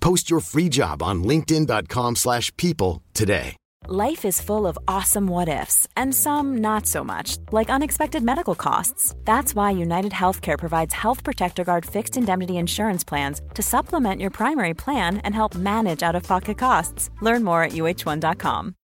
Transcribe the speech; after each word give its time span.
Post 0.00 0.30
your 0.30 0.40
free 0.40 0.68
job 0.68 1.02
on 1.02 1.22
linkedin.com/people 1.24 2.20
slash 2.30 2.54
people 2.56 3.02
today. 3.14 3.56
Life 3.88 4.26
is 4.26 4.42
full 4.42 4.66
of 4.66 4.78
awesome 4.86 5.26
what 5.26 5.48
ifs, 5.48 5.88
and 5.96 6.14
some 6.14 6.58
not 6.58 6.86
so 6.86 7.02
much, 7.02 7.38
like 7.50 7.70
unexpected 7.70 8.22
medical 8.22 8.54
costs. 8.54 9.14
That's 9.24 9.54
why 9.54 9.70
United 9.70 10.12
Healthcare 10.12 10.58
provides 10.58 10.94
Health 10.94 11.24
Protector 11.24 11.64
Guard 11.64 11.86
fixed 11.86 12.16
indemnity 12.16 12.58
insurance 12.58 13.04
plans 13.04 13.40
to 13.54 13.62
supplement 13.62 14.20
your 14.20 14.30
primary 14.30 14.74
plan 14.74 15.18
and 15.24 15.34
help 15.34 15.54
manage 15.54 16.02
out 16.02 16.14
of 16.14 16.22
pocket 16.24 16.58
costs. 16.58 17.10
Learn 17.22 17.42
more 17.42 17.62
at 17.62 17.72
uh1.com. 17.72 18.74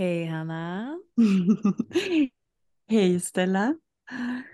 Hej 0.00 0.24
Hanna. 0.24 0.98
Hej 2.88 3.20
Stella. 3.20 3.74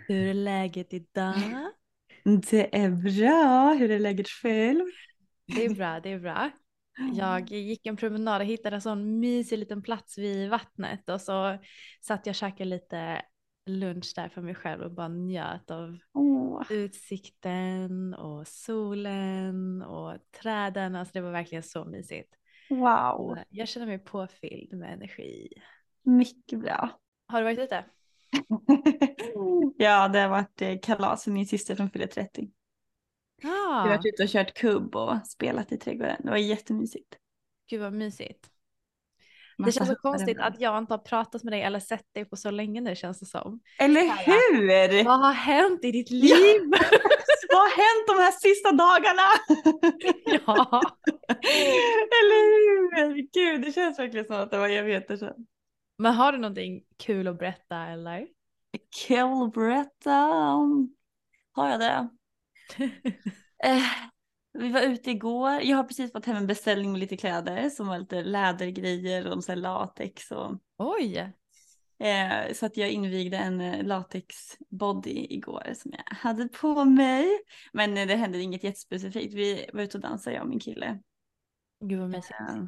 Hur 0.08 0.27
är 0.28 0.34
läget 0.34 0.92
idag? 0.92 1.34
Det 2.50 2.77
är 2.77 2.91
bra. 2.91 3.74
Hur 3.74 3.91
är 3.91 3.98
läget 3.98 4.28
själv? 4.28 4.84
Det 5.47 5.64
är 5.64 5.74
bra, 5.74 6.00
det 6.00 6.12
är 6.12 6.19
bra. 6.19 6.50
Jag 7.14 7.50
gick 7.50 7.86
en 7.86 7.97
promenad 7.97 8.41
och 8.41 8.47
hittade 8.47 8.77
en 8.77 8.83
sån 8.83 9.20
mysig 9.20 9.58
liten 9.58 9.83
plats 9.83 10.19
vid 10.19 10.50
vattnet 10.50 11.08
och 11.08 11.20
så 11.20 11.58
satt 12.00 12.27
jag 12.27 12.33
och 12.33 12.36
käkade 12.36 12.70
lite 12.70 13.22
lunch 13.67 14.12
där 14.17 14.28
för 14.28 14.42
mig 14.42 14.55
själv 14.55 14.83
och 14.83 14.94
bara 14.94 15.08
njöt 15.08 15.70
av 15.70 15.98
Åh, 16.14 16.62
utsikten 16.70 18.14
och 18.14 18.48
solen 18.48 19.83
och 19.83 20.19
träden. 20.42 20.94
Alltså 20.94 21.12
det 21.12 21.20
var 21.20 21.33
verkligen 21.33 21.62
så 21.62 21.84
mysigt. 21.84 22.34
Wow, 22.69 23.31
Och 23.31 23.39
Jag 23.50 23.69
känner 23.69 23.86
mig 23.86 23.98
påfylld 23.98 24.72
med 24.72 24.92
energi. 24.92 25.48
mycket 26.03 26.61
bra. 26.61 26.91
Har 27.28 27.39
du 27.41 27.45
varit 27.45 27.58
ute? 27.58 27.84
ja, 29.77 30.08
det 30.08 30.18
har 30.20 30.29
varit 30.29 30.63
eh, 30.63 30.79
kalas 30.83 31.24
för 31.24 31.30
min 31.30 31.46
syster 31.46 31.74
som 31.74 31.91
fyller 31.91 32.07
30. 32.07 32.51
Jag 33.42 33.48
har 33.51 33.89
Ja, 33.89 33.89
varit 33.89 34.07
ute 34.07 34.23
och 34.23 34.29
kört 34.29 34.55
kubb 34.55 34.96
och 34.96 35.27
spelat 35.27 35.73
i 35.73 35.79
trädgården. 35.79 36.17
Det 36.24 36.30
var 36.30 36.36
jättemysigt. 36.36 37.17
gud 37.70 37.80
vad 37.80 37.92
mysigt. 37.92 38.51
Det 39.57 39.62
Massa 39.62 39.79
känns 39.79 39.89
så 39.91 39.96
konstigt 39.96 40.39
att 40.39 40.61
jag 40.61 40.79
inte 40.79 40.92
har 40.92 40.98
pratat 40.98 41.45
med 41.45 41.52
dig 41.52 41.62
eller 41.62 41.80
sett 41.80 42.14
dig 42.14 42.24
på 42.24 42.36
så 42.36 42.51
länge 42.51 42.80
nu 42.80 42.96
känns 42.96 43.20
det 43.20 43.27
som. 43.27 43.61
Eller 43.79 44.01
hur? 44.02 45.05
Vad 45.05 45.20
har 45.20 45.33
hänt 45.33 45.85
i 45.85 45.92
ditt 45.92 46.11
liv? 46.11 46.61
Vad 47.56 47.64
har 47.64 47.77
hänt 47.77 48.06
de 48.06 48.22
här 48.22 48.33
sista 48.33 48.72
dagarna? 48.72 49.28
Ja. 50.46 50.83
Eller 52.18 52.40
hur? 52.96 53.28
Gud, 53.33 53.62
det 53.62 53.72
känns 53.72 53.98
verkligen 53.98 54.27
som 54.27 54.36
att 54.36 54.50
det 54.50 54.58
var 54.58 54.68
evigheter 54.68 55.17
sedan. 55.17 55.46
Men 55.98 56.14
har 56.14 56.33
du 56.33 56.39
någonting 56.39 56.83
kul 56.96 57.28
att 57.28 57.39
berätta 57.39 57.77
eller? 57.77 58.27
Kul, 59.06 59.50
berätta. 59.55 60.11
Har 61.52 61.68
jag 61.70 61.80
det? 61.80 62.08
Eh, 63.64 63.83
vi 64.52 64.73
var 64.73 64.80
ute 64.80 65.11
igår. 65.11 65.61
Jag 65.62 65.77
har 65.77 65.84
precis 65.84 66.12
fått 66.12 66.27
hem 66.27 66.36
en 66.36 66.46
beställning 66.46 66.92
med 66.92 67.00
lite 67.00 67.17
kläder 67.17 67.70
som 67.70 67.86
var 67.86 67.98
lite 67.98 68.23
lädergrejer 68.23 69.27
och 69.27 69.44
så 69.44 69.55
latex 69.55 70.30
och 70.30 70.58
Oj, 70.78 71.33
eh, 71.98 72.52
så 72.55 72.67
att 72.67 72.77
jag 72.77 72.90
invigde 72.90 73.36
en 73.36 73.61
eh, 73.61 73.84
latex 73.84 74.36
body 74.70 75.27
igår 75.30 75.73
som 75.74 75.92
jag 75.92 76.17
hade 76.17 76.48
på 76.48 76.84
mig. 76.84 77.27
Men 77.73 77.96
eh, 77.96 78.07
det 78.07 78.17
hände 78.17 78.40
inget 78.40 78.64
jättespecifikt. 78.64 79.34
Vi 79.34 79.70
var 79.73 79.83
ute 79.83 79.96
och 79.98 80.02
dansade 80.02 80.36
jag 80.36 80.42
och 80.42 80.48
min 80.51 80.61
kille. 80.61 81.01
gud 81.85 82.01
vad 82.01 82.11
mysigt. 82.11 82.40
Eh, 82.40 82.64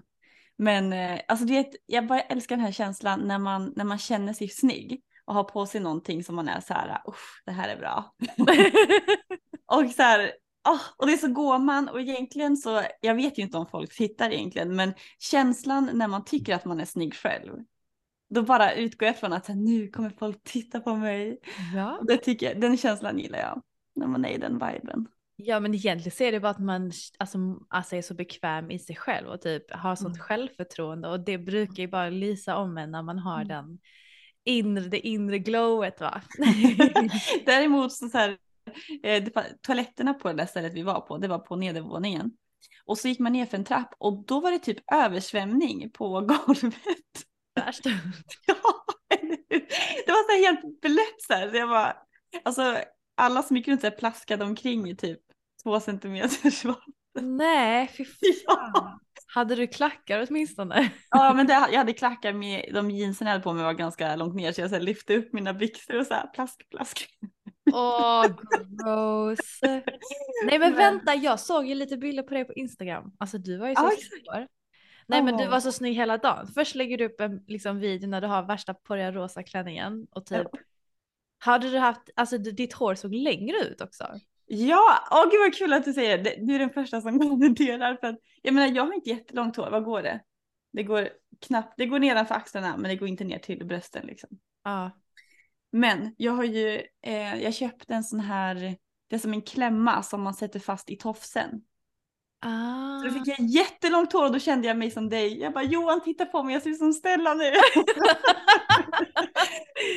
Men 0.56 1.18
alltså 1.28 1.46
du 1.46 1.52
vet, 1.52 1.70
jag 1.86 2.06
bara 2.06 2.20
älskar 2.20 2.56
den 2.56 2.64
här 2.64 2.72
känslan 2.72 3.20
när 3.28 3.38
man, 3.38 3.72
när 3.76 3.84
man 3.84 3.98
känner 3.98 4.32
sig 4.32 4.48
snygg 4.48 5.02
och 5.24 5.34
har 5.34 5.44
på 5.44 5.66
sig 5.66 5.80
någonting 5.80 6.24
som 6.24 6.36
man 6.36 6.48
är 6.48 6.60
så 6.60 6.74
här, 6.74 7.02
usch, 7.08 7.42
det 7.46 7.52
här 7.52 7.68
är 7.68 7.76
bra. 7.76 8.14
Och 9.66 9.90
så 9.90 10.02
här, 10.02 10.32
ah, 10.62 10.78
och 10.96 11.06
det 11.06 11.12
är 11.12 11.16
så 11.16 11.28
går 11.32 11.58
man 11.58 11.88
och 11.88 12.00
egentligen 12.00 12.56
så, 12.56 12.82
jag 13.00 13.14
vet 13.14 13.38
ju 13.38 13.42
inte 13.42 13.58
om 13.58 13.66
folk 13.66 13.96
tittar 13.96 14.30
egentligen, 14.30 14.76
men 14.76 14.94
känslan 15.18 15.90
när 15.92 16.08
man 16.08 16.24
tycker 16.24 16.54
att 16.54 16.64
man 16.64 16.80
är 16.80 16.84
snygg 16.84 17.14
själv, 17.14 17.52
då 18.28 18.42
bara 18.42 18.72
utgår 18.74 19.06
jag 19.06 19.18
från 19.18 19.32
att 19.32 19.46
så 19.46 19.52
här, 19.52 19.60
nu 19.60 19.88
kommer 19.88 20.10
folk 20.10 20.38
titta 20.44 20.80
på 20.80 20.94
mig. 20.96 21.38
ja. 21.74 22.00
Det 22.08 22.16
tycker 22.16 22.46
jag, 22.46 22.60
den 22.60 22.76
känslan 22.76 23.18
gillar 23.18 23.38
jag, 23.38 23.62
när 23.94 24.06
man 24.06 24.24
är 24.24 24.30
i 24.30 24.38
den 24.38 24.52
viben. 24.54 25.06
ja, 25.36 25.60
men 25.60 25.74
egentligen 25.74 26.16
så 26.16 26.24
är 26.24 26.32
det 26.32 26.40
bara 26.40 26.50
att 26.50 26.58
man 26.58 26.92
alltså, 27.18 27.38
alltså 27.68 27.96
är 27.96 28.02
så 28.02 28.14
bekväm 28.14 28.70
i 28.70 28.78
sig 28.78 28.96
själv 28.96 29.28
och 29.28 29.40
typ 29.40 29.72
har 29.74 29.96
sånt 29.96 30.14
Mm. 30.16 30.24
självförtroende 30.24 31.08
och 31.08 31.20
det 31.20 31.38
brukar 31.38 31.82
ju 31.82 31.88
bara 31.88 32.10
lysa 32.10 32.56
om 32.56 32.78
en 32.78 32.90
när 32.90 33.02
man 33.02 33.18
har 33.18 33.40
Mm. 33.40 33.48
den 33.48 33.78
inre, 34.44 34.88
det 34.88 35.06
inre 35.06 35.38
glowet 35.38 36.00
va? 36.00 36.22
Däremot 37.46 37.92
så, 37.92 38.08
så 38.08 38.18
här, 38.18 38.38
eh, 39.02 39.24
toaletterna 39.62 40.14
på 40.14 40.28
det 40.28 40.34
där 40.34 40.46
stället 40.46 40.74
vi 40.74 40.82
var 40.82 41.00
på, 41.00 41.18
det 41.18 41.28
var 41.28 41.38
på 41.38 41.56
nedervåningen. 41.56 42.30
Och 42.84 42.98
så 42.98 43.08
gick 43.08 43.18
man 43.18 43.32
ner 43.32 43.46
för 43.46 43.56
en 43.56 43.64
trapp 43.64 43.94
och 43.98 44.24
då 44.26 44.40
var 44.40 44.50
det 44.50 44.58
typ 44.58 44.92
översvämning 44.92 45.90
på 45.90 46.08
golvet. 46.46 46.74
Värst. 47.66 47.84
Ja, 48.46 48.54
det 50.06 50.12
var 50.12 50.26
så 50.26 50.32
här 50.32 50.46
helt 50.46 50.80
blött 50.80 51.22
så 51.26 51.34
här. 51.34 51.50
Så 51.50 51.56
jag 51.56 51.68
bara, 51.68 51.96
alltså 52.44 52.78
alla 53.16 53.42
som 53.42 53.56
gick 53.56 53.68
runt 53.68 53.80
så 53.80 53.86
här 53.86 53.96
plaskade 53.96 54.44
omkring 54.44 54.88
i 54.88 54.96
typ 54.96 55.20
två 55.62 55.80
centimeters 55.80 56.64
vatten. 56.64 57.36
Nej, 57.36 57.88
fy 57.88 58.04
fan. 58.46 58.70
Ja. 58.74 59.00
Hade 59.34 59.54
du 59.54 59.66
klackar 59.66 60.26
åtminstone? 60.28 60.90
ja, 61.10 61.34
men 61.34 61.46
det, 61.46 61.52
jag 61.52 61.78
hade 61.78 61.92
klackar 61.92 62.32
med 62.32 62.70
de 62.74 62.90
jeansen 62.90 63.26
jag 63.26 63.32
hade 63.32 63.44
på 63.44 63.52
mig 63.52 63.64
var 63.64 63.72
ganska 63.72 64.16
långt 64.16 64.34
ner 64.34 64.52
så 64.52 64.60
jag 64.60 64.70
så 64.70 64.76
här 64.76 64.82
lyfte 64.82 65.16
upp 65.16 65.32
mina 65.32 65.54
byxor 65.54 65.98
och 65.98 66.06
så 66.06 66.14
här 66.14 66.26
plask, 66.26 66.68
plask. 66.70 67.08
Åh, 67.72 68.26
gross. 68.82 69.60
Nej 70.46 70.58
men 70.58 70.74
vänta, 70.74 71.14
jag 71.14 71.40
såg 71.40 71.66
ju 71.66 71.74
lite 71.74 71.96
bilder 71.96 72.22
på 72.22 72.34
dig 72.34 72.44
på 72.44 72.52
Instagram. 72.52 73.12
Alltså 73.18 73.38
du 73.38 73.58
var 73.58 73.68
ju 73.68 73.74
så 73.74 73.90
snygg 73.90 74.22
igår. 74.22 74.46
Nej 75.08 75.22
men 75.22 75.36
du 75.36 75.46
var 75.46 75.60
så 75.60 75.72
snygg 75.72 75.94
hela 75.94 76.18
dagen. 76.18 76.46
Först 76.54 76.74
lägger 76.74 76.98
du 76.98 77.04
upp 77.04 77.20
en 77.20 77.44
liksom, 77.46 77.78
video 77.78 78.08
när 78.08 78.20
du 78.20 78.26
har 78.26 78.42
värsta 78.42 78.74
porriga 78.74 79.12
rosa 79.12 79.42
klänningen 79.42 80.06
och 80.10 80.26
typ 80.26 80.46
hade 81.38 81.70
du 81.70 81.78
haft, 81.78 82.10
alltså 82.16 82.38
ditt 82.38 82.72
hår 82.72 82.94
såg 82.94 83.14
längre 83.14 83.56
ut 83.56 83.80
också. 83.80 84.20
Ja, 84.46 85.08
åh 85.10 85.30
gud 85.30 85.40
vad 85.40 85.54
kul 85.54 85.72
att 85.72 85.84
du 85.84 85.92
säger 85.92 86.18
det. 86.18 86.36
Du 86.38 86.54
är 86.54 86.58
den 86.58 86.70
första 86.70 87.00
som 87.00 87.18
kommenterar 87.30 87.96
för 87.96 88.06
att 88.06 88.18
jag 88.42 88.54
menar 88.54 88.76
jag 88.76 88.86
har 88.86 88.94
inte 88.94 89.10
jättelångt 89.10 89.56
hår, 89.56 89.70
vad 89.70 89.84
går 89.84 90.02
det? 90.02 90.20
Det 90.72 90.82
går 90.82 91.08
knappt, 91.46 91.74
det 91.76 91.86
går 91.86 91.98
nedanför 91.98 92.34
axlarna 92.34 92.76
men 92.76 92.88
det 92.88 92.96
går 92.96 93.08
inte 93.08 93.24
ner 93.24 93.38
till 93.38 93.66
brösten 93.66 94.06
liksom. 94.06 94.28
Ja. 94.64 94.90
Men 95.72 96.14
jag 96.18 96.32
har 96.32 96.44
ju, 96.44 96.82
eh, 97.02 97.42
jag 97.42 97.54
köpte 97.54 97.94
en 97.94 98.04
sån 98.04 98.20
här, 98.20 98.76
det 99.08 99.16
är 99.16 99.18
som 99.18 99.32
en 99.32 99.42
klämma 99.42 100.02
som 100.02 100.22
man 100.22 100.34
sätter 100.34 100.60
fast 100.60 100.90
i 100.90 100.96
tofsen. 100.96 101.62
Ah. 102.40 102.98
Så 102.98 103.06
då 103.06 103.12
fick 103.12 103.26
jag 103.26 103.40
jättelångt 103.40 104.12
hår 104.12 104.24
och 104.24 104.32
då 104.32 104.38
kände 104.38 104.68
jag 104.68 104.76
mig 104.76 104.90
som 104.90 105.08
dig. 105.08 105.40
Jag 105.40 105.52
bara 105.52 105.64
Johan 105.64 106.02
titta 106.02 106.26
på 106.26 106.42
mig, 106.42 106.52
jag 106.52 106.62
ser 106.62 106.70
ut 106.70 106.78
som 106.78 106.92
Stella 106.92 107.34
nu. 107.34 107.44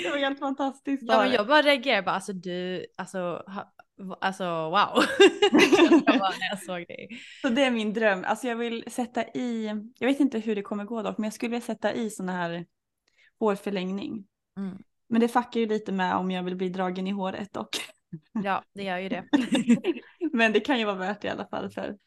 det 0.04 0.10
var 0.10 0.18
helt 0.18 0.40
fantastiskt. 0.40 1.04
Ja 1.08 1.18
men 1.18 1.32
jag 1.32 1.48
bara 1.48 1.62
reagerar 1.62 2.02
bara, 2.02 2.16
alltså 2.16 2.34
du, 2.34 2.86
alltså 2.98 3.20
ha, 3.48 3.74
Alltså 4.22 4.44
wow. 4.44 4.72
jag 6.06 6.20
bara, 6.20 6.30
när 6.30 6.50
jag 6.50 6.64
såg 6.64 6.88
dig. 6.88 7.10
Så 7.42 7.50
det 7.50 7.64
är 7.64 7.72
min 7.72 7.94
dröm. 7.94 8.24
Alltså 8.28 8.48
jag 8.48 8.56
vill 8.56 8.84
sätta 8.88 9.24
i, 9.24 9.66
jag 10.00 10.08
vet 10.08 10.20
inte 10.20 10.40
hur 10.40 10.56
det 10.56 10.62
kommer 10.62 10.86
gå 10.86 11.02
dock, 11.02 11.18
men 11.18 11.24
jag 11.24 11.34
skulle 11.34 11.50
vilja 11.50 11.66
sätta 11.66 11.94
i 11.94 12.10
sån 12.10 12.30
här 12.30 12.66
hårförlängning. 13.40 14.26
Mm. 14.58 14.78
Men 15.10 15.22
det 15.22 15.28
fuckar 15.28 15.60
ju 15.60 15.66
lite 15.66 15.92
med 15.92 16.16
om 16.16 16.32
jag 16.32 16.44
vill 16.44 16.56
bli 16.56 16.70
dragen 16.70 17.08
i 17.08 17.12
håret 17.12 17.54
dock. 17.54 17.78
Ja, 18.44 18.64
det 18.74 18.84
gör 18.84 18.98
ju 18.98 19.10
det. 19.10 19.26
men 20.34 20.54
det 20.54 20.60
kan 20.60 20.80
ju 20.80 20.86
vara 20.86 20.96
värt 20.96 21.22
det 21.22 21.28
i 21.28 21.32
alla 21.32 21.48
fall 21.48 21.70
för. 21.70 21.98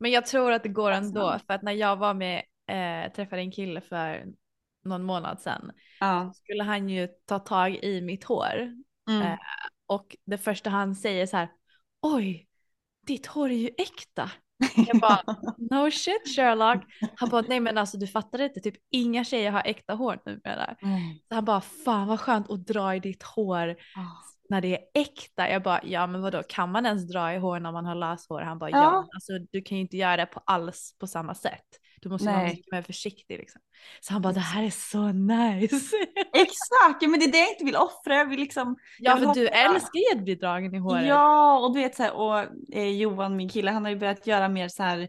Men 0.00 0.10
jag 0.10 0.26
tror 0.26 0.52
att 0.52 0.62
det 0.62 0.68
går 0.68 0.90
ändå 0.90 1.38
för 1.46 1.54
att 1.54 1.62
när 1.62 1.72
jag 1.72 1.96
var 1.96 2.14
med, 2.14 2.42
eh, 2.68 3.12
träffade 3.12 3.42
en 3.42 3.50
kille 3.52 3.80
för 3.80 4.24
någon 4.84 5.02
månad 5.02 5.40
sedan 5.40 5.72
Ja. 6.00 6.32
skulle 6.34 6.62
han 6.62 6.88
ju 6.88 7.08
ta 7.26 7.38
tag 7.38 7.74
i 7.76 8.00
mitt 8.00 8.24
hår 8.24 8.84
Mm. 9.10 9.22
Eh, 9.22 9.38
och 9.86 10.16
det 10.24 10.38
första 10.38 10.70
han 10.70 10.94
säger 10.94 11.26
så 11.26 11.36
här, 11.36 11.48
oj, 12.02 12.46
ditt 13.06 13.26
hår 13.26 13.50
är 13.50 13.56
ju 13.56 13.70
äkta. 13.78 14.30
Jag 14.86 15.00
bara, 15.00 15.20
no 15.70 15.90
shit 15.90 16.36
Sherlock. 16.36 16.84
Han 17.16 17.28
bara, 17.28 17.44
nej 17.48 17.60
men 17.60 17.78
alltså 17.78 17.96
du 17.98 18.06
fattar 18.06 18.38
inte, 18.42 18.60
typ 18.60 18.74
inga 18.90 19.24
tjejer 19.24 19.50
har 19.50 19.62
äkta 19.64 19.94
hår 19.94 20.18
numera. 20.26 20.76
Mm. 20.82 21.00
Så 21.28 21.34
han 21.34 21.44
bara, 21.44 21.60
fan 21.60 22.08
vad 22.08 22.20
skönt 22.20 22.50
att 22.50 22.66
dra 22.66 22.94
i 22.94 23.00
ditt 23.00 23.22
hår 23.22 23.68
Ah. 23.96 24.33
När 24.48 24.60
det 24.60 24.68
är 24.76 24.80
äkta. 24.94 25.50
Jag 25.50 25.62
bara, 25.62 25.80
ja 25.84 26.06
men 26.06 26.22
vadå, 26.22 26.42
kan 26.48 26.70
man 26.72 26.86
ens 26.86 27.08
dra 27.08 27.34
i 27.34 27.38
hår 27.38 27.60
när 27.60 27.72
man 27.72 27.86
har 27.86 27.94
löshår? 27.94 28.40
Han 28.40 28.58
bara, 28.58 28.70
ja, 28.70 28.76
Ja. 28.82 29.08
alltså 29.14 29.32
du 29.52 29.62
kan 29.62 29.78
ju 29.78 29.82
inte 29.82 29.96
göra 29.96 30.16
det 30.16 30.26
på 30.26 30.40
alls 30.46 30.96
på 30.98 31.06
samma 31.06 31.34
sätt. 31.34 31.64
Du 32.00 32.08
måste 32.08 32.26
vara 32.26 32.36
Nej. 32.36 32.50
mycket 32.50 32.72
mer 32.72 32.82
försiktig 32.82 33.38
liksom. 33.38 33.60
Så 34.00 34.12
han 34.12 34.22
bara, 34.22 34.32
det 34.32 34.40
här 34.40 34.62
är 34.64 34.70
så 34.70 35.12
nice. 35.12 35.96
Exakt, 36.32 37.02
ja, 37.02 37.08
men 37.08 37.20
det 37.20 37.26
är 37.26 37.32
det 37.32 37.38
jag 37.38 37.50
inte 37.52 37.64
vill 37.64 37.76
offra. 37.76 38.16
Jag 38.16 38.26
vill 38.26 38.40
liksom. 38.40 38.76
ja 38.98 39.10
jag 39.10 39.16
vill 39.16 39.28
för 39.28 39.34
du 39.34 39.48
älskar 39.48 39.98
ju 40.12 40.18
att 40.18 40.24
bli 40.24 40.34
dragen 40.34 40.74
i 40.74 40.78
håret. 40.78 41.06
Ja, 41.06 41.58
och 41.58 41.74
du 41.74 41.80
vet 41.80 41.94
så 41.96 42.02
här, 42.02 42.12
och 42.12 42.38
eh, 42.74 42.88
Johan, 42.88 43.36
min 43.36 43.48
kille, 43.48 43.70
han 43.70 43.84
har 43.84 43.90
ju 43.92 43.98
börjat 43.98 44.26
göra 44.26 44.48
mer 44.48 44.68
så 44.68 44.82
här. 44.82 45.08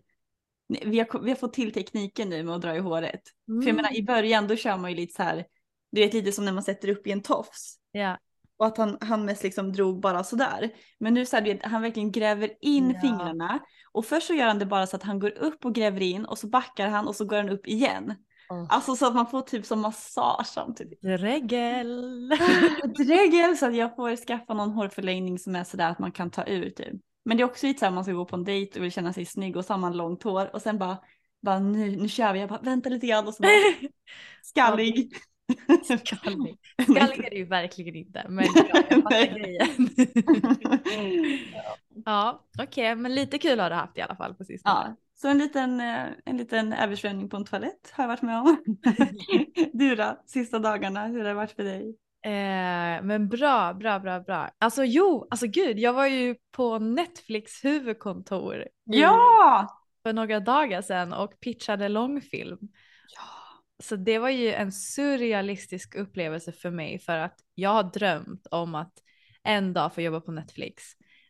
Vi 0.67 0.99
har, 0.99 1.19
vi 1.23 1.29
har 1.31 1.35
fått 1.35 1.53
till 1.53 1.73
tekniken 1.73 2.29
nu 2.29 2.43
med 2.43 2.55
att 2.55 2.61
dra 2.61 2.75
i 2.75 2.79
håret. 2.79 3.21
För 3.45 3.53
jag 3.53 3.63
Mm. 3.63 3.75
menar 3.75 3.95
i 3.95 4.03
början 4.03 4.47
då 4.47 4.55
kör 4.55 4.77
man 4.77 4.89
ju 4.91 4.95
lite 4.97 5.13
så 5.13 5.23
här. 5.23 5.45
Du 5.91 6.01
vet 6.01 6.13
lite 6.13 6.31
som 6.31 6.45
när 6.45 6.51
man 6.51 6.63
sätter 6.63 6.89
upp 6.89 7.07
i 7.07 7.11
en 7.11 7.21
tofs. 7.21 7.75
Ja. 7.91 8.17
Och 8.57 8.65
att 8.65 8.77
han, 8.77 8.97
han 9.01 9.25
mest 9.25 9.43
liksom 9.43 9.71
drog 9.73 9.99
bara 10.01 10.23
sådär. 10.23 10.69
Men 10.99 11.13
nu 11.13 11.25
så 11.25 11.35
här, 11.37 11.59
han 11.63 11.81
verkligen 11.81 12.11
gräver 12.11 12.49
in 12.61 12.91
Ja. 12.95 13.01
fingrarna. 13.01 13.59
Och 13.91 14.05
först 14.05 14.27
så 14.27 14.33
gör 14.33 14.47
han 14.47 14.59
det 14.59 14.65
bara 14.65 14.87
så 14.87 14.95
att 14.95 15.03
han 15.03 15.19
går 15.19 15.37
upp 15.37 15.65
och 15.65 15.75
gräver 15.75 16.01
in 16.01 16.25
och 16.25 16.37
så 16.37 16.47
backar 16.47 16.87
han 16.87 17.07
och 17.07 17.15
så 17.15 17.25
går 17.25 17.37
han 17.37 17.49
upp 17.49 17.67
igen. 17.67 18.15
Oh. 18.49 18.65
Alltså 18.69 18.95
så 18.95 19.07
att 19.07 19.15
man 19.15 19.27
får 19.27 19.41
typ 19.41 19.65
som 19.65 19.81
massage 19.81 20.47
samtidigt. 20.47 21.01
Dregel. 21.01 22.29
Dregel 22.97 23.57
så 23.57 23.65
att 23.65 23.75
jag 23.75 23.95
får 23.95 24.15
skaffa 24.15 24.53
någon 24.53 24.71
hårförlängning 24.71 25.39
som 25.39 25.55
är 25.55 25.63
sådär 25.63 25.89
att 25.89 25.99
man 25.99 26.11
kan 26.11 26.31
ta 26.31 26.43
ur 26.47 26.69
typ. 26.69 27.01
Men 27.25 27.37
det 27.37 27.43
är 27.43 27.45
också 27.45 27.67
lite 27.67 27.79
såhär 27.79 27.91
man 27.91 28.03
ska 28.03 28.13
gå 28.13 28.25
på 28.25 28.35
en 28.35 28.43
dejt 28.43 28.79
och 28.79 28.85
vill 28.85 28.91
känna 28.91 29.13
sig 29.13 29.25
snygg 29.25 29.57
och 29.57 29.65
så 29.65 29.73
har 29.73 29.77
man 29.77 29.97
långt 29.97 30.23
hår 30.23 30.49
och 30.53 30.61
sen 30.61 30.77
bara, 30.77 30.97
bara 31.41 31.59
nu, 31.59 31.95
nu 31.95 32.07
kör 32.09 32.33
vi. 32.33 32.39
Jag 32.39 32.49
bara 32.49 32.61
vänta 32.61 32.89
lite 32.89 33.07
grann 33.07 33.27
och 33.27 33.33
så 33.33 33.43
bara 33.43 33.51
skallig. 34.43 35.11
Skallig. 35.83 36.57
Skallig 36.81 37.25
är 37.25 37.29
det 37.29 37.35
ju 37.35 37.45
verkligen 37.45 37.95
inte. 37.95 38.25
Men 38.29 38.45
ja, 38.55 38.65
jag 38.89 39.03
fattar 39.03 39.39
grejen. 39.39 39.89
ja, 42.05 42.43
okej, 42.59 42.95
men 42.95 43.15
lite 43.15 43.37
kul 43.37 43.59
har 43.59 43.69
du 43.69 43.75
haft 43.75 43.97
i 43.97 44.01
alla 44.01 44.15
fall 44.15 44.33
på 44.33 44.43
sistone. 44.43 44.75
Ja, 44.75 44.95
så 45.15 45.27
en 45.27 45.37
liten, 45.37 45.79
eh, 45.79 46.05
en 46.25 46.37
liten 46.37 46.73
översvämning 46.73 47.29
på 47.29 47.37
en 47.37 47.45
toalett 47.45 47.91
har 47.93 48.03
jag 48.03 48.09
varit 48.09 48.21
med 48.21 48.39
om. 48.39 48.57
du 49.73 49.95
då, 49.95 50.21
sista 50.25 50.59
dagarna, 50.59 51.07
hur 51.07 51.17
har 51.17 51.25
det 51.25 51.33
varit 51.33 51.51
för 51.51 51.63
dig? 51.63 51.95
Eh, 52.25 53.03
men 53.03 53.29
bra, 53.29 53.73
bra, 53.73 53.99
bra, 53.99 54.19
bra. 54.19 54.49
Alltså 54.57 54.83
jo, 54.83 55.27
alltså 55.29 55.47
gud, 55.47 55.79
jag 55.79 55.93
var 55.93 56.07
ju 56.07 56.35
på 56.51 56.79
Netflix 56.79 57.65
huvudkontor 57.65 58.67
Ja! 58.83 59.67
för 60.03 60.13
några 60.13 60.39
dagar 60.39 60.81
sedan 60.81 61.13
och 61.13 61.39
pitchade 61.39 61.89
långfilm. 61.89 62.57
Så 63.83 63.95
det 63.95 64.19
var 64.19 64.29
ju 64.29 64.51
en 64.53 64.71
surrealistisk 64.71 65.95
upplevelse 65.95 66.51
för 66.51 66.71
mig 66.71 66.99
för 66.99 67.17
att 67.17 67.35
jag 67.55 67.69
har 67.69 67.83
drömt 67.83 68.47
om 68.51 68.75
att 68.75 68.93
en 69.43 69.73
dag 69.73 69.93
få 69.93 70.01
jobba 70.01 70.21
på 70.21 70.31
Netflix. 70.31 70.83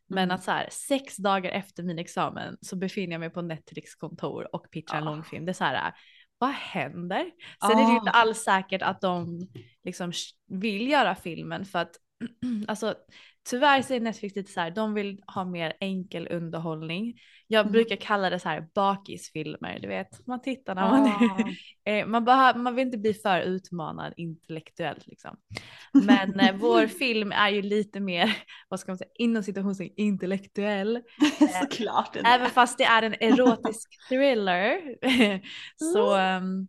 Men 0.08 0.24
Mm. 0.24 0.36
att 0.36 0.44
så 0.44 0.52
här 0.52 0.68
sex 0.72 1.18
dagar 1.18 1.52
efter 1.52 1.84
min 1.84 2.00
examen 2.00 2.58
så 2.62 2.76
befinner 2.76 3.14
jag 3.14 3.20
mig 3.20 3.30
på 3.30 3.42
Netflix 3.42 3.96
kontor 3.96 4.56
och 4.56 4.72
pitchar 4.72 4.98
en 4.98 5.04
Ah. 5.04 5.12
långfilm. 5.12 5.46
Det 5.46 5.52
är 5.52 5.54
så 5.54 5.64
här, 5.64 5.94
vad 6.38 6.50
händer? 6.52 7.32
Sen 7.62 7.72
är 7.80 7.86
det 7.86 7.92
ju 7.92 7.98
inte 7.98 8.12
Ah. 8.12 8.22
alls 8.22 8.38
säkert 8.44 8.82
att 8.82 9.02
de 9.02 9.48
liksom 9.84 10.12
vill 10.48 10.90
göra 10.90 11.16
filmen 11.16 11.66
för 11.66 11.80
att 11.80 11.96
alltså 12.68 12.96
tyvärr 13.50 13.82
så 13.82 13.94
är 13.94 14.00
Netflix 14.00 14.36
lite 14.36 14.52
så 14.52 14.60
här, 14.60 14.72
de 14.72 14.94
vill 14.94 15.22
ha 15.28 15.46
mer 15.46 15.74
enkel 15.80 16.28
underhållning. 16.32 17.14
Jag 17.48 17.62
Mm. 17.62 17.72
brukar 17.72 17.96
kalla 17.96 18.30
det 18.30 18.40
så 18.40 18.50
här 18.50 18.68
bakisfilmer, 18.76 19.80
du 19.80 19.88
vet, 19.88 20.28
man 20.28 20.42
tittar 20.42 20.76
när 20.76 20.82
man 20.90 21.08
Ah. 21.08 21.20
Eh, 21.88 22.06
man, 22.08 22.26
behöver, 22.26 22.60
man 22.60 22.76
vill 22.76 22.86
inte 22.86 22.98
bli 22.98 23.14
för 23.14 23.42
utmanad 23.42 24.14
intellektuellt 24.18 25.08
liksom. 25.08 25.38
Men 25.94 26.40
eh, 26.40 26.56
vår 26.56 26.88
film 27.00 27.32
är 27.32 27.50
ju 27.50 27.62
lite 27.62 28.00
mer, 28.00 28.38
vad 28.70 28.80
ska 28.80 28.92
man 28.92 28.98
säga, 28.98 29.10
inom 29.20 29.44
situationen 29.44 29.90
intellektuell. 29.96 31.02
Såklart. 31.62 32.14
det 32.14 32.20
är 32.20 32.36
Även 32.36 32.50
fast 32.50 32.78
det 32.78 32.84
är 32.84 33.02
en 33.04 33.14
erotisk 33.20 33.90
thriller 34.10 34.82
så, 35.94 36.16
ehm, 36.16 36.68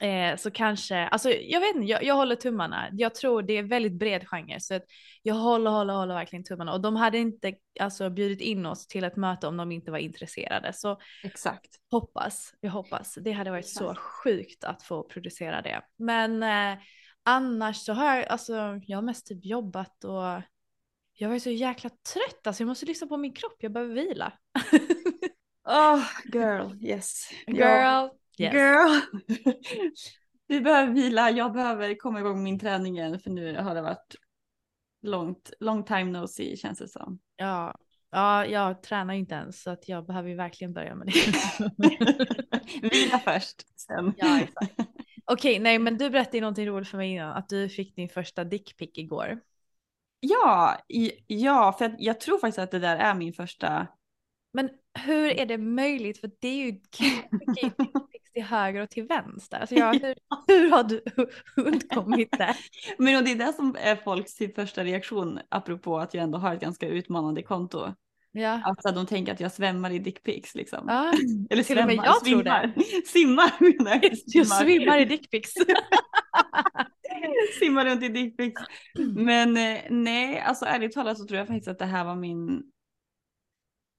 eh, 0.00 0.36
så 0.36 0.50
kanske, 0.50 0.96
alltså 0.96 1.30
jag 1.30 1.60
vet 1.60 1.74
inte, 1.76 1.86
jag, 1.86 2.04
jag 2.04 2.14
håller 2.14 2.36
tummarna. 2.36 2.88
Jag 2.92 3.14
tror 3.14 3.42
det 3.42 3.52
är 3.52 3.62
väldigt 3.62 3.92
bred 3.92 4.28
genre 4.28 4.60
så 4.60 4.74
att 4.74 4.84
jag 5.22 5.34
håller, 5.34 5.70
håller, 5.70 5.94
håller 5.94 6.14
verkligen 6.14 6.44
tummarna. 6.44 6.72
Och 6.72 6.80
de 6.80 6.96
hade 6.96 7.18
inte 7.18 7.54
alltså, 7.80 8.10
bjudit 8.10 8.40
in 8.40 8.66
oss 8.66 8.86
till 8.86 9.04
ett 9.04 9.16
möte 9.16 9.46
om 9.46 9.56
de 9.56 9.72
inte 9.72 9.90
var 9.90 9.98
intresserade. 9.98 10.72
Så 10.72 10.98
Exakt. 11.24 11.76
hoppas, 11.90 12.54
jag 12.60 12.70
hoppas. 12.70 13.14
Det 13.14 13.32
hade 13.32 13.50
varit 13.50 13.68
så 13.68 13.90
Exakt. 13.90 14.00
sjukt 14.00 14.64
att 14.64 14.82
få 14.82 15.02
producera 15.02 15.62
det. 15.62 15.82
Men 15.98 16.42
eh, 16.42 16.78
annars 17.22 17.76
så 17.76 17.92
har 17.92 18.16
jag, 18.16 18.26
alltså 18.26 18.80
jag 18.82 18.96
har 18.96 19.02
mest 19.02 19.26
typ 19.26 19.44
jobbat 19.44 20.04
och 20.04 20.42
jag 21.18 21.28
var 21.28 21.38
så 21.38 21.50
jäkla 21.50 21.90
trött, 21.90 22.46
alltså 22.46 22.62
jag 22.62 22.68
måste 22.68 22.86
lyssna 22.86 23.06
på 23.06 23.16
min 23.16 23.32
kropp, 23.32 23.56
jag 23.58 23.72
behöver 23.72 23.94
vila. 23.94 24.32
Oh, 25.68 26.04
girl, 26.32 26.76
yes. 26.80 27.28
Girl, 27.46 28.08
yes. 28.40 28.54
Girl. 28.54 29.00
Vi 30.48 30.60
behöver 30.60 30.92
vila, 30.92 31.30
jag 31.30 31.52
behöver 31.52 31.94
komma 31.94 32.20
igång 32.20 32.42
min 32.42 32.58
träning 32.58 32.98
igen 32.98 33.20
för 33.20 33.30
nu 33.30 33.56
har 33.56 33.74
det 33.74 33.82
varit 33.82 34.14
långt, 35.02 35.52
long 35.60 35.84
time 35.84 36.04
no 36.04 36.26
see 36.26 36.56
känns 36.56 36.78
det 36.78 36.88
som. 36.88 37.18
Ja, 37.36 37.74
ja, 38.10 38.46
jag 38.46 38.82
tränar 38.82 39.14
inte 39.14 39.34
ens 39.34 39.62
så 39.62 39.70
att 39.70 39.88
jag 39.88 40.06
behöver 40.06 40.28
ju 40.28 40.34
verkligen 40.34 40.72
börja 40.72 40.94
med 40.94 41.06
det. 41.06 41.12
Vila 42.92 43.18
först, 43.18 43.78
sen. 43.80 44.14
ja, 44.16 44.40
exakt. 44.40 44.74
Okej, 45.24 45.58
nej 45.58 45.78
men 45.78 45.98
du 45.98 46.10
berättade 46.10 46.36
ju 46.36 46.40
någonting 46.40 46.66
roligt 46.66 46.88
för 46.88 46.96
mig 46.98 47.10
innan, 47.10 47.32
att 47.32 47.48
du 47.48 47.68
fick 47.68 47.96
din 47.96 48.08
första 48.08 48.44
dickpic 48.44 48.90
igår. 48.94 49.40
Ja, 50.20 50.76
i, 50.88 51.12
ja, 51.26 51.74
för 51.78 51.84
att 51.84 51.94
jag 51.98 52.20
tror 52.20 52.38
faktiskt 52.38 52.58
att 52.58 52.70
det 52.70 52.78
där 52.78 52.96
är 52.96 53.14
min 53.14 53.32
första. 53.32 53.86
Men 54.52 54.70
hur 55.04 55.40
är 55.40 55.46
det 55.46 55.58
möjligt? 55.58 56.20
För 56.20 56.30
det 56.40 56.48
är 56.48 56.66
ju 56.66 56.80
till 58.36 58.44
höger 58.44 58.82
och 58.82 58.90
till 58.90 59.04
vänster. 59.04 59.58
Alltså 59.58 59.74
jag, 59.74 59.92
hur, 60.02 60.14
hur 60.46 60.70
har 60.70 60.84
du 60.84 61.02
undkommit 61.56 62.30
det? 62.38 62.56
Men 62.98 63.16
och 63.16 63.24
det 63.24 63.30
är 63.30 63.36
det 63.36 63.52
som 63.52 63.76
är 63.80 63.96
folks 63.96 64.34
typ 64.34 64.54
första 64.54 64.84
reaktion 64.84 65.40
apropå 65.48 65.98
att 65.98 66.14
jag 66.14 66.24
ändå 66.24 66.38
har 66.38 66.54
ett 66.54 66.60
ganska 66.60 66.88
utmanande 66.88 67.42
konto. 67.42 67.94
Ja. 68.32 68.60
Alltså 68.64 68.92
de 68.92 69.06
tänker 69.06 69.32
att 69.32 69.40
jag 69.40 69.52
svämmar 69.52 69.90
i 69.90 69.98
dickpics 69.98 70.54
liksom. 70.54 70.84
ja. 70.88 71.12
Eller 71.50 71.62
till 71.62 71.78
och 71.78 71.86
med 71.86 71.94
svämmar, 71.94 72.04
jag 72.04 72.24
tror 72.24 72.42
svimmar. 72.42 72.74
Simmar 73.06 73.52
menar 73.60 73.90
jag. 74.02 74.12
Jag 74.26 74.46
svimmar 74.46 74.98
i 74.98 75.04
dickpics. 75.04 75.52
Simmar 77.58 77.84
runt 77.84 78.02
i 78.02 78.08
dickpics. 78.08 78.62
Men 79.14 79.56
eh, 79.56 79.80
nej, 79.90 80.40
alltså 80.40 80.64
ärligt 80.64 80.92
talat 80.92 81.18
så 81.18 81.26
tror 81.26 81.38
jag 81.38 81.46
faktiskt 81.46 81.68
att 81.68 81.78
det 81.78 81.84
här 81.84 82.04
var 82.04 82.16
min 82.16 82.62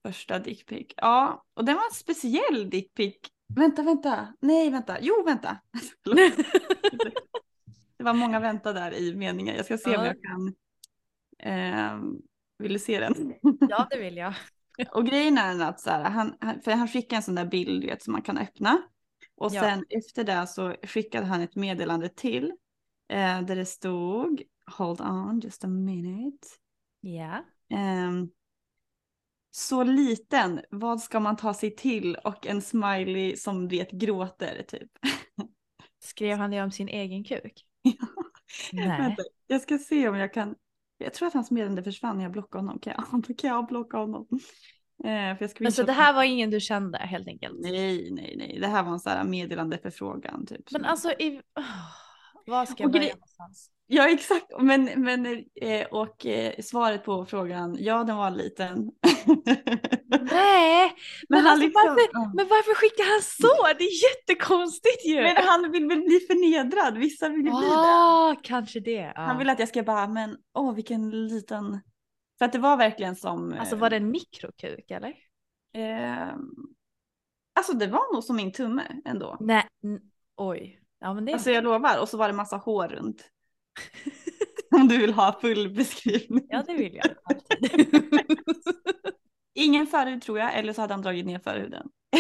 första 0.06 0.40
dickpic. 0.40 0.88
Ja, 0.98 1.46
och 1.54 1.66
den 1.66 1.76
var 1.76 1.84
en 1.84 1.94
speciell 1.94 2.70
dickpic. 2.70 3.16
Vänta, 3.48 3.84
vänta. 3.84 4.34
Nej, 4.40 4.70
vänta. 4.70 4.98
Jo, 5.02 5.24
vänta. 5.26 5.58
Det 7.98 8.04
var 8.04 8.14
många 8.14 8.40
vänta 8.40 8.74
där 8.74 8.94
i 8.94 9.16
meningen. 9.16 9.56
Jag 9.56 9.66
ska 9.66 9.78
se 9.78 9.98
om 9.98 10.06
Ja. 10.06 10.06
jag 10.06 10.16
kan. 10.24 10.54
Eh, 11.40 12.00
vill 12.58 12.74
du 12.74 12.80
se 12.80 13.00
den? 13.00 13.34
ja, 13.70 13.88
det 13.90 14.00
vill 14.00 14.18
jag. 14.18 14.34
Och 14.94 15.06
grejen 15.06 15.38
är 15.38 15.62
att 15.64 15.80
så 15.80 15.90
här, 15.90 16.04
han, 16.04 16.36
för 16.64 16.72
han 16.72 16.88
skickade 16.88 17.16
en 17.16 17.24
sån 17.24 17.36
där 17.36 17.46
bild 17.46 17.84
vet, 17.86 18.04
som 18.04 18.12
man 18.14 18.22
kan 18.22 18.38
öppna. 18.38 18.82
Och 19.36 19.52
Ja. 19.54 19.62
sen 19.62 19.86
efter 19.90 20.24
det 20.24 20.48
så 20.48 20.76
skickade 20.84 21.26
han 21.26 21.42
ett 21.42 21.56
meddelande 21.56 22.10
till. 22.10 22.54
Eh, 23.10 23.42
där 23.42 23.56
det 23.56 23.66
stod 23.66 24.42
Hold 24.78 25.02
on 25.02 25.40
just 25.40 25.64
a 25.64 25.68
minute. 25.68 26.48
Ja. 27.02 27.44
Ehm, 27.70 28.30
så 29.52 29.84
liten, 29.84 30.62
vad 30.70 31.02
ska 31.02 31.20
man 31.20 31.36
ta 31.36 31.54
sig 31.54 31.76
till? 31.76 32.16
Och 32.16 32.48
en 32.48 32.62
smiley 32.62 33.36
som 33.36 33.68
vet 33.68 33.92
gråter 33.92 34.64
typ. 34.68 34.92
Skrev 36.04 36.38
han 36.38 36.52
det 36.52 36.64
om 36.64 36.72
sin 36.72 36.88
egen 36.88 37.24
kuk? 37.24 37.66
Ja. 37.82 38.08
Nej. 38.74 39.02
Vänta, 39.02 39.24
jag 39.48 39.62
ska 39.62 39.78
se 39.78 40.10
om 40.10 40.16
jag 40.16 40.34
kan. 40.34 40.56
Jag 40.98 41.14
tror 41.14 41.28
att 41.28 41.34
hans 41.34 41.52
meddelande 41.52 41.84
försvann 41.84 42.18
när 42.18 42.24
jag 42.24 42.32
blockade 42.32 42.64
honom. 42.64 42.80
Kan 42.80 42.94
jag, 42.98 43.38
kan 43.38 43.50
jag 43.50 43.68
blocka 43.68 43.98
honom? 43.98 44.28
Eh, 45.04 45.38
för 45.38 45.38
jag 45.40 45.52
Men 45.60 45.72
så 45.72 45.84
det 45.84 45.94
här 45.94 46.14
var 46.14 46.24
ingen 46.24 46.50
du 46.50 46.60
kände 46.60 46.98
helt 46.98 47.28
enkelt? 47.28 47.60
Nej, 47.60 48.12
nej, 48.12 48.36
nej. 48.38 48.58
Det 48.62 48.68
här 48.68 48.84
var 48.84 48.92
en 48.92 49.00
sån 49.00 49.12
här 49.12 49.24
meddelande 49.24 49.78
förfrågan 49.78 50.46
typ. 50.46 50.72
Men 50.72 50.86
alltså, 50.86 51.12
i... 51.12 51.42
oh, 51.56 51.64
vad 52.48 52.70
ska 52.70 52.84
jag 52.84 52.88
Och 52.88 52.92
börja 52.94 53.14
någonstans? 53.14 53.72
Ja, 53.90 54.10
exakt. 54.10 54.46
Men, 54.60 54.84
men 54.96 55.26
eh, 55.62 55.88
och 55.92 56.26
eh, 56.26 56.54
svaret 56.62 57.04
på 57.04 57.26
frågan, 57.26 57.78
ja 57.80 58.04
den 58.04 58.18
var 58.18 58.32
liten. 58.32 58.78
Nej, 60.32 60.94
men, 61.30 61.40
han 61.40 61.48
alltså, 61.48 61.66
liksom- 61.66 61.82
varför, 61.86 62.36
men 62.36 62.48
varför 62.48 62.76
skickar 62.76 63.12
han 63.12 63.22
så? 63.22 63.78
Det 63.78 63.84
är 63.84 64.10
jättekonstigt 64.10 65.06
ju. 65.06 65.22
Men 65.22 65.36
han 65.38 65.72
vill 65.72 65.88
väl 65.88 66.02
bli 66.02 66.20
förnedrad, 66.20 66.98
vissa 66.98 67.30
vill 67.30 67.38
ju 67.38 67.44
bli 67.44 67.52
det. 67.52 67.76
ah, 67.76 68.36
kanske 68.44 68.80
det. 68.80 68.92
Ja. 69.16 69.22
Han 69.22 69.38
vill 69.38 69.50
att 69.50 69.60
jag 69.60 69.68
ska 69.70 69.84
bara, 69.84 70.08
men 70.08 70.38
åh 70.54 70.74
vilken 70.76 71.28
liten. 71.28 71.80
För 72.38 72.46
att 72.46 72.54
det 72.54 72.60
var 72.60 72.78
verkligen 72.78 73.16
som. 73.16 73.54
eh, 73.54 73.60
Alltså 73.60 73.76
var 73.76 73.90
det 73.90 73.96
en 73.98 74.12
mikrokuk 74.12 74.92
eller? 74.92 75.14
Eh, 75.76 76.28
alltså 77.60 77.74
det 77.74 77.88
var 77.88 78.14
nog 78.14 78.24
som 78.24 78.36
min 78.36 78.52
tumme 78.52 78.84
ändå. 79.06 79.38
Nej, 79.40 79.64
oj. 80.38 80.80
Ja 81.00 81.14
men 81.14 81.26
det 81.26 81.34
Alltså 81.34 81.52
jag 81.52 81.64
lovar. 81.64 82.02
Och 82.02 82.10
så 82.10 82.18
var 82.18 82.28
det 82.28 82.34
massa 82.34 82.58
hår 82.58 82.88
runt. 82.88 83.30
Om 84.76 84.88
du 84.88 84.98
vill 84.98 85.14
ha 85.14 85.40
full 85.42 85.70
beskrivning. 85.70 86.46
Ja 86.50 86.64
det 86.68 86.74
vill 86.74 86.96
jag. 86.96 87.06
Ingen 89.54 89.88
förhud 89.88 90.22
tror 90.22 90.40
jag, 90.40 90.54
eller 90.58 90.74
så 90.74 90.82
hade 90.82 90.94
han 90.94 91.02
dragit 91.02 91.26
ner 91.26 91.40
förhuden. 91.40 91.90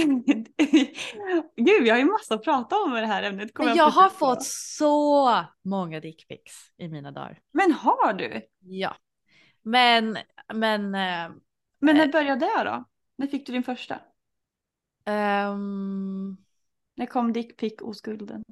Gud, 1.55 1.84
vi 1.84 1.89
har 1.89 1.98
ju 1.98 2.05
massa 2.05 2.36
att 2.36 2.43
prata 2.43 2.75
om 2.75 2.98
i 2.98 3.01
det 3.01 3.07
här 3.07 3.24
ämnet. 3.24 3.53
kommer 3.53 3.75
jag 3.75 3.93
på 3.93 4.00
har 4.00 4.10
på. 4.10 4.15
fått 4.15 4.43
så 4.43 5.46
många 5.63 6.00
dickpics 6.00 6.72
i 6.77 6.88
mina 6.88 7.12
dagar. 7.12 7.39
Men 7.51 7.72
har 7.72 8.13
du? 8.13 8.41
Ja. 8.60 8.96
Men, 9.62 10.17
men 10.53 10.96
eh, 10.96 11.36
Men 11.79 11.98
när 11.98 12.12
började 12.12 12.46
det 12.46 12.63
då? 12.63 12.84
När 13.15 13.27
fick 13.27 13.46
du 13.46 13.53
din 13.53 13.63
första? 13.63 14.00
ehm, 15.05 16.38
När 16.96 17.05
kom 17.05 17.34
dickpic 17.34 17.74
oskulden? 17.81 18.43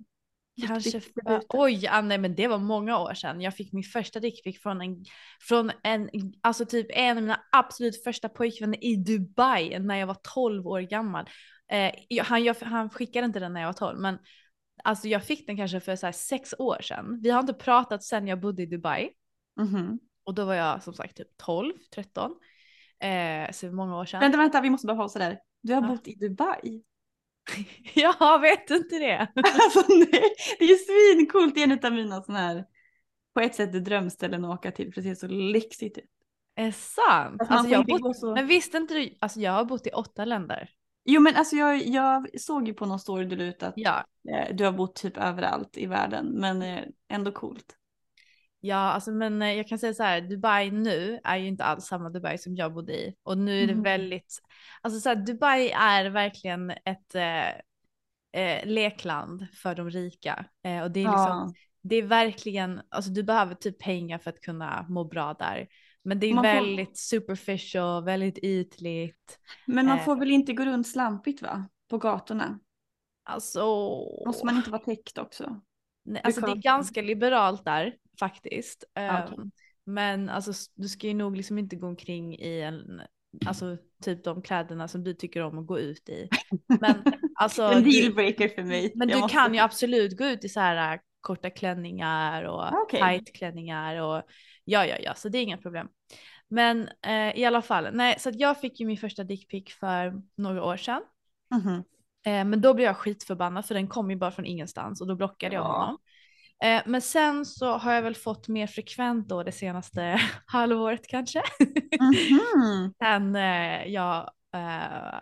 Kanske, 0.68 1.00
för, 1.02 1.42
oj 1.50 1.90
nej 2.04 2.18
men 2.18 2.36
det 2.36 2.48
var 2.48 2.58
många 2.58 3.00
år 3.00 3.14
sedan. 3.14 3.42
Jag 3.42 3.56
fick 3.56 3.74
min 3.74 3.84
första 3.84 4.20
dickpic 4.20 4.62
från 4.62 4.82
en, 4.82 5.06
från 5.42 5.72
en, 5.84 6.10
alltså 6.42 6.66
typ 6.66 6.88
en 6.90 7.18
av 7.18 7.24
mina 7.24 7.42
absolut 7.52 8.04
första 8.04 8.30
pojkvänner 8.30 8.84
i 8.84 8.96
Dubai 8.96 9.80
när 9.80 9.96
jag 9.96 10.08
var 10.08 10.18
12 10.34 10.68
år 10.68 10.80
gammal. 10.82 11.26
Eh, 11.72 12.24
han, 12.24 12.44
jag, 12.44 12.56
han 12.62 12.90
skickade 12.90 13.26
inte 13.26 13.40
den 13.40 13.54
när 13.54 13.62
jag 13.62 13.68
var 13.68 13.74
12 13.74 14.00
men 14.00 14.18
alltså 14.84 15.08
jag 15.08 15.24
fick 15.24 15.48
den 15.48 15.58
kanske 15.58 15.80
för 15.80 15.96
så 15.96 16.12
sex 16.12 16.54
år 16.60 16.78
sedan. 16.82 17.20
Vi 17.24 17.30
har 17.30 17.40
inte 17.40 17.54
pratat 17.54 18.04
sedan 18.04 18.28
jag 18.28 18.40
bodde 18.40 18.64
i 18.64 18.66
Dubai 18.66 19.10
Mhm. 19.60 20.00
och 20.24 20.34
då 20.34 20.46
var 20.46 20.54
jag 20.54 20.84
som 20.84 20.94
sagt 20.94 21.18
typ 21.18 21.38
12, 21.38 21.74
13. 21.96 22.32
Eh, 23.00 23.52
så 23.52 23.72
många 23.72 23.98
år 23.98 24.06
sedan. 24.06 24.20
Vänta, 24.20 24.38
vänta, 24.38 24.62
vi 24.62 24.70
måste 24.70 24.88
bara 24.88 24.98
pausa 24.98 25.20
där. 25.20 25.40
Du 25.62 25.74
har 25.74 25.82
Ja. 25.82 25.88
bott 25.88 26.08
i 26.08 26.16
Dubai? 26.16 26.84
jag 27.94 28.42
vet 28.42 28.70
inte 28.70 29.00
det. 29.00 29.28
Alltså 29.36 29.84
nej, 29.90 30.36
det 30.60 30.66
är 30.66 30.70
ju 30.70 30.76
svincoolt. 30.76 31.56
Det 31.56 31.64
är 31.64 31.68
en 31.68 31.86
av 31.86 31.94
mina 31.94 32.22
sådana 32.22 32.40
här, 32.40 32.66
på 33.34 33.40
ett 33.40 33.56
sätt 33.56 33.86
drömställen 33.86 34.46
att 34.46 34.60
åka 34.60 34.72
till 34.72 34.94
för 34.94 35.02
det 35.02 35.16
ser 35.16 35.28
så 35.28 35.34
lyxigt 35.34 35.98
ut. 35.98 36.06
Är 36.56 36.72
sant? 36.72 37.42
Alltså, 37.42 37.54
Alltså, 37.54 37.72
jag 37.72 37.86
bott, 37.86 38.18
så... 38.18 38.34
men 38.36 38.48
visste 38.48 38.78
inte 38.78 38.94
du, 38.94 39.18
alltså 39.20 39.40
jag 39.40 39.52
har 39.52 39.66
bott 39.66 39.88
i 39.88 39.90
åtta 39.90 40.26
länder. 40.26 40.70
Jo 41.06 41.22
men 41.22 41.36
alltså 41.36 41.56
jag, 41.56 41.88
jag 41.88 42.40
såg 42.40 42.68
ju 42.68 42.74
på 42.74 42.86
någon 42.86 43.00
story 43.00 43.26
du 43.26 43.44
ut 43.44 43.64
att 43.64 43.74
Ja, 43.76 44.06
eh, 44.32 44.56
du 44.56 44.66
har 44.66 44.72
bott 44.72 44.96
typ 44.96 45.18
överallt 45.18 45.78
i 45.78 45.86
världen 45.86 46.26
men 46.26 46.62
eh, 46.62 46.84
ändå 47.10 47.32
coolt. 47.32 47.76
Ja, 48.66 48.76
alltså 48.78 49.12
men 49.12 49.42
eh, 49.42 49.54
jag 49.54 49.68
kan 49.68 49.80
säga 49.80 49.94
så 49.94 50.04
här, 50.04 50.22
Dubai 50.22 50.72
nu 50.72 51.20
är 51.24 51.38
ju 51.38 51.48
inte 51.48 51.64
alls 51.64 51.86
samma 51.86 52.10
Dubai 52.10 52.38
som 52.38 52.56
jag 52.56 52.74
bodde 52.74 52.94
i. 52.94 53.16
Och 53.24 53.38
nu 53.38 53.64
är 53.64 53.68
det 53.68 53.74
Mhm. 53.74 53.84
väldigt, 53.84 54.40
alltså 54.82 55.00
så 55.00 55.10
här, 55.10 55.16
Dubai 55.16 55.70
är 55.72 56.06
verkligen 56.10 56.70
ett 56.72 57.16
eh, 57.16 57.50
eh, 58.42 58.66
lekland 58.66 59.48
för 59.54 59.76
de 59.76 59.90
rika. 59.90 60.46
Eh, 60.64 60.82
och 60.84 60.92
det 60.92 61.00
är 61.00 61.04
liksom, 61.04 61.14
Ja. 61.28 61.54
det 61.82 61.96
är 61.96 62.04
verkligen, 62.04 62.82
alltså 62.90 63.12
du 63.12 63.24
behöver 63.24 63.56
typ 63.56 63.80
pengar 63.80 64.18
för 64.18 64.30
att 64.30 64.42
kunna 64.42 64.86
må 64.90 65.04
bra 65.04 65.34
där. 65.34 65.68
Men 66.04 66.20
det 66.20 66.28
är 66.28 66.34
Man 66.34 66.44
får- 66.44 66.52
väldigt 66.54 66.98
superficial, 66.98 68.04
väldigt 68.04 68.38
ytligt. 68.38 69.40
Men 69.66 69.86
man 69.86 69.98
Eh. 69.98 70.04
får 70.04 70.16
väl 70.16 70.32
inte 70.32 70.54
gå 70.54 70.66
runt 70.66 70.88
slampigt 70.88 71.42
va? 71.42 71.66
På 71.90 71.98
gatorna. 71.98 72.60
Alltså, 73.24 73.60
Måste 74.26 74.46
man 74.46 74.56
inte 74.56 74.70
vara 74.72 74.82
täckt 74.82 75.18
också? 75.18 75.62
Nej, 76.06 76.22
alltså 76.24 76.42
det 76.42 76.52
är 76.52 76.56
ganska 76.56 77.02
liberalt 77.02 77.66
där 77.66 77.96
faktiskt. 78.20 78.84
Okej. 78.96 79.06
Ehm, 79.08 79.52
Men 79.86 80.30
alltså 80.30 80.52
du 80.76 80.88
ska 80.88 81.08
ju 81.08 81.14
nog 81.14 81.38
liksom 81.38 81.58
inte 81.58 81.76
gå 81.76 81.88
omkring 81.88 82.36
i 82.40 82.62
en, 82.62 83.02
alltså 83.46 83.78
typ 84.04 84.24
de 84.24 84.42
kläderna 84.42 84.88
som 84.88 85.04
du 85.04 85.14
tycker 85.14 85.42
om 85.42 85.60
att 85.60 85.68
gå 85.68 85.80
ut 85.80 86.10
i. 86.10 86.30
Men 86.68 86.96
alltså, 87.36 87.64
en 87.64 87.84
dealbreaker 87.84 88.50
för 88.50 88.64
mig. 88.64 88.92
men 88.96 89.10
Jag 89.10 89.18
du 89.18 89.22
måste- 89.22 89.38
kan 89.38 89.54
ju 89.54 89.60
absolut 89.60 90.18
gå 90.18 90.26
ut 90.26 90.44
i 90.46 90.50
så 90.50 90.60
här 90.60 90.94
äh, 90.94 91.00
korta 91.22 91.50
klänningar 91.50 92.44
och 92.44 92.82
Okej. 92.82 93.00
tight 93.02 93.36
klänningar 93.36 94.02
och 94.02 94.24
ja, 94.64 94.86
ja, 94.86 94.96
ja, 95.04 95.14
så 95.14 95.30
det 95.30 95.38
är 95.38 95.44
inga 95.44 95.58
problem. 95.58 95.88
Men 96.48 96.90
eh, 97.02 97.38
i 97.40 97.46
alla 97.46 97.62
fall, 97.62 97.88
nej, 97.94 98.16
så 98.20 98.30
att 98.30 98.40
jag 98.40 98.62
fick 98.62 98.80
ju 98.80 98.86
min 98.86 98.98
första 98.98 99.24
dickpic 99.24 99.74
för 99.80 100.22
några 100.36 100.64
år 100.64 100.78
sedan. 100.78 101.02
Mhm. 101.52 101.84
Eh, 102.26 102.46
men 102.46 102.62
då 102.62 102.74
blev 102.74 102.86
jag 102.86 102.98
skitförbannad 102.98 103.66
för 103.66 103.74
den 103.76 103.88
kom 103.88 104.10
ju 104.12 104.16
bara 104.18 104.32
från 104.32 104.46
ingenstans 104.46 105.02
och 105.02 105.08
då 105.08 105.16
blockade 105.16 105.56
jag 105.56 105.64
Ja. 105.66 105.78
honom. 105.82 105.98
Eh, 106.66 106.82
men 106.86 107.02
sen 107.02 107.46
så 107.46 107.78
har 107.78 107.94
jag 107.94 108.02
väl 108.02 108.16
fått 108.16 108.48
mer 108.48 108.68
frekvent 108.68 109.30
då 109.30 109.44
det 109.44 109.52
senaste 109.52 110.22
halvåret 110.46 111.08
kanske. 111.08 111.44
Mhm. 112.00 112.94
sen 113.04 113.36
eh, 113.36 113.88
jag 113.88 114.32
eh, 114.54 115.20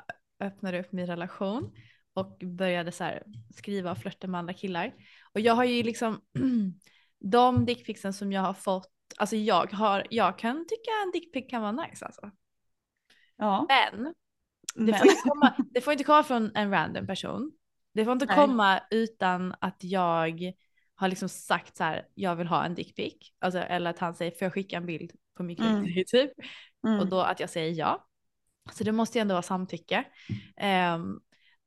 öppnade 0.47 0.79
upp 0.79 0.91
min 0.91 1.07
relation 1.07 1.71
och 2.13 2.37
började 2.43 2.91
så 2.91 3.03
här, 3.03 3.23
skriva 3.55 3.91
och 3.91 3.97
flörta 3.97 4.27
med 4.27 4.39
andra 4.39 4.53
killar. 4.53 4.93
Och 5.33 5.39
jag 5.39 5.53
har 5.53 5.63
ju 5.63 5.83
liksom 5.83 6.21
de 7.19 7.65
dickpicsen 7.65 8.13
som 8.13 8.31
jag 8.31 8.41
har 8.41 8.53
fått, 8.53 8.91
alltså 9.17 9.35
jag 9.35 9.73
har, 9.73 10.07
jag 10.09 10.37
kan 10.37 10.65
tycka 10.67 10.91
en 11.05 11.11
dickpic 11.11 11.49
kan 11.49 11.61
vara 11.61 11.71
nice 11.71 12.05
alltså. 12.05 12.31
Ja. 13.37 13.65
Men 13.69 14.03
det 14.75 14.91
Men. 14.91 14.99
får, 14.99 15.07
inte 15.07 15.21
komma, 15.29 15.53
det 15.71 15.81
får 15.81 15.93
inte 15.93 16.03
komma 16.03 16.23
från 16.23 16.51
en 16.55 16.71
random 16.71 17.07
person. 17.07 17.51
Det 17.93 18.05
får 18.05 18.13
inte 18.13 18.25
Nej. 18.25 18.35
komma 18.35 18.81
utan 18.91 19.55
att 19.59 19.77
jag 19.79 20.53
har 21.03 21.09
liksom 21.09 21.29
sagt 21.29 21.77
så 21.77 21.83
här, 21.83 22.07
jag 22.13 22.35
vill 22.35 22.47
ha 22.47 22.65
en 22.65 22.75
dickpic. 22.75 23.13
Alltså, 23.39 23.59
eller 23.59 23.89
att 23.89 23.99
han 23.99 24.13
säger, 24.15 24.31
får 24.31 24.45
jag 24.45 24.53
skicka 24.53 24.77
en 24.77 24.85
bild 24.85 25.11
på 25.37 25.43
min 25.43 25.55
kuk 25.55 25.65
Mm. 25.65 25.83
till 25.85 25.93
dig?" 25.95 26.05
typ. 26.05 26.31
Mm. 26.87 26.99
Och 26.99 27.07
då 27.07 27.19
att 27.21 27.39
jag 27.39 27.49
säger 27.49 27.71
ja. 27.79 28.07
Så 28.73 28.83
det 28.83 28.91
måste 28.91 29.17
ju 29.17 29.21
ändå 29.21 29.33
vara 29.33 29.41
samtycke. 29.41 30.03
Ehm, 30.57 31.19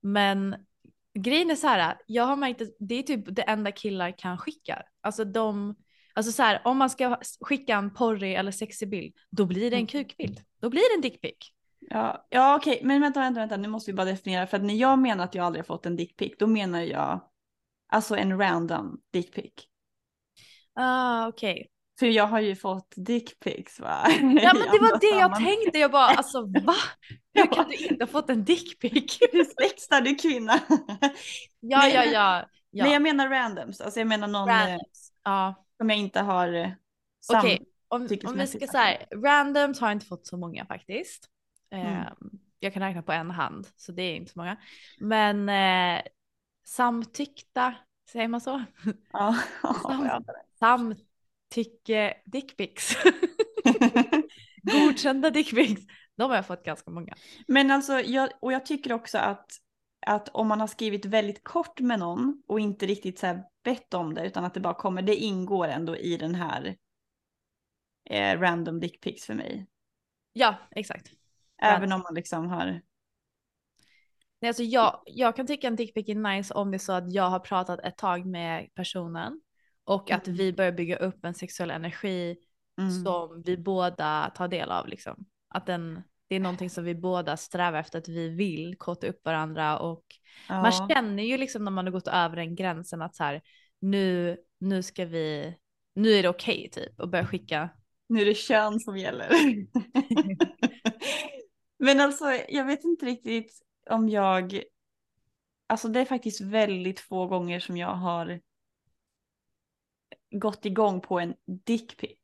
men 0.02 0.56
grejen 1.18 1.50
är 1.50 1.54
så 1.54 1.66
här, 1.66 1.96
jag 2.06 2.24
har 2.24 2.36
märkt 2.36 2.62
att 2.62 2.68
det 2.78 2.94
är 2.94 3.02
typ 3.02 3.24
det 3.36 3.42
enda 3.42 3.72
killar 3.72 4.18
kan 4.18 4.38
skicka. 4.38 4.82
Alltså 5.00 5.24
de, 5.24 5.74
alltså 6.14 6.32
så 6.32 6.42
här, 6.42 6.60
om 6.64 6.76
man 6.78 6.90
ska 6.90 7.18
skicka 7.40 7.76
en 7.76 7.94
porrig 7.94 8.34
eller 8.34 8.52
sexig 8.52 8.90
bild, 8.90 9.14
då 9.30 9.46
blir 9.46 9.70
det 9.70 9.76
en 9.76 9.80
Mm. 9.80 9.86
kukbild. 9.86 10.40
Då 10.60 10.70
blir 10.70 10.80
det 10.80 10.96
en 10.96 11.10
dickpic. 11.10 11.52
Ja, 11.80 12.26
ja 12.30 12.56
okej, 12.56 12.80
men 12.84 13.00
vänta, 13.00 13.20
vänta, 13.20 13.40
vänta, 13.40 13.56
nu 13.56 13.68
måste 13.68 13.90
vi 13.90 13.94
bara 13.96 14.04
definiera. 14.06 14.46
För 14.46 14.56
att 14.56 14.62
när 14.62 14.74
jag 14.74 14.98
menar 14.98 15.24
att 15.24 15.34
jag 15.34 15.46
aldrig 15.46 15.64
har 15.64 15.66
fått 15.66 15.86
en 15.86 15.96
dickpic, 15.96 16.32
då 16.38 16.46
menar 16.46 16.80
jag 16.80 17.20
alltså 17.88 18.16
en 18.16 18.38
random 18.38 19.00
dickpic. 19.12 19.52
Ah, 20.74 21.28
okej. 21.28 21.68
För 21.98 22.06
jag 22.06 22.26
har 22.26 22.40
ju 22.40 22.56
fått 22.56 22.94
dickpics 22.96 23.80
va? 23.80 24.06
Ja 24.10 24.52
men 24.54 24.70
det 24.72 24.78
var 24.80 25.00
det 25.00 25.20
jag 25.20 25.36
tänkte. 25.36 25.78
jag 25.78 25.90
bara 25.90 26.06
alltså 26.06 26.42
va? 26.42 26.74
Hur 27.34 27.52
kan 27.52 27.68
du 27.68 27.74
inte 27.76 28.04
ha 28.04 28.08
fått 28.08 28.30
en 28.30 28.44
dickpic? 28.44 29.18
Ursäkta 29.32 30.00
du 30.00 30.14
kvinna. 30.14 30.60
Ja 31.60 31.88
ja 31.88 32.04
ja. 32.04 32.48
ja. 32.70 32.84
Nej 32.84 32.92
jag 32.92 33.02
menar 33.02 33.28
randoms, 33.28 33.80
alltså 33.80 34.00
jag 34.00 34.06
menar 34.06 34.28
någon 34.28 34.48
eh, 34.48 34.54
Randoms. 34.54 35.12
Ja 35.24 35.66
som 35.76 35.90
jag 35.90 35.98
inte 35.98 36.20
har 36.20 36.52
eh, 36.52 36.70
sam... 37.20 37.38
okej. 37.38 37.66
Om, 37.88 38.08
om 38.26 38.38
vi 38.38 38.46
ska 38.46 38.66
säga 38.66 38.98
randoms 39.14 39.80
har 39.80 39.88
jag 39.88 39.94
inte 39.94 40.06
fått 40.06 40.26
så 40.26 40.36
många 40.36 40.66
faktiskt. 40.66 41.28
Mm. 41.70 41.86
Ehm, 41.86 42.30
jag 42.58 42.72
kan 42.72 42.82
räkna 42.82 43.02
på 43.02 43.12
en 43.12 43.30
hand 43.30 43.68
så 43.76 43.92
det 43.92 44.02
är 44.02 44.16
inte 44.16 44.32
så 44.32 44.38
många. 44.38 44.56
Men 45.00 45.48
eh, 45.48 46.02
samtyckta, 46.66 47.74
säger 48.12 48.28
man 48.28 48.40
så? 48.40 48.64
Ja. 49.12 49.36
Sam-. 49.82 50.24
Samtycke 50.58 52.14
dickpics. 52.24 52.96
Godkända 54.62 55.30
dickpics. 55.30 55.82
De 56.16 56.30
har 56.30 56.36
jag 56.36 56.46
fått 56.46 56.64
ganska 56.64 56.90
många. 56.90 57.14
Men 57.48 57.70
alltså, 57.70 58.00
jag, 58.00 58.30
och 58.40 58.52
jag 58.52 58.66
tycker 58.66 58.92
också 58.92 59.18
att, 59.18 59.50
att 60.06 60.28
om 60.28 60.48
man 60.48 60.60
har 60.60 60.66
skrivit 60.66 61.04
väldigt 61.04 61.44
kort 61.44 61.80
med 61.80 61.98
någon 61.98 62.42
och 62.46 62.60
inte 62.60 62.86
riktigt 62.86 63.18
så 63.18 63.26
här 63.26 63.44
bett 63.64 63.94
om 63.94 64.14
det 64.14 64.26
utan 64.26 64.44
att 64.44 64.54
det 64.54 64.60
bara 64.60 64.74
kommer, 64.74 65.02
det 65.02 65.16
ingår 65.16 65.68
ändå 65.68 65.96
i 65.96 66.16
den 66.16 66.34
här 66.34 66.76
eh, 68.10 68.40
random 68.40 68.80
dickpics 68.80 69.26
för 69.26 69.34
mig. 69.34 69.66
Ja 70.32 70.54
exakt. 70.70 71.10
Även 71.62 71.92
om 71.92 72.00
man 72.00 72.14
liksom 72.14 72.48
har, 72.48 72.80
Nej, 74.40 74.48
alltså 74.48 74.62
jag, 74.62 75.02
jag 75.06 75.36
kan 75.36 75.46
tycka 75.46 75.66
en 75.66 75.76
dickpic 75.76 76.08
är 76.08 76.14
nice 76.14 76.54
om 76.54 76.70
det 76.70 76.76
är 76.76 76.78
så 76.78 76.92
att 76.92 77.12
jag 77.12 77.30
har 77.30 77.38
pratat 77.38 77.80
ett 77.80 77.98
tag 77.98 78.26
med 78.26 78.68
personen 78.74 79.40
och 79.84 80.10
att 80.10 80.26
Mm. 80.26 80.36
vi 80.38 80.52
börjar 80.52 80.72
bygga 80.72 80.96
upp 80.96 81.24
en 81.24 81.34
sexuell 81.34 81.70
energi 81.70 82.36
Mm. 82.80 83.04
som 83.04 83.42
vi 83.46 83.56
båda 83.56 84.32
tar 84.34 84.48
del 84.48 84.70
av 84.70 84.88
liksom. 84.88 85.26
Att 85.48 85.66
den, 85.66 86.02
det 86.28 86.36
är 86.36 86.40
någonting 86.40 86.70
som 86.70 86.84
vi 86.84 86.94
båda 86.94 87.36
strävar 87.36 87.78
efter 87.78 87.98
att 87.98 88.08
vi 88.08 88.28
vill 88.28 88.76
kåta 88.78 89.06
upp 89.06 89.24
varandra 89.24 89.78
och 89.78 90.04
Ja. 90.48 90.62
man 90.62 90.72
känner 90.88 91.22
ju 91.22 91.38
liksom 91.38 91.64
när 91.64 91.70
man 91.70 91.86
har 91.86 91.92
gått 91.92 92.08
över 92.08 92.36
den 92.36 92.54
gränsen 92.54 93.02
att 93.02 93.16
så 93.16 93.24
här 93.24 93.42
nu, 93.80 94.36
nu 94.58 94.82
ska 94.82 95.04
vi, 95.04 95.56
nu 95.94 96.10
är 96.12 96.22
det 96.22 96.28
okej 96.28 96.68
typ 96.72 97.00
och 97.00 97.08
börja 97.08 97.26
skicka. 97.26 97.68
Nu 98.08 98.20
är 98.20 98.24
det 98.26 98.34
kön 98.34 98.80
som 98.80 98.96
gäller. 98.98 99.28
Men 101.78 102.00
alltså 102.00 102.24
jag 102.48 102.64
vet 102.64 102.84
inte 102.84 103.06
riktigt 103.06 103.62
om 103.90 104.08
jag, 104.08 104.62
alltså 105.66 105.88
det 105.88 106.00
är 106.00 106.04
faktiskt 106.04 106.40
väldigt 106.40 107.00
få 107.00 107.26
gånger 107.26 107.60
som 107.60 107.76
jag 107.76 107.94
har 107.94 108.40
gått 110.30 110.64
igång 110.64 111.00
på 111.00 111.20
en 111.20 111.34
dickpic. 111.64 112.18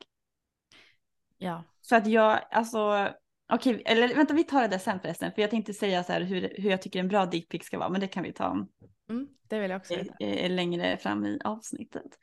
Ja. 1.39 1.65
Så 1.81 1.97
att 1.97 2.07
jag, 2.07 2.41
alltså, 2.51 3.11
okej, 3.53 3.83
eller 3.87 4.15
vänta 4.15 4.35
vi 4.35 4.45
tar 4.45 4.63
det 4.63 4.69
där 4.69 4.79
sen 4.79 5.01
förresten, 5.01 5.33
för 5.33 5.43
jag 5.43 5.51
tänkte 5.51 5.75
säga 5.75 6.05
så 6.05 6.13
här 6.13 6.21
hur, 6.21 6.55
hur 6.59 6.71
jag 6.71 6.83
tycker 6.83 7.01
en 7.01 7.09
bra 7.09 7.27
dickpic 7.27 7.65
ska 7.65 7.79
vara, 7.79 7.89
men 7.89 8.01
det 8.01 8.09
kan 8.09 8.23
vi 8.23 8.33
ta 8.33 8.67
Mm, 9.09 9.29
det 9.49 9.59
vill 9.59 9.71
jag 9.71 9.79
också 9.79 9.95
veta. 9.95 10.49
längre 10.49 10.97
fram 10.97 11.27
i 11.27 11.41
avsnittet. 11.45 12.19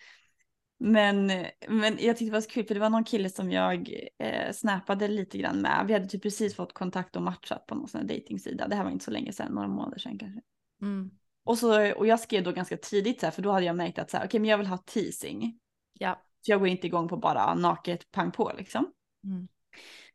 Men, 0.82 1.28
men 1.68 1.98
jag 2.00 2.18
tyckte 2.18 2.26
det 2.26 2.32
var 2.32 2.42
så 2.42 2.50
kul 2.50 2.66
för 2.66 2.74
det 2.74 2.80
var 2.80 2.90
någon 2.90 3.04
kille 3.04 3.30
som 3.30 3.52
jag 3.52 3.94
eh, 4.18 4.52
snappade 4.54 5.08
lite 5.08 5.38
grann 5.38 5.62
med. 5.62 5.84
Vi 5.88 5.94
hade 5.94 6.08
typ 6.08 6.24
precis 6.24 6.56
fått 6.56 6.74
kontakt 6.74 7.16
och 7.16 7.22
matchat 7.22 7.66
på 7.68 7.76
någon 7.76 7.88
sån 7.88 8.02
här 8.02 8.08
dejtingsida. 8.08 8.68
Det 8.68 8.76
här 8.76 8.84
var 8.84 8.92
inte 8.92 9.06
så 9.06 9.12
länge 9.12 9.34
sedan, 9.34 9.52
några 9.52 9.68
månader 9.68 10.00
sedan 10.00 10.18
kanske. 10.18 10.42
Mm. 10.82 11.12
Och, 11.44 11.58
så, 11.58 11.94
och 11.94 12.08
jag 12.08 12.20
skrev 12.20 12.44
då 12.44 12.52
ganska 12.52 12.78
tidigt 12.78 13.20
så 13.20 13.26
här, 13.26 13.32
för 13.32 13.42
då 13.42 13.52
hade 13.52 13.66
jag 13.66 13.76
märkt 13.76 14.00
att 14.00 14.12
så 14.12 14.18
här, 14.18 14.26
okej 14.26 14.40
men 14.40 14.50
jag 14.50 14.58
vill 14.58 14.68
ha 14.68 14.78
teasing. 14.78 15.60
Ja. 15.94 16.22
Så 16.42 16.52
jag 16.52 16.60
går 16.60 16.68
inte 16.68 16.88
igång 16.88 17.08
på 17.08 17.18
bara 17.18 17.56
naket 17.56 18.12
pang 18.12 18.32
på 18.32 18.52
liksom. 18.58 18.92
Mm. 19.24 19.48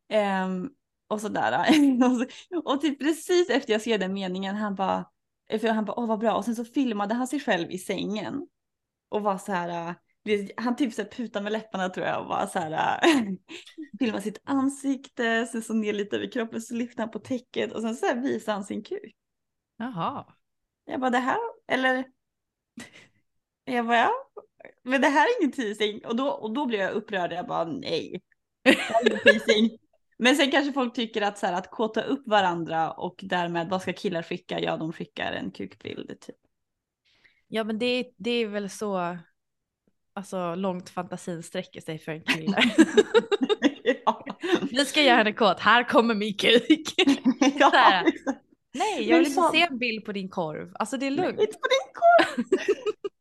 Ehm, 0.09 0.71
och 1.09 1.21
sådär. 1.21 1.67
och, 2.65 2.81
typ 2.81 2.99
precis 2.99 3.51
efter 3.51 3.73
jag 3.73 3.81
skrev 3.81 4.01
den 4.01 4.15
meningen, 4.15 4.57
han 4.57 4.75
bara, 4.75 5.05
för 5.61 5.69
han 5.69 5.85
bara, 5.85 6.01
åh 6.01 6.07
vad 6.07 6.19
bra. 6.19 6.35
Och 6.37 6.45
sen 6.45 6.57
så 6.57 6.65
filmade 6.65 7.15
han 7.15 7.27
sig 7.27 7.41
själv 7.41 7.71
i 7.71 7.79
sängen. 7.79 8.49
Och 9.09 9.23
var 9.23 9.39
så 9.39 9.53
här, 9.53 9.95
han 10.57 10.77
typ 10.77 10.95
så 10.95 11.05
putade 11.05 11.43
med 11.43 11.53
läpparna 11.53 11.89
tror 11.89 12.07
jag 12.07 12.21
och 12.21 12.29
var 12.29 12.47
så 12.47 12.59
här, 12.59 13.01
äh, 13.03 13.23
filmade 13.99 14.23
sitt 14.23 14.41
ansikte, 14.45 15.47
sen 15.47 15.63
så 15.63 15.75
ner 15.75 15.93
lite 15.93 16.17
över 16.17 16.31
kroppen, 16.31 16.61
så 16.61 16.75
lyfte 16.75 17.03
han 17.03 17.11
på 17.11 17.19
täcket 17.19 17.73
och 17.73 17.83
sen 17.83 17.95
så 17.95 18.07
här 18.07 18.23
visade 18.23 18.53
han 18.53 18.65
sin 18.65 18.83
kuk. 18.83 19.15
Jaha. 19.77 20.35
Jag 20.85 21.01
bara, 21.01 21.11
det 21.11 21.19
här, 21.19 21.39
eller? 21.69 22.05
Jag 23.65 23.87
bara, 23.87 23.97
ja. 23.97 24.11
Men 24.83 25.01
det 25.01 25.09
här 25.09 25.27
är 25.27 25.41
ingen 25.41 25.53
teasing. 25.53 26.05
Och 26.05 26.17
då, 26.17 26.29
och 26.29 26.55
då 26.55 26.67
blev 26.67 26.81
jag 26.81 26.93
upprörd. 26.93 27.33
Jag 27.33 27.47
bara, 27.47 27.65
nej. 27.65 28.23
Det 28.65 28.71
här 28.71 29.07
är 29.07 29.11
ingen 29.11 29.21
teasing. 29.21 29.79
Men 30.19 30.37
sen 30.37 30.51
kanske 30.51 30.73
folk 30.73 30.95
tycker 30.95 31.23
att 31.23 31.39
så 31.39 31.47
här, 31.47 31.53
att 31.53 31.71
kåta 31.71 32.03
upp 32.03 32.23
varandra 32.27 32.93
och 32.93 33.21
därmed 33.23 33.69
vad 33.69 33.83
ska 33.83 33.93
killar 33.93 34.23
skicka? 34.23 34.61
Ja, 34.61 34.77
de 34.77 34.93
skickar 34.93 35.33
en 35.33 35.51
kukbild 35.51 36.21
typ. 36.21 36.37
Ja 37.49 37.65
men 37.65 37.79
det, 37.79 38.11
det 38.17 38.31
är 38.31 38.47
väl 38.47 38.71
så 38.71 39.19
alltså, 40.15 40.55
långt 40.55 40.91
fantasin 40.91 41.43
sträcker 41.43 41.81
sig 41.81 41.99
för 41.99 42.13
en 42.13 42.23
kille. 42.23 42.59
ja. 44.05 44.25
Vi 44.71 44.85
ska 44.85 45.03
göra 45.03 45.17
henne 45.17 45.33
kåt, 45.33 45.61
här 45.61 45.85
kommer 45.89 46.15
min 46.15 46.35
kuk. 46.35 46.95
ja. 47.59 48.03
Nej 48.75 49.09
jag 49.09 49.19
vill 49.19 49.27
inte 49.27 49.41
så- 49.43 49.51
se 49.53 49.63
en 49.63 49.79
bild 49.79 50.05
på 50.05 50.13
din 50.13 50.29
korv. 50.29 50.73
Alltså 50.75 50.97
det 50.97 51.07
är 51.07 51.11
lugnt. 51.11 51.41
Inte 51.41 51.59
på 51.59 51.69
din 51.69 51.93
korv. 51.95 52.45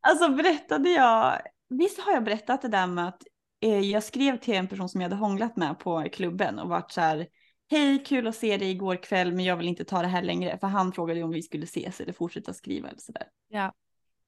alltså 0.00 0.28
berättade 0.28 0.90
jag, 0.90 1.40
visst 1.68 2.00
har 2.00 2.12
jag 2.12 2.24
berättat 2.24 2.62
det 2.62 2.68
där 2.68 2.86
med 2.86 3.08
att 3.08 3.22
eh, 3.62 3.80
jag 3.80 4.02
skrev 4.02 4.38
till 4.38 4.54
en 4.54 4.68
person 4.68 4.88
som 4.88 5.00
jag 5.00 5.08
hade 5.08 5.20
hånglat 5.20 5.56
med 5.56 5.78
på 5.78 6.08
klubben 6.12 6.58
och 6.58 6.68
varit 6.68 6.92
så 6.92 7.00
här, 7.00 7.26
hej 7.70 8.04
kul 8.04 8.26
att 8.26 8.36
se 8.36 8.56
dig 8.56 8.70
igår 8.70 8.96
kväll 9.02 9.32
men 9.32 9.44
jag 9.44 9.56
vill 9.56 9.68
inte 9.68 9.84
ta 9.84 10.02
det 10.02 10.08
här 10.08 10.22
längre 10.22 10.58
för 10.58 10.66
han 10.66 10.92
frågade 10.92 11.22
om 11.22 11.30
vi 11.30 11.42
skulle 11.42 11.64
ses 11.64 12.00
eller 12.00 12.12
fortsätta 12.12 12.52
skriva 12.52 12.88
eller 12.88 13.00
sådär. 13.00 13.26
Ja. 13.48 13.72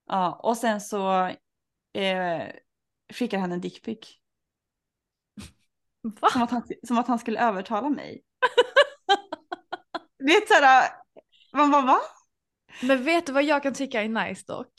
Ja, 0.08 0.40
och 0.42 0.56
sen 0.56 0.80
så 0.80 1.30
eh, 1.96 2.52
skickade 3.12 3.40
han 3.40 3.52
en 3.52 3.60
dickpic. 3.60 3.98
Som 6.32 6.42
att, 6.42 6.50
han, 6.50 6.62
som 6.86 6.98
att 6.98 7.08
han 7.08 7.18
skulle 7.18 7.40
övertala 7.40 7.88
mig. 7.88 8.22
Det 10.18 10.32
är 10.32 10.46
såhär, 10.46 10.90
man 11.52 11.70
bara 11.70 11.82
va? 11.82 11.98
Men 12.82 13.04
vet 13.04 13.26
du 13.26 13.32
vad 13.32 13.44
jag 13.44 13.62
kan 13.62 13.74
tycka 13.74 14.02
är 14.02 14.08
nice 14.08 14.44
dock? 14.46 14.72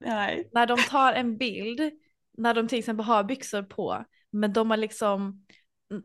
Nej. 0.00 0.50
När 0.52 0.66
de 0.66 0.76
tar 0.78 1.12
en 1.12 1.36
bild, 1.36 1.80
när 2.38 2.54
de 2.54 2.68
till 2.68 2.78
exempel 2.78 3.06
har 3.06 3.24
byxor 3.24 3.62
på, 3.62 4.04
men 4.30 4.52
de 4.52 4.70
har 4.70 4.76
liksom, 4.76 5.46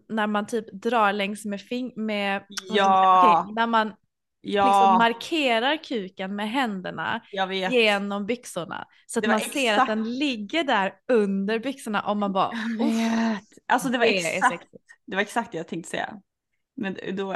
när 0.09 0.27
man 0.27 0.47
typ 0.47 0.71
drar 0.71 1.13
längs 1.13 1.45
med 1.45 1.61
fing 1.61 1.93
med, 1.95 2.39
man 2.39 2.77
Ja. 2.77 3.51
när 3.55 3.67
man 3.67 3.93
Ja, 4.45 4.65
liksom 4.65 4.97
markerar 4.97 5.83
kuken 5.83 6.35
med 6.35 6.51
händerna 6.51 7.21
genom 7.71 8.25
byxorna. 8.25 8.87
Så 9.05 9.19
att 9.19 9.27
man 9.27 9.39
ser 9.39 9.73
att 9.73 9.75
exakt- 9.75 9.87
den 9.87 10.17
ligger 10.17 10.63
där 10.63 10.93
under 11.07 11.59
byxorna 11.59 12.01
och 12.01 12.17
man 12.17 12.33
bara. 12.33 12.51
Alltså 13.67 13.89
det 13.89 13.97
var 13.97 14.05
exakt, 14.05 14.67
det 15.05 15.15
var 15.15 15.21
exakt 15.21 15.51
det 15.51 15.57
jag 15.57 15.67
tänkte 15.67 15.89
säga. 15.89 16.13
Men 16.75 16.97
då... 17.15 17.35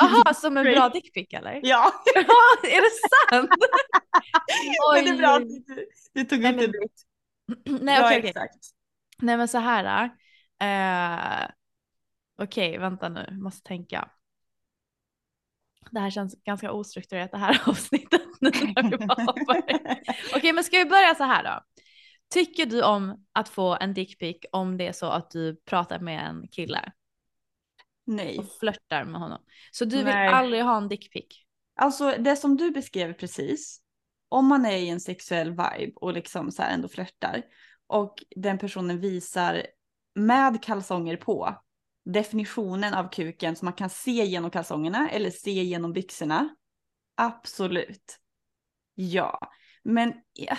Jaha, 0.00 0.34
som 0.34 0.56
en 0.56 0.64
bra 0.64 0.88
dickpic 0.88 1.28
eller? 1.32 1.60
Ja, 1.62 1.92
Ja, 2.14 2.68
är 2.68 2.80
det 2.80 2.90
sant? 3.30 3.50
men 4.94 5.04
det 5.04 5.10
är 5.10 5.16
bra 5.16 5.36
att 5.36 5.48
du, 5.48 5.86
du 6.12 6.24
tog 6.24 6.40
Nej, 6.40 6.54
ut 6.54 6.60
det 6.60 6.66
direkt. 6.66 7.02
Nej 7.84 8.04
okej 8.04 8.18
okej. 8.18 8.30
exakt. 8.30 8.66
Nej 9.18 9.36
men 9.36 9.48
så 9.48 9.58
här. 9.58 10.10
Eh, 10.62 11.48
okej 12.38 12.78
vänta 12.78 13.08
nu, 13.08 13.38
måste 13.42 13.68
tänka. 13.68 14.08
Det 15.90 16.00
här 16.00 16.10
känns 16.10 16.44
ganska 16.44 16.72
ostrukturerat 16.72 17.30
det 17.30 17.38
här 17.38 17.62
avsnittet. 17.66 18.22
Okej 20.36 20.52
men 20.52 20.64
ska 20.64 20.78
vi 20.78 20.84
börja 20.84 21.14
så 21.14 21.24
här 21.24 21.44
då. 21.44 21.60
Tycker 22.32 22.66
du 22.66 22.82
om 22.82 23.24
att 23.32 23.48
få 23.48 23.76
en 23.80 23.94
dickpic 23.94 24.36
om 24.52 24.76
det 24.76 24.86
är 24.86 24.92
så 24.92 25.06
att 25.06 25.30
du 25.30 25.56
pratar 25.56 25.98
med 25.98 26.26
en 26.26 26.48
kille 26.48 26.92
Nej. 28.06 28.38
och 28.38 28.44
flörtar 28.60 29.04
med 29.04 29.20
honom? 29.20 29.38
Så 29.70 29.84
du 29.84 29.96
vill 29.96 30.04
Nej. 30.04 30.28
aldrig 30.28 30.62
ha 30.62 30.76
en 30.76 30.88
dickpic? 30.88 31.26
Alltså 31.76 32.14
det 32.18 32.36
som 32.36 32.56
du 32.56 32.70
beskrev 32.70 33.12
precis. 33.12 33.80
Om 34.28 34.46
man 34.46 34.66
är 34.66 34.76
i 34.76 34.88
en 34.88 35.00
sexuell 35.00 35.50
vibe 35.50 35.92
och 35.96 36.12
liksom 36.12 36.50
så 36.50 36.62
här 36.62 36.74
ändå 36.74 36.88
flörtar 36.88 37.42
och 37.86 38.24
den 38.36 38.58
personen 38.58 39.00
visar 39.00 39.66
med 40.14 40.62
kalsonger 40.62 41.16
på 41.16 41.56
definitionen 42.04 42.94
av 42.94 43.08
kuken 43.08 43.56
som 43.56 43.66
man 43.66 43.72
kan 43.72 43.90
se 43.90 44.24
genom 44.24 44.50
kalsongerna 44.50 45.10
eller 45.10 45.30
se 45.30 45.50
genom 45.50 45.92
byxorna. 45.92 46.56
Absolut. 47.14 48.18
Ja, 48.94 49.38
men 49.82 50.14
ja. 50.32 50.56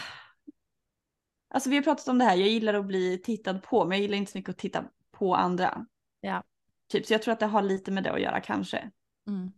Alltså 1.49 1.69
vi 1.69 1.75
har 1.75 1.84
pratat 1.84 2.08
om 2.08 2.17
det 2.17 2.25
här, 2.25 2.36
jag 2.36 2.49
gillar 2.49 2.73
att 2.73 2.86
bli 2.86 3.21
tittad 3.23 3.63
på 3.63 3.86
men 3.86 3.91
jag 3.97 4.01
gillar 4.01 4.17
inte 4.17 4.32
så 4.32 4.38
mycket 4.38 4.49
att 4.49 4.58
titta 4.58 4.86
på 5.12 5.36
andra. 5.36 5.86
Ja. 6.21 6.43
Typ, 6.91 7.06
så 7.06 7.13
jag 7.13 7.21
tror 7.21 7.32
att 7.34 7.39
det 7.39 7.45
har 7.45 7.62
lite 7.62 7.91
med 7.91 8.03
det 8.03 8.12
att 8.12 8.21
göra 8.21 8.41
kanske. 8.41 8.91
Mm. 9.27 9.51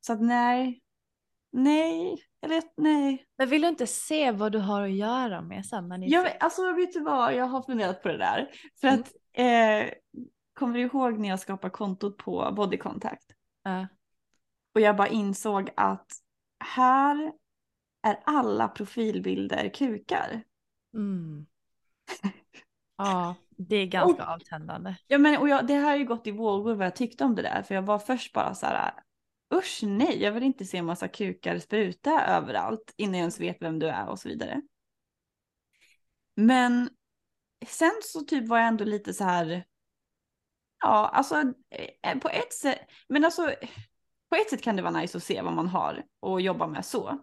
Så 0.00 0.12
att 0.12 0.20
nej. 0.20 0.82
Nej, 1.52 2.16
eller 2.42 2.62
nej. 2.76 3.26
Men 3.38 3.48
vill 3.48 3.62
du 3.62 3.68
inte 3.68 3.86
se 3.86 4.32
vad 4.32 4.52
du 4.52 4.58
har 4.58 4.82
att 4.82 4.92
göra 4.92 5.42
med 5.42 5.66
sen 5.66 5.88
när 5.88 5.98
ni 5.98 6.10
Jag, 6.10 6.36
alltså 6.40 6.72
vet 6.72 6.92
du 6.92 7.00
vad, 7.00 7.34
jag 7.34 7.44
har 7.44 7.62
funderat 7.62 8.02
på 8.02 8.08
det 8.08 8.18
där. 8.18 8.50
För 8.80 8.88
Mm. 8.88 9.00
att, 9.00 9.12
eh, 9.32 9.94
kommer 10.56 10.74
du 10.74 10.80
ihåg 10.80 11.18
när 11.18 11.28
jag 11.28 11.40
skapade 11.40 11.70
kontot 11.70 12.16
på 12.16 12.52
Body 12.56 12.76
Contact? 12.76 13.34
Ja. 13.62 13.86
Och 14.74 14.80
jag 14.80 14.96
bara 14.96 15.08
insåg 15.08 15.70
att 15.76 16.12
här 16.64 17.32
är 18.02 18.20
alla 18.24 18.68
profilbilder 18.68 19.68
kukar. 19.68 20.42
Mm. 20.94 21.46
Ja, 22.98 23.34
det 23.50 23.76
är 23.76 23.86
ganska 23.86 24.24
avtändande. 24.24 24.94
Ja 25.06 25.18
men 25.18 25.38
och 25.38 25.48
jag, 25.48 25.66
det 25.66 25.74
här 25.74 25.90
har 25.90 25.96
ju 25.96 26.04
gått 26.04 26.26
i 26.26 26.30
vågor 26.30 26.74
vad 26.74 26.86
jag 26.86 26.96
tyckte 26.96 27.24
om 27.24 27.34
det 27.34 27.42
där. 27.42 27.62
För 27.62 27.74
jag 27.74 27.82
var 27.82 27.98
först 27.98 28.32
bara 28.32 28.54
så 28.54 28.66
här, 28.66 28.92
usch 29.54 29.80
nej, 29.82 30.22
jag 30.22 30.32
vill 30.32 30.42
inte 30.42 30.64
se 30.64 30.78
en 30.78 30.84
massa 30.84 31.08
kukar 31.08 31.58
spruta 31.58 32.24
överallt 32.26 32.94
innan 32.96 33.14
jag 33.14 33.20
ens 33.20 33.40
vet 33.40 33.62
vem 33.62 33.78
du 33.78 33.88
är 33.88 34.08
och 34.08 34.18
så 34.18 34.28
vidare. 34.28 34.62
Men 36.34 36.90
sen 37.66 38.00
så 38.02 38.20
typ 38.20 38.48
var 38.48 38.58
jag 38.58 38.68
ändå 38.68 38.84
lite 38.84 39.14
så 39.14 39.24
här, 39.24 39.64
ja 40.80 41.08
alltså 41.08 41.52
eh, 42.02 42.18
på 42.18 42.28
ett 42.28 42.52
sätt, 42.52 42.78
men 43.08 43.24
alltså 43.24 43.54
på 44.30 44.36
ett 44.36 44.50
sätt 44.50 44.62
kan 44.62 44.76
det 44.76 44.82
vara 44.82 45.00
nice 45.00 45.16
att 45.16 45.24
se 45.24 45.42
vad 45.42 45.52
man 45.52 45.68
har 45.68 46.04
och 46.20 46.40
jobba 46.40 46.66
med 46.66 46.84
så. 46.84 47.18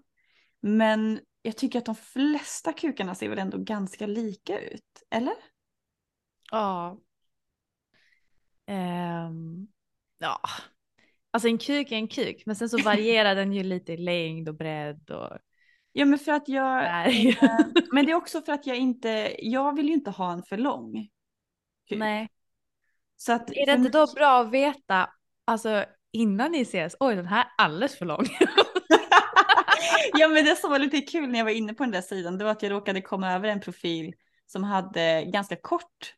Men 0.62 1.20
jag 1.42 1.58
tycker 1.58 1.80
att 1.80 1.86
de 1.86 1.96
flesta 1.96 2.74
kukarna 2.74 3.16
ser 3.16 3.30
väl 3.30 3.40
ändå 3.40 3.58
ganska 3.58 4.08
lika 4.08 4.60
ut, 4.60 5.04
eller? 5.10 5.34
Ja. 6.52 7.00
Ehm, 8.66 9.68
ja. 10.18 10.40
Alltså 11.32 11.48
en 11.48 11.58
kuk 11.58 11.92
är 11.92 11.96
en 11.96 12.08
kuk, 12.08 12.44
men 12.46 12.56
sen 12.56 12.70
så 12.70 12.78
varierar 12.84 13.36
den 13.36 13.54
ju 13.54 13.64
lite 13.64 13.94
i 13.94 13.98
längd 13.98 14.50
och 14.50 14.56
bredd 14.56 15.10
och 15.10 15.38
Ja 15.96 16.06
men 16.06 16.20
för 16.20 16.32
att 16.32 16.48
jag, 16.48 16.86
eh, 16.86 17.66
men 17.92 18.06
det 18.06 18.12
är 18.12 18.16
också 18.16 18.42
för 18.42 18.52
att 18.54 18.68
jag 18.68 18.78
inte, 18.78 19.36
jag 19.40 19.76
vill 19.76 19.88
ju 19.88 19.94
inte 19.94 20.12
ha 20.12 20.34
en 20.34 20.44
för 20.44 20.58
lång 20.58 21.08
kuk. 21.90 22.00
Nej. 22.00 22.30
Så 23.18 23.34
att, 23.34 23.50
Är 23.50 23.66
det 23.66 23.72
inte 23.74 23.90
då 23.90 24.08
bra 24.16 24.42
att 24.42 24.52
veta, 24.52 25.10
alltså 25.46 25.86
innan 26.12 26.52
ni 26.52 26.62
ses, 26.62 26.96
oj 27.00 27.16
den 27.16 27.26
här 27.26 27.42
är 27.42 27.52
alldeles 27.58 27.98
för 27.98 28.06
lång. 28.06 28.26
ja 30.14 30.28
men 30.28 30.46
det 30.46 30.56
som 30.56 30.70
var 30.70 30.80
lite 30.80 31.02
kul 31.02 31.30
när 31.30 31.40
jag 31.40 31.46
var 31.46 31.52
inne 31.52 31.74
på 31.74 31.84
den 31.84 31.92
där 31.92 32.02
sidan, 32.02 32.38
det 32.38 32.44
var 32.44 32.52
att 32.52 32.64
jag 32.64 32.72
råkade 32.72 33.02
komma 33.02 33.34
över 33.34 33.50
en 33.50 33.62
profil 33.62 34.14
som 34.46 34.64
hade 34.64 35.24
ganska 35.24 35.56
kort 35.56 36.14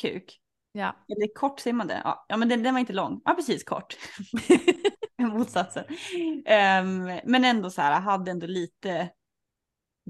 kuk. 0.00 0.40
Ja. 0.72 0.96
Eller 1.08 1.34
kort 1.34 1.60
säger 1.60 1.74
man 1.74 1.86
det? 1.86 2.00
Ja, 2.28 2.36
men 2.36 2.48
den, 2.48 2.62
den 2.62 2.74
var 2.74 2.80
inte 2.80 2.92
lång. 2.92 3.20
Ja 3.24 3.34
precis 3.34 3.64
kort. 3.64 3.96
Motsatsen. 5.28 5.84
Um, 5.84 7.20
men 7.24 7.44
ändå 7.44 7.70
så 7.70 7.82
här, 7.82 8.00
hade 8.00 8.30
ändå 8.30 8.46
lite 8.46 9.10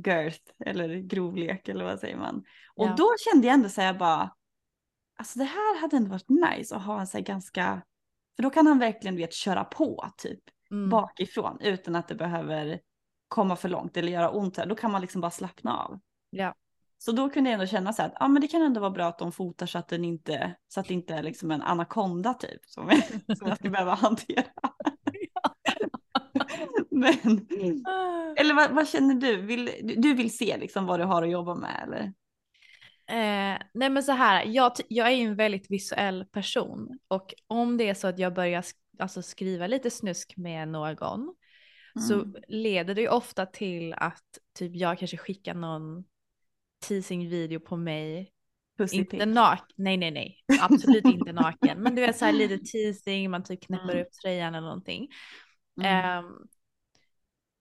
girth 0.07 0.41
eller 0.67 0.89
grovlek 0.89 1.69
eller 1.69 1.85
vad 1.85 2.01
säger 2.01 2.17
man. 2.17 2.45
Och 2.75 2.87
Ja. 2.87 2.95
då 2.97 3.15
kände 3.25 3.47
jag 3.47 3.55
ändå 3.55 3.69
så 3.69 3.81
här 3.81 3.95
bara, 3.95 4.31
alltså 5.21 5.39
det 5.39 5.45
här 5.45 5.81
hade 5.81 5.97
ändå 5.97 6.11
varit 6.11 6.29
nice 6.29 6.77
att 6.77 6.83
ha 6.83 7.01
en 7.01 7.07
så 7.07 7.17
här 7.19 7.25
ganska, 7.25 7.83
för 8.37 8.43
då 8.43 8.51
kan 8.51 8.67
han 8.67 8.79
verkligen 8.79 9.17
vet 9.17 9.35
köra 9.35 9.65
på 9.65 10.05
typ 10.17 10.41
Mm. 10.73 10.91
bakifrån 10.91 11.59
utan 11.61 11.97
att 11.97 12.09
det 12.09 12.15
behöver 12.15 12.81
komma 13.29 13.57
för 13.57 13.69
långt 13.69 13.97
eller 13.97 14.13
göra 14.13 14.31
ont. 14.31 14.55
Då 14.57 14.75
kan 14.75 14.93
man 14.93 15.01
liksom 15.01 15.21
bara 15.21 15.31
slappna 15.31 15.77
av. 15.77 16.01
Ja. 16.31 16.55
Så 16.99 17.13
då 17.13 17.31
kunde 17.31 17.51
jag 17.51 17.55
ändå 17.55 17.67
känna 17.67 17.93
så 17.93 18.03
här 18.03 18.09
att 18.09 18.17
ja, 18.21 18.29
men 18.29 18.43
det 18.43 18.49
kan 18.49 18.63
ändå 18.63 18.81
vara 18.81 18.91
bra 18.91 19.07
att 19.07 19.19
de 19.19 19.33
fotar 19.33 19.67
så 19.67 19.79
att, 19.79 19.89
den 19.89 20.05
inte, 20.05 20.55
så 20.69 20.81
att 20.81 20.87
det 20.89 20.95
inte 20.95 21.15
är 21.15 21.23
liksom 21.23 21.51
en 21.51 21.63
anakonda 21.63 22.35
typ 22.35 22.61
som, 22.67 22.91
som 23.39 23.49
jag 23.49 23.59
ska 23.59 23.71
behöva 23.71 23.95
hantera. 23.95 24.45
men, 26.91 27.47
eller 28.37 28.55
vad, 28.55 28.71
vad 28.71 28.89
känner 28.89 29.15
du? 29.15 29.37
Vill, 29.37 29.71
du- 29.83 29.95
du 29.95 30.15
vill 30.15 30.37
se 30.37 30.57
liksom 30.59 30.87
vad 30.87 31.01
du 31.01 31.05
har 31.05 31.23
att 31.23 31.31
jobba 31.31 31.55
med 31.55 31.81
eller? 31.85 32.13
Eh, 33.11 33.59
nej 33.75 33.91
men 33.91 34.03
så 34.03 34.13
här, 34.13 34.45
jag, 34.45 34.73
jag 34.89 35.07
är 35.07 35.11
ju 35.11 35.25
en 35.25 35.37
väldigt 35.37 35.71
visuell 35.71 36.25
person 36.25 36.99
och 37.09 37.35
om 37.47 37.77
det 37.77 37.89
är 37.89 37.95
så 37.95 38.09
att 38.09 38.19
jag 38.19 38.35
börjar 38.35 38.63
sk- 38.63 38.75
alltså 38.99 39.23
skriva 39.23 39.67
lite 39.67 39.91
snusk 39.91 40.35
med 40.37 40.69
någon 40.69 41.35
så 42.09 42.15
Mm. 42.15 42.35
leder 42.49 42.95
det 42.95 43.01
ju 43.01 43.09
ofta 43.09 43.47
till 43.47 43.95
att 43.97 44.25
typ 44.59 44.77
jag 44.77 44.99
kanske 44.99 45.17
skickar 45.17 45.55
någon 45.55 46.05
teasing 46.89 47.29
video 47.29 47.61
på 47.61 47.77
mig. 47.77 48.33
Pussy 48.79 48.97
Inte 48.97 49.27
naken, 49.27 49.67
nej 49.77 49.97
nej 49.97 50.11
nej, 50.11 50.37
absolut 50.61 51.05
inte 51.05 51.33
naken. 51.33 51.83
Men 51.83 51.95
du 51.95 52.03
vet 52.03 52.17
så 52.19 52.25
här 52.25 52.33
lite 52.33 52.59
teasing, 52.73 53.31
man 53.31 53.45
typ 53.45 53.63
knäpper 53.67 53.91
Mm. 53.91 54.03
upp 54.03 54.13
tröjan 54.23 54.55
eller 54.55 54.67
någonting. 54.67 55.09
Mm. 55.81 55.95
Ehm, 55.95 56.25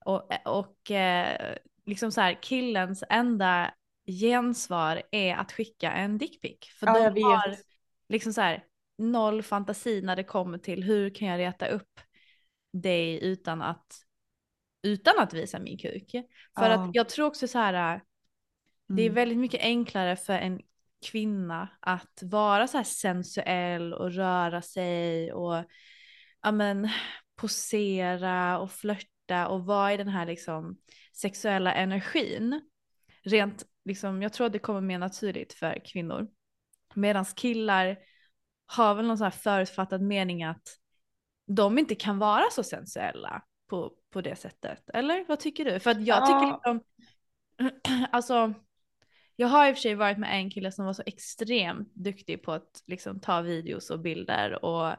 och 0.04 0.28
och 0.44 0.90
eh, 0.90 1.56
liksom 1.86 2.12
så 2.12 2.20
här, 2.20 2.42
killens 2.42 3.04
enda 3.10 3.74
gensvar 4.10 5.02
är 5.10 5.34
att 5.34 5.52
skicka 5.52 5.92
en 5.92 6.18
dickpic. 6.18 6.58
För 6.80 6.86
Ja, 6.86 7.10
de 7.10 7.22
har 7.22 7.56
liksom 8.08 8.32
så 8.32 8.40
här 8.40 8.64
noll 8.98 9.42
fantasi 9.42 10.02
när 10.02 10.16
det 10.16 10.24
kommer 10.24 10.58
till 10.58 10.84
hur 10.84 11.14
kan 11.14 11.28
jag 11.28 11.38
reta 11.38 11.66
upp 11.66 12.00
dig 12.72 13.24
utan 13.24 13.62
att, 13.62 14.02
utan 14.82 15.18
att 15.18 15.34
visa 15.34 15.58
min 15.58 15.78
kuk. 15.78 16.10
För 16.58 16.70
Ja. 16.70 16.74
att 16.74 16.90
jag 16.94 17.08
tror 17.08 17.26
också 17.26 17.48
så 17.48 17.58
här, 17.58 18.00
det 18.88 19.02
är 19.02 19.06
Mm. 19.06 19.14
väldigt 19.14 19.38
mycket 19.38 19.60
enklare 19.60 20.16
för 20.16 20.32
en 20.32 20.60
kvinna 21.10 21.68
att 21.80 22.22
vara 22.22 22.66
så 22.66 22.76
här 22.76 22.84
sensuell 22.84 23.94
och 23.94 24.12
röra 24.12 24.62
sig 24.62 25.32
och 25.32 25.64
ja 26.42 26.52
men, 26.52 26.88
posera 27.36 28.58
och 28.58 28.70
flörta 28.70 29.48
och 29.48 29.64
vara 29.66 29.92
i 29.92 29.96
den 29.96 30.08
här 30.08 30.26
liksom 30.26 30.76
sexuella 31.12 31.74
energin. 31.74 32.60
Rent 33.22 33.64
liksom, 33.84 34.22
jag 34.22 34.32
tror 34.32 34.46
att 34.46 34.52
det 34.52 34.58
kommer 34.58 34.80
mer 34.80 34.98
naturligt 34.98 35.52
för 35.52 35.84
kvinnor. 35.84 36.28
Medan 36.94 37.24
killar 37.24 37.98
har 38.66 38.94
väl 38.94 39.06
någon 39.06 39.18
så 39.18 39.24
här 39.24 39.30
förutfattad 39.30 40.02
mening 40.02 40.44
att 40.44 40.78
de 41.46 41.78
inte 41.78 41.94
kan 41.94 42.18
vara 42.18 42.44
så 42.52 42.62
sensuella 42.62 43.42
på, 43.68 43.92
på 44.10 44.20
det 44.20 44.36
sättet. 44.36 44.90
Eller 44.94 45.24
vad 45.28 45.40
tycker 45.40 45.64
du? 45.64 45.80
För 45.80 45.90
att 45.90 46.06
jag 46.06 46.26
tycker 46.26 46.52
liksom, 46.52 46.80
alltså 48.10 48.54
jag 49.36 49.48
har 49.48 49.68
i 49.68 49.72
och 49.72 49.76
för 49.76 49.80
sig 49.80 49.94
varit 49.94 50.18
med 50.18 50.34
en 50.34 50.50
kille 50.50 50.72
som 50.72 50.84
var 50.84 50.92
så 50.92 51.02
extremt 51.06 51.94
duktig 51.94 52.42
på 52.42 52.52
att 52.52 52.82
liksom 52.86 53.20
ta 53.20 53.40
videos 53.40 53.90
och 53.90 54.00
bilder 54.00 54.64
och 54.64 54.96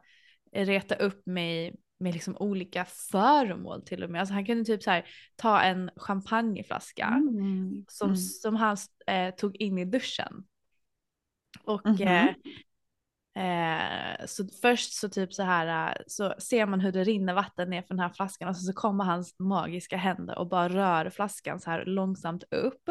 reta 0.51 0.95
upp 0.95 1.25
mig 1.25 1.75
med 2.01 2.13
liksom 2.13 2.37
olika 2.37 2.85
föremål 2.85 3.81
till 3.81 4.03
och 4.03 4.09
med. 4.09 4.19
Alltså 4.19 4.33
han 4.33 4.45
kunde 4.45 4.65
typ 4.65 4.83
så 4.83 4.91
här 4.91 5.05
ta 5.35 5.61
en 5.61 5.89
champagneflaska 5.95 7.05
Mm. 7.05 7.85
som, 7.87 8.07
Mm. 8.07 8.17
som 8.17 8.55
han 8.55 8.77
eh, 9.07 9.33
tog 9.35 9.55
in 9.55 9.77
i 9.77 9.85
duschen. 9.85 10.43
Och 11.63 11.85
Mhm. 11.85 12.27
eh, 13.35 14.25
så 14.25 14.47
först 14.61 14.93
så 14.93 15.09
typ 15.09 15.33
så 15.33 15.43
här 15.43 15.89
eh, 15.89 15.95
så 16.07 16.33
ser 16.39 16.65
man 16.65 16.79
hur 16.79 16.91
det 16.91 17.03
rinner 17.03 17.33
vatten 17.33 17.69
ner 17.69 17.81
från 17.81 17.97
den 17.97 18.03
här 18.07 18.13
flaskan 18.15 18.49
och 18.49 18.55
så, 18.57 18.63
så 18.63 18.73
kommer 18.73 19.03
hans 19.03 19.35
magiska 19.39 19.97
händer 19.97 20.37
och 20.37 20.47
bara 20.49 20.69
rör 20.69 21.09
flaskan 21.09 21.59
så 21.59 21.69
här 21.69 21.85
långsamt 21.85 22.43
upp. 22.51 22.89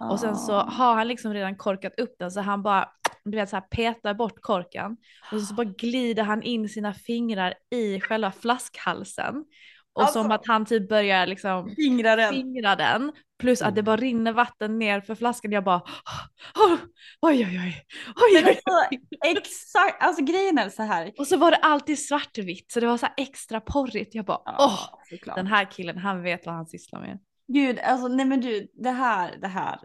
Och 0.00 0.20
sen 0.20 0.36
så 0.36 0.52
Ah. 0.54 0.64
har 0.70 0.94
han 0.94 1.08
liksom 1.08 1.34
redan 1.34 1.56
korkat 1.56 2.00
upp 2.00 2.14
den 2.18 2.30
så 2.30 2.40
han 2.40 2.62
bara 2.62 2.88
du 3.30 3.38
vet 3.38 3.48
så 3.50 3.56
här 3.56 3.60
petar 3.70 4.14
bort 4.14 4.40
korken 4.40 4.96
och 5.32 5.40
så, 5.40 5.54
bara 5.54 5.64
glider 5.64 6.22
han 6.22 6.42
in 6.42 6.68
sina 6.68 6.94
fingrar 6.94 7.54
i 7.70 8.00
själva 8.00 8.32
flaskhalsen. 8.32 9.44
Och 9.92 10.08
som 10.08 10.22
Alltså. 10.22 10.34
att 10.34 10.46
han 10.46 10.66
typ 10.66 10.88
börjar 10.88 11.26
liksom 11.26 11.70
Fingrar 11.76 12.16
den. 12.16 12.32
fingra 12.32 12.76
den. 12.76 13.12
Plus 13.38 13.62
att 13.62 13.74
det 13.74 13.82
bara 13.82 13.96
rinner 13.96 14.32
vatten 14.32 14.78
ner 14.78 15.00
för 15.00 15.14
flaskan. 15.14 15.52
Jag 15.52 15.64
bara 15.64 15.76
oh, 16.54 16.76
oj 17.20 17.46
oj 17.46 17.60
oj. 17.64 17.84
oj, 18.16 18.42
Men 18.42 18.44
oj. 18.44 18.60
alltså, 18.64 18.98
exakt, 19.24 20.02
alltså 20.02 20.24
grejen 20.24 20.58
är 20.58 20.68
så 20.68 20.82
här. 20.82 21.12
Och 21.18 21.26
så 21.26 21.36
var 21.36 21.50
det 21.50 21.56
alltid 21.56 21.98
svartvitt 22.06 22.72
så 22.72 22.80
det 22.80 22.86
var 22.86 22.96
så 22.98 23.06
här 23.06 23.14
extra 23.16 23.60
porrigt. 23.60 24.14
Jag 24.14 24.24
bara 24.24 24.38
åh 24.38 24.54
Ja, 24.58 25.00
såklart. 25.10 25.36
den 25.36 25.46
här 25.46 25.70
killen 25.70 25.98
han 25.98 26.22
vet 26.22 26.46
vad 26.46 26.54
han 26.54 26.66
sysslar 26.66 27.00
med. 27.00 27.18
Gud, 27.48 27.78
alltså 27.78 28.08
nej 28.08 28.26
men 28.26 28.40
du, 28.40 28.68
det 28.74 28.90
här, 28.90 29.36
det 29.40 29.48
här 29.48 29.78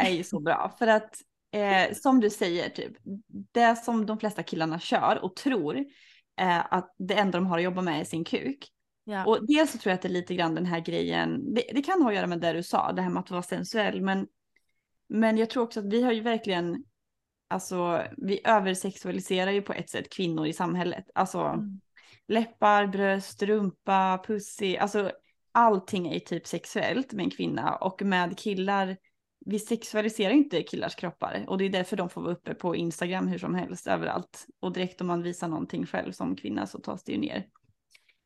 är 0.00 0.10
ju 0.10 0.24
så 0.24 0.40
bra. 0.40 0.74
För 0.78 0.86
att 0.86 1.14
eh, 1.52 1.94
som 1.94 2.20
du 2.20 2.30
säger, 2.30 2.68
typ, 2.68 2.92
det 3.52 3.76
som 3.76 4.06
de 4.06 4.18
flesta 4.18 4.42
killarna 4.42 4.80
kör 4.80 5.24
och 5.24 5.36
tror 5.36 5.76
eh, 6.40 6.74
att 6.74 6.94
det 6.98 7.14
enda 7.14 7.38
de 7.38 7.46
har 7.46 7.58
att 7.58 7.64
jobba 7.64 7.82
med 7.82 8.00
är 8.00 8.04
sin 8.04 8.24
kuk. 8.24 8.68
Ja. 9.04 9.26
Och 9.26 9.46
dels 9.46 9.72
så 9.72 9.78
tror 9.78 9.90
jag 9.90 9.94
att 9.94 10.02
det 10.02 10.08
är 10.08 10.12
lite 10.12 10.34
grann 10.34 10.54
den 10.54 10.66
här 10.66 10.80
grejen, 10.80 11.54
det, 11.54 11.64
det 11.74 11.82
kan 11.82 12.02
ha 12.02 12.08
att 12.08 12.16
göra 12.16 12.26
med 12.26 12.40
det 12.40 12.52
du 12.52 12.62
sa, 12.62 12.92
det 12.92 13.02
här 13.02 13.10
med 13.10 13.20
att 13.20 13.30
vara 13.30 13.42
sensuell, 13.42 14.02
men, 14.02 14.26
men 15.08 15.38
jag 15.38 15.50
tror 15.50 15.62
också 15.62 15.80
att 15.80 15.92
vi 15.92 16.02
har 16.02 16.12
ju 16.12 16.20
verkligen, 16.20 16.84
alltså 17.48 18.02
vi 18.16 18.40
översexualiserar 18.44 19.50
ju 19.50 19.62
på 19.62 19.72
ett 19.72 19.90
sätt 19.90 20.12
kvinnor 20.12 20.46
i 20.46 20.52
samhället. 20.52 21.04
Alltså 21.14 21.38
Mm. 21.40 21.80
läppar, 22.28 22.86
bröst, 22.86 23.42
rumpa, 23.42 24.22
pussy, 24.26 24.76
alltså 24.76 25.12
allting 25.52 26.08
är 26.08 26.14
ju 26.14 26.20
typ 26.20 26.46
sexuellt 26.46 27.12
med 27.12 27.24
en 27.24 27.30
kvinna 27.30 27.76
och 27.76 28.02
med 28.02 28.38
killar, 28.38 28.96
vi 29.46 29.58
sexualiserar 29.58 30.32
inte 30.32 30.62
killars 30.62 30.94
kroppar 30.94 31.44
och 31.48 31.58
det 31.58 31.64
är 31.64 31.70
därför 31.70 31.96
de 31.96 32.10
får 32.10 32.22
vara 32.22 32.32
uppe 32.32 32.54
på 32.54 32.76
Instagram 32.76 33.28
hur 33.28 33.38
som 33.38 33.54
helst 33.54 33.86
överallt 33.86 34.46
och 34.60 34.72
direkt 34.72 35.00
om 35.00 35.06
man 35.06 35.22
visar 35.22 35.48
någonting 35.48 35.86
själv 35.86 36.12
som 36.12 36.36
kvinna 36.36 36.66
så 36.66 36.78
tas 36.78 37.04
det 37.04 37.12
ju 37.12 37.18
ner. 37.18 37.46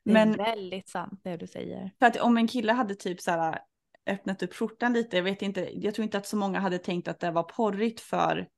Det 0.05 0.11
är 0.11 0.14
Men 0.14 0.33
väldigt 0.33 0.88
sant 0.88 1.20
det 1.24 1.37
du 1.37 1.46
säger. 1.46 1.90
för 1.98 2.07
att 2.07 2.20
om 2.20 2.37
en 2.37 2.48
kille 2.48 2.72
hade 2.72 2.94
typ 2.94 3.20
så 3.20 3.31
här 3.31 3.59
öppnat 4.07 4.42
upp 4.42 4.55
skjortan 4.55 4.92
lite, 4.92 5.16
jag 5.16 5.24
vet 5.24 5.42
inte, 5.42 5.70
jag 5.72 5.94
tror 5.94 6.05
inte 6.05 6.18
att 6.18 6.27
så 6.27 6.37
många 6.37 6.61
hade 6.61 6.79
tänkt 6.79 7.09
att 7.09 7.20
det 7.20 7.31
var 7.31 7.42
porrigt 7.42 8.00
för, 8.00 8.48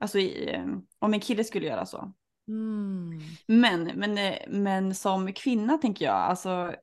alltså 0.00 0.18
i, 0.18 0.54
eh, 0.54 0.66
om 0.98 1.14
en 1.14 1.20
kille 1.20 1.44
skulle 1.44 1.66
göra 1.66 1.86
så. 1.86 2.12
Mm. 2.48 3.20
Men, 3.46 3.84
men, 3.84 4.18
eh, 4.18 4.38
men 4.48 4.94
som 4.94 5.32
kvinna 5.32 5.78
tänker 5.78 6.04
jag, 6.04 6.14
alltså. 6.14 6.74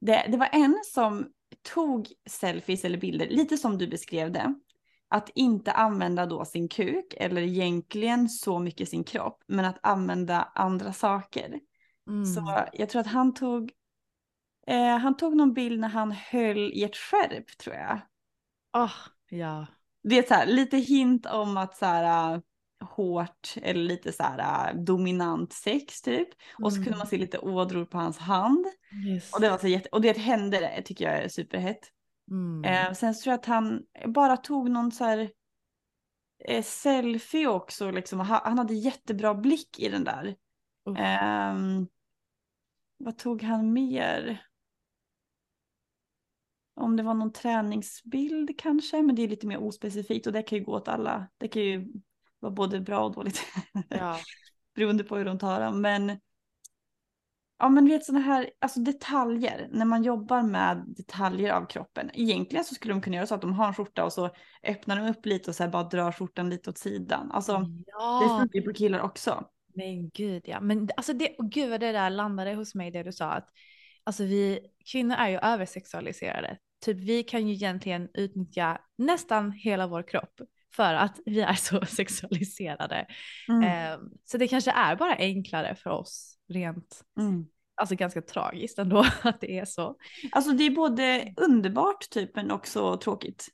Det, 0.00 0.26
det 0.28 0.36
var 0.36 0.48
en 0.52 0.80
som 0.84 1.32
tog 1.62 2.08
selfies 2.26 2.84
eller 2.84 2.98
bilder, 2.98 3.28
lite 3.28 3.56
som 3.56 3.78
du 3.78 3.86
beskrev 3.86 4.32
det. 4.32 4.54
Att 5.08 5.30
inte 5.34 5.72
använda 5.72 6.26
då 6.26 6.44
sin 6.44 6.68
kuk 6.68 7.14
eller 7.16 7.42
egentligen 7.42 8.28
så 8.28 8.58
mycket 8.58 8.88
sin 8.88 9.04
kropp, 9.04 9.44
men 9.46 9.64
att 9.64 9.78
använda 9.82 10.52
andra 10.54 10.92
saker. 10.92 11.60
Mm. 12.08 12.24
Så 12.24 12.64
jag 12.72 12.88
tror 12.88 13.00
att 13.00 13.06
han 13.06 13.34
tog, 13.34 13.72
eh, 14.66 14.96
han 14.96 15.16
tog 15.16 15.36
någon 15.36 15.54
bild 15.54 15.80
när 15.80 15.88
han 15.88 16.12
höll 16.12 16.72
i 16.72 16.84
ett 16.84 16.96
skärp 16.96 17.58
tror 17.58 17.76
jag. 17.76 18.00
Åh, 18.76 18.92
ja. 19.28 19.66
Det 20.02 20.18
är 20.18 20.22
så 20.22 20.34
här, 20.34 20.46
lite 20.46 20.76
hint 20.76 21.26
om 21.26 21.56
att 21.56 21.76
så 21.76 21.86
här 21.86 22.42
hårt 22.84 23.54
eller 23.62 23.82
lite 23.84 24.12
så 24.12 24.22
här 24.22 24.70
äh, 24.70 24.80
dominant 24.82 25.52
sex 25.52 26.02
typ. 26.02 26.28
Och 26.62 26.72
så 26.72 26.76
kunde 26.76 26.88
Mm. 26.88 26.98
man 26.98 27.06
se 27.06 27.18
lite 27.18 27.38
ådror 27.38 27.84
på 27.84 27.98
hans 27.98 28.18
hand. 28.18 28.66
Just. 29.06 29.34
Och 29.34 29.40
det 29.40 29.50
var 29.50 29.58
så 29.58 29.68
jätte, 29.68 29.88
och 29.92 30.00
det 30.00 30.18
hände 30.18 30.60
det 30.60 30.82
tycker 30.82 31.04
jag 31.04 31.22
är 31.22 31.28
superhett. 31.28 31.90
Mm. 32.30 32.64
Eh, 32.64 32.92
sen 32.92 33.14
så 33.14 33.22
tror 33.22 33.32
jag 33.32 33.38
att 33.38 33.46
han 33.46 33.82
bara 34.06 34.36
tog 34.36 34.70
någon 34.70 34.92
så 34.92 35.04
här 35.04 35.30
eh, 36.44 36.62
selfie 36.62 37.46
också 37.48 37.90
liksom. 37.90 38.20
Han, 38.20 38.58
hade 38.58 38.74
jättebra 38.74 39.34
blick 39.34 39.78
i 39.78 39.88
den 39.88 40.04
där. 40.04 40.36
Uff. 40.90 40.98
Ehm, 40.98 41.86
vad 42.96 43.18
tog 43.18 43.42
han 43.42 43.72
mer? 43.72 44.46
Om 46.76 46.96
det 46.96 47.02
var 47.02 47.14
någon 47.14 47.32
träningsbild 47.32 48.58
kanske, 48.58 49.02
men 49.02 49.14
det 49.14 49.22
är 49.22 49.28
lite 49.28 49.46
mer 49.46 49.58
ospecifikt 49.58 50.26
och 50.26 50.32
det 50.32 50.42
kan 50.42 50.58
ju 50.58 50.64
gå 50.64 50.72
åt 50.72 50.88
alla. 50.88 51.28
Det 51.38 51.48
kan 51.48 51.62
ju 51.62 51.92
var 52.44 52.50
både 52.50 52.80
bra 52.80 53.04
och 53.04 53.12
dåligt. 53.12 53.40
Ja. 53.88 54.18
Beroende 54.74 55.04
på 55.04 55.16
hur 55.16 55.24
de 55.24 55.38
tar 55.38 55.60
dem. 55.60 55.80
Men 55.80 56.18
Ja 57.58 57.68
men 57.68 57.88
vet 57.88 58.04
sådana 58.04 58.24
här 58.24 58.50
alltså 58.58 58.80
detaljer, 58.80 59.68
när 59.70 59.84
man 59.84 60.02
jobbar 60.02 60.42
med 60.42 60.84
detaljer 60.86 61.52
av 61.52 61.66
kroppen. 61.66 62.10
Egentligen 62.14 62.64
så 62.64 62.74
skulle 62.74 62.94
de 62.94 63.00
kunna 63.00 63.16
göra 63.16 63.26
så 63.26 63.34
att 63.34 63.40
de 63.40 63.52
har 63.52 63.66
en 63.66 63.74
skjorta 63.74 64.04
och 64.04 64.12
så 64.12 64.30
öppnar 64.62 64.96
de 64.96 65.10
upp 65.10 65.26
lite 65.26 65.50
och 65.50 65.56
så 65.56 65.62
här 65.62 65.70
bara 65.70 65.82
drar 65.82 66.12
skjortan 66.12 66.50
lite 66.50 66.70
åt 66.70 66.78
sidan. 66.78 67.30
Alltså 67.30 67.58
det 67.58 67.84
ja. 67.86 68.36
funkar 68.40 68.58
ju 68.58 68.64
på 68.64 68.72
killar 68.72 69.00
också. 69.00 69.44
Men 69.74 70.10
gud 70.10 70.42
ja. 70.44 70.60
Men 70.60 70.88
alltså 70.96 71.12
det, 71.12 71.36
och 71.38 71.50
gud 71.50 71.70
vad 71.70 71.80
det 71.80 71.92
där 71.92 72.10
landade 72.10 72.54
hos 72.54 72.74
mig 72.74 72.90
det 72.90 73.02
du 73.02 73.12
sa 73.12 73.30
att 73.30 73.48
alltså 74.04 74.24
vi 74.24 74.60
kvinnor 74.92 75.16
är 75.16 75.28
ju 75.28 75.38
översexualiserade. 75.38 76.58
Typ 76.84 76.96
vi 76.96 77.22
kan 77.22 77.48
ju 77.48 77.54
egentligen 77.54 78.08
utnyttja 78.14 78.80
nästan 78.98 79.52
hela 79.52 79.86
vår 79.86 80.02
kropp 80.08 80.40
för 80.76 80.94
att 80.94 81.20
vi 81.26 81.40
är 81.40 81.54
så 81.54 81.80
sexualiserade. 81.86 83.06
Mm. 83.48 83.62
Eh, 83.62 83.98
så 84.24 84.38
det 84.38 84.48
kanske 84.48 84.70
är 84.70 84.96
bara 84.96 85.16
enklare 85.16 85.74
för 85.74 85.90
oss 85.90 86.38
rent, 86.48 87.04
Mm. 87.18 87.46
alltså 87.74 87.94
ganska 87.94 88.22
tragiskt 88.22 88.78
ändå 88.78 89.06
att 89.22 89.40
det 89.40 89.58
är 89.58 89.64
så. 89.64 89.96
Alltså 90.32 90.52
det 90.52 90.64
är 90.64 90.70
både 90.70 91.34
underbart 91.36 92.10
typ 92.10 92.36
men 92.36 92.50
också 92.50 92.96
tråkigt. 92.96 93.48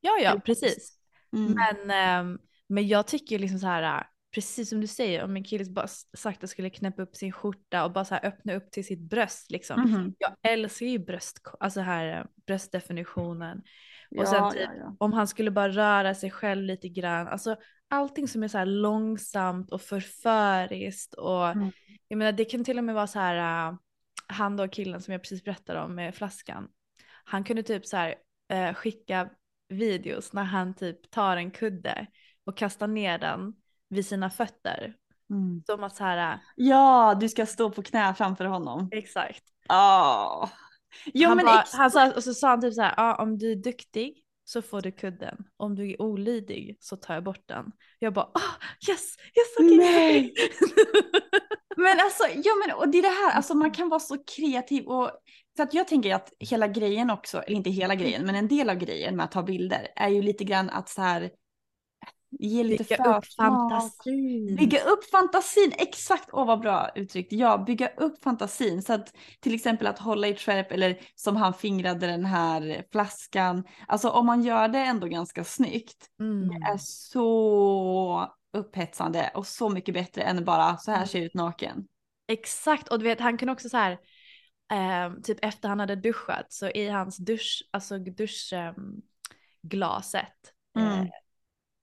Ja, 0.00 0.18
ja, 0.22 0.40
precis. 0.44 0.98
Mm. 1.36 1.52
Men, 1.52 1.90
ehm, 1.90 2.38
men 2.68 2.88
jag 2.88 3.06
tycker 3.06 3.38
liksom 3.38 3.58
så 3.58 3.66
här, 3.66 4.06
precis 4.34 4.68
som 4.68 4.80
du 4.80 4.86
säger, 4.86 5.24
om 5.24 5.36
en 5.36 5.44
kille 5.44 5.64
bara 5.64 5.86
sakta 6.16 6.46
skulle 6.46 6.70
knäppa 6.70 7.02
upp 7.02 7.16
sin 7.16 7.32
skjorta 7.32 7.84
och 7.84 7.92
bara 7.92 8.04
så 8.04 8.14
här 8.14 8.26
öppna 8.26 8.54
upp 8.54 8.70
till 8.70 8.86
sitt 8.86 9.00
bröst 9.00 9.50
liksom. 9.50 9.80
Mhm. 9.80 10.14
Jag 10.18 10.52
älskar 10.52 10.86
ju 10.86 10.98
bröst, 10.98 11.40
alltså 11.60 11.80
här 11.80 12.26
bröstdefinitionen. 12.46 13.62
Och 14.18 14.24
Ja, 14.24 14.26
sen 14.26 14.50
typ, 14.50 14.60
ja, 14.60 14.74
ja. 14.78 14.96
om 14.98 15.12
han 15.12 15.28
skulle 15.28 15.50
bara 15.50 15.68
röra 15.68 16.14
sig 16.14 16.30
själv 16.30 16.62
lite 16.62 16.88
grann, 16.88 17.28
alltså 17.28 17.56
allting 17.88 18.28
som 18.28 18.42
är 18.42 18.48
så 18.48 18.64
långsamt 18.64 19.70
och 19.72 19.80
förföriskt 19.82 21.14
och 21.14 21.48
Mm. 21.48 21.72
jag 22.08 22.16
menar 22.18 22.32
det 22.32 22.44
kan 22.44 22.64
till 22.64 22.78
och 22.78 22.84
med 22.84 22.94
vara 22.94 23.06
så 23.06 23.18
här, 23.18 23.68
äh, 23.68 23.74
han 24.26 24.56
då 24.56 24.68
killen 24.68 25.00
som 25.02 25.12
jag 25.12 25.22
precis 25.22 25.44
berättade 25.44 25.80
om 25.80 25.94
med 25.94 26.14
flaskan, 26.14 26.68
han 27.24 27.44
kunde 27.44 27.62
typ 27.62 27.86
så 27.86 27.96
här 27.96 28.14
äh, 28.48 28.74
skicka 28.74 29.30
videos 29.68 30.32
när 30.32 30.44
han 30.44 30.74
typ 30.74 31.10
tar 31.10 31.36
en 31.36 31.50
kudde 31.50 32.06
och 32.46 32.56
kastar 32.56 32.86
ner 32.86 33.18
den 33.18 33.54
vid 33.88 34.06
sina 34.06 34.30
fötter. 34.30 34.94
Mm. 35.30 35.62
Som 35.66 35.84
att 35.84 35.96
så 35.96 36.04
här, 36.04 36.32
äh, 36.32 36.38
Ja, 36.56 37.14
du 37.20 37.28
ska 37.28 37.46
stå 37.46 37.70
på 37.70 37.82
knä 37.82 38.14
framför 38.14 38.44
honom. 38.44 38.88
exakt. 38.92 39.44
Ja. 39.68 40.50
Jo 41.14 41.28
han, 41.28 41.36
men 41.36 41.46
bara, 41.46 41.64
han 41.72 41.90
sa, 41.90 42.12
och 42.12 42.24
så 42.24 42.34
sa 42.34 42.48
han 42.48 42.60
typ 42.60 42.74
så 42.74 42.82
här, 42.82 42.94
ah, 42.96 43.22
om 43.22 43.38
du 43.38 43.52
är 43.52 43.56
duktig 43.56 44.14
så 44.44 44.62
får 44.62 44.80
du 44.80 44.92
kudden. 44.92 45.44
Om 45.56 45.74
du 45.74 45.90
är 45.90 46.02
olydig 46.02 46.76
så 46.80 46.96
tar 46.96 47.14
jag 47.14 47.24
bort 47.24 47.48
den. 47.48 47.72
Jag 47.98 48.12
bara, 48.12 48.24
ah, 48.24 48.88
yes, 48.88 49.16
yes, 49.36 49.56
okej. 49.58 49.76
Nej. 49.76 50.34
Men 51.76 52.00
alltså, 52.00 52.24
ja 52.44 52.52
men 52.66 52.76
och 52.76 52.88
det 52.88 52.98
är 52.98 53.02
det 53.02 53.08
här, 53.08 53.30
alltså 53.30 53.54
man 53.54 53.70
kan 53.70 53.88
vara 53.88 54.00
så 54.00 54.24
kreativ 54.36 54.84
och 54.84 55.10
för 55.56 55.62
att 55.62 55.74
jag 55.74 55.88
tänker 55.88 56.14
att 56.14 56.32
hela 56.38 56.68
grejen 56.68 57.10
också, 57.10 57.42
eller 57.42 57.56
inte 57.56 57.70
hela 57.70 57.94
grejen, 57.94 58.26
men 58.26 58.34
en 58.34 58.48
del 58.48 58.70
av 58.70 58.76
grejen 58.76 59.16
med 59.16 59.24
att 59.24 59.32
ta 59.32 59.42
bilder 59.42 59.88
är 59.96 60.08
ju 60.08 60.22
lite 60.22 60.44
grann 60.44 60.70
att 60.70 60.88
så 60.88 61.02
här 61.02 61.30
ge 62.38 62.62
lite 62.62 62.84
Bygga 62.84 63.16
upp 63.18 63.24
fantasin. 63.36 64.56
Bygga 64.56 64.84
upp 64.84 65.04
fantasin, 65.10 65.72
exakt, 65.78 66.28
åh 66.32 66.46
vad 66.46 66.60
bra 66.60 66.90
uttryckt. 66.94 67.32
Ja, 67.32 67.58
bygga 67.58 67.88
upp 67.88 68.22
fantasin. 68.22 68.82
Så 68.82 68.92
att 68.92 69.14
till 69.40 69.54
exempel 69.54 69.86
att 69.86 69.98
hålla 69.98 70.28
i 70.28 70.34
skärp 70.36 70.72
eller 70.72 71.00
som 71.14 71.36
han 71.36 71.54
fingrade 71.54 72.06
den 72.06 72.24
här 72.24 72.84
flaskan. 72.92 73.64
Alltså 73.86 74.08
om 74.10 74.26
man 74.26 74.42
gör 74.42 74.68
det 74.68 74.78
ändå 74.78 75.06
ganska 75.06 75.44
snyggt. 75.44 76.06
Mm. 76.20 76.48
Det 76.48 76.54
är 76.66 76.78
så 76.78 78.32
upphetsande 78.56 79.30
och 79.34 79.46
så 79.46 79.68
mycket 79.68 79.94
bättre 79.94 80.22
än 80.22 80.44
bara 80.44 80.76
så 80.76 80.90
Mm. 80.90 80.98
här 80.98 81.06
ser 81.06 81.18
jag 81.18 81.26
ut 81.26 81.34
naken. 81.34 81.84
Exakt, 82.28 82.88
och 82.88 82.98
du 82.98 83.04
vet 83.04 83.20
han 83.20 83.38
kunde 83.38 83.52
också 83.52 83.68
så 83.68 83.76
här, 83.76 83.98
ehm, 84.72 85.22
typ 85.22 85.38
efter 85.44 85.68
han 85.68 85.80
hade 85.80 85.96
duschat 85.96 86.46
så 86.52 86.68
i 86.68 86.88
hans 86.88 87.16
dusch, 87.16 87.68
alltså 87.70 87.98
duschglaset, 87.98 88.72
Mm. 90.78 91.08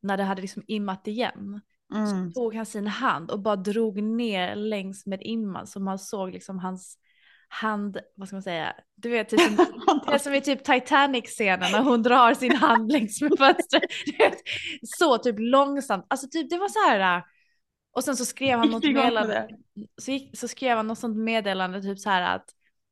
När 0.02 0.18
det 0.18 0.24
hade 0.24 0.42
liksom 0.42 0.64
immat 0.68 1.08
igen, 1.08 1.62
Mm. 1.94 2.32
så 2.32 2.40
tog 2.40 2.56
han 2.56 2.66
sin 2.66 2.88
hand 2.88 3.32
och 3.32 3.40
bara 3.40 3.56
drog 3.56 4.04
ner 4.04 4.56
längs 4.56 5.06
med 5.06 5.22
imman 5.22 5.68
så 5.68 5.80
man 5.80 6.00
såg 6.00 6.32
liksom 6.32 6.60
hans 6.60 6.98
hand, 7.48 7.98
vad 8.16 8.28
ska 8.28 8.36
man 8.36 8.44
säga, 8.44 8.74
du 8.96 9.10
vet 9.10 9.30
typ 9.30 9.40
som, 9.42 9.56
det 10.12 10.20
som 10.20 10.34
i 10.34 10.42
typ 10.42 10.64
Titanic-scenen 10.64 11.72
när 11.72 11.84
hon 11.84 12.04
drar 12.04 12.34
sin 12.34 12.56
hand 12.56 12.92
längs 12.92 13.22
med 13.22 13.32
fönstret. 13.38 13.84
Så 14.98 15.18
typ 15.18 15.36
långsamt, 15.40 16.06
alltså 16.10 16.28
typ 16.32 16.50
det 16.50 16.58
var 16.58 16.68
så 16.68 16.80
här. 16.90 17.18
äh, 17.18 17.24
Och 17.92 18.04
sen 18.04 18.18
så 18.18 18.26
skrev 18.26 18.60
han 18.60 18.70
något 18.72 18.84
meddelande, 18.94 19.48
så, 20.02 20.12
gick, 20.12 20.38
så 20.40 20.48
skrev 20.48 20.78
han 20.78 20.88
något 20.88 21.00
sånt 21.00 21.18
meddelande 21.18 21.82
typ 21.82 22.00
så 22.00 22.10
här 22.10 22.36
att, 22.36 22.46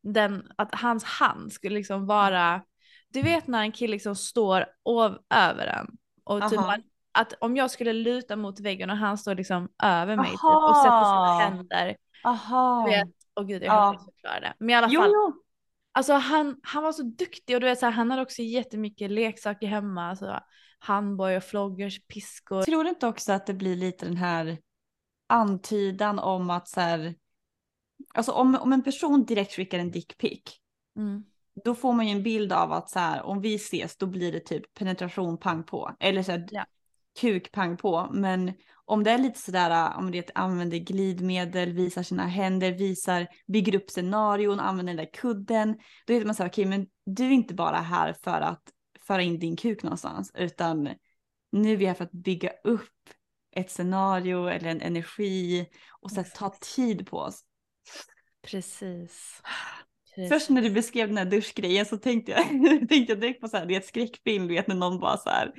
den, 0.04 0.52
att 0.58 0.76
hans 0.76 1.04
hand 1.04 1.54
skulle 1.54 1.76
liksom 1.76 2.06
vara, 2.06 2.62
du 3.10 3.22
vet 3.22 3.48
när 3.48 3.62
en 3.62 3.72
kille 3.72 3.92
liksom 3.92 4.16
står 4.16 4.66
ov, 4.84 5.18
över 5.30 5.68
en 5.68 5.88
och 6.24 6.40
typ 6.50 6.60
man, 6.68 6.84
att 7.18 7.34
om 7.42 7.58
jag 7.58 7.72
skulle 7.72 7.94
luta 7.94 8.36
mot 8.36 8.60
väggen 8.60 8.90
och 8.90 8.98
han 8.98 9.18
står 9.18 9.36
liksom 9.36 9.70
över 9.84 10.16
mig 10.16 10.30
typ, 10.32 10.44
och 10.44 10.76
sätter 10.78 11.04
sina 11.04 11.40
händer, 11.40 11.98
Aha. 12.24 12.86
du 12.86 12.92
vet, 12.92 13.08
och 13.34 13.48
gud 13.48 13.64
jag 13.64 13.76
Ja. 13.76 13.84
kan 13.86 13.94
inte 13.94 14.06
förklara 14.14 14.40
det. 14.40 14.54
Men 14.60 14.70
i 14.70 14.74
alla 14.74 14.88
Jo, 14.92 15.02
fall, 15.02 15.12
jo. 15.14 15.44
Alltså 15.92 16.14
han, 16.14 16.60
han 16.64 16.84
var 16.84 16.92
så 16.92 17.04
duktig 17.04 17.56
och 17.56 17.62
du 17.62 17.68
vet 17.68 17.80
så 17.80 17.86
här, 17.86 17.94
han 17.94 18.12
hade 18.12 18.22
också 18.24 18.42
jättemycket 18.42 19.12
leksaker 19.12 19.68
hemma. 19.68 20.10
Alltså 20.10 20.40
handbojor, 20.80 21.40
floggers, 21.40 22.00
piskor. 22.08 22.62
Tror 22.64 22.84
du 22.84 22.90
inte 22.90 23.08
också 23.08 23.32
att 23.32 23.46
det 23.46 23.54
blir 23.54 23.76
lite 23.76 24.06
den 24.06 24.18
här 24.18 24.58
antydan 25.28 26.20
om 26.20 26.50
att 26.50 26.68
så 26.68 26.82
här, 26.82 27.16
alltså 28.14 28.32
om, 28.32 28.56
om 28.56 28.74
en 28.74 28.84
person 28.84 29.26
direkt 29.26 29.54
skickar 29.54 29.80
en 29.80 29.92
dickpic, 29.92 30.42
Mm. 30.98 31.24
då 31.66 31.76
får 31.76 31.94
man 31.94 32.08
ju 32.08 32.12
en 32.12 32.24
bild 32.24 32.54
av 32.54 32.72
att 32.72 32.90
så 32.90 33.00
här, 33.00 33.24
om 33.24 33.42
vi 33.42 33.56
ses 33.56 33.98
då 33.98 34.06
blir 34.06 34.32
det 34.32 34.40
typ 34.40 34.74
penetration 34.74 35.38
pang 35.38 35.64
på, 35.64 35.96
eller 36.00 36.24
så 36.24 36.32
här, 36.32 36.48
Ja. 36.52 36.66
Kuk 37.18 37.52
pang 37.52 37.78
på, 37.78 38.10
men 38.14 38.54
om 38.86 39.04
det 39.04 39.12
är 39.12 39.18
lite 39.18 39.40
sådär, 39.40 39.94
om 39.98 40.12
det 40.12 40.32
använder 40.36 40.78
glidmedel, 40.78 41.74
visar 41.74 42.04
sina 42.04 42.26
händer, 42.28 42.72
visar, 42.72 43.28
bygger 43.48 43.76
upp 43.76 43.90
scenarion, 43.90 44.60
använder 44.60 44.94
den 44.94 45.06
där 45.06 45.14
kudden, 45.14 45.78
då 46.06 46.14
är 46.14 46.26
man 46.26 46.36
så 46.36 46.44
här, 46.44 46.50
okej 46.50 46.66
men 46.66 46.88
du 47.06 47.26
är 47.26 47.32
inte 47.32 47.54
bara 47.54 47.78
här 47.78 48.14
för 48.14 48.42
att 48.42 48.64
föra 49.08 49.22
in 49.22 49.40
din 49.40 49.56
kuk 49.56 49.84
någonstans, 49.84 50.32
utan 50.36 50.90
nu 51.52 51.74
är 51.74 51.78
vi 51.78 51.86
här 51.86 51.94
för 51.94 52.04
att 52.04 52.12
bygga 52.12 52.50
upp 52.64 53.10
ett 53.56 53.72
scenario 53.72 54.48
eller 54.48 54.70
en 54.70 54.82
energi 54.82 55.70
och 56.02 56.12
så 56.12 56.24
ta 56.24 56.56
tid 56.76 57.08
på 57.08 57.18
oss. 57.18 57.44
Precis. 58.42 59.42
Precis. 60.16 60.30
Först 60.30 60.50
när 60.50 60.62
du 60.62 60.70
beskrev 60.70 61.08
den 61.08 61.18
här 61.18 61.26
duschgrejen 61.26 61.86
så 61.86 61.98
tänkte 61.98 62.32
jag, 62.32 62.48
tänkte 62.90 63.14
jag 63.14 63.20
direkt 63.20 63.42
på 63.42 63.48
så 63.48 63.58
här, 63.58 63.66
det 63.66 63.76
är 63.76 63.80
ett 63.80 63.86
skräckfilm, 63.86 64.48
du 64.48 64.54
vet 64.54 64.68
när 64.68 64.76
någon 64.76 65.00
bara 65.00 65.18
så 65.18 65.30
här, 65.30 65.54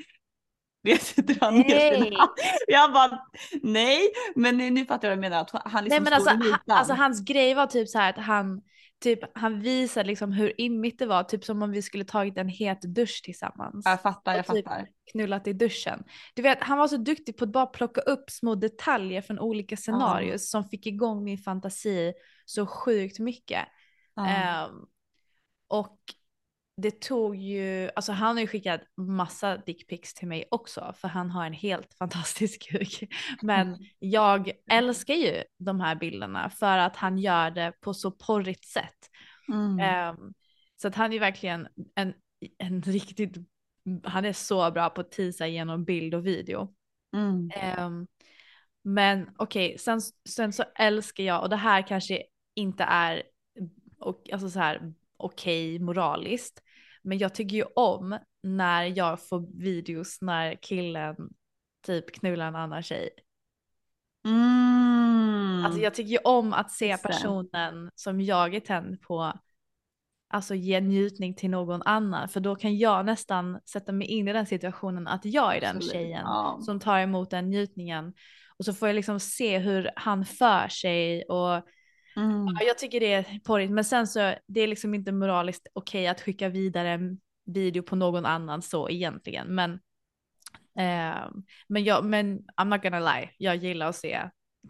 drar 1.16 1.50
ner 1.50 2.00
Nej. 2.00 2.12
Jag 2.68 2.92
bara, 2.92 3.20
nej, 3.62 4.00
men 4.34 4.56
nu, 4.56 4.70
nu 4.70 4.84
fattar 4.84 5.08
jag 5.08 5.16
vad 5.16 5.24
du 5.24 5.30
menar, 5.30 5.40
att 5.40 5.50
han 5.64 5.84
liksom 5.84 6.04
Nej 6.04 6.12
men 6.12 6.20
står 6.20 6.32
alltså, 6.32 6.50
han, 6.66 6.78
alltså 6.78 6.94
hans 6.94 7.24
grej 7.24 7.54
var 7.54 7.66
typ 7.66 7.88
så 7.88 7.98
här 7.98 8.10
att 8.10 8.24
han 8.24 8.62
typ 9.00 9.18
han 9.34 9.60
visade 9.60 10.06
liksom 10.06 10.32
hur 10.32 10.60
immigt 10.60 10.98
det 10.98 11.06
var, 11.06 11.22
typ 11.24 11.44
som 11.44 11.62
om 11.62 11.70
vi 11.70 11.82
skulle 11.82 12.04
tagit 12.04 12.38
en 12.38 12.48
het 12.48 12.82
dusch 12.82 13.20
tillsammans. 13.24 13.84
Jag 13.84 14.02
fattar, 14.02 14.32
jag 14.32 14.44
och 14.48 14.54
typ 14.54 14.68
fattar. 14.68 14.88
knullat 15.12 15.46
i 15.46 15.52
duschen. 15.52 16.04
Du 16.34 16.42
vet, 16.42 16.62
han 16.62 16.78
var 16.78 16.88
så 16.88 16.96
duktig 16.96 17.36
på 17.36 17.44
att 17.44 17.52
bara 17.52 17.66
plocka 17.66 18.00
upp 18.00 18.30
små 18.30 18.54
detaljer 18.54 19.22
från 19.22 19.38
olika 19.38 19.76
scenarier 19.76 20.38
som 20.38 20.64
fick 20.64 20.86
igång 20.86 21.24
min 21.24 21.38
fantasi 21.38 22.12
så 22.44 22.66
sjukt 22.66 23.18
mycket. 23.18 23.64
Ja. 24.14 24.28
Ehm, 24.28 24.70
och 25.68 25.98
det 26.80 27.00
tog 27.00 27.36
ju, 27.36 27.90
alltså 27.96 28.12
han 28.12 28.36
har 28.36 28.40
ju 28.40 28.46
skickat 28.46 28.80
massa 28.96 29.56
dickpics 29.56 30.14
till 30.14 30.28
mig 30.28 30.44
också 30.50 30.94
för 30.96 31.08
han 31.08 31.30
har 31.30 31.46
en 31.46 31.52
helt 31.52 31.94
fantastisk 31.94 32.70
kuk. 32.70 33.12
Men 33.42 33.86
jag 33.98 34.50
älskar 34.70 35.14
ju 35.14 35.42
de 35.58 35.80
här 35.80 35.94
bilderna 35.94 36.50
för 36.50 36.78
att 36.78 36.96
han 36.96 37.18
gör 37.18 37.50
det 37.50 37.72
på 37.80 37.94
så 37.94 38.10
porrigt 38.10 38.64
sätt. 38.64 39.10
Mm. 39.48 39.80
Ehm, 39.80 40.34
så 40.82 40.88
att 40.88 40.94
han 40.94 41.12
är 41.12 41.20
verkligen 41.20 41.68
en, 41.94 42.14
en 42.58 42.82
riktigt, 42.82 43.36
han 44.04 44.24
är 44.24 44.32
så 44.32 44.70
bra 44.70 44.90
på 44.90 45.00
att 45.00 45.12
tisa 45.12 45.46
genom 45.46 45.84
bild 45.84 46.14
och 46.14 46.26
video. 46.26 46.74
Mm. 47.16 47.50
Ehm, 47.54 48.06
men 48.82 49.30
okej, 49.36 49.78
sen, 49.78 50.00
sen 50.28 50.52
så 50.52 50.64
älskar 50.74 51.24
jag, 51.24 51.42
och 51.42 51.48
det 51.48 51.56
här 51.56 51.86
kanske 51.86 52.22
inte 52.54 52.84
är 52.84 53.22
och, 53.98 54.30
alltså 54.32 54.50
så 54.50 54.58
här, 54.58 54.94
okej 55.16 55.78
moraliskt, 55.78 56.62
men 57.08 57.18
jag 57.18 57.34
tycker 57.34 57.56
ju 57.56 57.64
om 57.76 58.18
när 58.42 58.84
jag 58.84 59.28
får 59.28 59.62
videos 59.62 60.18
när 60.20 60.54
killen 60.62 61.16
typ 61.86 62.12
knullar 62.12 62.48
en 62.48 62.56
annan 62.56 62.82
tjej. 62.82 63.10
Mm. 64.26 65.64
Alltså 65.64 65.80
jag 65.80 65.94
tycker 65.94 66.10
ju 66.10 66.18
om 66.18 66.52
att 66.52 66.70
se 66.70 66.96
personen 66.96 67.90
som 67.94 68.20
jag 68.20 68.54
är 68.54 68.60
tänd 68.60 69.00
på 69.00 69.32
alltså 70.30 70.54
ge 70.54 70.80
njutning 70.80 71.34
till 71.34 71.50
någon 71.50 71.82
annan 71.82 72.28
för 72.28 72.40
då 72.40 72.56
kan 72.56 72.78
jag 72.78 73.06
nästan 73.06 73.60
sätta 73.70 73.92
mig 73.92 74.06
in 74.06 74.28
i 74.28 74.32
den 74.32 74.46
situationen 74.46 75.06
att 75.08 75.24
jag 75.24 75.56
är 75.56 75.60
den 75.60 75.76
Absolut. 75.76 75.92
tjejen 75.92 76.22
Ja. 76.24 76.58
som 76.62 76.80
tar 76.80 76.98
emot 76.98 77.30
den 77.30 77.50
njutningen 77.50 78.14
och 78.58 78.64
så 78.64 78.72
får 78.74 78.88
jag 78.88 78.94
liksom 78.94 79.20
se 79.20 79.58
hur 79.58 79.90
han 79.96 80.24
för 80.24 80.68
sig 80.68 81.24
och 81.24 81.62
Mm. 82.18 82.46
ja, 82.46 82.66
jag 82.66 82.78
tycker 82.78 83.00
det 83.00 83.12
är 83.12 83.40
porrigt 83.44 83.72
men 83.72 83.84
sen 83.84 84.06
så 84.06 84.34
det 84.46 84.60
är 84.60 84.66
liksom 84.66 84.94
inte 84.94 85.12
moraliskt 85.12 85.66
okej 85.72 86.08
att 86.08 86.20
skicka 86.20 86.48
vidare 86.48 86.90
en 86.90 87.20
video 87.46 87.82
på 87.82 87.96
någon 87.96 88.26
annan 88.26 88.62
så 88.62 88.90
egentligen 88.90 89.54
men 89.54 89.72
eh, 90.78 91.28
men 91.68 91.84
jag 91.84 92.04
men 92.04 92.38
I'm 92.56 92.64
not 92.64 92.82
gonna 92.82 93.00
lie 93.00 93.30
jag 93.38 93.56
gillar 93.56 93.88
att 93.88 93.96
se 93.96 94.20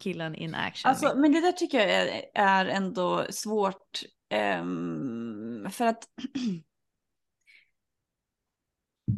killen 0.01 0.35
in 0.35 0.55
action. 0.55 0.91
Alltså, 0.91 1.13
men 1.17 1.33
det 1.33 1.41
där 1.41 1.53
tycker 1.53 1.79
jag 1.79 1.91
är, 1.91 2.23
är 2.35 2.67
ändå 2.67 3.25
svårt. 3.31 4.03
ehm, 4.31 5.67
för 5.71 5.87
att 5.87 6.05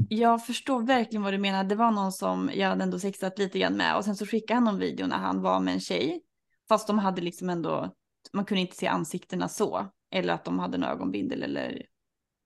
jag 0.08 0.46
förstår 0.46 0.82
verkligen 0.82 1.22
vad 1.22 1.32
du 1.34 1.38
menar. 1.38 1.64
Det 1.64 1.74
var 1.74 1.90
någon 1.90 2.12
som 2.12 2.50
jag 2.54 2.68
hade 2.68 2.82
ändå 2.84 2.98
sexat 2.98 3.38
lite 3.38 3.58
grann 3.58 3.76
med 3.76 3.96
och 3.96 4.04
sen 4.04 4.16
så 4.16 4.26
skickade 4.26 4.54
han 4.56 4.64
någon 4.64 4.78
video 4.78 5.06
när 5.06 5.18
han 5.18 5.42
var 5.42 5.60
med 5.60 5.74
en 5.74 5.80
tjej. 5.80 6.22
Fast 6.68 6.86
de 6.86 6.98
hade 6.98 7.22
liksom 7.22 7.50
ändå, 7.50 7.94
man 8.32 8.44
kunde 8.44 8.60
inte 8.60 8.76
se 8.76 8.86
ansiktena 8.86 9.48
så. 9.48 9.86
Eller 10.10 10.34
att 10.34 10.44
de 10.44 10.58
hade 10.58 10.76
en 10.76 10.84
ögonbindel 10.84 11.42
eller... 11.42 11.86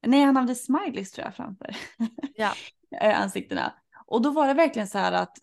Nej, 0.07 0.23
han 0.25 0.37
hade 0.37 0.55
smileys 0.55 1.13
tror 1.13 1.25
jag 1.25 1.35
framför 1.37 1.77
ja. 2.37 2.53
eh, 3.01 3.21
ansiktena. 3.21 3.73
Och 4.07 4.23
då 4.23 4.31
var 4.31 4.47
det 4.47 4.55
verkligen 4.55 4.89
så 4.89 4.99
här 4.99 5.13
att 5.13 5.39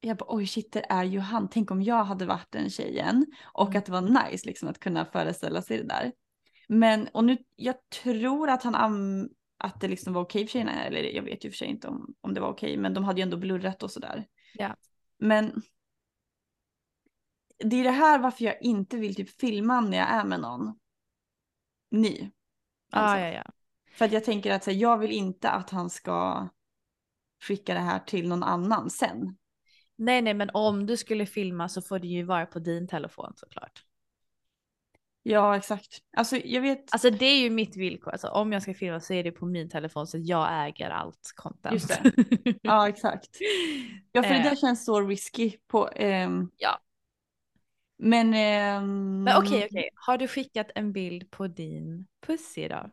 jag 0.00 0.16
bara 0.16 0.26
oj 0.34 0.46
shit 0.46 0.72
det 0.72 0.84
är 0.88 1.04
ju 1.04 1.18
han. 1.18 1.48
Tänk 1.48 1.70
om 1.70 1.82
jag 1.82 2.04
hade 2.04 2.26
varit 2.26 2.52
den 2.52 2.70
tjejen. 2.70 3.26
Och 3.44 3.66
Mm. 3.68 3.78
att 3.78 3.86
det 3.86 3.92
var 3.92 4.00
nice 4.30 4.46
liksom 4.46 4.68
att 4.68 4.78
kunna 4.80 5.04
föreställa 5.04 5.62
sig 5.62 5.76
det 5.78 5.84
där. 5.88 6.12
Men 6.68 7.08
och 7.08 7.24
nu 7.24 7.36
jag 7.56 7.74
tror 8.02 8.50
att 8.50 8.62
han 8.62 8.74
am- 8.74 9.28
att 9.58 9.80
det 9.80 9.88
liksom 9.88 10.12
var 10.12 10.22
okej 10.22 10.46
för 10.46 10.52
tjejerna. 10.52 10.84
Eller 10.84 11.02
jag 11.02 11.22
vet 11.22 11.44
ju 11.44 11.50
för 11.50 11.56
sig 11.56 11.68
inte 11.68 11.88
om, 11.88 12.14
om 12.20 12.34
det 12.34 12.40
var 12.40 12.48
okej. 12.48 12.76
Men 12.76 12.94
de 12.94 13.04
hade 13.04 13.20
ju 13.20 13.22
ändå 13.22 13.36
blurrat 13.36 13.82
och 13.82 13.90
sådär. 13.90 14.26
Ja. 14.54 14.76
Men 15.18 15.62
det 17.64 17.76
är 17.76 17.84
det 17.84 17.90
här 17.90 18.18
varför 18.18 18.44
jag 18.44 18.62
inte 18.62 18.96
vill 18.96 19.14
typ 19.14 19.40
filma 19.40 19.80
när 19.80 19.98
jag 19.98 20.08
är 20.08 20.24
med 20.24 20.40
någon. 20.40 20.78
Ny. 21.90 22.30
Alltså. 22.92 23.16
Ah, 23.16 23.20
ja, 23.20 23.28
ja. 23.28 23.44
För 23.92 24.04
att 24.04 24.12
jag 24.12 24.24
tänker 24.24 24.52
att 24.52 24.66
här, 24.66 24.72
jag 24.72 24.98
vill 24.98 25.10
inte 25.12 25.50
att 25.50 25.70
han 25.70 25.90
ska 25.90 26.48
skicka 27.42 27.74
det 27.74 27.80
här 27.80 27.98
till 27.98 28.28
någon 28.28 28.42
annan 28.42 28.90
sen. 28.90 29.36
Nej, 29.96 30.22
nej, 30.22 30.34
men 30.34 30.50
om 30.54 30.86
du 30.86 30.96
skulle 30.96 31.26
filma 31.26 31.68
så 31.68 31.82
får 31.82 31.98
det 31.98 32.06
ju 32.08 32.22
vara 32.22 32.46
på 32.46 32.58
din 32.58 32.88
telefon 32.88 33.32
såklart. 33.36 33.84
Ja, 35.24 35.56
exakt. 35.56 35.98
Alltså 36.16 36.36
jag 36.36 36.60
vet. 36.62 36.92
Alltså 36.92 37.10
det 37.10 37.26
är 37.26 37.38
ju 37.40 37.50
mitt 37.50 37.76
villkor. 37.76 38.12
Alltså, 38.12 38.28
om 38.28 38.52
jag 38.52 38.62
ska 38.62 38.74
filma 38.74 39.00
så 39.00 39.12
är 39.14 39.24
det 39.24 39.32
på 39.32 39.46
min 39.46 39.68
telefon 39.68 40.06
så 40.06 40.18
jag 40.20 40.66
äger 40.68 40.90
allt 40.90 41.32
content. 41.36 41.72
Just 41.74 41.88
det. 41.88 42.12
Ja, 42.62 42.88
exakt. 42.88 43.28
Ja, 44.12 44.22
för 44.22 44.30
det 44.30 44.36
Eh. 44.36 44.44
där 44.44 44.56
känns 44.56 44.84
så 44.84 45.00
risky 45.00 45.52
på. 45.66 45.88
ehm, 45.88 46.50
Ja. 46.56 46.78
Men. 47.98 48.34
ehm, 48.34 49.22
Men 49.24 49.36
okej, 49.36 49.66
okej. 49.70 49.88
Har 49.94 50.18
du 50.18 50.28
skickat 50.28 50.70
en 50.74 50.92
bild 50.92 51.30
på 51.30 51.46
din 51.46 52.06
pussy 52.26 52.68
då? 52.68 52.90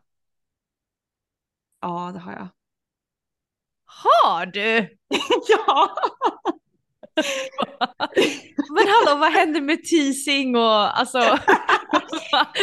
Ja, 1.80 2.10
det 2.14 2.18
har 2.18 2.32
jag. 2.32 2.48
Har 3.84 4.46
du? 4.46 4.96
ja. 5.48 5.94
Men 8.74 8.86
hallå, 8.88 9.18
vad 9.20 9.32
händer 9.32 9.60
med 9.60 9.84
teasing 9.84 10.56
och 10.56 10.98
alltså? 10.98 11.18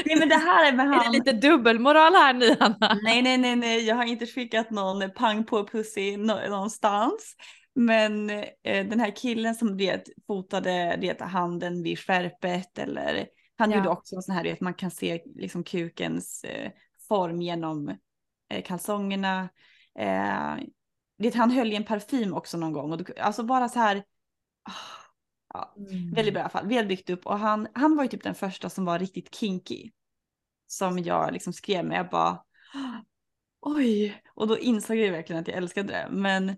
Nej, 0.05 0.15
men 0.19 0.29
det 0.29 0.35
här 0.35 0.67
är 0.67 0.73
med 0.75 0.85
är 0.91 0.99
det 0.99 1.05
han. 1.05 1.11
lite 1.11 1.31
dubbelmoral 1.31 2.13
här 2.13 2.33
nu 2.33 2.55
Hanna? 2.59 2.99
Nej, 3.03 3.21
nej, 3.21 3.37
nej, 3.37 3.55
nej, 3.55 3.85
jag 3.85 3.95
har 3.95 4.03
inte 4.05 4.25
skickat 4.25 4.69
någon 4.71 5.11
pang 5.11 5.43
på 5.45 5.67
pussy 5.67 6.17
nå- 6.17 6.49
någonstans. 6.49 7.35
Men 7.79 8.29
eh, 8.29 8.87
den 8.87 8.99
här 8.99 9.15
killen 9.15 9.55
som 9.55 9.77
det 9.77 10.07
fotade 10.27 10.97
det, 11.01 11.21
handen 11.21 11.83
vid 11.83 11.99
skärpet 11.99 12.77
eller 12.77 13.27
han 13.57 13.71
Ja. 13.71 13.77
gjorde 13.77 13.89
också 13.89 14.15
en 14.15 14.21
sån 14.21 14.35
här, 14.35 14.43
det, 14.43 14.61
man 14.61 14.73
kan 14.73 14.91
se 14.91 15.21
liksom 15.35 15.63
kukens 15.63 16.43
eh, 16.43 16.71
form 17.07 17.41
genom 17.41 17.89
eh, 18.49 18.63
kalsongerna. 18.63 19.49
Eh, 19.99 20.55
det, 21.17 21.35
han 21.35 21.51
höll 21.51 21.71
i 21.71 21.75
en 21.75 21.83
parfym 21.83 22.33
också 22.33 22.57
någon 22.57 22.73
gång 22.73 22.91
och 22.91 22.97
då, 22.97 23.13
alltså 23.21 23.43
bara 23.43 23.69
så 23.69 23.79
här. 23.79 23.97
ah, 24.63 24.71
ja, 25.53 25.73
Väldigt 26.15 26.33
bra 26.33 26.41
i 26.41 26.43
alla 26.43 26.49
fall, 26.49 26.67
väl 26.67 26.87
byggt 26.87 27.09
upp 27.09 27.25
och 27.25 27.39
han, 27.39 27.67
han 27.73 27.95
var 27.95 28.03
ju 28.03 28.09
typ 28.09 28.23
den 28.23 28.35
första 28.35 28.69
som 28.69 28.85
var 28.85 28.99
riktigt 28.99 29.35
kinky. 29.35 29.91
Som 30.67 30.99
jag 30.99 31.33
liksom 31.33 31.53
skrev 31.53 31.85
med, 31.85 31.97
jag 31.99 32.09
bara 32.09 32.43
oj, 33.61 34.21
och 34.35 34.47
då 34.47 34.57
insåg 34.59 34.97
jag 34.97 35.11
verkligen 35.11 35.41
att 35.41 35.47
jag 35.47 35.57
älskade 35.57 35.93
det. 35.93 36.07
Men 36.11 36.55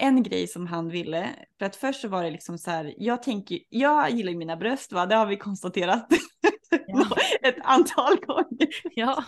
en 0.00 0.22
grej 0.22 0.46
som 0.46 0.66
han 0.66 0.88
ville, 0.88 1.30
för 1.58 1.66
att 1.66 1.76
först 1.76 2.00
så 2.00 2.08
var 2.08 2.24
det 2.24 2.30
liksom 2.30 2.58
så 2.58 2.70
här, 2.70 2.94
jag 2.98 3.22
tänker, 3.22 3.58
jag 3.68 4.10
gillar 4.10 4.32
ju 4.32 4.38
mina 4.38 4.56
bröst 4.56 4.92
va, 4.92 5.06
det 5.06 5.14
har 5.14 5.26
vi 5.26 5.36
konstaterat 5.36 6.06
Ja. 6.86 7.06
ett 7.48 7.56
antal 7.62 8.16
gånger. 8.16 8.68
Ja. 8.94 9.24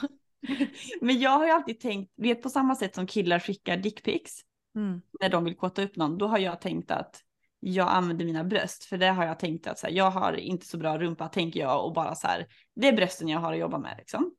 Men 1.01 1.21
jag 1.21 1.31
har 1.31 1.47
ju 1.47 1.53
alltid 1.53 1.81
tänkt, 1.81 2.13
vet 2.17 2.43
på 2.43 2.49
samma 2.51 2.75
sätt 2.77 2.95
som 2.95 3.07
killar 3.07 3.39
skickar 3.39 3.77
dickpics 3.77 4.41
Mm. 4.77 5.01
när 5.21 5.29
de 5.29 5.45
vill 5.45 5.57
kåta 5.57 5.83
upp 5.83 5.97
någon, 5.97 6.19
då 6.19 6.27
har 6.27 6.39
jag 6.39 6.61
tänkt 6.61 6.91
att 6.91 7.21
jag 7.61 7.89
använder 7.89 8.25
mina 8.25 8.45
bröst, 8.45 8.85
för 8.85 8.97
det 8.99 9.07
har 9.07 9.25
jag 9.25 9.39
tänkt 9.39 9.67
att 9.67 9.79
så 9.79 9.87
här, 9.87 9.95
jag 9.95 10.11
har 10.11 10.33
inte 10.33 10.67
så 10.67 10.79
bra 10.79 10.99
rumpa 10.99 11.29
tänker 11.29 11.61
jag 11.61 11.85
och 11.85 11.93
bara 11.93 12.15
så 12.15 12.27
här, 12.27 12.47
det 12.75 12.89
är 12.89 12.93
brösten 12.93 13.29
jag 13.29 13.41
har 13.41 13.53
att 13.53 13.59
jobba 13.59 13.79
med 13.79 13.95
liksom. 13.99 14.35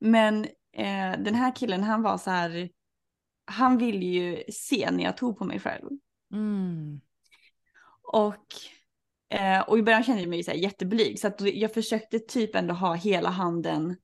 Men 0.00 0.44
eh, 0.72 1.12
den 1.18 1.34
här 1.34 1.56
killen 1.56 1.82
han 1.82 2.02
var 2.02 2.18
så 2.18 2.30
här, 2.30 2.68
han 3.52 3.78
ville 3.78 4.06
ju 4.06 4.42
se 4.52 4.90
när 4.90 5.04
jag 5.04 5.16
tog 5.16 5.38
på 5.38 5.44
mig 5.44 5.60
själv. 5.60 5.88
Mm. 6.32 7.00
Och, 8.12 8.46
eh, 9.34 9.60
och 9.60 9.78
i 9.78 9.82
början 9.82 10.02
kände 10.04 10.22
jag 10.22 10.30
mig 10.30 10.42
så 10.44 10.50
här 10.50 10.58
jätteblyg 10.58 11.20
så 11.20 11.26
att 11.26 11.40
jag 11.40 11.74
försökte 11.74 12.18
typ 12.18 12.54
ändå 12.54 12.74
ha 12.74 12.94
hela 12.94 13.30
handen 13.30 13.96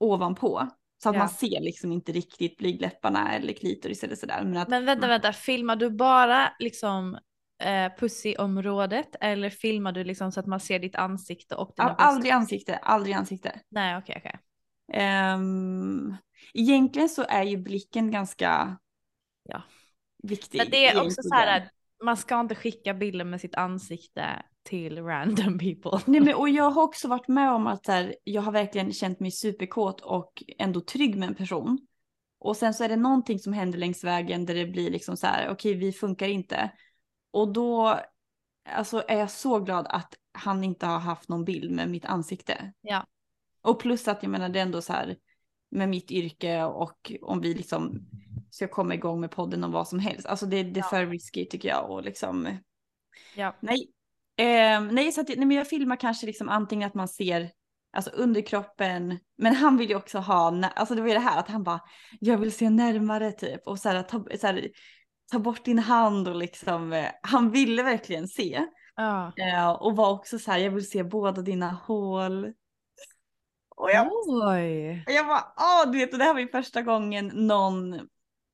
ovanpå. 0.00 0.68
Så 1.02 1.08
att 1.08 1.14
Ja. 1.14 1.18
man 1.18 1.28
ser 1.28 1.60
liksom 1.60 1.92
inte 1.92 2.12
riktigt 2.12 2.56
blygdläpparna 2.56 3.34
eller 3.34 3.52
klitoris 3.52 4.04
eller 4.04 4.16
sådär. 4.16 4.44
Men 4.44 4.56
att 4.56 4.68
Men 4.68 4.84
vänta, 4.84 5.08
vänta, 5.08 5.32
filmar 5.32 5.76
du 5.76 5.90
bara 5.90 6.52
liksom 6.58 7.18
eh, 7.62 7.92
pussyområdet 7.98 9.16
eller 9.20 9.50
filmar 9.50 9.92
du 9.92 10.04
liksom 10.04 10.32
så 10.32 10.40
att 10.40 10.46
man 10.46 10.60
ser 10.60 10.78
ditt 10.78 10.96
ansikte 10.96 11.54
och 11.54 11.72
dina 11.76 11.88
Al- 11.88 11.96
aldrig 11.98 12.32
ansikte, 12.32 12.76
aldrig 12.76 13.14
ansikte. 13.14 13.60
Nej, 13.68 13.96
okej, 13.98 14.16
okej. 14.24 14.40
Um, 15.34 16.16
egentligen 16.54 17.08
så 17.08 17.22
är 17.28 17.42
ju 17.42 17.56
blicken 17.56 18.10
ganska 18.10 18.78
Ja. 19.42 19.62
viktig. 20.22 20.58
Men 20.58 20.70
det 20.70 20.86
är 20.86 21.04
också 21.04 21.22
så 21.22 21.34
här 21.34 21.60
att 21.60 21.68
man 22.04 22.16
ska 22.16 22.40
inte 22.40 22.54
skicka 22.54 22.94
bilder 22.94 23.24
med 23.24 23.40
sitt 23.40 23.54
ansikte 23.54 24.42
till 24.62 25.02
random 25.02 25.58
people. 25.58 26.00
Nej, 26.06 26.20
men, 26.20 26.34
och 26.38 26.48
jag 26.48 26.70
har 26.70 26.82
också 26.82 27.08
varit 27.08 27.28
med 27.28 27.52
om 27.52 27.66
att 27.66 27.86
här, 27.86 28.14
jag 28.24 28.42
har 28.42 28.52
verkligen 28.52 28.92
känt 28.92 29.20
mig 29.20 29.30
superkåt 29.30 30.00
och 30.00 30.42
ändå 30.58 30.80
trygg 30.80 31.16
med 31.16 31.28
en 31.28 31.34
person. 31.34 31.86
Och 32.38 32.56
sen 32.56 32.74
så 32.74 32.84
är 32.84 32.88
det 32.88 32.96
någonting 32.96 33.38
som 33.38 33.52
händer 33.52 33.78
längs 33.78 34.04
vägen 34.04 34.46
där 34.46 34.54
det 34.54 34.66
blir 34.66 34.90
liksom 34.90 35.16
så 35.16 35.26
här, 35.26 35.50
okej 35.50 35.74
vi 35.74 35.92
funkar 35.92 36.28
inte. 36.28 36.70
Och 37.30 37.52
då 37.52 38.00
alltså, 38.68 39.02
är 39.08 39.18
jag 39.18 39.30
så 39.30 39.60
glad 39.60 39.86
att 39.88 40.14
han 40.32 40.64
inte 40.64 40.86
har 40.86 40.98
haft 40.98 41.28
någon 41.28 41.44
bild 41.44 41.70
med 41.70 41.90
mitt 41.90 42.04
ansikte. 42.04 42.72
Ja. 42.80 43.06
Och 43.62 43.80
plus 43.80 44.08
att 44.08 44.22
jag 44.22 44.30
menar 44.30 44.48
det 44.48 44.58
är 44.58 44.62
ändå 44.62 44.82
så 44.82 44.92
här 44.92 45.16
med 45.70 45.88
mitt 45.88 46.10
yrke 46.10 46.64
och 46.64 47.12
om 47.22 47.40
vi 47.40 47.54
liksom 47.54 48.08
ska 48.50 48.68
komma 48.68 48.94
igång 48.94 49.20
med 49.20 49.30
podden 49.30 49.64
om 49.64 49.72
vad 49.72 49.88
som 49.88 49.98
helst. 49.98 50.26
Alltså 50.26 50.46
det, 50.46 50.62
det 50.62 50.80
är 50.80 50.84
för 50.84 51.06
risky 51.06 51.46
tycker 51.46 51.68
jag 51.68 51.90
och 51.90 52.04
liksom 52.04 52.48
Ja. 53.34 53.56
nej. 53.60 53.90
Eh, 54.36 54.80
nej, 54.80 55.12
så 55.12 55.20
att, 55.20 55.28
nej, 55.28 55.46
men 55.46 55.56
jag 55.56 55.68
filmar 55.68 55.96
kanske 55.96 56.26
liksom 56.26 56.48
antingen 56.48 56.86
att 56.86 56.94
man 56.94 57.08
ser 57.08 57.50
alltså 57.92 58.10
underkroppen, 58.10 59.18
men 59.38 59.54
han 59.54 59.76
vill 59.76 59.90
ju 59.90 59.96
också 59.96 60.18
ha, 60.18 60.64
alltså 60.76 60.94
det 60.94 61.00
var 61.00 61.08
ju 61.08 61.14
det 61.14 61.20
här 61.20 61.38
att 61.38 61.48
han 61.48 61.64
bara, 61.64 61.80
jag 62.20 62.38
vill 62.38 62.52
se 62.52 62.70
närmare 62.70 63.32
typ 63.32 63.66
och 63.66 63.78
så 63.78 63.88
här, 63.88 64.02
ta, 64.02 64.24
så 64.40 64.46
här, 64.46 64.68
ta 65.32 65.38
bort 65.38 65.64
din 65.64 65.78
hand 65.78 66.28
och 66.28 66.36
liksom, 66.36 66.92
eh, 66.92 67.06
han 67.22 67.50
ville 67.50 67.82
verkligen 67.82 68.28
se. 68.28 68.66
Ja. 68.96 69.32
Eh, 69.36 69.70
och 69.70 69.96
var 69.96 70.10
också 70.10 70.38
så 70.38 70.50
här, 70.50 70.58
jag 70.58 70.70
vill 70.70 70.90
se 70.90 71.04
båda 71.04 71.42
dina 71.42 71.70
hål. 71.70 72.52
Och 73.80 73.90
jag, 73.90 74.08
Oj. 74.28 75.04
och 75.06 75.12
jag 75.12 75.26
bara, 75.26 75.52
åh 75.56 75.92
du 75.92 75.98
vet, 75.98 76.12
och 76.12 76.18
det 76.18 76.24
här 76.24 76.32
var 76.34 76.40
ju 76.40 76.48
första 76.48 76.82
gången 76.82 77.26
någon 77.34 78.08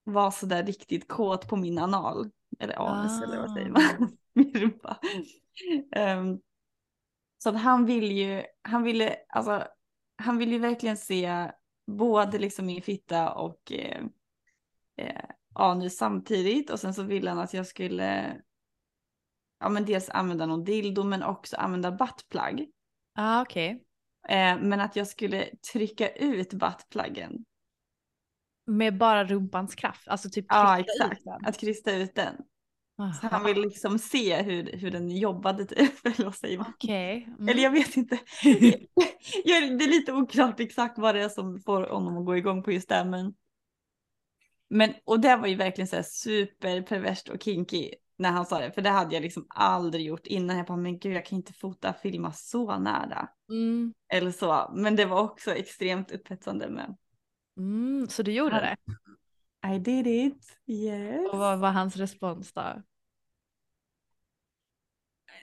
var 0.05 0.31
så 0.31 0.47
där 0.47 0.63
riktigt 0.65 1.09
kåt 1.09 1.49
på 1.49 1.57
min 1.57 1.79
anal. 1.79 2.31
Eller 2.59 2.75
anus 2.75 3.23
eller 3.23 3.41
vad 3.41 3.53
säger 3.53 3.69
Ah. 3.69 3.71
man? 3.71 4.17
min 4.33 4.53
rumpa. 4.55 5.01
Ehm, 5.93 6.39
så 7.39 7.49
att 7.49 7.57
han 7.61 7.87
vill 7.87 8.13
ju, 8.13 8.43
han 8.63 8.83
ville, 8.83 9.17
alltså, 9.29 9.65
han 10.17 10.39
ville 10.39 10.53
ju 10.53 10.59
verkligen 10.59 10.97
se 10.97 11.53
både 11.87 12.39
liksom 12.39 12.67
min 12.67 12.83
fitta 12.83 13.33
och 13.33 13.73
eh, 13.73 14.05
eh, 14.97 15.25
anus 15.55 15.97
samtidigt. 15.97 16.71
Och 16.71 16.81
sen 16.81 16.95
så 16.95 17.03
ville 17.03 17.31
han 17.31 17.39
att 17.39 17.55
jag 17.55 17.67
skulle, 17.67 18.37
ja 19.61 19.69
men 19.69 19.85
dels 19.85 20.11
använda 20.11 20.47
någon 20.47 20.65
dildo 20.65 21.05
men 21.05 21.23
också 21.23 21.57
använda 21.57 21.91
buttplug. 21.93 22.71
Ja, 23.15 23.43
okej. 23.43 23.86
Eh, 24.29 24.59
men 24.61 24.81
att 24.81 24.97
jag 24.97 25.07
skulle 25.07 25.49
trycka 25.73 26.09
ut 26.09 26.53
buttpluggen. 26.53 27.45
Med 28.67 28.99
bara 28.99 29.25
rumpans 29.25 29.75
kraft, 29.75 30.09
alltså 30.09 30.31
typ 30.31 30.47
Ja 30.49 30.79
exakt, 30.79 31.23
att 31.47 31.61
krysta 31.61 31.93
ut 31.93 32.15
den. 32.15 32.37
Så 32.97 33.03
Aha. 33.03 33.29
han 33.31 33.45
vill 33.45 33.61
liksom 33.61 33.99
se 33.99 34.43
hur, 34.43 34.73
hur 34.73 34.91
den 34.91 35.11
jobbade 35.11 35.65
typ, 35.65 36.07
eller 36.07 36.25
vad 36.25 36.35
säger 36.35 36.59
man? 36.59 36.73
Okej. 36.75 37.25
Mm. 37.39 37.49
Eller 37.49 37.63
jag 37.63 37.71
vet 37.71 37.97
inte. 37.97 38.19
Det 39.45 39.53
är 39.53 39.89
lite 39.89 40.13
oklart 40.13 40.61
exakt 40.61 40.99
vad 40.99 41.15
det 41.15 41.23
är 41.23 41.29
som 41.29 41.61
får 41.61 41.83
honom 41.83 42.19
att 42.19 42.27
gå 42.27 42.37
igång 42.37 42.63
på 42.63 42.73
just 42.73 42.89
det. 42.89 43.05
Men, 43.05 43.35
men 44.71 44.95
och 45.05 45.21
det 45.21 45.37
var 45.37 45.47
ju 45.47 45.55
verkligen 45.55 45.89
så 45.89 45.97
här 45.97 46.03
super 46.03 46.83
perverst 46.83 47.29
och 47.29 47.43
kinky 47.43 47.91
när 48.17 48.31
han 48.31 48.47
sa 48.47 48.61
det. 48.61 48.73
För 48.73 48.83
det 48.83 48.91
hade 48.91 49.15
jag 49.15 49.23
liksom 49.23 49.47
aldrig 49.49 50.07
gjort 50.07 50.27
innan. 50.27 50.57
Jag 50.57 50.67
bara, 50.67 50.77
men 50.77 50.99
gud 50.99 51.13
jag 51.17 51.27
kan 51.27 51.37
inte 51.37 51.53
fota 51.53 51.93
filma 51.93 52.33
så 52.33 52.79
nära. 52.79 53.29
Mm. 53.49 53.95
Eller 54.13 54.31
så. 54.31 54.73
Men 54.75 54.97
det 54.97 55.05
var 55.05 55.23
också 55.23 55.55
extremt 55.55 56.11
upphetsande 56.11 56.69
med. 56.69 56.97
Mm. 57.57 58.07
Så 58.09 58.23
du 58.23 58.33
gjorde 58.33 58.57
det? 58.61 58.77
I 59.75 59.79
did 59.79 60.07
it. 60.07 60.59
Yes. 60.67 61.31
Och 61.33 61.39
vad 61.39 61.59
var 61.59 61.71
hans 61.71 61.97
respons 61.97 62.53
då? 62.53 62.83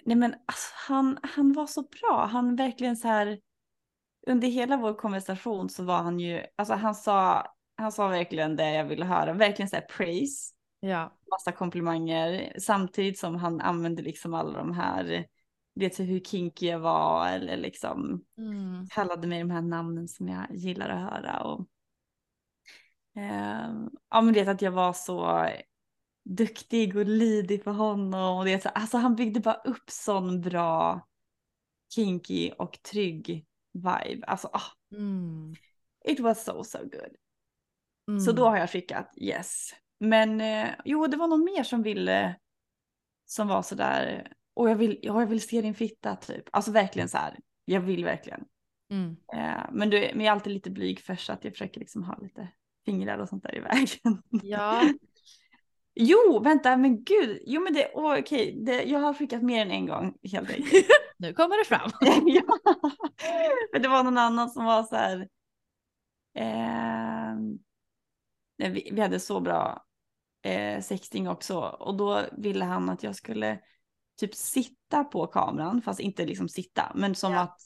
Nej 0.05 0.15
men 0.17 0.33
alltså, 0.33 0.71
han, 0.87 1.19
han 1.23 1.53
var 1.53 1.67
så 1.67 1.81
bra. 1.81 2.25
Han 2.25 2.55
verkligen 2.55 2.97
så 2.97 3.07
här. 3.07 3.39
Under 4.27 4.47
hela 4.47 4.77
vår 4.77 4.93
konversation 4.93 5.69
så 5.69 5.83
var 5.83 6.01
han 6.03 6.19
ju, 6.19 6.45
alltså 6.55 6.73
han 6.73 6.95
sa, 6.95 7.47
han 7.75 7.91
sa 7.91 8.07
verkligen 8.07 8.55
det 8.55 8.73
jag 8.73 8.85
ville 8.85 9.05
höra. 9.05 9.33
Verkligen 9.33 9.69
så 9.69 9.75
här 9.75 9.85
praise. 9.97 10.53
Ja. 10.83 11.11
Massa 11.31 11.51
komplimanger. 11.51 12.53
Samtidigt 12.59 13.19
som 13.19 13.35
han 13.35 13.61
använde 13.61 14.01
liksom 14.01 14.33
alla 14.33 14.57
de 14.57 14.73
här, 14.73 15.27
så 15.93 16.03
hur 16.03 16.19
kinky 16.19 16.65
jag 16.65 16.79
var 16.79 17.27
eller 17.29 17.57
liksom 17.57 18.25
Mm. 18.37 18.87
kallade 18.87 19.27
mig 19.27 19.39
de 19.39 19.49
här 19.51 19.61
namnen 19.61 20.07
som 20.07 20.27
jag 20.27 20.45
gillar 20.51 20.89
att 20.89 21.11
höra. 21.11 21.43
Och, 21.43 21.67
Ehm, 23.15 23.89
ja 24.09 24.21
men 24.21 24.33
det 24.33 24.47
att 24.47 24.61
jag 24.61 24.71
var 24.71 24.93
så 24.93 25.47
duktig 26.23 26.95
och 26.97 27.05
lydig 27.05 27.63
för 27.63 27.71
honom. 27.71 28.37
Och 28.37 28.45
det, 28.45 28.65
alltså 28.65 28.97
han 28.97 29.15
byggde 29.15 29.39
bara 29.39 29.55
upp 29.55 29.89
sån 29.89 30.41
bra 30.41 31.07
kinky 31.95 32.51
och 32.51 32.79
trygg 32.83 33.45
vibe. 33.73 34.25
Alltså 34.27 34.49
ah, 34.53 34.95
Mm. 34.95 35.55
it 36.05 36.19
was 36.19 36.43
so 36.45 36.63
so 36.63 36.77
good. 36.77 37.15
Mm. 38.07 38.19
Så 38.19 38.31
då 38.31 38.49
har 38.49 38.57
jag 38.57 38.69
skickat 38.69 39.13
yes. 39.17 39.69
Men 40.03 40.41
eh, 40.41 40.69
jo 40.85 41.07
det 41.07 41.17
var 41.17 41.27
någon 41.27 41.43
mer 41.43 41.63
som 41.63 41.83
ville 41.83 42.35
som 43.25 43.47
var 43.47 43.61
sådär 43.61 44.27
och 44.53 44.69
jag 44.69 44.75
vill, 44.75 44.99
ja, 45.01 45.19
jag 45.21 45.27
vill 45.27 45.41
se 45.41 45.61
din 45.61 45.73
fitta 45.73 46.15
typ. 46.15 46.43
Alltså 46.51 46.71
verkligen 46.71 47.09
så 47.09 47.17
här. 47.17 47.39
Jag 47.65 47.81
vill 47.81 48.05
verkligen. 48.05 48.45
Mm. 48.89 49.15
Eh, 49.33 49.63
men, 49.71 49.89
du, 49.89 49.99
men 49.99 50.19
jag 50.19 50.25
är 50.25 50.31
alltid 50.31 50.53
lite 50.53 50.71
blyg 50.71 50.99
först 50.99 51.25
så 51.25 51.33
att 51.33 51.43
jag 51.43 51.53
försöker 51.53 51.79
liksom 51.79 52.03
ha 52.03 52.17
lite 52.21 52.47
fingrar 52.85 53.17
och 53.17 53.29
sånt 53.29 53.43
där 53.43 53.55
i 53.55 53.59
vägen. 53.59 54.21
Ja. 54.29 54.81
Jo, 55.95 56.41
vänta, 56.43 56.77
men 56.77 57.03
gud. 57.03 57.41
Jo, 57.45 57.61
men 57.61 57.73
det, 57.73 57.91
åh, 57.93 58.19
okej, 58.19 58.63
det, 58.65 58.83
jag 58.83 58.99
har 58.99 59.13
skickat 59.13 59.43
mer 59.43 59.61
än 59.61 59.71
en 59.71 59.85
gång 59.85 60.17
helt 60.31 60.49
enkelt. 60.49 60.87
Nu 61.17 61.33
kommer 61.33 61.57
det 61.57 61.65
fram. 61.65 61.91
ja. 62.25 62.43
Men 63.71 63.81
det 63.81 63.87
var 63.87 64.03
någon 64.03 64.17
annan 64.17 64.49
som 64.49 64.65
var 64.65 64.83
så 64.83 64.95
här. 64.95 65.27
nej, 68.57 68.69
vi, 68.69 68.89
vi 68.91 69.01
hade 69.01 69.19
så 69.19 69.39
bra 69.39 69.85
eh, 70.43 70.81
sexting 70.81 71.29
också 71.29 71.59
och 71.59 71.95
då 71.97 72.25
ville 72.37 72.65
han 72.65 72.89
att 72.89 73.03
jag 73.03 73.15
skulle 73.15 73.59
typ 74.17 74.35
sitta 74.35 75.03
på 75.03 75.27
kameran, 75.27 75.81
fast 75.81 75.99
inte 75.99 76.25
liksom 76.25 76.49
sitta, 76.49 76.91
men 76.95 77.15
som 77.15 77.33
Ja. 77.33 77.39
att 77.39 77.61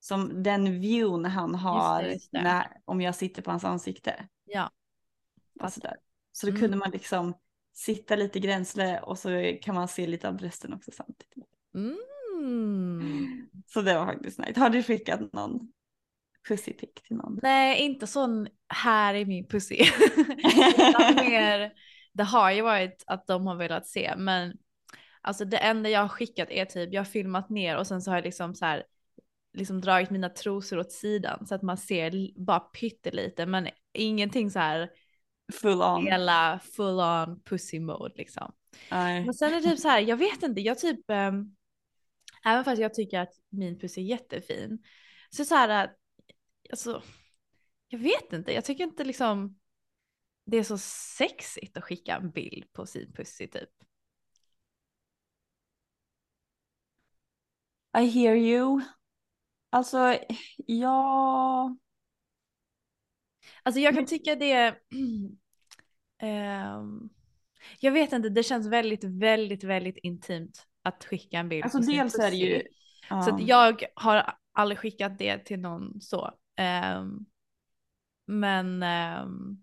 som 0.00 0.42
den 0.42 0.80
viewn 0.80 1.24
han 1.24 1.54
har 1.54 2.02
just 2.02 2.32
det. 2.32 2.42
När, 2.42 2.66
om 2.84 3.00
jag 3.00 3.14
sitter 3.14 3.42
på 3.42 3.50
hans 3.50 3.64
ansikte. 3.64 4.28
Ja. 4.44 4.70
Och 5.60 5.72
sådär. 5.72 5.96
Så 6.32 6.46
då 6.46 6.50
Mm. 6.50 6.60
kunde 6.60 6.76
man 6.76 6.90
liksom 6.90 7.34
sitta 7.72 8.16
lite 8.16 8.40
gränsle 8.40 9.00
och 9.00 9.18
så 9.18 9.58
kan 9.62 9.74
man 9.74 9.88
se 9.88 10.06
lite 10.06 10.28
av 10.28 10.36
brösten 10.36 10.72
också 10.72 10.90
samtidigt. 10.94 11.34
Mm. 11.74 11.96
Så 13.66 13.82
det 13.82 13.94
var 13.98 14.06
faktiskt 14.06 14.38
nice. 14.38 14.60
Har 14.60 14.70
du 14.70 14.82
skickat 14.82 15.32
någon 15.32 15.72
pussypic 16.48 16.90
till 16.94 17.16
någon? 17.16 17.38
Nej, 17.42 17.80
inte 17.80 18.06
sån 18.06 18.48
här 18.68 19.14
i 19.14 19.24
min 19.24 19.48
pussy. 19.48 19.76
Mer, 21.16 21.72
det 22.12 22.22
har 22.22 22.50
ju 22.50 22.62
varit 22.62 23.04
att 23.06 23.26
de 23.26 23.46
har 23.46 23.56
velat 23.56 23.86
se, 23.86 24.14
men 24.16 24.56
alltså 25.20 25.44
det 25.44 25.56
enda 25.56 25.90
jag 25.90 26.00
har 26.00 26.08
skickat 26.08 26.50
är 26.50 26.64
typ, 26.64 26.92
jag 26.92 27.00
har 27.00 27.04
filmat 27.04 27.50
ner 27.50 27.76
och 27.76 27.86
sen 27.86 28.02
så 28.02 28.10
har 28.10 28.16
jag 28.16 28.24
liksom 28.24 28.54
så 28.54 28.64
här 28.64 28.84
liksom 29.54 29.80
dragit 29.80 30.10
mina 30.10 30.28
trosor 30.28 30.78
åt 30.78 30.92
sidan 30.92 31.46
så 31.46 31.54
att 31.54 31.62
man 31.62 31.76
ser 31.76 32.40
bara 32.40 32.60
pyttelite 32.60 33.46
men 33.46 33.68
ingenting 33.92 34.50
så 34.50 34.58
här 34.58 34.90
Full 35.52 35.82
on. 35.82 36.06
hela 36.06 36.60
full 36.76 37.00
on 37.00 37.40
pussy 37.44 37.80
mode 37.80 38.14
liksom. 38.16 38.52
Nej. 38.90 39.24
Men 39.24 39.34
sen 39.34 39.54
är 39.54 39.60
det 39.60 39.70
typ 39.70 39.78
så 39.78 39.88
här, 39.88 40.00
jag 40.00 40.16
vet 40.16 40.42
inte, 40.42 40.60
jag 40.60 40.78
typ, 40.78 41.10
ehm, 41.10 41.56
även 42.44 42.64
fast 42.64 42.82
jag 42.82 42.94
tycker 42.94 43.20
att 43.20 43.32
min 43.48 43.78
puss 43.78 43.98
är 43.98 44.02
jättefin, 44.02 44.78
så 45.30 45.44
så 45.44 45.54
här, 45.54 45.84
äh, 45.84 45.90
alltså, 46.72 47.02
jag 47.88 47.98
vet 47.98 48.32
inte, 48.32 48.52
jag 48.52 48.64
tycker 48.64 48.84
inte 48.84 49.04
liksom 49.04 49.58
det 50.44 50.56
är 50.56 50.62
så 50.62 50.78
sexigt 50.78 51.76
att 51.76 51.84
skicka 51.84 52.16
en 52.16 52.30
bild 52.30 52.72
på 52.72 52.86
sin 52.86 53.12
pussy 53.12 53.46
typ. 53.46 53.70
I 57.98 58.06
hear 58.06 58.34
you. 58.34 58.80
Alltså, 59.70 60.18
ja. 60.56 61.76
Alltså 63.62 63.80
jag 63.80 63.94
kan 63.94 64.06
tycka 64.06 64.34
det, 64.36 64.54
ehm, 66.18 67.10
jag 67.80 67.92
vet 67.92 68.12
inte, 68.12 68.28
det 68.28 68.42
känns 68.42 68.66
väldigt, 68.66 69.04
väldigt, 69.04 69.64
väldigt 69.64 69.96
intimt 69.96 70.66
att 70.82 71.04
skicka 71.04 71.38
en 71.38 71.48
bild 71.48 71.64
Alltså 71.64 71.78
dels 71.78 72.18
är 72.18 72.30
det 72.30 72.36
ju. 72.36 72.58
pussy. 72.58 72.68
ja. 73.10 73.22
Så 73.22 73.38
jag 73.40 73.84
har 73.94 74.34
aldrig 74.52 74.78
skickat 74.78 75.18
det 75.18 75.38
till 75.38 75.60
någon 75.60 76.00
så. 76.00 76.34
Ehm, 76.56 77.26
men 78.26 78.82
ehm, 78.82 79.62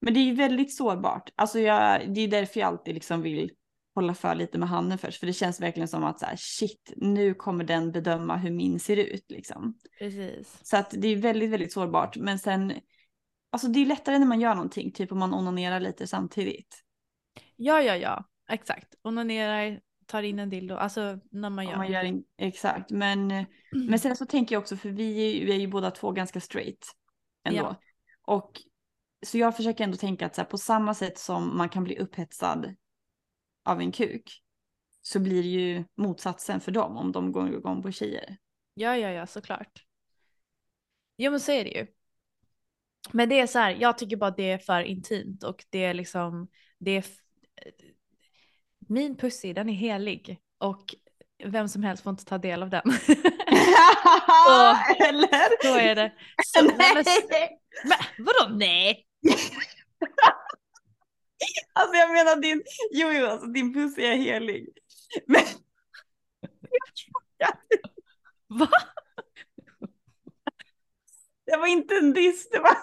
Men 0.00 0.14
det 0.14 0.20
är 0.20 0.24
ju 0.24 0.34
väldigt 0.34 0.76
sårbart. 0.76 1.30
Alltså 1.36 1.60
jag, 1.60 2.14
det 2.14 2.20
är 2.20 2.28
därför 2.28 2.60
jag 2.60 2.66
alltid 2.66 2.94
liksom 2.94 3.22
vill 3.22 3.50
hålla 3.94 4.14
för 4.14 4.34
lite 4.34 4.58
med 4.58 4.68
handen 4.68 4.98
först. 4.98 5.20
För 5.20 5.26
det 5.26 5.32
känns 5.32 5.60
verkligen 5.60 5.88
som 5.88 6.04
att 6.04 6.18
så 6.20 6.26
här, 6.26 6.36
shit, 6.38 6.92
nu 6.96 7.34
kommer 7.34 7.64
den 7.64 7.92
bedöma 7.92 8.36
hur 8.36 8.50
min 8.50 8.80
ser 8.80 8.96
ut 8.96 9.30
liksom. 9.30 9.78
precis. 9.98 10.58
Så 10.62 10.76
att 10.76 10.90
det 10.90 11.08
är 11.08 11.16
väldigt, 11.16 11.50
väldigt 11.50 11.72
sårbart. 11.72 12.16
Men 12.16 12.38
sen, 12.38 12.72
alltså 13.50 13.68
det 13.68 13.80
är 13.80 13.86
lättare 13.86 14.18
när 14.18 14.26
man 14.26 14.40
gör 14.40 14.54
någonting, 14.54 14.92
typ 14.92 15.12
om 15.12 15.18
man 15.18 15.34
onanerar 15.34 15.80
lite 15.80 16.06
samtidigt. 16.06 16.82
Ja, 17.56 17.82
ja, 17.82 17.96
ja, 17.96 18.24
exakt. 18.50 18.94
Onanerar, 19.02 19.80
tar 20.06 20.22
in 20.22 20.38
en 20.38 20.50
dildo, 20.50 20.74
alltså 20.74 21.20
när 21.30 21.50
man 21.50 21.64
gör. 21.66 21.76
Man 21.76 21.92
gör 21.92 22.04
en, 22.04 22.24
exakt. 22.38 22.90
Men, 22.90 23.46
men 23.72 23.98
sen 23.98 24.16
så 24.16 24.26
tänker 24.26 24.54
jag 24.54 24.60
också, 24.60 24.76
för 24.76 24.88
vi 24.88 25.44
vi 25.44 25.52
är 25.52 25.58
ju 25.58 25.66
båda 25.66 25.90
två 25.90 26.12
ganska 26.12 26.40
straight 26.40 26.86
ändå. 27.44 27.60
Ja. 27.60 27.80
Och 28.22 28.52
så 29.26 29.38
jag 29.38 29.56
försöker 29.56 29.84
ändå 29.84 29.96
tänka 29.96 30.26
att 30.26 30.34
så 30.34 30.40
här, 30.40 30.48
på 30.48 30.58
samma 30.58 30.94
sätt 30.94 31.18
som 31.18 31.56
man 31.56 31.68
kan 31.68 31.84
bli 31.84 31.98
upphetsad 31.98 32.74
av 33.64 33.80
en 33.80 33.92
kuk 33.92 34.42
så 35.02 35.20
blir 35.20 35.42
det 35.42 35.48
ju 35.48 35.84
motsatsen 35.94 36.60
för 36.60 36.72
dem 36.72 36.96
om 36.96 37.12
de 37.12 37.32
går 37.32 37.54
igång 37.54 37.82
på 37.82 37.92
tjejer. 37.92 38.36
Ja, 38.74 38.96
ja, 38.96 39.10
ja, 39.10 39.26
såklart. 39.26 39.84
Jo, 41.16 41.30
men 41.30 41.40
så 41.40 41.52
är 41.52 41.64
det 41.64 41.70
ju. 41.70 41.86
Men 43.12 43.28
det 43.28 43.40
är 43.40 43.46
så 43.46 43.58
här, 43.58 43.76
jag 43.80 43.98
tycker 43.98 44.16
bara 44.16 44.30
det 44.30 44.50
är 44.50 44.58
för 44.58 44.82
intimt 44.82 45.44
och 45.44 45.64
det 45.70 45.84
är 45.84 45.94
liksom, 45.94 46.48
det 46.78 46.90
är, 46.90 47.04
min 48.88 49.16
pussy, 49.16 49.52
den 49.52 49.68
är 49.68 49.72
helig 49.72 50.38
och 50.58 50.94
vem 51.44 51.68
som 51.68 51.82
helst 51.82 52.02
får 52.02 52.10
inte 52.10 52.24
ta 52.24 52.38
del 52.38 52.62
av 52.62 52.70
den. 52.70 52.82
Eller? 54.98 55.62
Så 55.62 55.78
är 55.78 55.94
det. 55.94 56.12
Så, 56.46 56.62
nej. 56.62 56.76
men, 56.94 57.04
men, 57.84 57.98
vadå 58.26 58.54
nej? 58.56 59.06
Alltså 61.72 61.96
jag 61.96 62.12
menar 62.12 62.36
din, 62.36 62.62
jo 62.92 63.12
jo 63.12 63.26
alltså 63.26 63.46
din 63.46 63.74
pussy 63.74 64.02
är 64.02 64.16
helig. 64.16 64.68
Men 65.26 65.44
Va? 68.58 68.68
det 71.46 71.56
var 71.56 71.66
inte 71.66 71.94
en 71.94 72.12
diss, 72.12 72.48
det 72.50 72.58
var 72.58 72.76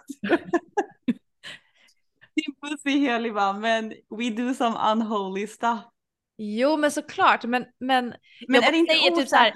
Din 2.36 2.56
pussy 2.62 2.90
är 2.90 3.00
helig 3.00 3.34
va, 3.34 3.54
men 3.54 3.90
we 3.90 4.30
do 4.30 4.54
some 4.54 4.78
unholy 4.92 5.48
stuff. 5.48 5.93
Jo 6.38 6.78
men 6.78 6.92
såklart 6.92 7.44
men, 7.44 7.66
men, 7.80 8.14
Men 8.48 8.64
är 8.64 8.72
det 8.72 8.78
inte 8.78 8.94
säger 8.94 9.16
typ 9.16 9.28
så 9.30 9.36
här- 9.36 9.54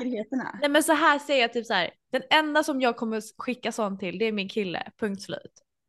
nej 0.61 0.69
men 0.69 0.84
så 0.84 0.93
här 0.93 1.19
säger 1.19 1.41
jag 1.41 1.53
typ 1.53 1.65
så 1.65 1.73
här. 1.73 1.89
Den 2.11 2.21
enda 2.30 2.63
som 2.63 2.82
jag 2.82 2.97
kommer 2.97 3.21
skicka 3.41 3.71
sånt 3.71 3.99
till 3.99 4.19
det 4.19 4.25
är 4.25 4.32
min 4.32 4.49
kille, 4.49 4.91
punkt 4.99 5.21
slut. 5.21 5.41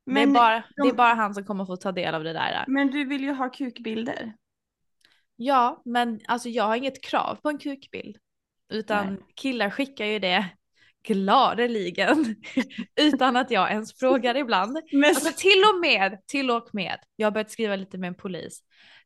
det, 0.07 0.11
är 0.11 0.15
Men, 0.15 0.33
bara, 0.33 0.65
de- 0.77 0.83
det 0.83 0.89
är 0.89 0.95
bara 0.95 1.15
han 1.15 1.35
som 1.35 1.45
kommer 1.45 1.65
få 1.65 1.77
ta 1.77 1.93
del 1.93 2.15
av 2.15 2.25
det 2.25 2.33
där. 2.33 2.65
men 2.69 2.91
du 2.91 3.05
vill 3.05 3.23
ju 3.23 3.33
ha 3.33 3.49
kukbilder. 3.51 4.35
Ja 5.37 5.83
men 5.85 6.21
alltså 6.29 6.49
jag 6.49 6.65
har 6.65 6.77
inget 6.77 7.03
krav 7.05 7.35
på 7.43 7.49
en 7.49 7.59
kukbild. 7.59 8.17
Utan 8.73 9.07
Nej. 9.07 9.23
killar 9.35 9.71
skickar 9.71 10.05
ju 10.05 10.19
det. 10.19 10.47
gladeligen 11.09 12.37
utan 13.01 13.37
att 13.37 13.51
jag 13.51 13.71
ens 13.71 13.99
frågar 13.99 14.37
ibland. 14.37 14.79
Men, 14.93 15.05
Alltså 15.09 15.33
till 15.37 15.63
och 15.75 15.81
med, 15.81 16.27
till 16.27 16.51
och 16.51 16.69
med, 16.73 16.99
jag 17.17 17.27
har 17.27 17.31
börjat 17.33 17.51
skriva 17.51 17.77
lite 17.77 17.99
med 17.99 18.09
en 18.09 18.15
polis. 18.15 18.61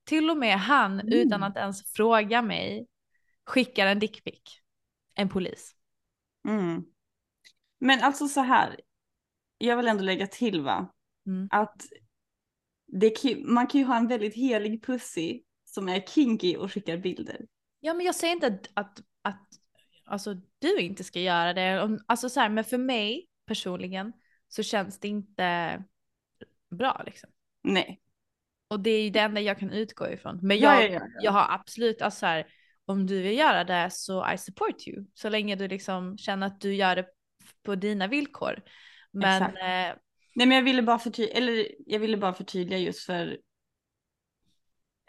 Till 0.05 0.31
och 0.31 0.37
med 0.37 0.59
han 0.59 1.01
Mm. 1.01 1.13
utan 1.13 1.43
att 1.43 1.57
ens 1.57 1.93
fråga 1.93 2.43
mig 2.43 2.87
skickar 3.45 3.87
en 3.87 3.99
dickpic. 3.99 4.43
En 5.15 5.29
polis. 5.29 5.75
mm. 6.49 6.85
Men 7.79 8.01
alltså 8.01 8.29
så 8.29 8.41
här, 8.41 8.81
jag 9.59 9.77
vill 9.77 9.89
ändå 9.89 10.05
lägga 10.05 10.27
till 10.27 10.61
va, 10.61 10.93
Mm. 11.27 11.49
att 11.51 11.83
det 12.87 13.37
man 13.45 13.67
kan 13.67 13.81
ju 13.81 13.87
ha 13.87 13.97
en 13.97 14.09
väldigt 14.09 14.35
helig 14.35 14.85
pussy 14.85 15.43
som 15.65 15.89
är 15.89 16.01
kinky 16.01 16.57
och 16.57 16.73
skickar 16.73 16.97
bilder. 16.97 17.47
Ja 17.81 17.95
men 17.95 18.07
jag 18.07 18.15
säger 18.15 18.35
inte 18.35 18.47
att, 18.47 18.67
att, 18.75 18.99
att 19.23 19.49
alltså, 20.05 20.35
du 20.59 20.79
inte 20.81 21.05
ska 21.05 21.21
göra 21.21 21.53
det. 21.55 21.99
Alltså 22.07 22.29
så 22.29 22.41
här, 22.41 22.49
men 22.49 22.65
för 22.65 22.79
mig 22.79 23.29
personligen 23.47 24.13
så 24.49 24.63
känns 24.63 25.01
det 25.01 25.09
inte 25.09 25.85
bra 26.71 27.03
liksom. 27.07 27.31
Nej. 27.63 28.01
Och 28.73 28.81
det 28.81 28.91
är 28.91 29.03
ju 29.03 29.11
det 29.11 29.21
enda 29.21 29.41
jag 29.41 29.59
kan 29.59 29.71
utgå 29.71 30.09
ifrån. 30.09 30.39
Men 30.43 30.59
Ja, 30.59 30.83
jag, 30.83 30.91
ja, 30.91 30.95
ja, 30.95 31.01
ja. 31.15 31.21
jag 31.23 31.33
har 31.33 31.47
absolut, 31.49 32.03
alltså 32.03 32.19
så 32.19 32.27
här, 32.27 32.47
om 32.85 33.07
du 33.07 33.23
vill 33.23 33.39
göra 33.39 33.65
det 33.65 33.89
så 33.91 34.33
I 34.33 34.39
support 34.39 34.89
you. 34.89 35.07
Så 35.15 35.29
länge 35.29 35.57
du 35.57 35.69
liksom 35.69 36.19
känner 36.19 36.47
att 36.47 36.61
du 36.61 36.75
gör 36.75 36.97
det 36.97 37.07
på 37.63 37.75
dina 37.75 38.07
villkor. 38.07 38.63
Men 39.11 39.43
eh, 39.43 39.97
Nej 40.35 40.47
men 40.47 40.51
jag 40.51 40.63
ville 40.63 40.83
bara 40.83 40.99
förtydliga, 40.99 41.37
eller 41.37 41.67
jag 41.87 41.99
ville 41.99 42.17
bara 42.17 42.35
förtydliga 42.35 42.79
just 42.79 43.07
för 43.07 43.39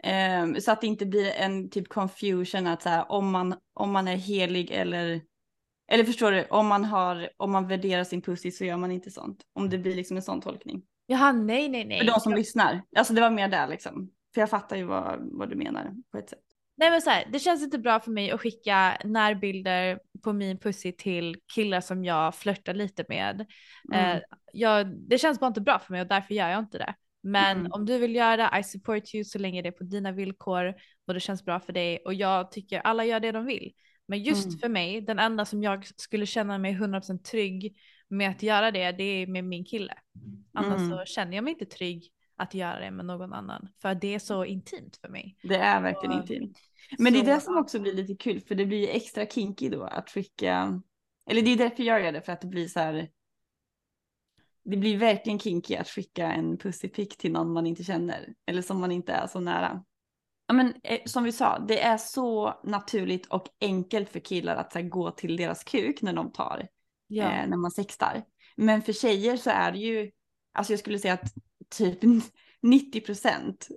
ehm, 0.02 0.60
så 0.60 0.72
att 0.72 0.80
det 0.80 0.86
inte 0.86 1.06
blir 1.06 1.30
en 1.30 1.70
typ 1.70 1.88
confusion 1.88 2.66
att 2.66 2.82
så 2.82 2.88
här, 2.88 3.12
om 3.12 3.30
man, 3.30 3.54
om 3.74 3.92
man 3.92 4.08
är 4.08 4.16
helig 4.16 4.70
eller 4.70 5.20
eller 5.86 6.04
förstår 6.04 6.32
du, 6.32 6.44
om 6.44 6.66
man 6.66 6.84
har, 6.84 7.28
om 7.36 7.52
man 7.52 7.68
värderar 7.68 8.04
sin 8.04 8.22
pussy 8.22 8.50
så 8.50 8.64
gör 8.64 8.76
man 8.76 8.90
inte 8.90 9.10
sånt. 9.10 9.42
Om 9.52 9.70
det 9.70 9.78
blir 9.78 9.94
liksom 9.94 10.16
en 10.16 10.22
sån 10.22 10.40
tolkning. 10.40 10.82
Jaha, 11.06 11.32
nej, 11.32 11.68
nej, 11.68 11.84
nej. 11.84 11.98
För 11.98 12.06
de 12.06 12.20
som 12.20 12.34
lyssnar. 12.34 12.82
Alltså 12.96 13.14
det 13.14 13.20
var 13.20 13.30
mer 13.30 13.48
där 13.48 13.68
liksom. 13.68 14.10
För 14.34 14.40
jag 14.40 14.50
fattar 14.50 14.76
ju 14.76 14.84
vad, 14.84 15.18
vad 15.20 15.50
du 15.50 15.56
menar 15.56 15.92
på 16.12 16.18
ett 16.18 16.28
sätt. 16.30 16.38
Nej 16.76 16.90
men 16.90 17.02
så 17.02 17.10
här, 17.10 17.24
det 17.32 17.38
känns 17.38 17.62
inte 17.62 17.78
bra 17.78 18.00
för 18.00 18.10
mig 18.10 18.30
att 18.30 18.40
skicka 18.40 18.98
närbilder 19.04 19.98
på 20.22 20.32
min 20.32 20.58
pussy 20.58 20.92
till 20.92 21.36
killar 21.54 21.80
som 21.80 22.04
jag 22.04 22.34
flörtar 22.34 22.74
lite 22.74 23.04
med. 23.08 23.46
Mm. 23.92 24.16
Eh, 24.16 24.22
jag, 24.52 24.86
det 25.08 25.18
känns 25.18 25.40
bara 25.40 25.46
inte 25.46 25.60
bra 25.60 25.78
för 25.78 25.92
mig 25.92 26.00
och 26.00 26.06
därför 26.08 26.34
gör 26.34 26.48
jag 26.48 26.58
inte 26.58 26.78
det. 26.78 26.94
Men 27.22 27.58
Mm. 27.58 27.72
om 27.72 27.86
du 27.86 27.98
vill 27.98 28.14
göra 28.14 28.36
det, 28.36 28.58
I 28.58 28.62
support 28.62 29.14
you 29.14 29.24
så 29.24 29.38
länge 29.38 29.62
det 29.62 29.68
är 29.68 29.72
på 29.72 29.84
dina 29.84 30.12
villkor 30.12 30.74
och 31.06 31.14
det 31.14 31.20
känns 31.20 31.44
bra 31.44 31.60
för 31.60 31.72
dig 31.72 31.98
och 32.04 32.14
jag 32.14 32.50
tycker 32.52 32.78
alla 32.80 33.04
gör 33.04 33.20
det 33.20 33.32
de 33.32 33.44
vill. 33.44 33.72
Men 34.08 34.22
just 34.22 34.46
Mm. 34.46 34.58
för 34.58 34.68
mig, 34.68 35.00
den 35.00 35.18
enda 35.18 35.44
som 35.44 35.62
jag 35.62 35.86
skulle 35.96 36.26
känna 36.26 36.58
mig 36.58 36.72
100% 36.72 37.24
trygg 37.24 37.76
med 38.14 38.30
att 38.30 38.42
göra 38.42 38.70
det, 38.70 38.92
det 38.92 39.04
är 39.04 39.26
med 39.26 39.44
min 39.44 39.64
kille. 39.64 39.94
Annars 40.52 40.80
Mm. 40.80 40.90
så 40.98 41.04
känner 41.04 41.34
jag 41.34 41.44
mig 41.44 41.52
inte 41.52 41.66
trygg 41.66 42.10
att 42.36 42.54
göra 42.54 42.80
det 42.80 42.90
med 42.90 43.06
någon 43.06 43.32
annan. 43.32 43.68
För 43.82 43.94
det 43.94 44.14
är 44.14 44.18
så 44.18 44.44
intimt 44.44 44.96
för 44.96 45.08
mig. 45.08 45.36
Det 45.42 45.56
är 45.56 45.82
verkligen 45.82 46.12
Och- 46.14 46.20
intimt. 46.20 46.58
Men 46.98 47.12
det 47.12 47.18
är 47.18 47.24
Så, 47.24 47.30
det 47.30 47.40
som 47.40 47.56
också 47.58 47.78
blir 47.80 47.92
lite 47.92 48.14
kul 48.14 48.40
för 48.40 48.54
det 48.54 48.66
blir 48.66 48.78
ju 48.78 48.88
extra 48.88 49.26
kinky 49.26 49.68
då 49.68 49.82
att 49.82 50.10
skicka. 50.10 50.82
Eller 51.30 51.42
det 51.42 51.50
är 51.50 51.56
därför 51.56 51.82
jag 51.82 52.02
gör 52.04 52.12
det 52.12 52.22
för 52.22 52.32
att 52.32 52.40
det 52.40 52.46
blir 52.46 52.68
så 52.68 52.80
här. 52.80 53.08
Det 54.64 54.76
blir 54.76 54.96
verkligen 54.98 55.38
kinky 55.38 55.76
att 55.76 55.88
skicka 55.88 56.32
en 56.32 56.58
pussypick 56.58 57.16
till 57.16 57.32
någon 57.32 57.52
man 57.52 57.66
inte 57.66 57.84
känner. 57.84 58.34
Eller 58.46 58.62
som 58.62 58.80
man 58.80 58.92
inte 58.92 59.12
är 59.12 59.26
så 59.26 59.40
nära. 59.40 59.84
Ja 60.46 60.54
men 60.54 60.74
eh, 60.82 60.98
som 61.06 61.24
vi 61.24 61.32
sa, 61.32 61.58
det 61.58 61.80
är 61.82 61.96
så 61.96 62.60
naturligt 62.64 63.26
och 63.26 63.46
enkelt 63.60 64.08
för 64.08 64.20
killar 64.20 64.56
att 64.56 64.72
så 64.72 64.78
här, 64.78 64.88
gå 64.88 65.10
till 65.10 65.36
deras 65.36 65.64
kuk 65.64 66.02
när 66.02 66.12
de 66.12 66.32
tar. 66.32 66.68
Ja. 67.14 67.32
eh, 67.32 67.48
när 67.48 67.56
man 67.56 67.70
sextar. 67.70 68.24
Men 68.56 68.82
för 68.82 68.92
tjejer 68.92 69.36
så 69.36 69.50
är 69.50 69.72
det 69.72 69.78
ju, 69.78 70.10
alltså 70.52 70.72
jag 70.72 70.80
skulle 70.80 70.98
säga 70.98 71.14
att 71.14 71.32
typ 71.68 71.98
90 72.62 73.00
procent 73.00 73.68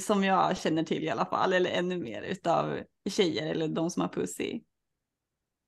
som 0.00 0.24
jag 0.24 0.56
känner 0.56 0.82
till 0.82 1.04
i 1.04 1.10
alla 1.10 1.26
fall, 1.26 1.52
eller 1.52 1.70
ännu 1.70 1.98
mer 1.98 2.22
utav 2.22 2.80
tjejer 3.08 3.50
eller 3.50 3.68
de 3.68 3.90
som 3.90 4.00
har 4.00 4.08
pussy. 4.08 4.60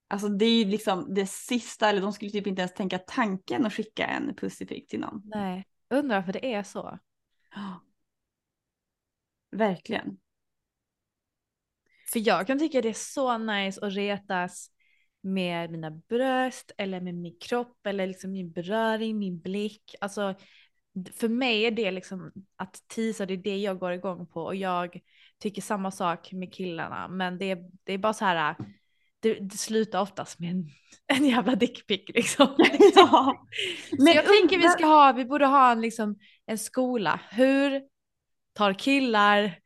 Alltså 0.09 0.29
det 0.29 0.45
är 0.45 0.59
ju 0.59 0.65
liksom 0.65 1.15
det 1.15 1.27
sista, 1.27 1.89
eller 1.89 2.01
de 2.01 2.13
skulle 2.13 2.31
typ 2.31 2.47
inte 2.47 2.61
ens 2.61 2.75
tänka 2.75 2.99
tanken 2.99 3.67
att 3.67 3.73
skicka 3.73 4.07
en 4.07 4.35
pussypic 4.35 4.87
till 4.87 5.01
någon. 5.01 5.23
Nej, 5.25 5.67
undrar 5.91 6.17
varför 6.17 6.33
det 6.33 6.55
är 6.55 6.63
så. 6.63 6.99
Verkligen. 9.51 10.19
För 12.13 12.29
jag 12.29 12.47
kan 12.47 12.59
tycka 12.59 12.83
det 12.83 12.89
är 12.89 12.93
så 12.93 13.39
nice 13.39 13.87
att 13.87 13.93
retas 13.93 14.71
med 15.21 15.71
mina 15.71 15.91
bröst 15.91 16.73
eller 16.79 17.01
med 17.01 17.15
min 17.15 17.37
kropp 17.41 17.87
eller 17.87 18.07
liksom 18.07 18.33
min 18.33 18.53
beröring, 18.53 19.19
min 19.19 19.41
blick. 19.41 19.95
Alltså 20.01 20.35
för 21.15 21.29
mig 21.29 21.63
är 21.65 21.71
det 21.71 21.91
liksom 21.91 22.33
att 22.57 22.83
tisa, 22.89 23.27
det 23.27 23.35
är 23.35 23.37
det 23.39 23.57
jag 23.57 23.79
går 23.79 23.93
igång 23.93 24.27
på 24.27 24.43
och 24.43 24.57
jag 24.57 25.01
tycker 25.39 25.63
samma 25.63 25.91
sak 25.91 26.33
med 26.33 26.53
killarna. 26.55 27.09
Men 27.09 27.39
det, 27.39 27.51
är- 27.51 27.71
det 27.85 27.93
är 27.93 27.99
bara 27.99 28.13
så 28.13 28.25
här, 28.25 28.57
det, 29.21 29.35
det 29.35 29.57
slutar 29.57 30.01
oftast 30.01 30.39
med 30.39 30.51
en, 30.51 30.69
en 31.19 31.25
jävla 31.29 31.55
dickpic 31.55 32.01
liksom. 32.09 32.47
ja. 32.95 33.47
Så 33.99 34.09
jag 34.15 34.27
tänker 34.27 34.59
vi 34.59 34.69
ska 34.69 34.87
ha, 34.87 35.13
vi 35.13 35.25
borde 35.25 35.47
ha 35.47 35.73
en, 35.73 35.81
liksom, 35.81 36.19
en 36.47 36.59
skola. 36.59 37.21
Hur 37.31 37.83
tar 38.53 38.73
killar 38.73 39.59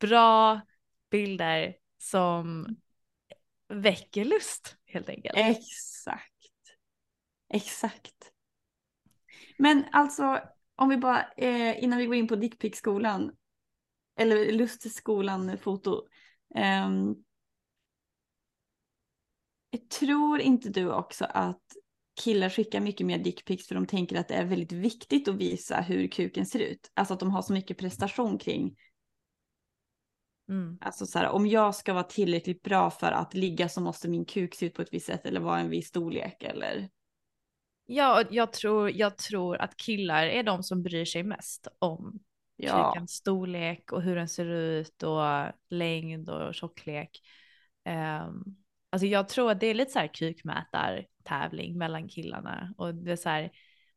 bra 0.00 0.60
bilder 1.10 1.74
som 1.98 2.76
väcker 3.72 4.24
lust 4.24 4.76
helt 4.86 5.08
enkelt? 5.08 5.36
Exakt. 5.36 6.32
Exakt. 7.54 8.32
Men 9.58 9.84
alltså, 9.92 10.40
om 10.76 10.88
vi 10.88 10.96
bara, 10.96 11.32
eh, 11.36 11.84
innan 11.84 11.98
vi 11.98 12.06
går 12.06 12.16
in 12.16 12.28
på 12.28 12.36
dickpickskolan, 12.36 13.32
eller 14.18 14.52
lustskolan 14.52 15.58
foto. 15.58 16.06
Eh, 16.54 16.88
tror 20.00 20.40
inte 20.40 20.68
du 20.68 20.92
också 20.92 21.24
att 21.24 21.62
killar 22.20 22.48
skickar 22.48 22.80
mycket 22.80 23.06
mer 23.06 23.18
dickpics 23.18 23.68
för 23.68 23.74
de 23.74 23.86
tänker 23.86 24.16
att 24.16 24.28
det 24.28 24.34
är 24.34 24.44
väldigt 24.44 24.72
viktigt 24.72 25.28
att 25.28 25.34
visa 25.34 25.80
hur 25.80 26.08
kuken 26.08 26.46
ser 26.46 26.60
ut. 26.60 26.90
Alltså 26.94 27.14
att 27.14 27.20
de 27.20 27.30
har 27.30 27.42
så 27.42 27.52
mycket 27.52 27.78
prestation 27.78 28.38
kring 28.38 28.76
Mm. 30.52 30.78
Alltså 30.80 31.06
så 31.06 31.18
här, 31.18 31.28
om 31.28 31.46
jag 31.46 31.74
ska 31.74 31.92
vara 31.92 32.04
tillräckligt 32.04 32.62
bra 32.62 32.90
för 32.90 33.12
att 33.12 33.34
ligga 33.34 33.68
så 33.68 33.80
måste 33.80 34.08
min 34.08 34.24
kuk 34.24 34.54
se 34.54 34.66
ut 34.66 34.74
på 34.74 34.82
ett 34.82 34.92
visst 34.92 35.06
sätt 35.06 35.26
eller 35.26 35.40
vara 35.40 35.58
en 35.58 35.70
viss 35.70 35.88
storlek 35.88 36.42
eller. 36.42 36.90
Ja, 37.86 38.22
jag 38.30 38.52
tror, 38.52 38.90
jag 38.90 39.18
tror 39.18 39.56
att 39.56 39.76
killar 39.76 40.26
är 40.26 40.42
de 40.42 40.62
som 40.62 40.82
bryr 40.82 41.04
sig 41.04 41.22
mest 41.22 41.68
om 41.78 42.20
Ja, 42.56 42.92
kukens 42.92 43.10
storlek 43.10 43.92
och 43.92 44.02
hur 44.02 44.16
den 44.16 44.28
ser 44.28 44.46
ut 44.46 45.02
och 45.02 45.52
längd 45.68 46.30
och 46.30 46.54
tjocklek. 46.54 47.20
Um, 47.88 48.56
alltså 48.90 49.06
jag 49.06 49.28
tror 49.28 49.50
att 49.50 49.60
det 49.60 49.66
är 49.66 49.74
lite 49.74 49.90
så 49.90 49.98
här 49.98 50.14
kukmätartävling 50.14 51.78
mellan 51.78 52.08
killarna 52.08 52.74
och 52.76 52.94
det 52.94 53.12
är 53.12 53.16
så 53.16 53.28
här, 53.28 53.50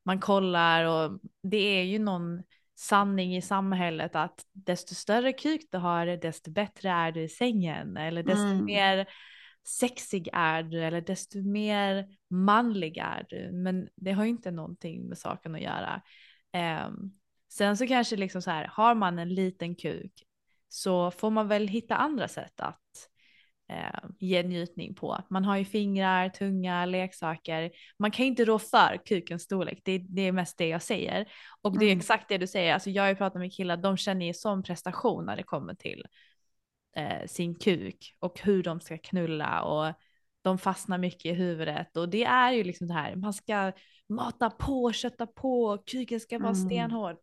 man 0.04 0.20
kollar 0.20 0.86
och 0.86 1.20
det 1.44 1.80
är 1.80 1.84
ju 1.84 2.00
någon 2.00 2.44
sanning 2.76 3.36
i 3.36 3.42
samhället 3.42 4.16
att 4.16 4.46
desto 4.54 4.96
större 4.96 5.34
kuk 5.34 5.62
du 5.72 5.78
har 5.78 6.06
desto 6.06 6.52
bättre 6.52 6.90
är 6.90 7.12
du 7.12 7.22
i 7.22 7.30
sängen 7.30 7.98
eller 7.98 8.24
desto 8.24 8.46
Mm. 8.48 8.66
mer 8.66 9.08
sexig 9.68 10.30
är 10.34 10.64
du 10.64 10.84
eller 10.84 11.02
desto 11.02 11.42
mer 11.42 12.08
manlig 12.30 12.98
är 12.98 13.26
du. 13.30 13.52
Men 13.52 13.90
det 13.96 14.12
har 14.12 14.24
ju 14.24 14.30
inte 14.30 14.52
någonting 14.52 15.08
med 15.08 15.18
saken 15.18 15.56
att 15.56 15.62
göra. 15.62 16.02
Ehm, 16.52 17.12
sen 17.52 17.78
så 17.78 17.88
kanske 17.88 18.16
liksom 18.16 18.42
så 18.42 18.52
här, 18.52 18.68
har 18.72 18.96
man 18.96 19.20
en 19.20 19.36
liten 19.36 19.76
kuk 19.76 20.24
så 20.70 21.12
får 21.12 21.30
man 21.30 21.48
väl 21.48 21.68
hitta 21.68 21.96
andra 21.96 22.28
sätt 22.28 22.60
att 22.60 23.10
eh, 23.70 24.00
ge 24.20 24.44
njutning 24.44 24.96
på. 24.96 25.18
Man 25.30 25.46
har 25.46 25.58
ju 25.58 25.66
fingrar, 25.66 26.30
tunga, 26.30 26.86
leksaker. 26.86 27.72
Man 28.00 28.12
kan 28.12 28.26
inte 28.26 28.46
rå 28.46 28.60
för 28.60 29.02
kukens 29.06 29.44
storlek, 29.44 29.80
det, 29.84 29.98
det 29.98 30.22
är 30.22 30.32
mest 30.32 30.58
det 30.58 30.68
jag 30.68 30.82
säger. 30.82 31.26
Och 31.62 31.80
det 31.80 31.86
är 31.86 31.90
Mm. 31.90 32.00
exakt 32.00 32.30
det 32.30 32.38
du 32.38 32.48
säger, 32.48 32.74
alltså 32.74 32.90
jag 32.90 33.04
har 33.04 33.10
ju 33.10 33.16
pratat 33.16 33.40
med 33.40 33.54
killar, 33.54 33.78
de 33.78 33.98
känner 33.98 34.26
ju 34.26 34.34
sån 34.34 34.64
prestation 34.64 35.26
när 35.26 35.36
det 35.38 35.44
kommer 35.44 35.74
till 35.76 36.06
eh, 36.96 37.26
sin 37.28 37.56
kuk 37.56 38.16
och 38.20 38.40
hur 38.40 38.64
de 38.64 38.80
ska 38.80 38.98
knulla 38.98 39.62
och 39.62 39.94
de 40.42 40.58
fastnar 40.58 40.98
mycket 40.98 41.26
i 41.26 41.34
huvudet 41.34 41.98
och 41.98 42.10
det 42.10 42.24
är 42.24 42.52
ju 42.52 42.64
liksom 42.64 42.88
det 42.88 42.94
här, 42.94 43.16
man 43.16 43.34
ska 43.34 43.72
mata 44.10 44.50
på, 44.50 44.92
kötta 44.92 45.28
på, 45.28 45.78
kuken 45.86 46.20
ska 46.20 46.40
vara 46.40 46.50
Mm. 46.50 46.66
stenhård. 46.66 47.16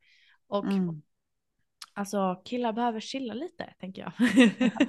Och 0.46 0.64
Mm. 0.64 1.02
Alltså 1.94 2.42
killar 2.44 2.72
behöver 2.72 3.00
chilla 3.00 3.34
lite 3.34 3.74
tänker 3.80 4.02
jag. 4.02 4.12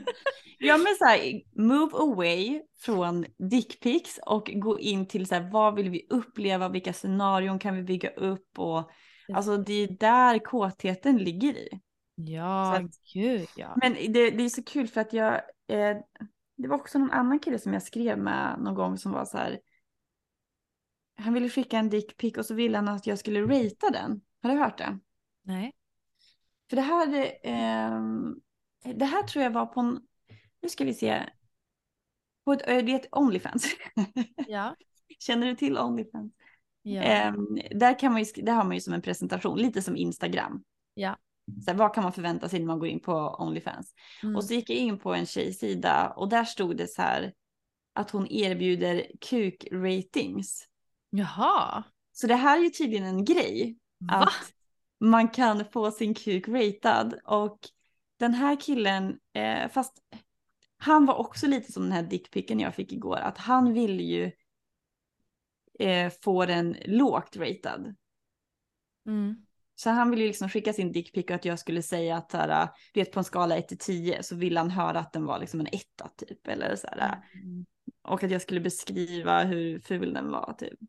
Ja 0.59 0.77
men 0.77 0.95
så 0.99 1.05
här, 1.05 1.41
move 1.61 1.97
away 1.97 2.61
från 2.79 3.25
dickpics 3.49 4.19
och 4.25 4.51
gå 4.55 4.79
in 4.79 5.07
till 5.07 5.25
så 5.27 5.35
här, 5.35 5.51
vad 5.51 5.75
vill 5.75 5.89
vi 5.89 6.07
uppleva, 6.09 6.69
vilka 6.69 6.93
scenarion 6.93 7.59
kan 7.59 7.75
vi 7.75 7.83
bygga 7.83 8.09
upp 8.09 8.59
och 8.59 8.91
alltså 9.33 9.57
det 9.57 9.73
är 9.73 9.87
där 9.99 10.39
kåtheten 10.39 11.17
ligger 11.17 11.53
i. 11.57 11.69
ja, 12.15 12.77
att- 12.77 12.91
gud 13.13 13.47
ja. 13.55 13.73
Men 13.81 13.93
det, 13.93 14.29
det 14.31 14.43
är 14.43 14.49
så 14.49 14.63
kul 14.63 14.87
för 14.87 15.01
att 15.01 15.13
jag, 15.13 15.33
eh, 15.67 15.97
det 16.57 16.67
var 16.67 16.75
också 16.75 16.99
någon 16.99 17.11
annan 17.11 17.39
kille 17.39 17.59
som 17.59 17.73
jag 17.73 17.83
skrev 17.83 18.17
med 18.19 18.55
någon 18.59 18.75
gång 18.75 18.97
som 18.97 19.11
var 19.11 19.25
så 19.25 19.37
här, 19.37 19.59
han 21.17 21.33
ville 21.33 21.49
skicka 21.49 21.77
en 21.77 21.89
dickpic 21.89 22.37
och 22.37 22.45
så 22.45 22.53
ville 22.53 22.77
han 22.77 22.87
att 22.87 23.07
jag 23.07 23.19
skulle 23.19 23.41
ratea 23.41 23.89
den. 23.93 24.21
Har 24.41 24.49
du 24.49 24.55
hört 24.57 24.77
det? 24.77 24.99
Nej. 25.43 25.73
För 26.73 26.75
det 26.75 26.81
här, 26.81 27.25
eh, 27.43 28.01
det 28.93 29.05
här 29.05 29.23
tror 29.23 29.43
jag 29.43 29.51
var 29.51 29.65
på 29.65 29.79
en, 29.79 29.99
nu 30.61 30.69
ska 30.69 30.85
vi 30.85 30.93
se, 30.93 31.29
på 32.45 32.53
ett, 32.53 32.67
eh, 32.67 32.85
det 32.85 32.91
är 32.91 32.95
ett 32.95 33.07
Onlyfans. 33.11 33.65
Ja. 34.47 34.75
Känner 35.19 35.47
du 35.47 35.55
till 35.55 35.77
Onlyfans? 35.77 36.33
Ja. 36.81 37.01
Eh, 37.01 37.33
där, 37.75 37.99
kan 37.99 38.11
man 38.11 38.23
ju, 38.23 38.43
där 38.43 38.53
har 38.53 38.63
man 38.63 38.73
ju 38.73 38.81
som 38.81 38.93
en 38.93 39.01
presentation, 39.01 39.57
lite 39.57 39.81
som 39.81 39.97
Instagram. 39.97 40.63
Ja. 40.93 41.17
Så 41.65 41.71
här, 41.71 41.77
vad 41.77 41.93
kan 41.93 42.03
man 42.03 42.13
förvänta 42.13 42.49
sig 42.49 42.59
när 42.59 42.67
man 42.67 42.79
går 42.79 42.87
in 42.87 42.99
på 42.99 43.35
Onlyfans? 43.39 43.93
Mm. 44.23 44.35
Och 44.35 44.43
så 44.43 44.53
gick 44.53 44.69
jag 44.69 44.77
in 44.77 44.99
på 44.99 45.13
en 45.13 45.25
tjejsida 45.25 46.09
och 46.09 46.29
där 46.29 46.43
stod 46.43 46.77
det 46.77 46.87
så 46.87 47.01
här 47.01 47.33
att 47.93 48.11
hon 48.11 48.27
erbjuder 48.27 49.05
kuk-ratings. 49.21 50.63
Jaha. 51.09 51.83
Så 52.11 52.27
det 52.27 52.35
här 52.35 52.57
är 52.57 52.63
ju 52.63 52.69
tydligen 52.69 53.05
en 53.05 53.25
grej. 53.25 53.77
Va? 53.99 54.15
Att 54.15 54.53
man 55.03 55.27
kan 55.29 55.65
få 55.65 55.91
sin 55.91 56.13
kuk 56.13 56.47
ratad 56.47 57.13
och 57.25 57.59
den 58.19 58.33
här 58.33 58.61
killen, 58.61 59.19
eh, 59.33 59.69
fast 59.69 59.93
han 60.77 61.05
var 61.05 61.15
också 61.15 61.47
lite 61.47 61.71
som 61.71 61.83
den 61.83 61.91
här 61.91 62.03
dickpicken 62.03 62.59
jag 62.59 62.75
fick 62.75 62.91
igår, 62.91 63.17
att 63.17 63.37
han 63.37 63.73
ville 63.73 64.03
ju 64.03 64.31
eh, 65.79 66.11
få 66.21 66.45
den 66.45 66.77
lågt 66.85 67.37
ratad. 67.37 67.95
Mm. 69.05 69.45
Så 69.75 69.89
han 69.89 70.09
ville 70.09 70.21
ju 70.21 70.27
liksom 70.27 70.49
skicka 70.49 70.73
sin 70.73 70.91
dickpic 70.91 71.25
och 71.25 71.31
att 71.31 71.45
jag 71.45 71.59
skulle 71.59 71.81
säga 71.81 72.17
att 72.17 72.33
här, 72.33 72.67
du 72.93 72.99
vet 72.99 73.11
på 73.11 73.19
en 73.19 73.23
skala 73.23 73.57
1 73.57 73.67
till 73.67 73.77
10 73.77 74.23
så 74.23 74.35
ville 74.35 74.59
han 74.59 74.71
höra 74.71 74.99
att 74.99 75.13
den 75.13 75.25
var 75.25 75.39
liksom 75.39 75.59
en 75.59 75.67
etta 75.71 76.07
typ. 76.07 76.47
Eller 76.47 76.75
så 76.75 76.87
här, 76.87 77.23
Mm. 77.33 77.65
Och 78.01 78.23
att 78.23 78.31
jag 78.31 78.41
skulle 78.41 78.59
beskriva 78.59 79.43
hur 79.43 79.79
ful 79.79 80.13
den 80.13 80.31
var 80.31 80.55
typ. 80.59 80.79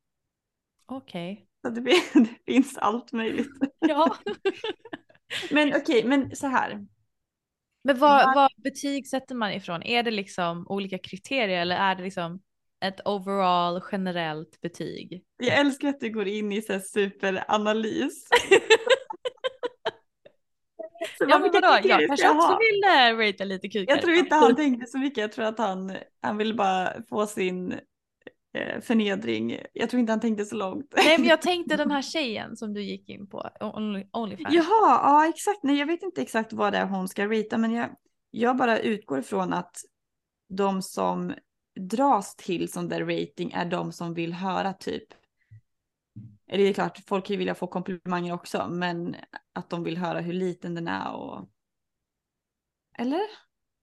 Okej. 0.87 1.49
Så 1.65 1.71
det, 1.71 1.81
det 2.15 2.53
finns 2.53 2.79
allt 2.79 3.13
möjligt. 3.13 3.51
Ja. 3.79 4.17
Men 5.51 5.77
okej, 5.77 6.05
men 6.05 6.37
så 6.37 6.47
här. 6.47 6.87
Men 7.85 7.99
vad, 7.99 8.35
vad 8.35 8.51
betygsätter 8.57 9.35
man 9.35 9.53
ifrån? 9.53 9.83
Är 9.83 10.03
det 10.03 10.11
liksom 10.11 10.67
olika 10.69 10.99
kriterier 10.99 11.61
eller 11.61 11.77
är 11.77 11.95
det 11.95 12.03
liksom 12.03 12.41
ett 12.85 13.01
overall 13.05 13.83
generellt 13.93 14.61
betyg? 14.61 15.25
Jag 15.37 15.59
älskar 15.59 15.89
att 15.89 16.01
du 16.01 16.11
går 16.11 16.29
in 16.29 16.53
i 16.53 16.63
så 16.63 16.81
superanalys. 16.81 18.29
Så 21.19 21.25
Ja 21.29 21.39
men 21.39 21.51
vadå, 21.53 21.89
jag 21.89 22.09
kanske 22.09 22.29
också 22.31 22.47
ha? 22.47 22.59
vill 22.59 22.85
eh, 22.85 23.27
ratea 23.27 23.47
lite 23.47 23.69
kukar. 23.69 23.95
Jag 23.95 24.03
tror 24.03 24.15
inte 24.15 24.35
han 24.35 24.57
tänkte 24.57 24.87
så 24.87 24.99
mycket. 24.99 25.19
Jag 25.19 25.33
tror 25.33 25.45
att 25.45 25.59
han, 25.59 25.97
han 26.23 26.37
ville 26.37 26.55
bara 26.55 26.93
få 27.09 27.27
sin 27.27 27.81
förnedring. 28.81 29.59
Jag 29.73 29.91
tror 29.91 30.01
inte 30.01 30.13
han 30.13 30.21
tänkte 30.21 30.45
så 30.45 30.57
långt. 30.57 30.95
Nej 30.97 31.19
men 31.19 31.29
jag 31.29 31.43
tänkte 31.43 31.77
den 31.77 31.91
här 31.91 32.03
tjejen 32.03 32.57
som 32.57 32.75
du 32.75 32.83
gick 32.83 33.09
in 33.09 33.27
på, 33.27 33.51
Only- 33.61 34.09
Onlyfans. 34.13 34.55
Jaha, 34.55 35.01
ja 35.03 35.29
exakt. 35.29 35.63
Nej, 35.63 35.79
jag 35.79 35.87
vet 35.87 36.03
inte 36.03 36.23
exakt 36.23 36.53
vad 36.53 36.73
det 36.73 36.79
är 36.79 36.87
hon 36.87 37.09
ska 37.09 37.27
rita, 37.27 37.59
men 37.59 37.73
jag, 37.73 37.91
jag 38.31 38.57
bara 38.57 38.79
utgår 38.79 39.19
ifrån 39.19 39.53
att 39.53 39.77
de 40.49 40.83
som 40.83 41.35
dras 41.81 42.37
till 42.37 42.73
sån 42.73 42.89
där 42.89 43.05
rating 43.05 43.53
är 43.53 43.65
de 43.65 43.93
som 43.93 44.15
vill 44.15 44.33
höra 44.33 44.73
typ. 44.73 45.09
Eller 46.49 46.65
det 46.65 46.71
är 46.71 46.75
klart, 46.75 46.99
folk 47.07 47.31
ju 47.31 47.37
vilja 47.37 47.55
få 47.55 47.67
komplimanger 47.67 48.33
också, 48.33 48.69
men 48.71 49.17
att 49.53 49.71
de 49.71 49.85
vill 49.85 49.97
höra 49.97 50.21
hur 50.21 50.33
liten 50.33 50.75
den 50.75 50.89
är 50.89 51.13
och. 51.13 51.49
Eller? 52.99 53.21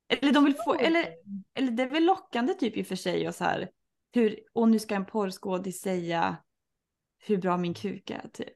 Eller 0.10 0.34
de 0.34 0.46
vill 0.46 0.56
få, 0.66 0.74
eller, 0.74 1.06
eller 1.54 1.72
det 1.72 1.84
är 1.84 1.90
väl 1.90 2.06
lockande 2.06 2.54
typ 2.54 2.78
i 2.78 2.82
och 2.82 2.88
för 2.88 2.96
sig 2.96 3.28
och 3.28 3.36
så 3.36 3.44
här. 3.44 3.70
Hur, 4.14 4.40
och 4.54 4.70
nu 4.70 4.80
ska 4.80 4.96
en 4.96 5.06
porrskådis 5.06 5.82
säga 5.82 6.38
hur 7.20 7.38
bra 7.38 7.58
min 7.58 7.74
kuk 7.74 8.10
är 8.10 8.30
typ. 8.34 8.48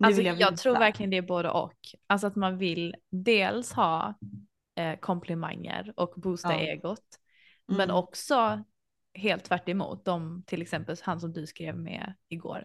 Nu 0.00 0.06
Alltså, 0.06 0.16
vill 0.18 0.26
jag, 0.26 0.34
veta. 0.34 0.56
tror 0.56 0.72
verkligen 0.78 1.10
det 1.10 1.16
är 1.16 1.22
både 1.22 1.50
och. 1.50 1.76
Alltså 2.06 2.26
att 2.26 2.36
man 2.36 2.58
vill 2.58 2.94
dels 3.10 3.72
ha 3.72 4.14
eh, 4.74 4.98
komplimanger 4.98 5.92
och 5.96 6.14
boosta 6.16 6.52
Ja. 6.52 6.58
egot. 6.60 7.04
Men 7.66 7.80
Mm. 7.80 7.96
också 7.96 8.64
helt 9.14 9.44
tvärt 9.44 9.68
emot 9.68 10.04
de 10.04 10.42
till 10.46 10.62
exempel 10.62 10.96
han 11.02 11.20
som 11.20 11.32
du 11.32 11.46
skrev 11.46 11.76
med 11.78 12.14
igår. 12.28 12.64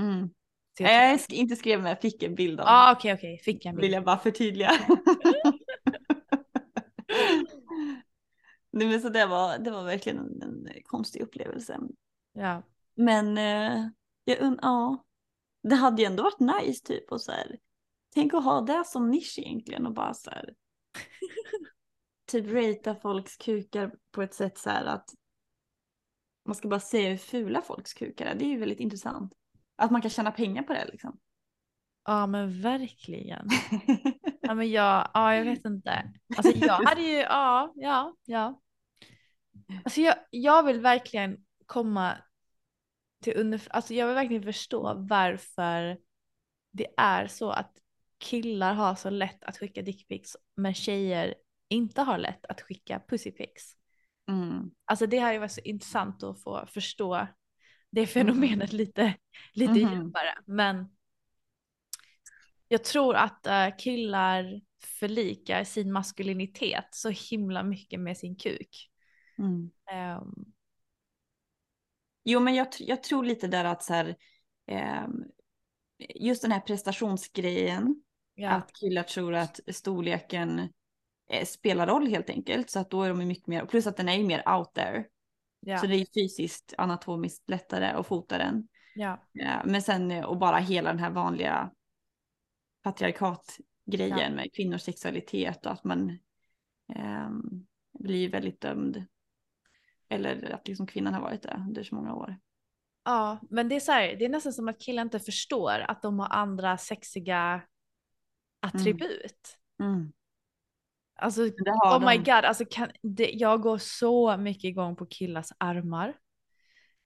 Mm. 0.00 0.30
Jag 0.78 0.92
jag 1.12 1.18
sk- 1.18 1.32
inte 1.32 1.56
skrev 1.56 1.82
med, 1.82 1.90
jag 1.90 2.00
fick 2.00 2.22
en 2.22 2.34
bild 2.34 2.60
av. 2.60 2.66
ah, 2.68 2.92
okej 2.92 3.14
okej, 3.14 3.38
fick 3.38 3.64
jag 3.64 3.72
Vill 3.72 3.80
min. 3.82 3.92
jag 3.92 4.04
bara 4.04 4.18
förtydliga. 4.18 4.70
Nej, 8.70 8.88
men 8.88 9.00
så 9.00 9.08
det 9.08 9.26
var, 9.26 9.58
det 9.58 9.70
var 9.70 9.84
verkligen 9.84 10.18
en, 10.18 10.42
en 10.42 10.82
konstig 10.84 11.20
upplevelse. 11.20 11.78
Ja. 12.32 12.62
Men 12.94 13.38
eh, 13.38 13.88
jag 14.24 14.38
und- 14.40 14.58
ja, 14.62 15.04
det 15.62 15.74
hade 15.74 16.02
ju 16.02 16.06
ändå 16.06 16.22
varit 16.22 16.62
nice 16.62 16.84
typ 16.86 17.12
och 17.12 17.20
så 17.20 17.32
här. 17.32 17.58
Tänk 18.14 18.34
att 18.34 18.44
ha 18.44 18.60
det 18.60 18.84
som 18.86 19.10
nisch 19.10 19.38
egentligen 19.38 19.86
och 19.86 19.94
bara 19.94 20.14
så 20.14 20.30
här. 20.30 20.54
typ 22.26 22.46
ratea 22.46 22.94
folks 22.94 23.36
kukar 23.36 23.94
på 24.10 24.22
ett 24.22 24.34
sätt 24.34 24.58
så 24.58 24.70
här 24.70 24.84
att 24.84 25.10
man 26.44 26.54
ska 26.54 26.68
bara 26.68 26.80
se 26.80 27.08
hur 27.08 27.16
fula 27.16 27.62
folks 27.62 27.94
kukar 27.94 28.26
är. 28.26 28.34
Det 28.34 28.44
är 28.44 28.48
ju 28.48 28.58
väldigt 28.58 28.80
intressant. 28.80 29.32
Att 29.76 29.90
man 29.90 30.02
kan 30.02 30.10
tjäna 30.10 30.30
pengar 30.30 30.62
på 30.62 30.72
det 30.72 30.88
liksom. 30.92 31.18
ja 32.04 32.26
men 32.26 32.62
verkligen. 32.62 33.48
Ja 34.48 34.54
men 34.54 34.70
jag, 34.70 35.10
ja 35.14 35.34
jag 35.34 35.44
vet 35.44 35.64
inte. 35.64 36.12
Alltså 36.36 36.52
jag 36.52 36.84
hade 36.88 37.00
ju, 37.02 37.16
ja, 37.16 37.72
ja, 37.76 38.16
ja. 38.24 38.60
Alltså 39.84 40.00
jag, 40.00 40.14
jag 40.30 40.62
vill 40.62 40.80
verkligen 40.80 41.36
komma 41.66 42.16
till 43.22 43.36
under, 43.36 43.62
alltså 43.70 43.94
jag 43.94 44.06
vill 44.06 44.14
verkligen 44.14 44.42
förstå 44.42 44.94
varför 44.94 45.98
det 46.72 46.86
är 46.96 47.26
så 47.26 47.50
att 47.50 47.72
killar 48.18 48.74
har 48.74 48.94
så 48.94 49.10
lätt 49.10 49.44
att 49.44 49.58
skicka 49.58 49.82
dickpics 49.82 50.36
men 50.56 50.74
tjejer 50.74 51.34
inte 51.68 52.02
har 52.02 52.18
lätt 52.18 52.46
att 52.46 52.60
skicka 52.60 53.00
pussypics. 53.08 53.74
Mm. 54.30 54.70
Alltså 54.84 55.06
det 55.06 55.18
här 55.18 55.34
är 55.34 55.38
varit 55.38 55.52
så 55.52 55.60
intressant 55.60 56.22
att 56.22 56.42
få 56.42 56.66
förstå 56.66 57.26
det 57.90 58.06
fenomenet 58.06 58.72
lite, 58.72 59.14
lite 59.52 59.72
Mhm. 59.72 59.92
djupare. 59.94 60.34
Men 60.46 60.96
jag 62.68 62.84
tror 62.84 63.16
att 63.16 63.46
eh, 63.46 63.68
killar 63.78 64.60
förlikar 64.82 65.64
sin 65.64 65.92
maskulinitet 65.92 66.88
så 66.90 67.08
himla 67.30 67.62
mycket 67.62 68.00
med 68.00 68.16
sin 68.16 68.36
kuk. 68.36 68.90
Mm. 69.38 69.70
Ehm, 69.92 70.32
Jo, 72.24 72.40
men 72.40 72.54
jag, 72.54 72.66
jag 72.78 73.02
tror 73.02 73.24
lite 73.24 73.46
där 73.46 73.64
att 73.64 73.82
så 73.82 73.94
här, 73.94 74.16
ehm, 74.66 75.24
just 76.14 76.42
den 76.42 76.52
här 76.52 76.60
prestationsgrejen, 76.60 78.02
ja, 78.34 78.50
att 78.50 78.72
killar 78.72 79.02
tror 79.02 79.34
att 79.34 79.60
storleken 79.72 80.58
eh, 81.30 81.44
spelar 81.44 81.86
roll 81.86 82.06
helt 82.06 82.30
enkelt, 82.30 82.70
så 82.70 82.78
att 82.80 82.90
då 82.90 83.02
är 83.02 83.08
de 83.08 83.28
mycket 83.28 83.46
mer, 83.46 83.66
plus 83.66 83.86
att 83.86 83.96
den 83.96 84.08
är 84.08 84.16
ju 84.16 84.24
mer 84.24 84.48
out 84.48 84.74
there, 84.74 85.04
ja, 85.60 85.78
så 85.78 85.86
det 85.86 85.96
är 85.96 86.06
fysiskt 86.14 86.74
anatomiskt 86.78 87.50
lättare 87.50 87.86
att 87.86 88.06
fota 88.06 88.38
den. 88.38 88.68
ja, 88.94 89.22
Ja, 89.32 89.62
men 89.64 89.82
sen 89.82 90.10
eh, 90.10 90.24
och 90.24 90.38
bara 90.38 90.58
hela 90.58 90.90
den 90.90 90.98
här 90.98 91.10
vanliga 91.10 91.70
patriarkatgrejen 92.82 94.18
Ja. 94.18 94.30
med 94.30 94.54
kvinnors 94.56 94.82
sexualitet 94.82 95.66
och 95.66 95.72
att 95.72 95.84
man 95.84 96.18
ehm, 96.94 97.66
blir 97.98 98.30
väldigt 98.30 98.60
dömd. 98.60 99.04
Eller 100.08 100.50
att 100.54 100.68
liksom 100.68 100.86
kvinnan 100.86 101.14
har 101.14 101.20
varit 101.20 101.42
det 101.42 101.62
under 101.68 101.82
så 101.82 101.94
många 101.94 102.14
år. 102.14 102.36
ja, 103.04 103.38
men 103.50 103.68
det 103.68 103.76
är 103.76 103.80
så 103.80 103.92
här, 103.92 104.16
det 104.16 104.24
är 104.24 104.28
nästan 104.28 104.52
som 104.52 104.68
att 104.68 104.80
killar 104.80 105.02
inte 105.02 105.20
förstår 105.20 105.78
att 105.88 106.02
de 106.02 106.18
har 106.18 106.28
andra 106.28 106.78
sexiga 106.78 107.62
attribut. 108.60 109.58
Mm. 109.82 110.12
Alltså, 111.20 111.44
det 111.44 111.70
har 111.70 111.98
oh 111.98 112.06
my 112.06 112.16
de. 112.18 112.18
god, 112.18 112.44
alltså 112.44 112.64
kan, 112.70 112.90
det, 113.02 113.30
jag 113.30 113.62
går 113.62 113.78
så 113.78 114.36
mycket 114.36 114.64
igång 114.64 114.96
på 114.96 115.06
killars 115.06 115.48
armar. 115.58 116.08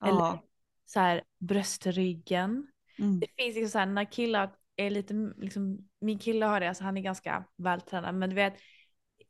Eller 0.05 0.18
Ja. 0.18 0.43
så 0.85 1.01
här 1.01 1.23
bröstryggen. 1.39 2.66
Mm. 2.99 3.20
Det 3.20 3.27
finns 3.37 3.55
liksom 3.55 3.70
så 3.70 3.79
här 3.79 3.87
när 3.87 4.12
killar 4.12 4.55
är 4.77 4.91
lite, 4.91 5.14
liksom, 5.37 5.79
min 6.01 6.18
kille 6.18 6.47
har 6.47 6.61
det, 6.61 6.68
alltså 6.68 6.85
han 6.85 6.97
är 6.97 7.01
ganska 7.03 7.45
vältränad, 7.57 8.14
men 8.14 8.31
du 8.31 8.37
vet 8.37 8.55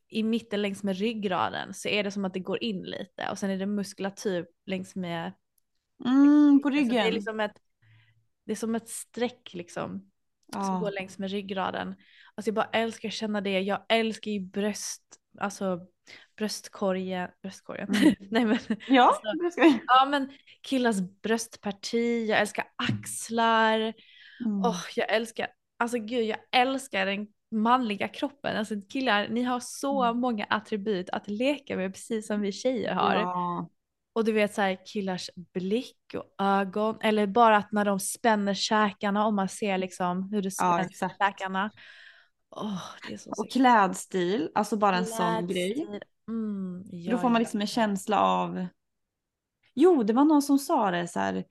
i 0.09 0.23
mitten 0.23 0.63
längs 0.63 0.83
med 0.83 0.97
ryggraden 0.99 1.75
så 1.75 1.89
är 1.89 2.05
det 2.05 2.11
som 2.11 2.25
att 2.25 2.35
det 2.35 2.41
går 2.41 2.63
in 2.63 2.83
lite 2.83 3.29
och 3.31 3.39
sen 3.39 3.51
är 3.51 3.59
det 3.59 3.67
muskulatur 3.67 4.47
längs 4.67 4.95
med, 4.97 5.33
Mm, 6.05 6.61
på 6.63 6.69
alltså 6.69 6.83
det 6.83 6.99
är 6.99 7.03
ryggen. 7.03 7.15
liksom 7.15 7.41
ett, 7.41 7.57
det 8.45 8.53
är 8.53 8.57
som 8.57 8.75
ett 8.75 8.89
streck 8.89 9.51
liksom 9.55 10.11
som 10.53 10.63
Ja. 10.63 10.79
går 10.81 10.91
längs 10.91 11.19
med 11.19 11.31
ryggraden. 11.31 11.89
Alltså 12.35 12.49
jag 12.49 12.55
bara 12.55 12.69
älskar 12.73 13.09
att 13.09 13.15
känna 13.15 13.41
det, 13.41 13.61
jag 13.61 13.85
älskar 13.89 14.31
ju 14.31 14.41
bröst, 14.41 15.03
alltså 15.39 15.81
bröstkorgen, 16.37 17.29
bröstkorgen, 17.43 17.89
Mm. 17.95 18.15
nej 18.31 18.45
men 18.45 18.59
Ja, 18.89 19.21
Alltså. 19.45 19.61
Ja 19.87 20.05
men 20.11 20.31
killars 20.63 20.97
bröstparti, 21.23 22.27
jag 22.29 22.41
älskar 22.41 22.65
axlar, 22.77 23.95
Mm. 24.45 24.63
åh 24.65 24.81
jag 24.97 25.13
älskar, 25.15 25.47
alltså 25.77 25.99
gud 25.99 26.25
jag 26.25 26.39
älskar 26.53 27.07
den 27.07 27.27
manliga 27.51 28.09
kroppen. 28.09 28.57
Alltså 28.57 28.75
killar, 28.89 29.29
ni 29.29 29.43
har 29.43 29.61
så 29.61 30.05
Mm. 30.05 30.21
många 30.21 30.45
attribut 30.51 31.11
att 31.11 31.29
leka 31.29 31.77
med 31.77 31.93
precis 31.95 32.27
som 32.27 32.41
vi 32.41 32.53
tjejer 32.53 32.95
har. 32.95 33.15
Ja. 33.15 33.69
Och 34.15 34.25
du 34.25 34.33
vet 34.33 34.55
så 34.55 34.61
här 34.63 34.87
killars 34.87 35.31
blick 35.55 36.15
och 36.15 36.35
ögon 36.45 36.99
eller 37.01 37.27
bara 37.27 37.57
att 37.57 37.73
när 37.73 37.85
de 37.85 38.01
spänner 38.01 38.55
käkarna 38.55 39.27
och 39.27 39.35
man 39.35 39.49
ser 39.49 39.79
liksom 39.79 40.23
hur 40.33 40.43
det 40.43 40.47
Ja, 40.47 40.51
spänner 40.51 40.85
exakt. 40.85 41.19
käkarna. 41.19 41.71
Åh, 42.51 42.83
det 43.09 43.15
är 43.15 43.19
så 43.19 43.31
Och 43.31 43.51
klädstil, 43.51 44.51
alltså 44.55 44.77
bara 44.77 44.97
en 44.97 45.07
sån 45.07 45.47
grej. 45.47 45.75
Klädstil. 45.75 46.03
Mm, 46.29 46.83
ja, 46.91 47.13
Då 47.13 47.19
får 47.19 47.29
man 47.29 47.35
ja, 47.35 47.39
liksom 47.39 47.61
en 47.61 47.67
ja. 47.67 47.67
känsla 47.67 48.21
av... 48.21 48.67
Jo, 49.75 50.03
det 50.03 50.13
var 50.13 50.25
någon 50.25 50.43
som 50.43 50.59
sa 50.59 50.91
det 50.91 51.09
så 51.09 51.21
här. 51.21 51.45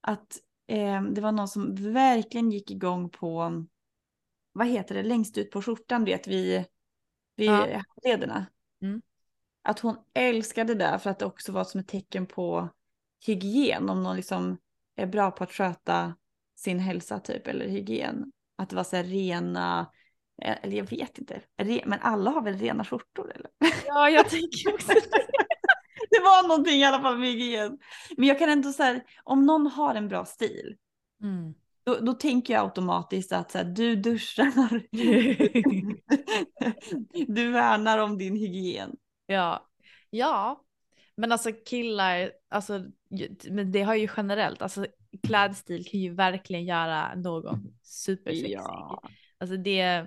Att 0.00 0.38
eh, 0.66 1.02
det 1.02 1.20
var 1.20 1.32
någon 1.32 1.48
som 1.48 1.92
verkligen 1.92 2.50
gick 2.50 2.70
igång 2.70 3.10
på... 3.10 3.64
Vad 4.52 4.66
heter 4.66 4.94
det? 4.94 5.02
Längst 5.02 5.38
ut 5.38 5.50
på 5.50 5.62
skjortan 5.62 6.04
vet 6.04 6.26
vi. 6.28 6.66
Vid 7.36 7.50
Ja. 7.50 7.82
lederna. 8.04 8.46
Mm. 8.82 9.02
Att 9.62 9.78
hon 9.78 9.96
älskade 10.14 10.74
det 10.74 10.98
för 10.98 11.10
att 11.10 11.18
det 11.18 11.24
också 11.26 11.52
var 11.52 11.64
som 11.64 11.80
ett 11.80 11.88
tecken 11.88 12.26
på 12.26 12.68
hygien. 13.26 13.90
Om 13.90 14.02
någon 14.02 14.16
liksom 14.16 14.58
är 14.96 15.06
bra 15.06 15.30
på 15.30 15.44
att 15.44 15.52
sköta 15.52 16.14
sin 16.56 16.78
hälsa 16.78 17.18
typ. 17.18 17.46
Eller 17.46 17.68
hygien. 17.68 18.32
Att 18.56 18.70
det 18.70 18.76
var 18.76 18.84
så 18.84 18.96
här 18.96 19.04
rena... 19.04 19.90
eh, 20.42 20.56
Eller 20.62 20.76
jag 20.76 20.90
vet 20.90 21.18
inte. 21.18 21.40
Men 21.86 21.98
alla 22.00 22.30
har 22.30 22.42
väl 22.42 22.58
rena 22.58 22.84
skjortor 22.84 23.32
eller? 23.34 23.50
Ja, 23.86 24.10
jag 24.10 24.28
tänker 24.30 24.74
också 24.74 24.92
det. 24.92 25.41
Det 26.22 26.28
var 26.28 26.48
någonting 26.48 26.80
i 26.80 26.84
alla 26.84 27.02
fall 27.02 27.18
med 27.18 27.28
hygien. 27.28 27.78
Men 28.16 28.28
jag 28.28 28.38
kan 28.38 28.50
ändå 28.50 28.72
säga, 28.72 29.00
om 29.24 29.46
någon 29.46 29.66
har 29.66 29.94
en 29.94 30.08
bra 30.08 30.24
stil, 30.24 30.76
Mm. 31.22 31.54
då, 31.84 31.94
då 31.94 32.12
tänker 32.12 32.54
jag 32.54 32.62
automatiskt 32.64 33.32
att 33.32 33.50
så 33.50 33.58
här, 33.58 33.64
du 33.64 33.96
duschar. 33.96 34.52
du 37.26 37.50
värnar 37.52 37.98
om 37.98 38.18
din 38.18 38.36
hygien. 38.36 38.96
Ja, 39.26 39.68
ja, 40.10 40.64
men 41.16 41.32
alltså 41.32 41.50
killar, 41.66 42.32
alltså, 42.48 42.84
men 43.50 43.72
det 43.72 43.82
har 43.82 43.94
ju 43.94 44.08
generellt, 44.16 44.62
alltså 44.62 44.86
klädstil 45.26 45.84
kan 45.90 46.00
ju 46.00 46.14
verkligen 46.14 46.64
göra 46.64 47.14
någon 47.14 47.74
supersexig. 47.82 48.50
Ja. 48.52 49.02
Alltså 49.38 49.56
det, 49.56 50.00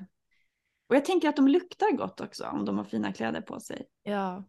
Och 0.89 0.95
jag 0.95 1.05
tänker 1.05 1.29
att 1.29 1.35
de 1.35 1.47
luktar 1.47 1.91
gott 1.91 2.21
också 2.21 2.45
om 2.45 2.65
de 2.65 2.77
har 2.77 2.85
fina 2.85 3.13
kläder 3.13 3.41
på 3.41 3.59
sig. 3.59 3.85
ja. 4.03 4.43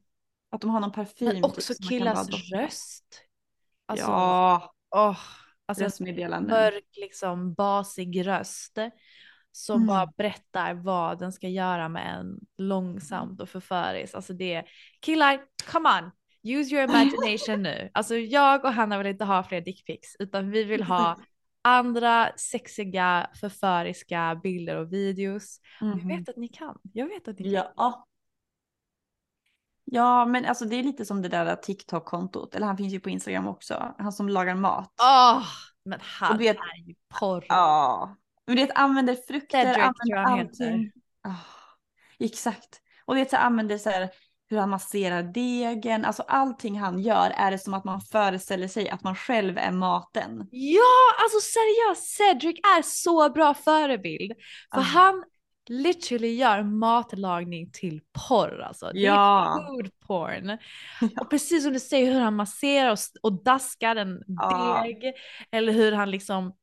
Att 0.51 0.61
de 0.61 0.71
har 0.71 0.81
någon 0.81 0.93
parfym. 0.93 1.27
Men 1.29 1.37
typ, 1.37 1.45
också 1.45 1.75
kan 1.75 1.89
killars 1.89 2.53
röst. 2.53 3.23
Alltså, 3.87 4.07
ja, 4.07 4.75
åh, 4.97 5.19
alltså 5.67 5.85
en 5.85 5.87
röstmeddelanden. 5.87 6.51
mörk, 6.51 6.85
liksom 6.97 7.55
basig 7.55 8.27
röst 8.27 8.79
som 9.53 9.77
Mm. 9.77 9.87
bara 9.87 10.07
berättar 10.07 10.75
vad 10.75 11.19
den 11.19 11.33
ska 11.33 11.49
göra 11.49 11.89
med 11.89 12.19
en 12.19 12.41
långsamt 12.59 13.41
och 13.41 13.49
förföriskt. 13.49 14.15
Alltså 14.15 14.33
det, 14.33 14.65
killar, 15.01 15.41
come 15.73 15.89
on, 15.89 16.11
use 16.43 16.75
your 16.75 16.85
imagination 16.85 17.63
nu. 17.63 17.91
Alltså 17.95 18.15
jag 18.17 18.65
och 18.65 18.73
Hanna 18.73 18.99
vill 18.99 19.07
inte 19.07 19.25
ha 19.25 19.43
fler 19.43 19.61
dickpics 19.61 20.17
utan 20.19 20.51
vi 20.51 20.65
vill 20.65 20.83
ha 20.83 21.19
andra 21.63 22.33
sexiga, 22.37 23.31
förföriska 23.41 24.41
bilder 24.43 24.77
och 24.77 24.93
videos. 24.93 25.61
Och 25.81 25.87
Jag 25.87 26.09
vet 26.09 26.29
att 26.29 26.37
ni 26.37 26.49
kan. 26.49 26.79
Jag 26.93 27.09
vet 27.09 27.29
att 27.29 27.39
ni 27.39 27.55
kan. 27.55 27.65
Ja. 27.77 28.06
Ja, 29.89 30.27
men 30.27 30.45
alltså 30.45 30.65
det 30.65 30.77
är 30.77 30.83
lite 30.83 31.05
som 31.05 31.23
det 31.23 31.29
där 31.29 31.57
TikTok-kontot. 31.57 32.55
Eller 32.55 32.67
han 32.67 32.77
finns 32.77 32.93
ju 32.95 33.01
på 33.01 33.11
Instagram 33.11 33.47
också. 33.49 33.95
Han 33.99 34.13
som 34.13 34.29
lagar 34.29 34.55
mat. 34.55 34.93
Åh, 35.01 35.43
men 35.85 35.99
han 36.03 36.33
Och 36.33 36.39
du 36.39 36.45
vet- 36.45 36.57
är 36.57 36.89
ju 36.89 36.95
porr. 37.21 37.45
Ja. 37.49 38.17
Men 38.47 38.57
det 38.57 38.73
använder 38.73 39.15
frukter, 39.15 39.63
Cedric 39.65 39.85
använder 39.85 40.41
allting. 40.41 40.93
Ah, 41.23 41.31
exakt. 42.19 42.81
Och 43.05 43.15
det 43.15 43.31
så 43.31 43.37
använder 43.37 43.79
så 43.79 43.91
här 43.91 44.11
hur 44.49 44.59
han 44.59 44.71
masserar 44.71 45.23
degen. 45.23 46.05
Alltså 46.05 46.23
allting 46.23 46.79
han 46.81 46.99
gör 46.99 47.31
är 47.31 47.51
det 47.51 47.59
som 47.59 47.75
att 47.75 47.85
man 47.85 48.01
föreställer 48.01 48.69
sig 48.69 48.89
att 48.91 49.03
man 49.03 49.15
själv 49.17 49.59
är 49.59 49.71
maten. 49.71 50.49
Ja, 50.51 50.81
alltså 51.23 51.39
seriöst, 51.41 52.17
Cedric 52.17 52.59
är 52.79 52.83
så 52.83 53.31
bra 53.31 53.55
förebild. 53.55 54.33
För 54.75 54.81
Ah. 54.81 54.83
han 54.83 55.25
literally 55.69 56.35
gör 56.37 56.63
matlagning 56.63 57.71
till 57.73 58.01
porr 58.29 58.61
alltså. 58.61 58.91
Det 58.93 59.01
Ja. 59.01 59.59
är 59.61 59.67
food 59.67 59.91
porn. 60.01 60.59
Och 61.21 61.31
precis 61.31 61.65
som 61.65 61.73
du 61.73 61.81
säger 61.81 62.13
hur 62.13 62.21
han 62.21 62.35
masserar 62.37 62.91
och, 62.93 62.99
och 63.23 63.45
daskar 63.45 63.97
en 63.97 64.23
Ja. 64.27 64.83
deg. 64.85 65.13
Eller 65.51 65.73
hur 65.73 65.93
han 65.93 66.11
liksom 66.11 66.57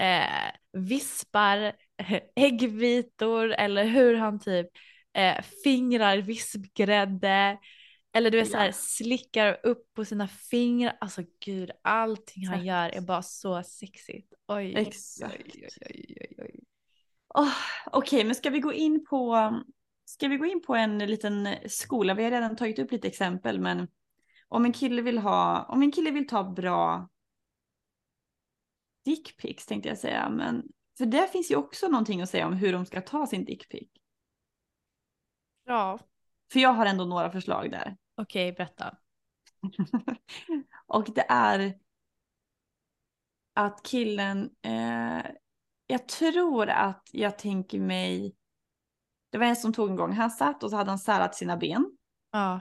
eh, 0.00 0.50
vispar 0.72 1.72
äggvitor. 2.36 3.50
Eller 3.52 3.84
hur 3.84 4.14
han 4.16 4.40
typ 4.40 4.66
eh, 5.16 5.42
fingrar 5.64 6.16
vispgrädde. 6.18 7.58
Eller 8.12 8.30
du 8.30 8.38
vet 8.38 8.46
Ja. 8.48 8.52
så 8.52 8.58
här 8.58 8.72
slickar 8.72 9.60
upp 9.62 9.94
på 9.94 10.04
sina 10.04 10.28
fingrar. 10.28 10.96
Alltså 11.00 11.22
gud, 11.44 11.70
allting 11.82 12.46
han 12.46 12.64
gör 12.66 12.88
är 12.88 13.00
bara 13.00 13.22
så 13.22 13.62
sexigt. 13.62 14.32
Oj, 14.48 14.74
Exakt. 14.76 15.34
oj, 15.54 16.16
oj, 16.20 16.36
oj. 16.38 16.60
Oh, 17.34 17.54
Okej, 17.92 18.24
men 18.24 18.34
ska 18.34 18.50
vi 18.50 18.60
gå 18.60 18.72
in 18.72 19.04
på 19.04 19.52
Ska 20.04 20.28
vi 20.28 20.36
gå 20.36 20.46
in 20.46 20.62
på 20.62 20.74
en 20.74 20.98
liten 20.98 21.48
skola? 21.66 22.14
Vi 22.14 22.24
har 22.24 22.30
redan 22.30 22.56
tagit 22.56 22.78
upp 22.78 22.92
lite 22.92 23.08
exempel, 23.08 23.60
men 23.60 23.88
om 24.48 24.64
en 24.64 24.72
kille 24.72 25.02
vill 25.02 25.18
ha, 25.18 25.62
om 25.62 25.82
en 25.82 25.92
kille 25.92 26.10
vill 26.10 26.26
ta 26.26 26.44
bra 26.44 27.08
dickpics 29.04 29.66
tänkte 29.66 29.88
jag 29.88 29.98
säga, 29.98 30.28
men 30.28 30.62
för 30.98 31.06
där 31.06 31.26
finns 31.26 31.50
ju 31.50 31.56
också 31.56 31.88
någonting 31.88 32.22
att 32.22 32.30
säga 32.30 32.46
om 32.46 32.52
hur 32.52 32.72
de 32.72 32.86
ska 32.86 33.00
ta 33.00 33.26
sin 33.26 33.44
dickpic. 33.44 33.88
Ja, 35.64 35.98
För 36.52 36.60
jag 36.60 36.72
har 36.72 36.86
ändå 36.86 37.04
några 37.04 37.30
förslag 37.30 37.70
där. 37.70 37.96
okej, 38.16 38.52
berätta. 38.52 38.96
Och 40.86 41.14
det 41.14 41.26
är 41.28 41.78
att 43.54 43.82
killen, 43.82 44.50
eh, 44.62 45.24
jag 45.90 46.08
tror 46.08 46.68
att 46.68 47.08
jag 47.12 47.38
tänker 47.38 47.80
mig, 47.80 48.34
det 49.30 49.38
var 49.38 49.46
en 49.46 49.56
som 49.56 49.72
tog 49.72 49.90
en 49.90 49.96
gång, 49.96 50.12
han 50.12 50.30
satt 50.30 50.62
och 50.62 50.70
så 50.70 50.76
hade 50.76 50.90
han 50.90 50.98
särat 50.98 51.34
sina 51.34 51.56
ben. 51.56 51.96
Ja, 52.32 52.60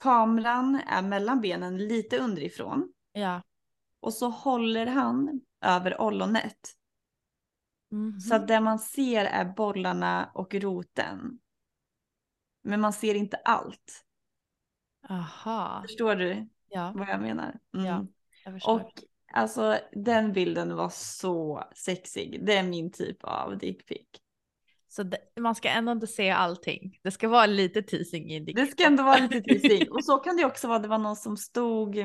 Kameran 0.00 0.80
är 0.86 1.02
mellan 1.02 1.40
benen 1.40 1.78
lite 1.78 2.18
underifrån 2.18 2.92
ja. 3.12 3.42
och 4.00 4.14
så 4.14 4.28
håller 4.28 4.86
han 4.86 5.40
över 5.60 6.00
ollonet. 6.00 6.74
Mhm. 7.90 8.20
Så 8.20 8.34
att 8.34 8.48
det 8.48 8.60
man 8.60 8.78
ser 8.78 9.24
är 9.24 9.44
bollarna 9.44 10.30
och 10.34 10.54
roten. 10.54 11.38
Men 12.62 12.80
man 12.80 12.92
ser 12.92 13.14
inte 13.14 13.36
allt. 13.36 14.04
Aha, 15.08 15.82
Förstår 15.82 16.16
du 16.16 16.48
ja, 16.68 16.92
vad 16.96 17.08
jag 17.08 17.20
menar? 17.20 17.58
Mm. 17.74 17.86
Ja, 17.86 18.06
jag 18.44 18.54
förstår. 18.54 18.74
Och 18.74 18.92
alltså 19.32 19.78
den 19.92 20.32
bilden 20.32 20.76
var 20.76 20.88
så 20.88 21.64
sexig. 21.74 22.46
Det 22.46 22.56
är 22.56 22.62
min 22.62 22.92
typ 22.92 23.16
av 23.24 23.58
dickpic. 23.58 24.06
Så 24.88 25.02
det, 25.02 25.18
man 25.40 25.54
ska 25.54 25.68
ändå 25.68 25.92
inte 25.92 26.06
se 26.06 26.30
allting. 26.30 26.98
Det 27.02 27.10
ska 27.10 27.28
vara 27.28 27.46
lite 27.46 27.82
teasing 27.82 28.30
i 28.32 28.40
dick. 28.40 28.56
Det 28.56 28.66
ska 28.66 28.86
ändå 28.86 29.02
vara 29.02 29.18
lite 29.18 29.40
teasing. 29.40 29.88
Och 29.90 30.04
så 30.04 30.18
kan 30.18 30.36
det 30.36 30.44
också 30.44 30.68
vara. 30.68 30.78
Det 30.78 30.88
var 30.88 30.98
någon 30.98 31.16
som 31.16 31.36
stod 31.36 31.98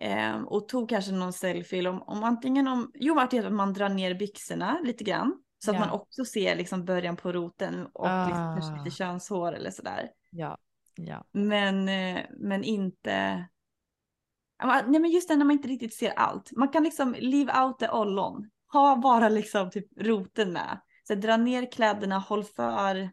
eh, 0.00 0.42
och 0.46 0.68
tog 0.68 0.88
kanske 0.88 1.12
någon 1.12 1.32
selfie. 1.32 1.88
Om, 1.88 2.02
om 2.02 2.24
antingen 2.24 2.68
om, 2.68 2.90
jo 2.94 3.18
att 3.18 3.52
man 3.52 3.72
drar 3.72 3.88
ner 3.88 4.14
byxorna 4.14 4.80
lite 4.84 5.04
grann. 5.04 5.42
Så 5.64 5.70
att 5.70 5.74
Ja. 5.76 5.80
man 5.80 5.90
också 5.90 6.24
ser 6.24 6.56
liksom 6.56 6.84
början 6.84 7.16
på 7.16 7.32
roten 7.32 7.86
och 7.86 8.06
liksom 8.26 8.54
kanske 8.60 8.72
Ah. 8.72 8.84
lite 8.84 8.96
könshår 8.96 9.52
eller 9.52 9.70
sådär. 9.70 10.10
Ja, 10.30 10.58
ja. 10.94 11.24
Men, 11.32 11.88
eh, 11.88 12.24
men 12.38 12.64
inte... 12.64 13.44
Nej 14.62 15.00
men 15.00 15.10
just 15.10 15.28
det 15.28 15.36
när 15.36 15.44
man 15.44 15.52
inte 15.56 15.68
riktigt 15.68 15.94
ser 15.94 16.10
allt. 16.10 16.52
Man 16.56 16.68
kan 16.68 16.82
liksom 16.84 17.16
leave 17.18 17.62
out 17.62 17.78
the 17.78 17.88
ollon. 17.88 18.50
Ha 18.72 18.96
bara 18.96 19.28
liksom 19.28 19.70
typ 19.70 19.86
roten 20.00 20.52
med. 20.52 20.80
Så 21.04 21.14
dra 21.14 21.36
ner 21.36 21.72
kläderna, 21.72 22.18
håll 22.18 22.44
för, 22.44 23.10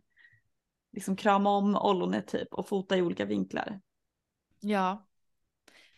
liksom 0.93 1.15
krama 1.15 1.49
om 1.49 1.75
ollonet 1.75 2.27
typ 2.27 2.53
och 2.53 2.67
fota 2.67 2.97
i 2.97 3.01
olika 3.01 3.25
vinklar. 3.25 3.79
Ja. 4.59 5.07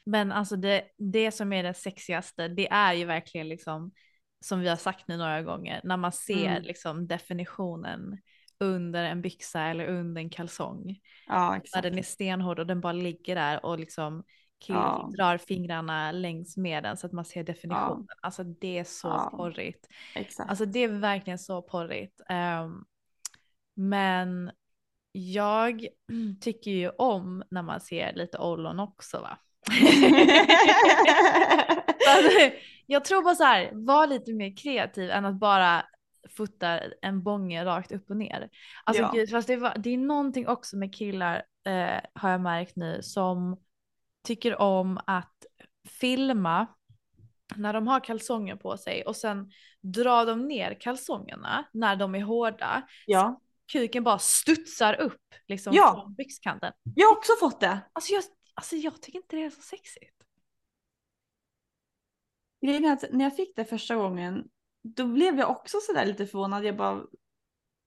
Men 0.04 0.32
alltså 0.32 0.56
det, 0.56 0.84
det 0.98 1.32
som 1.32 1.54
är 1.54 1.64
det 1.64 1.74
sexigaste, 1.74 2.48
det 2.48 2.70
är 2.72 2.94
ju 2.94 3.06
verkligen 3.06 3.50
liksom, 3.50 3.92
som 4.46 4.60
vi 4.60 4.70
har 4.70 4.76
sagt 4.76 5.08
nu 5.08 5.18
några 5.18 5.42
gånger, 5.42 5.82
när 5.84 5.98
man 5.98 6.12
ser 6.12 6.50
Mm. 6.52 6.64
liksom 6.64 7.08
definitionen 7.08 8.18
under 8.60 9.04
en 9.04 9.22
byxa 9.22 9.62
eller 9.62 9.88
under 9.88 10.22
en 10.22 10.30
kalsong. 10.30 11.00
Ja 11.28 11.50
När 11.50 11.58
exakt. 11.58 11.84
den 11.84 11.98
är 11.98 12.04
stenhård 12.04 12.60
och 12.60 12.68
den 12.68 12.82
bara 12.82 12.94
ligger 12.94 13.36
där 13.36 13.66
och 13.66 13.80
liksom 13.80 14.24
killen 14.60 14.82
Ja. 14.82 15.10
drar 15.18 15.38
fingrarna 15.38 16.12
längs 16.12 16.58
med 16.58 16.84
den 16.84 16.98
så 16.98 17.08
att 17.08 17.14
man 17.14 17.26
ser 17.26 17.44
definitionen. 17.44 18.08
Alltså 18.22 18.44
det 18.44 18.80
är 18.80 18.84
så 18.84 19.08
Ja. 19.08 19.34
porrigt. 19.38 19.88
exakt. 20.16 20.50
Alltså 20.50 20.66
det 20.66 20.80
är 20.80 20.88
verkligen 20.88 21.40
så 21.40 21.62
porrigt. 21.62 22.22
Ehm, 22.30 22.86
men 23.76 24.52
jag 25.12 25.88
tycker 26.42 26.72
ju 26.72 26.90
om 26.90 27.44
när 27.52 27.62
man 27.62 27.80
ser 27.82 28.14
lite 28.14 28.38
ollon 28.38 28.80
också 28.80 29.20
va. 29.22 29.38
Alltså, 32.10 32.32
jag 32.86 33.06
tror 33.06 33.24
bara 33.24 33.36
så 33.36 33.44
här, 33.44 33.70
var 33.74 34.08
lite 34.08 34.34
mer 34.34 34.58
kreativ 34.58 35.10
än 35.12 35.26
att 35.26 35.36
bara 35.36 35.86
fota 36.38 36.80
en 37.02 37.24
bånge 37.24 37.66
rakt 37.66 37.92
upp 37.92 38.10
och 38.10 38.18
ner. 38.18 38.50
Alltså 38.84 39.04
Ja. 39.04 39.12
gud, 39.14 39.30
fast 39.30 39.48
det, 39.48 39.58
var, 39.58 39.74
det 39.78 39.90
är 39.90 39.98
någonting 39.98 40.48
också 40.48 40.78
med 40.78 40.96
killar 40.96 41.36
eh, 41.68 42.00
har 42.14 42.30
jag 42.30 42.42
märkt 42.42 42.76
nu 42.76 43.00
som 43.02 43.58
tycker 44.30 44.62
om 44.62 45.00
att 45.08 45.46
filma 45.88 46.68
när 47.56 47.74
de 47.74 47.88
har 47.88 48.00
kalsonger 48.00 48.56
på 48.56 48.78
sig 48.78 49.04
och 49.06 49.16
sen 49.16 49.52
drar 49.82 50.26
de 50.26 50.48
ner 50.48 50.78
kalsongerna 50.82 51.66
när 51.74 51.96
de 51.96 52.16
är 52.16 52.22
hårda. 52.22 52.88
Ja. 53.06 53.42
Kuken 53.72 54.04
bara 54.04 54.20
studsar 54.20 54.94
upp 55.02 55.22
liksom 55.48 55.74
Ja. 55.74 56.02
från 56.02 56.14
byxkanten. 56.14 56.74
Jag 56.96 57.08
har 57.08 57.16
också 57.18 57.32
fått 57.40 57.60
det. 57.60 57.80
Alltså 57.94 58.14
jag, 58.14 58.24
alltså 58.54 58.76
jag 58.76 59.02
tycker 59.02 59.20
inte 59.20 59.36
det 59.36 59.44
är 59.44 59.50
så 59.50 59.62
sexigt. 59.62 60.24
Grejen 62.62 62.86
är 62.86 62.94
att 62.94 63.06
när 63.12 63.26
jag 63.26 63.36
fick 63.36 63.56
det 63.56 63.66
första 63.66 63.96
gången, 63.96 64.50
då 64.84 65.06
blev 65.06 65.40
jag 65.40 65.50
också 65.50 65.78
sådär 65.82 66.06
lite 66.06 66.26
förvånad. 66.28 66.66
Jag 66.66 66.78
bara, 66.78 67.02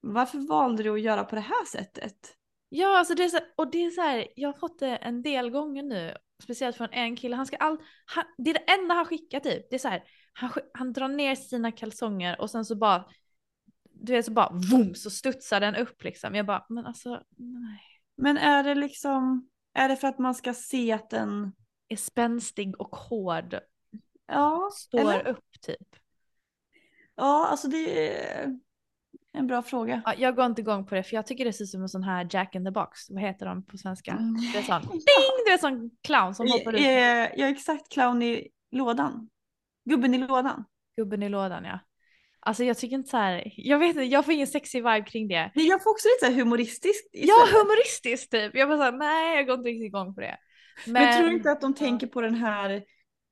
varför 0.00 0.38
valde 0.48 0.82
du 0.82 0.90
att 0.90 1.00
göra 1.00 1.24
på 1.24 1.34
det 1.34 1.40
här 1.40 1.64
sättet? 1.64 2.36
Ja, 2.68 2.98
alltså 2.98 3.14
det 3.14 3.24
är 3.24 3.28
så, 3.28 3.38
och 3.56 3.70
det 3.70 3.84
är 3.84 3.90
så 3.90 4.00
här, 4.00 4.28
jag 4.36 4.48
har 4.48 4.58
fått 4.58 4.78
det 4.78 4.96
en 4.96 5.22
del 5.22 5.50
gånger 5.50 5.82
nu, 5.82 6.16
speciellt 6.42 6.76
från 6.76 6.88
en 6.92 7.16
kille. 7.16 7.36
Han 7.36 7.46
ska 7.46 7.56
all, 7.56 7.78
han, 8.04 8.24
det 8.38 8.50
är 8.50 8.54
det 8.54 8.72
enda 8.72 8.94
han 8.94 9.04
skickar 9.04 9.40
typ. 9.40 9.70
Det 9.70 9.76
är 9.76 9.78
så 9.78 9.88
här, 9.88 10.04
han, 10.32 10.50
han 10.74 10.92
drar 10.92 11.08
ner 11.08 11.34
sina 11.34 11.72
kalsonger 11.72 12.40
och 12.40 12.50
sen 12.50 12.64
så 12.64 12.76
bara, 12.76 13.04
du 13.84 14.12
vet 14.12 14.24
så 14.24 14.32
bara, 14.32 14.52
vroom, 14.52 14.94
så 14.94 15.10
studsar 15.10 15.60
den 15.60 15.76
upp 15.76 16.04
liksom. 16.04 16.34
Jag 16.34 16.46
bara, 16.46 16.66
men 16.68 16.86
alltså, 16.86 17.22
nej. 17.36 17.80
Men 18.16 18.38
är 18.38 18.64
det 18.64 18.74
liksom, 18.74 19.48
är 19.74 19.88
det 19.88 19.96
för 19.96 20.08
att 20.08 20.18
man 20.18 20.34
ska 20.34 20.54
se 20.54 20.92
att 20.92 21.10
den, 21.10 21.52
Är 21.88 21.96
spänstig 21.96 22.80
och 22.80 22.96
hård, 22.96 23.60
ja, 24.26 24.70
står 24.74 24.98
eller? 24.98 25.26
upp 25.26 25.60
typ. 25.60 25.96
Ja, 27.14 27.46
alltså 27.46 27.68
det 27.68 28.08
är 28.18 28.58
en 29.32 29.46
bra 29.46 29.62
fråga. 29.62 30.02
Ja, 30.04 30.14
jag 30.18 30.36
går 30.36 30.46
inte 30.46 30.60
igång 30.60 30.86
på 30.86 30.94
det 30.94 31.02
för 31.02 31.14
jag 31.16 31.26
tycker 31.26 31.44
det 31.44 31.52
ser 31.52 31.64
ut 31.64 31.70
som 31.70 31.82
en 31.82 31.88
sån 31.88 32.02
här 32.02 32.28
Jack 32.30 32.54
in 32.54 32.64
the 32.64 32.70
box. 32.70 33.10
Vad 33.10 33.22
heter 33.22 33.46
de 33.46 33.66
på 33.66 33.78
svenska? 33.78 34.10
Mm. 34.10 34.34
Det 34.52 34.58
är 34.58 34.62
sån, 34.62 34.82
ding! 34.82 35.44
Det 35.46 35.52
är 35.52 35.58
sån 35.58 35.90
clown 36.02 36.34
som 36.34 36.46
hoppar 36.50 36.72
ut. 36.72 36.80
Jag 36.80 37.48
är 37.48 37.52
exakt 37.52 37.92
clown 37.92 38.22
i 38.22 38.48
lådan. 38.70 39.28
Gubben 39.84 40.14
i 40.14 40.18
lådan. 40.18 40.64
Gubben 40.96 41.22
i 41.22 41.28
lådan 41.28 41.64
ja. 41.64 41.78
Alltså 42.40 42.64
jag 42.64 42.78
tycker 42.78 42.96
inte 42.96 43.10
så 43.10 43.16
här, 43.16 43.52
jag 43.56 43.78
vet 43.78 43.88
inte, 43.88 44.02
jag 44.02 44.24
får 44.24 44.34
ingen 44.34 44.46
sexy 44.46 44.78
vibe 44.78 45.02
kring 45.06 45.28
det. 45.28 45.52
Men 45.54 45.66
jag 45.66 45.82
får 45.82 45.90
också 45.90 46.08
lite 46.08 46.26
så 46.26 46.32
här 46.32 46.44
humoristiskt 46.44 47.08
Ja, 47.12 47.20
istället. 47.20 47.62
humoristiskt 47.62 48.30
typ. 48.30 48.54
Jag 48.54 48.68
bara 48.68 48.78
såhär, 48.78 48.92
nej 48.92 49.36
jag 49.36 49.46
går 49.46 49.54
inte 49.54 49.68
riktigt 49.68 49.86
igång 49.86 50.14
på 50.14 50.20
det. 50.20 50.36
Men, 50.86 50.92
Men, 50.92 51.18
tror 51.18 51.28
du 51.30 51.36
inte 51.36 51.50
att 51.50 51.60
de 51.60 51.74
tänker 51.74 52.06
på 52.06 52.20
den 52.20 52.34
här 52.34 52.82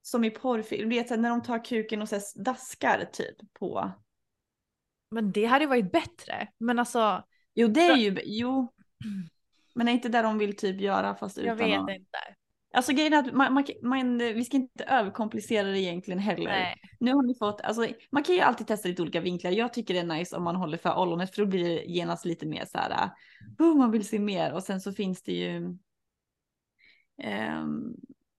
som 0.02 0.24
i 0.24 0.30
porrfilm, 0.30 0.88
du 0.90 0.96
vet 0.96 1.10
när 1.10 1.30
de 1.30 1.42
tar 1.42 1.64
kuken 1.64 2.02
och 2.02 2.08
så 2.08 2.20
daskar 2.36 3.04
typ 3.12 3.36
på. 3.58 3.92
Men 5.10 5.32
det 5.32 5.44
hade 5.44 5.64
ju 5.64 5.68
varit 5.68 5.92
bättre. 5.92 6.48
Men 6.58 6.78
alltså, 6.78 7.22
Jo 7.54 7.68
det 7.68 7.80
är 7.80 7.96
ju, 7.96 8.20
jo. 8.24 8.72
Men 9.74 9.88
är 9.88 9.92
inte 9.92 10.08
det 10.08 10.22
de 10.22 10.38
vill 10.38 10.56
typ 10.56 10.80
göra 10.80 11.14
fast 11.14 11.36
jag 11.36 11.44
utan 11.44 11.56
vet 11.56 11.80
att... 11.80 11.90
inte. 11.90 12.18
Alltså 12.72 12.92
grejen 12.92 13.12
är 13.12 13.18
att 13.18 13.34
man, 13.34 13.54
man, 13.54 13.64
man, 13.82 14.18
vi 14.18 14.44
ska 14.44 14.56
inte 14.56 14.84
överkomplicera 14.84 15.68
det 15.68 15.80
egentligen 15.80 16.18
heller. 16.18 16.50
Nej. 16.50 16.76
Nu 17.00 17.12
har 17.12 17.22
ni 17.22 17.34
fått, 17.34 17.60
alltså 17.60 17.86
man 18.10 18.22
kan 18.22 18.34
ju 18.34 18.40
alltid 18.40 18.66
testa 18.66 18.88
lite 18.88 19.02
olika 19.02 19.20
vinklar. 19.20 19.50
Jag 19.50 19.72
tycker 19.72 19.94
det 19.94 20.00
är 20.00 20.04
nice 20.04 20.36
om 20.36 20.44
man 20.44 20.56
håller 20.56 20.78
för 20.78 20.98
ollonet 20.98 21.34
för 21.34 21.42
då 21.42 21.48
blir 21.48 21.64
det 21.64 21.84
genast 21.84 22.24
lite 22.24 22.46
mer 22.46 22.64
så 22.64 22.78
här, 22.78 23.10
oh, 23.58 23.76
man 23.76 23.90
vill 23.90 24.08
se 24.08 24.18
mer 24.18 24.52
och 24.52 24.62
sen 24.62 24.80
så 24.80 24.92
finns 24.92 25.22
det 25.22 25.32
ju 25.32 25.78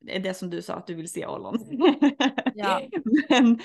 är 0.07 0.19
det 0.19 0.33
som 0.33 0.49
du 0.49 0.61
sa 0.61 0.73
att 0.73 0.87
du 0.87 0.93
vill 0.93 1.11
se 1.11 1.25
ollon. 1.25 1.57
Ja. 2.55 2.81
men, 3.29 3.59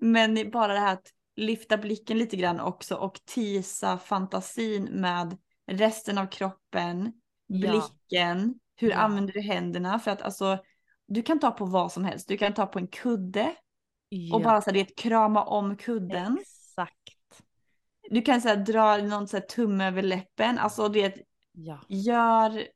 men 0.00 0.50
bara 0.50 0.72
det 0.72 0.78
här 0.78 0.92
att 0.92 1.12
lyfta 1.36 1.76
blicken 1.76 2.18
lite 2.18 2.36
grann 2.36 2.60
också 2.60 2.94
och 2.94 3.20
tisa 3.24 3.98
fantasin 3.98 4.84
med 4.84 5.36
resten 5.66 6.18
av 6.18 6.26
kroppen, 6.26 7.12
Ja. 7.46 7.58
blicken, 7.70 8.54
hur 8.76 8.90
Ja. 8.90 8.96
använder 8.96 9.32
du 9.32 9.40
händerna? 9.40 9.98
För 9.98 10.10
att 10.10 10.22
alltså, 10.22 10.58
du 11.06 11.22
kan 11.22 11.40
ta 11.40 11.50
på 11.50 11.64
vad 11.64 11.92
som 11.92 12.04
helst. 12.04 12.28
Du 12.28 12.36
kan 12.36 12.54
ta 12.54 12.66
på 12.66 12.78
en 12.78 12.88
kudde 12.88 13.44
och 13.44 13.56
Ja, 14.08 14.38
bara 14.44 14.60
så 14.62 14.70
här, 14.70 14.74
det 14.74 14.96
krama 14.96 15.44
om 15.44 15.76
kudden. 15.76 16.38
Exakt. 16.40 17.42
Du 18.10 18.22
kan 18.22 18.40
så 18.40 18.48
här, 18.48 18.56
dra 18.56 18.96
någon 18.96 19.28
så 19.28 19.36
här, 19.36 19.44
tumme 19.44 19.86
över 19.86 20.02
läppen. 20.02 20.58
Alltså 20.58 20.88
det 20.88 21.16
Ja. 21.52 21.80
gör, 21.88 22.66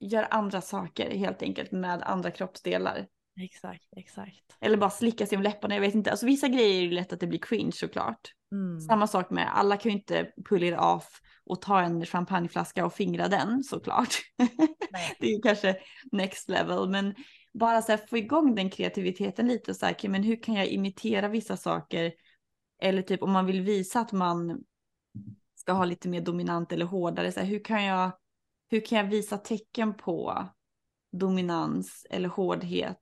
gör 0.00 0.26
andra 0.30 0.60
saker 0.60 1.10
helt 1.10 1.42
enkelt 1.42 1.72
med 1.72 2.02
andra 2.02 2.30
kroppsdelar. 2.30 3.06
Exakt, 3.40 3.88
exakt. 3.96 4.56
Eller 4.60 4.76
bara 4.76 4.90
slicka 4.90 5.26
sig 5.26 5.36
om 5.36 5.42
läpparna, 5.42 5.74
jag 5.74 5.80
vet 5.80 5.94
inte. 5.94 6.10
Alltså 6.10 6.26
vissa 6.26 6.48
grejer 6.48 6.78
är 6.78 6.82
ju 6.82 6.90
lätt 6.90 7.12
att 7.12 7.20
det 7.20 7.26
blir 7.26 7.38
cringe 7.38 7.72
såklart. 7.72 8.32
Mm. 8.52 8.80
Samma 8.80 9.06
sak 9.06 9.30
med, 9.30 9.58
alla 9.58 9.76
kan 9.76 9.92
ju 9.92 9.98
inte 9.98 10.30
pull 10.48 10.62
it 10.62 10.78
off 10.78 11.20
och 11.44 11.62
ta 11.62 11.80
en 11.80 12.06
champagneflaska 12.06 12.86
och 12.86 12.94
fingra 12.94 13.28
den 13.28 13.64
såklart. 13.64 14.14
Det 15.20 15.26
är 15.26 15.42
kanske 15.42 15.76
next 16.12 16.48
level, 16.48 16.88
men 16.88 17.14
bara 17.54 17.82
så 17.82 17.92
här 17.92 17.96
få 18.10 18.16
igång 18.16 18.54
den 18.54 18.70
kreativiteten 18.70 19.48
lite 19.48 19.74
så 19.74 19.86
här, 19.86 19.92
okej, 19.92 20.10
men 20.10 20.22
hur 20.22 20.42
kan 20.42 20.54
jag 20.54 20.66
imitera 20.66 21.28
vissa 21.28 21.56
saker? 21.56 22.12
Eller 22.82 23.02
typ 23.02 23.22
om 23.22 23.32
man 23.32 23.46
vill 23.46 23.60
visa 23.60 24.00
att 24.00 24.12
man 24.12 24.64
ska 25.54 25.72
ha 25.72 25.84
lite 25.84 26.08
mer 26.08 26.20
dominant 26.20 26.72
eller 26.72 26.86
hårdare, 26.86 27.32
så 27.32 27.40
här, 27.40 27.46
hur 27.46 27.64
kan 27.64 27.84
jag, 27.84 28.10
hur 28.70 28.80
kan 28.80 28.98
jag 28.98 29.04
visa 29.04 29.38
tecken 29.38 29.94
på 29.94 30.48
dominans 31.18 32.06
eller 32.10 32.28
hårdhet 32.28 33.00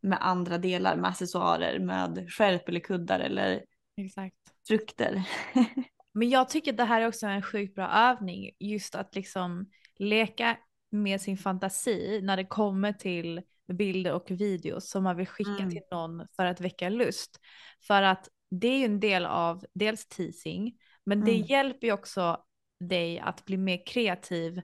med 0.00 0.18
andra 0.20 0.58
delar, 0.58 0.96
med 0.96 1.10
accessoarer, 1.10 1.78
med 1.78 2.32
skärp 2.32 2.68
eller 2.68 2.80
kuddar 2.80 3.20
eller 3.20 3.64
Exakt. 3.96 4.36
frukter. 4.68 5.28
Men 6.12 6.30
jag 6.30 6.48
tycker 6.48 6.72
det 6.72 6.84
här 6.84 7.00
är 7.00 7.08
också 7.08 7.26
en 7.26 7.42
sjukt 7.42 7.74
bra 7.74 7.88
övning, 7.88 8.50
just 8.58 8.94
att 8.94 9.14
liksom 9.14 9.70
leka 9.96 10.56
med 10.90 11.20
sin 11.20 11.38
fantasi 11.38 12.20
när 12.22 12.36
det 12.36 12.44
kommer 12.44 12.92
till 12.92 13.42
bilder 13.72 14.12
och 14.12 14.30
videos 14.30 14.90
som 14.90 15.04
man 15.04 15.16
vill 15.16 15.26
skicka 15.26 15.50
Mm. 15.50 15.70
till 15.70 15.82
någon 15.90 16.26
för 16.36 16.44
att 16.46 16.60
väcka 16.60 16.88
lust. 16.88 17.40
För 17.86 18.02
att 18.02 18.28
det 18.50 18.68
är 18.68 18.78
ju 18.78 18.84
en 18.84 19.00
del 19.00 19.26
av 19.26 19.64
dels 19.74 20.06
teasing, 20.06 20.78
men 21.04 21.24
det 21.24 21.34
Mm. 21.34 21.46
hjälper 21.46 21.86
ju 21.86 21.92
också 21.92 22.44
dig 22.80 23.18
att 23.18 23.44
bli 23.44 23.56
mer 23.56 23.86
kreativ 23.86 24.62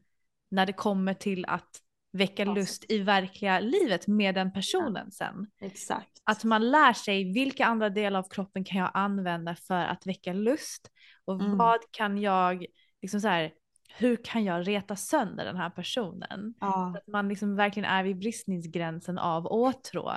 när 0.57 0.67
det 0.67 0.73
kommer 0.73 1.15
till 1.15 1.45
att 1.49 1.69
väcka 2.13 2.43
Alltså. 2.43 2.55
lust 2.55 2.85
i 2.89 2.99
verkliga 2.99 3.61
livet 3.61 4.07
med 4.07 4.35
den 4.35 4.53
personen 4.53 5.13
sen. 5.13 5.47
Exakt. 5.61 6.23
Att 6.25 6.45
man 6.45 6.71
lär 6.71 6.93
sig 6.93 7.33
vilka 7.33 7.67
andra 7.67 7.91
delar 7.91 8.19
av 8.19 8.29
kroppen 8.31 8.65
kan 8.65 8.79
jag 8.79 8.91
använda 8.95 9.57
för 9.57 9.85
att 9.85 10.07
väcka 10.07 10.33
lust 10.33 10.91
och 11.25 11.41
Mm. 11.41 11.59
vad 11.59 11.81
kan 11.91 12.19
jag, 12.19 12.67
liksom 13.03 13.21
så 13.21 13.29
här, 13.29 13.53
hur 13.99 14.17
kan 14.25 14.45
jag 14.45 14.69
reta 14.69 14.97
sönder 14.97 15.45
den 15.45 15.57
här 15.57 15.71
personen? 15.71 16.55
Ja, 16.61 16.95
att 16.97 17.07
man 17.07 17.29
liksom 17.29 17.57
verkligen 17.57 17.89
är 17.91 18.05
vid 18.05 18.19
bristningsgränsen 18.19 19.19
av 19.19 19.47
åtrå. 19.47 20.13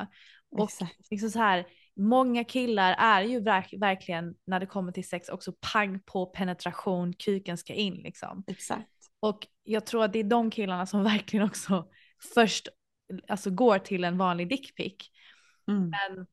Och 0.51 0.63
exakt. 0.63 1.11
liksom 1.11 1.29
så 1.29 1.39
här, 1.39 1.65
många 1.95 2.43
killar 2.43 2.93
är 2.93 3.21
ju 3.21 3.39
verk, 3.39 3.73
verkligen 3.77 4.35
när 4.45 4.59
det 4.59 4.65
kommer 4.65 4.91
till 4.91 5.07
sex 5.07 5.29
också 5.29 5.53
pang 5.73 5.99
på 5.99 6.25
penetration, 6.25 7.13
kuken 7.13 7.57
ska 7.57 7.73
in 7.73 7.93
liksom. 7.93 8.43
Exakt. 8.47 8.89
Och 9.19 9.47
jag 9.63 9.85
tror 9.85 10.03
att 10.03 10.13
det 10.13 10.19
är 10.19 10.23
de 10.23 10.51
killarna 10.51 10.85
som 10.85 11.03
verkligen 11.03 11.45
också 11.45 11.87
först 12.35 12.67
alltså, 13.27 13.49
går 13.49 13.79
till 13.79 14.03
en 14.03 14.17
vanlig 14.17 14.49
dickpic. 14.49 14.95
Mm. 15.67 15.89
Men 15.89 16.27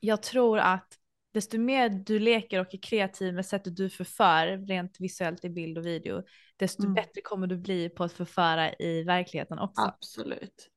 jag 0.00 0.22
tror 0.22 0.58
att 0.58 0.98
desto 1.32 1.58
mer 1.58 1.88
du 1.88 2.18
leker 2.18 2.60
och 2.60 2.74
är 2.74 2.78
kreativ 2.78 3.34
med 3.34 3.46
sättet 3.46 3.76
du 3.76 3.90
förför 3.90 4.66
rent 4.66 5.00
visuellt 5.00 5.44
i 5.44 5.50
bild 5.50 5.78
och 5.78 5.86
video, 5.86 6.22
desto 6.56 6.82
Mm. 6.82 6.94
bättre 6.94 7.20
kommer 7.20 7.46
du 7.46 7.56
bli 7.56 7.88
på 7.88 8.04
att 8.04 8.12
förföra 8.12 8.72
i 8.72 9.02
verkligheten 9.02 9.58
också. 9.58 9.82
Absolut. 9.82 10.68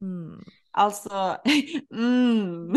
Mm. 0.00 0.44
Alltså, 0.78 1.10
mm. 1.94 2.74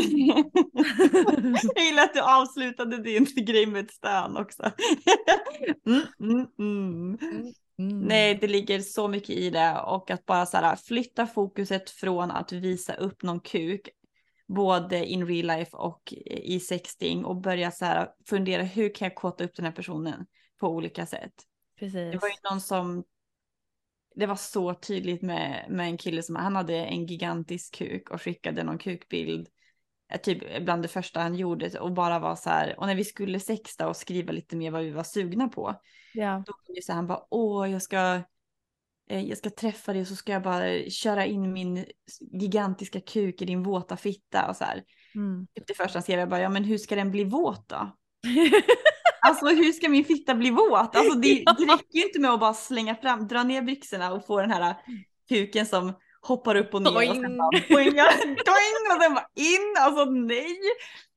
Jag 1.76 1.86
gillar 1.86 2.04
att 2.04 2.14
du 2.14 2.22
avslutade 2.22 2.98
din 2.98 3.28
grej 3.36 3.66
med 3.66 3.86
ett 3.86 3.92
stön 3.92 4.38
också. 4.38 4.64
mm, 5.86 6.02
mm, 6.20 6.48
mm. 6.60 7.18
Mm. 7.80 8.00
Nej, 8.00 8.38
det 8.42 8.48
ligger 8.48 8.80
så 8.80 9.08
mycket 9.08 9.30
i 9.30 9.50
det 9.50 9.80
och 9.80 10.12
att 10.12 10.26
bara 10.26 10.46
så 10.46 10.58
här, 10.58 10.76
flytta 10.76 11.28
fokuset 11.28 11.90
från 11.90 12.32
att 12.32 12.52
visa 12.52 12.94
upp 12.94 13.24
någon 13.24 13.40
kuk, 13.40 13.90
både 14.48 15.06
in 15.06 15.28
real 15.28 15.58
life 15.58 15.78
och 15.78 16.14
i 16.26 16.60
sexting 16.60 17.26
och 17.26 17.42
börja 17.42 17.72
så 17.72 17.86
här 17.86 18.10
fundera 18.30 18.64
hur 18.64 18.96
kan 18.96 19.06
jag 19.06 19.16
kåta 19.16 19.44
upp 19.44 19.56
den 19.56 19.66
här 19.66 19.72
personen 19.72 20.26
på 20.60 20.68
olika 20.68 21.06
sätt. 21.06 21.34
Precis. 21.80 22.12
Det 22.12 22.18
var 22.22 22.28
ju 22.28 22.50
någon 22.50 22.62
som, 22.62 23.04
det 24.16 24.26
var 24.26 24.36
så 24.36 24.74
tydligt 24.74 25.22
med, 25.22 25.66
med 25.70 25.86
en 25.86 25.98
kille 25.98 26.24
som, 26.24 26.36
han 26.36 26.56
hade 26.56 26.76
en 26.76 27.06
gigantisk 27.06 27.76
kuk 27.76 28.10
och 28.10 28.22
skickade 28.22 28.64
någon 28.64 28.78
kukbild, 28.78 29.48
eh, 30.14 30.22
typ 30.22 30.64
bland 30.64 30.82
det 30.82 30.88
första 30.88 31.20
han 31.20 31.36
gjorde 31.36 31.80
och 31.80 31.92
bara 31.92 32.20
var 32.20 32.36
så 32.36 32.50
här, 32.50 32.80
och 32.80 32.88
när 32.88 32.96
vi 32.96 33.04
skulle 33.04 33.40
sexta 33.40 33.88
och 33.88 33.96
skriva 33.96 34.32
lite 34.32 34.56
mer 34.56 34.72
vad 34.72 34.84
vi 34.84 34.92
var 34.92 35.04
sugna 35.04 35.48
på, 35.48 35.76
Ja. 36.14 36.44
då 36.46 36.54
var 36.68 36.76
det 36.76 36.84
så 36.84 36.92
här, 36.92 36.96
han 36.98 37.08
bara, 37.08 37.24
åh 37.30 37.72
jag 37.72 37.82
ska, 37.82 38.22
eh, 39.10 39.22
jag 39.22 39.38
ska 39.38 39.50
träffa 39.50 39.94
dig 39.94 40.02
och 40.02 40.08
så 40.08 40.16
ska 40.16 40.32
jag 40.32 40.44
bara 40.44 40.90
köra 40.90 41.26
in 41.26 41.54
min 41.54 41.86
gigantiska 42.42 43.02
kuk 43.02 43.42
i 43.42 43.46
din 43.46 43.64
våta 43.64 43.98
fitta 43.98 44.50
och 44.50 44.56
så 44.56 44.64
här. 44.64 44.84
Mm. 45.16 45.48
Typ 45.56 45.68
det 45.68 45.74
första 45.74 45.98
han 45.98 46.04
skrev, 46.04 46.20
jag 46.20 46.30
bara, 46.30 46.42
ja 46.42 46.50
men 46.50 46.64
hur 46.64 46.78
ska 46.78 46.96
den 46.96 47.12
bli 47.12 47.24
våt 47.24 47.70
då? 47.70 47.98
Alltså 49.26 49.48
hur 49.48 49.72
ska 49.72 49.90
min 49.90 50.06
fitta 50.06 50.36
bli 50.36 50.50
våt? 50.52 50.96
Alltså 50.96 51.18
det, 51.18 51.44
det 51.58 51.64
räcker 51.64 51.98
ju 51.98 52.04
inte 52.04 52.20
med 52.20 52.32
att 52.32 52.40
bara 52.40 52.54
slänga 52.54 52.96
fram, 52.96 53.28
dra 53.28 53.44
ner 53.44 53.62
byxorna 53.62 54.14
och 54.14 54.26
få 54.26 54.42
den 54.42 54.52
här 54.52 54.76
kuken 55.30 55.66
som 55.66 55.94
hoppar 56.22 56.56
upp 56.56 56.74
och 56.74 56.82
ner 56.82 56.90
och 56.90 57.16
sen 57.16 57.22
Doing. 57.22 57.38
bara 57.38 57.52
doing, 57.70 58.96
och 58.96 59.02
sen 59.02 59.14
bara 59.14 59.28
in, 59.36 59.76
alltså 59.80 60.06
nej. 60.06 60.58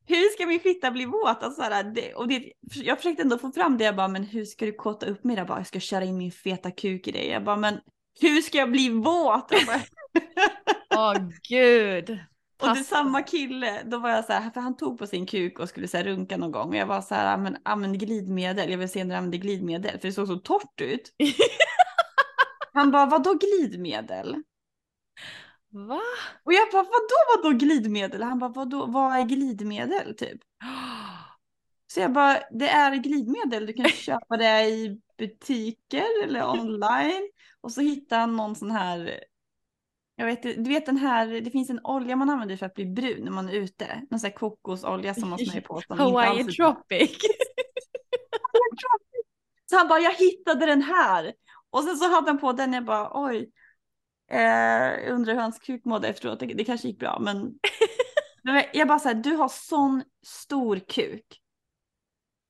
Hur 0.06 0.28
ska 0.28 0.46
min 0.46 0.60
fitta 0.60 0.90
bli 0.90 1.04
våt? 1.04 1.42
Alltså, 1.42 1.62
så 1.62 1.62
här, 1.62 1.84
det, 1.84 2.14
och 2.14 2.28
det, 2.28 2.52
jag 2.74 2.96
försökte 2.96 3.22
ändå 3.22 3.38
få 3.38 3.52
fram 3.52 3.78
det, 3.78 3.84
jag 3.84 3.96
bara 3.96 4.08
men 4.08 4.24
hur 4.24 4.44
ska 4.44 4.66
du 4.66 4.72
kåta 4.72 5.06
upp 5.06 5.24
mig? 5.24 5.36
Jag 5.36 5.46
bara 5.46 5.58
jag 5.58 5.66
ska 5.66 5.80
köra 5.80 6.04
in 6.04 6.18
min 6.18 6.32
feta 6.32 6.70
kuk 6.70 7.08
i 7.08 7.12
dig. 7.12 7.28
Jag 7.28 7.44
bara 7.44 7.56
men 7.56 7.80
hur 8.20 8.40
ska 8.40 8.58
jag 8.58 8.70
bli 8.70 8.88
våt? 8.88 9.52
Åh 10.96 11.14
gud. 11.48 12.18
Och 12.64 12.74
det 12.74 12.80
Pass- 12.80 12.88
samma 12.88 13.22
kille, 13.22 13.82
då 13.84 13.98
var 13.98 14.10
jag 14.10 14.24
så 14.24 14.32
här, 14.32 14.50
för 14.50 14.60
han 14.60 14.76
tog 14.76 14.98
på 14.98 15.06
sin 15.06 15.26
kuk 15.26 15.58
och 15.58 15.68
skulle 15.68 15.88
så 15.88 15.96
här, 15.96 16.04
runka 16.04 16.36
någon 16.36 16.52
gång 16.52 16.68
och 16.68 16.76
jag 16.76 16.86
var 16.86 17.00
så 17.00 17.14
här, 17.14 17.36
men 17.36 17.56
använd 17.62 18.00
glidmedel, 18.00 18.70
jag 18.70 18.78
vill 18.78 18.88
se 18.88 19.04
när 19.04 19.14
du 19.14 19.18
använder 19.18 19.38
glidmedel 19.38 19.98
för 20.00 20.08
det 20.08 20.12
såg 20.12 20.26
så 20.26 20.36
torrt 20.36 20.80
ut. 20.80 21.14
Han 22.72 22.90
bara, 22.90 23.06
vadå 23.06 23.34
glidmedel? 23.34 24.36
Va? 25.70 26.00
Och 26.44 26.52
jag 26.52 26.68
bara, 26.72 26.82
vadå 26.82 27.42
vadå 27.42 27.58
glidmedel? 27.58 28.22
Han 28.22 28.38
bara, 28.38 28.50
vadå, 28.50 28.86
vad 28.86 29.16
är 29.16 29.22
glidmedel 29.22 30.16
typ? 30.16 30.40
Så 31.86 32.00
jag 32.00 32.12
bara, 32.12 32.38
det 32.50 32.68
är 32.68 32.96
glidmedel, 32.96 33.66
du 33.66 33.72
kan 33.72 33.88
köpa 33.88 34.36
det 34.36 34.64
i 34.68 35.00
butiker 35.18 36.24
eller 36.24 36.50
online. 36.50 37.30
Och 37.60 37.72
så 37.72 37.80
hittade 37.80 38.20
han 38.20 38.36
någon 38.36 38.56
sån 38.56 38.70
här, 38.70 39.20
jag 40.16 40.26
vet 40.26 40.42
du 40.42 40.62
vet 40.62 40.86
den 40.86 40.96
här, 40.96 41.26
det 41.40 41.50
finns 41.50 41.70
en 41.70 41.80
olja 41.84 42.16
man 42.16 42.30
använder 42.30 42.56
för 42.56 42.66
att 42.66 42.74
bli 42.74 42.86
brun 42.86 43.24
när 43.24 43.30
man 43.30 43.48
är 43.48 43.52
ute. 43.52 44.02
Någon 44.10 44.20
sån 44.20 44.28
här 44.30 44.36
kokosolja 44.36 45.14
som 45.14 45.30
man 45.30 45.38
smörjer 45.38 45.60
på. 45.60 45.80
Som 45.80 45.92
inte 45.92 46.02
Hawaii 46.02 46.28
alls 46.28 46.56
Tropic. 46.56 47.18
Så 49.70 49.76
han 49.76 49.88
bara, 49.88 50.00
jag 50.00 50.14
hittade 50.14 50.66
den 50.66 50.82
här. 50.82 51.32
Och 51.70 51.84
sen 51.84 51.96
så 51.96 52.08
hade 52.08 52.30
han 52.30 52.38
på 52.38 52.52
den, 52.52 52.72
jag 52.72 52.84
bara, 52.84 53.10
oj. 53.14 53.50
Eh, 54.30 55.12
undrar 55.12 55.34
hur 55.34 55.40
hans 55.40 55.58
kuk 55.58 55.84
mådde 55.84 56.08
efteråt, 56.08 56.40
det, 56.40 56.46
det 56.46 56.64
kanske 56.64 56.88
gick 56.88 56.98
bra. 56.98 57.18
Men 57.20 57.54
Men 58.44 58.64
jag 58.72 58.88
bara 58.88 58.98
säger, 58.98 59.22
du 59.22 59.36
har 59.36 59.48
sån 59.48 60.02
stor 60.26 60.78
kuk. 60.78 61.40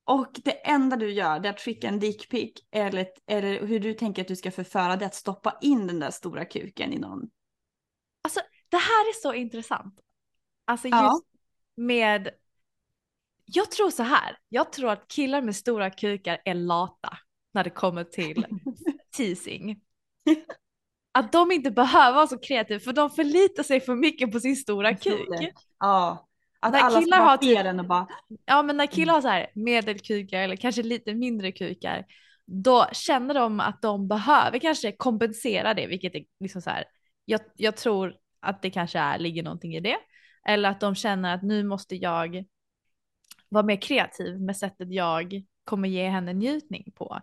Och 0.05 0.31
det 0.43 0.67
enda 0.67 0.95
du 0.95 1.11
gör 1.11 1.39
det 1.39 1.49
är 1.49 1.53
att 1.53 1.61
skicka 1.61 1.87
en 1.87 1.99
dickpic 1.99 2.51
eller, 2.71 3.07
eller 3.27 3.65
hur 3.65 3.79
du 3.79 3.93
tänker 3.93 4.21
att 4.21 4.27
du 4.27 4.35
ska 4.35 4.51
förföra 4.51 4.95
det 4.95 5.05
är 5.05 5.07
att 5.07 5.15
stoppa 5.15 5.57
in 5.61 5.87
den 5.87 5.99
där 5.99 6.11
stora 6.11 6.45
kuken 6.45 6.93
i 6.93 6.99
någon. 6.99 7.29
Alltså 8.25 8.39
det 8.69 8.77
här 8.77 9.09
är 9.09 9.21
så 9.21 9.33
intressant. 9.33 9.99
Alltså 10.65 10.87
just 10.87 10.95
Ja. 11.01 11.21
med, 11.75 12.29
jag 13.45 13.71
tror 13.71 13.89
så 13.89 14.03
här, 14.03 14.37
jag 14.49 14.71
tror 14.71 14.89
att 14.91 15.07
killar 15.07 15.41
med 15.41 15.55
stora 15.55 15.89
kukar 15.89 16.41
är 16.45 16.53
lata 16.53 17.17
när 17.53 17.63
det 17.63 17.69
kommer 17.69 18.03
till 18.03 18.45
teasing. 19.17 19.81
Att 21.11 21.31
de 21.31 21.51
inte 21.51 21.71
behöver 21.71 22.15
vara 22.15 22.27
så 22.27 22.37
kreativa 22.39 22.79
för 22.79 22.93
de 22.93 23.09
förlitar 23.09 23.63
sig 23.63 23.81
för 23.81 23.95
mycket 23.95 24.31
på 24.31 24.39
sin 24.39 24.55
stora 24.55 24.95
kuk. 24.95 25.27
Ja. 25.79 26.27
Att 26.59 26.71
När 26.71 26.79
alla 26.79 27.01
killar 27.01 27.17
har 27.17 27.25
ha 27.25 27.37
typ- 27.37 27.63
den 27.63 27.79
och 27.79 27.85
bara, 27.87 28.07
Ja 28.45 28.63
men 28.63 28.77
när 28.77 28.87
killar 28.87 29.13
har 29.13 29.21
så 29.21 29.27
här 29.27 29.51
medelkukar 29.55 30.39
eller 30.39 30.55
kanske 30.55 30.83
lite 30.83 31.13
mindre 31.13 31.51
kukar 31.51 32.05
då 32.45 32.85
känner 32.91 33.33
de 33.33 33.59
att 33.59 33.81
de 33.81 34.07
behöver 34.07 34.59
kanske 34.59 34.91
kompensera 34.91 35.73
det 35.73 35.87
vilket 35.87 36.15
är 36.15 36.25
liksom 36.39 36.61
så 36.61 36.69
här. 36.69 36.85
Jag, 37.25 37.41
jag 37.55 37.77
tror 37.77 38.15
att 38.39 38.61
det 38.61 38.69
kanske 38.69 38.99
är, 38.99 39.19
ligger 39.19 39.43
någonting 39.43 39.75
i 39.75 39.79
det. 39.79 39.97
Eller 40.47 40.69
att 40.69 40.79
de 40.79 40.95
känner 40.95 41.35
att 41.35 41.43
nu 41.43 41.63
måste 41.63 41.95
jag 41.95 42.45
vara 43.49 43.65
mer 43.65 43.81
kreativ 43.81 44.41
med 44.41 44.57
sättet 44.57 44.91
jag 44.91 45.43
kommer 45.63 45.89
ge 45.89 46.09
henne 46.09 46.33
njutning 46.33 46.91
på. 46.95 47.19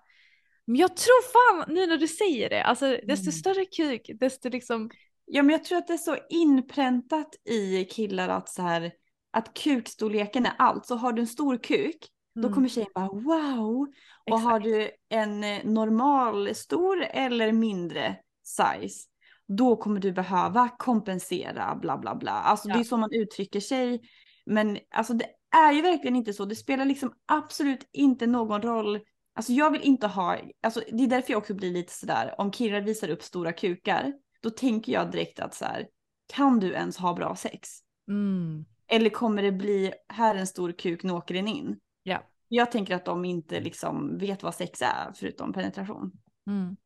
Men 0.65 0.77
jag 0.77 0.97
tror 0.97 1.23
fan, 1.33 1.75
nu 1.75 1.87
när 1.87 1.97
du 1.97 2.09
säger 2.09 2.51
det, 2.51 2.63
alltså 2.65 2.87
desto 3.07 3.25
Mm. 3.25 3.33
större 3.33 3.65
kuk, 3.65 4.11
desto 4.21 4.49
liksom, 4.49 4.91
ja 5.25 5.43
men 5.43 5.53
jag 5.53 5.65
tror 5.65 5.79
att 5.79 5.87
det 5.87 5.93
är 5.93 5.97
så 5.99 6.17
inpräntat 6.31 7.35
i 7.45 7.85
killar 7.85 8.29
att 8.29 8.49
så 8.49 8.63
här, 8.63 8.93
att 9.31 9.55
kukstorleken 9.55 10.47
är 10.47 10.53
allt. 10.59 10.87
Så 10.87 10.95
har 10.95 11.13
du 11.13 11.21
en 11.21 11.27
stor 11.27 11.57
kuk, 11.63 11.97
då 12.35 12.41
Mm. 12.41 12.55
kommer 12.55 12.69
tjejen 12.69 12.91
bara 12.95 13.09
wow. 13.09 13.81
Och 14.27 14.39
Exakt. 14.39 14.45
har 14.45 14.61
du 14.61 14.91
en 15.09 15.41
normal, 15.75 16.55
stor 16.55 17.03
eller 17.03 17.53
mindre 17.53 18.17
size, 18.43 19.09
då 19.57 19.77
kommer 19.77 20.01
du 20.01 20.13
behöva 20.13 20.69
kompensera 20.79 21.75
bla 21.77 21.99
bla 21.99 22.15
bla. 22.15 22.31
Alltså 22.33 22.69
det 22.69 22.75
Ja. 22.75 22.81
är 22.81 22.85
så 22.85 22.97
man 22.97 23.13
uttrycker 23.13 23.61
sig. 23.61 24.01
Men 24.47 24.79
alltså 24.91 25.15
det 25.15 25.27
är 25.57 25.73
ju 25.73 25.83
verkligen 25.83 26.17
inte 26.17 26.33
så. 26.33 26.45
Det 26.45 26.57
spelar 26.57 26.85
liksom 26.85 27.13
absolut 27.27 27.89
inte 27.93 28.27
någon 28.27 28.63
roll. 28.63 29.01
Alltså 29.35 29.53
jag 29.53 29.71
vill 29.71 29.83
inte 29.83 30.07
ha, 30.07 30.39
alltså 30.63 30.83
det 30.93 31.03
är 31.05 31.09
därför 31.09 31.33
jag 31.33 31.39
också 31.39 31.55
blir 31.55 31.71
lite 31.71 31.93
sådär, 31.93 32.35
om 32.39 32.51
killar 32.51 32.81
visar 32.81 33.09
upp 33.09 33.23
stora 33.23 33.53
kukar, 33.53 34.13
då 34.43 34.51
tänker 34.51 34.93
jag 34.93 35.11
direkt 35.11 35.41
att 35.41 35.55
så 35.55 35.65
här, 35.65 35.89
kan 36.35 36.61
du 36.61 36.73
ens 36.73 36.97
ha 36.97 37.15
bra 37.15 37.37
sex? 37.37 37.69
mm, 38.09 38.65
Eller 38.87 39.11
kommer 39.11 39.43
det 39.43 39.53
bli, 39.53 39.93
här 40.09 40.35
är 40.35 40.39
en 40.39 40.47
stor 40.47 40.73
kuk, 40.73 41.03
nu 41.03 41.13
åker 41.13 41.35
den 41.35 41.49
in? 41.49 41.79
ja. 42.03 42.23
Jag 42.49 42.71
tänker 42.71 42.95
att 42.95 43.05
de 43.05 43.25
inte 43.25 43.61
liksom 43.61 44.19
vet 44.19 44.43
vad 44.43 44.55
sex 44.55 44.83
är 44.83 45.13
förutom 45.15 45.53
penetration. 45.53 46.13
Mm. 46.47 46.77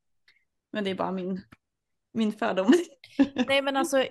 Men 0.72 0.84
det 0.84 0.90
är 0.90 0.94
bara 0.94 1.12
min, 1.12 1.42
min 2.16 2.32
fördom. 2.32 2.72
Nej 3.48 3.62
men 3.62 3.76
alltså 3.76 4.04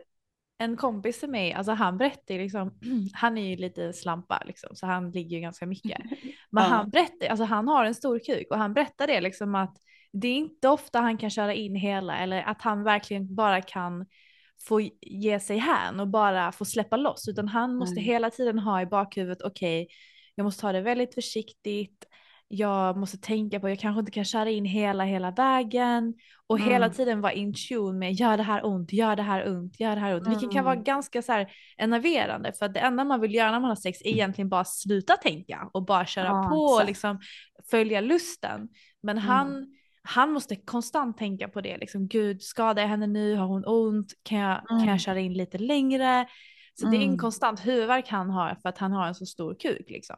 en 0.58 0.78
kompis 0.78 1.20
till 1.20 1.30
mig, 1.30 1.54
alltså 1.54 1.72
han 1.72 1.98
berättar 1.98 2.36
ju 2.36 2.42
liksom, 2.42 2.80
han 3.14 3.38
är 3.38 3.50
ju 3.50 3.56
lite 3.56 3.94
slampa 3.94 4.44
liksom, 4.46 4.76
så 4.76 4.86
han 4.86 5.12
ligger 5.12 5.36
ju 5.38 5.42
ganska 5.42 5.66
mycket. 5.66 5.98
Men 6.50 6.64
Ja. 6.64 6.70
han 6.70 6.90
berättar, 6.90 7.28
alltså 7.28 7.44
han 7.44 7.68
har 7.68 7.86
en 7.86 7.96
stor 7.96 8.20
kuk 8.20 8.48
och 8.52 8.58
han 8.58 8.74
berättar 8.74 9.08
det 9.08 9.22
liksom 9.22 9.56
att 9.56 9.78
det 10.14 10.28
är 10.28 10.36
inte 10.36 10.70
ofta 10.70 11.00
han 11.00 11.18
kan 11.18 11.30
köra 11.30 11.54
in 11.54 11.76
hela 11.76 12.18
eller 12.18 12.42
att 12.44 12.62
han 12.62 12.84
verkligen 12.84 13.36
bara 13.36 13.62
kan 13.62 14.06
få 14.68 14.82
ge 15.02 15.40
sig 15.40 15.58
hän 15.58 16.00
och 16.00 16.08
bara 16.08 16.52
få 16.52 16.66
släppa 16.66 16.98
loss 16.98 17.28
utan 17.28 17.48
han 17.48 17.76
måste 17.76 17.96
Nej. 17.96 18.04
hela 18.04 18.30
tiden 18.30 18.60
ha 18.60 18.82
i 18.82 18.86
bakhuvudet 18.86 19.42
okej 19.42 19.88
jag 20.36 20.44
måste 20.44 20.62
ta 20.62 20.72
det 20.72 20.82
väldigt 20.82 21.14
försiktigt 21.14 22.06
jag 22.56 22.98
måste 22.98 23.18
tänka 23.18 23.60
på 23.60 23.70
jag 23.70 23.80
kanske 23.80 24.00
inte 24.00 24.12
kan 24.12 24.26
köra 24.26 24.50
in 24.50 24.66
hela 24.66 25.04
hela 25.04 25.32
vägen 25.32 26.14
och 26.48 26.60
hela 26.60 26.86
Mm. 26.86 26.96
tiden 26.96 27.22
vara 27.22 27.34
in 27.34 27.54
tune 27.70 28.00
med 28.00 28.14
gör 28.14 28.38
det 28.38 28.44
här 28.44 28.66
ont, 28.66 28.94
gör 28.94 29.16
det 29.16 29.22
här 29.24 29.48
ont, 29.52 29.80
gör 29.80 29.96
det 29.96 30.02
här 30.02 30.16
ont. 30.16 30.28
Vilket 30.28 30.52
kan 30.52 30.64
vara 30.64 30.74
Mm. 30.74 30.84
ganska 30.84 31.22
så 31.22 31.32
här 31.32 31.52
enerverande 31.78 32.54
för 32.54 32.66
att 32.66 32.74
det 32.74 32.80
enda 32.80 33.04
man 33.04 33.22
vill 33.22 33.34
göra 33.36 33.52
när 33.52 33.60
man 33.60 33.70
har 33.70 33.76
sex 33.76 34.02
är 34.02 34.08
egentligen 34.08 34.50
bara 34.50 34.66
sluta 34.66 35.14
tänka 35.18 35.70
och 35.74 35.86
bara 35.86 36.06
köra 36.06 36.26
Ja, 36.28 36.50
på 36.50 36.62
och 36.62 36.86
liksom 36.86 37.20
följa 37.72 38.02
lusten. 38.02 38.70
Men 39.04 39.18
Mm. 39.18 39.30
han, 39.30 39.68
han 40.04 40.32
måste 40.32 40.56
konstant 40.56 41.18
tänka 41.18 41.48
på 41.48 41.62
det 41.62 41.78
liksom 41.78 42.08
gud 42.08 42.42
skadar 42.42 42.82
jag 42.82 42.90
henne 42.90 43.08
nu, 43.08 43.36
har 43.36 43.48
hon 43.48 43.64
ont, 43.66 44.14
kan 44.24 44.38
jag, 44.40 44.68
kan 44.68 44.78
Mm. 44.78 44.90
jag 44.90 45.02
köra 45.02 45.20
in 45.20 45.34
lite 45.34 45.58
längre? 45.58 46.28
Så 46.80 46.88
det 46.88 46.98
är 46.98 47.02
en 47.02 47.04
Mm. 47.08 47.18
konstant 47.18 47.66
huvudvärk 47.68 48.08
han 48.10 48.30
har 48.30 48.56
för 48.62 48.70
att 48.70 48.78
han 48.78 48.92
har 48.92 49.08
en 49.08 49.16
så 49.16 49.26
stor 49.26 49.56
kuk 49.60 49.86
liksom. 49.90 50.16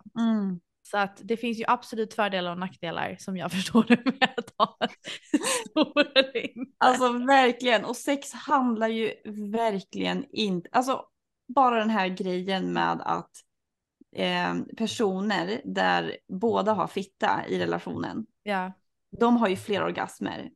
Så 0.90 0.98
att 0.98 1.22
det 1.24 1.38
finns 1.38 1.60
ju 1.60 1.64
absolut 1.68 2.14
fördelar 2.14 2.52
och 2.52 2.60
nackdelar 2.60 3.16
som 3.20 3.38
jag 3.38 3.52
förstår 3.58 3.86
det 3.88 4.06
med 4.06 4.34
att 4.38 4.54
ha 4.58 4.78
en. 4.80 4.90
Alltså 6.78 7.12
verkligen, 7.12 7.86
och 7.86 7.96
sex 7.98 8.34
handlar 8.34 8.88
ju 8.88 9.14
verkligen 9.52 10.26
inte, 10.30 10.70
alltså 10.72 11.06
bara 11.56 11.80
den 11.80 11.90
här 11.90 12.08
grejen 12.08 12.74
med 12.74 13.02
att 13.02 13.32
eh, 14.16 14.56
personer 14.78 15.62
där 15.66 16.18
båda 16.28 16.74
har 16.74 16.88
fitta 16.88 17.48
i 17.48 17.60
relationen, 17.60 18.26
Ja. 18.44 18.72
de 19.20 19.38
har 19.38 19.48
ju 19.48 19.56
fler 19.56 19.84
orgasmer 19.84 20.50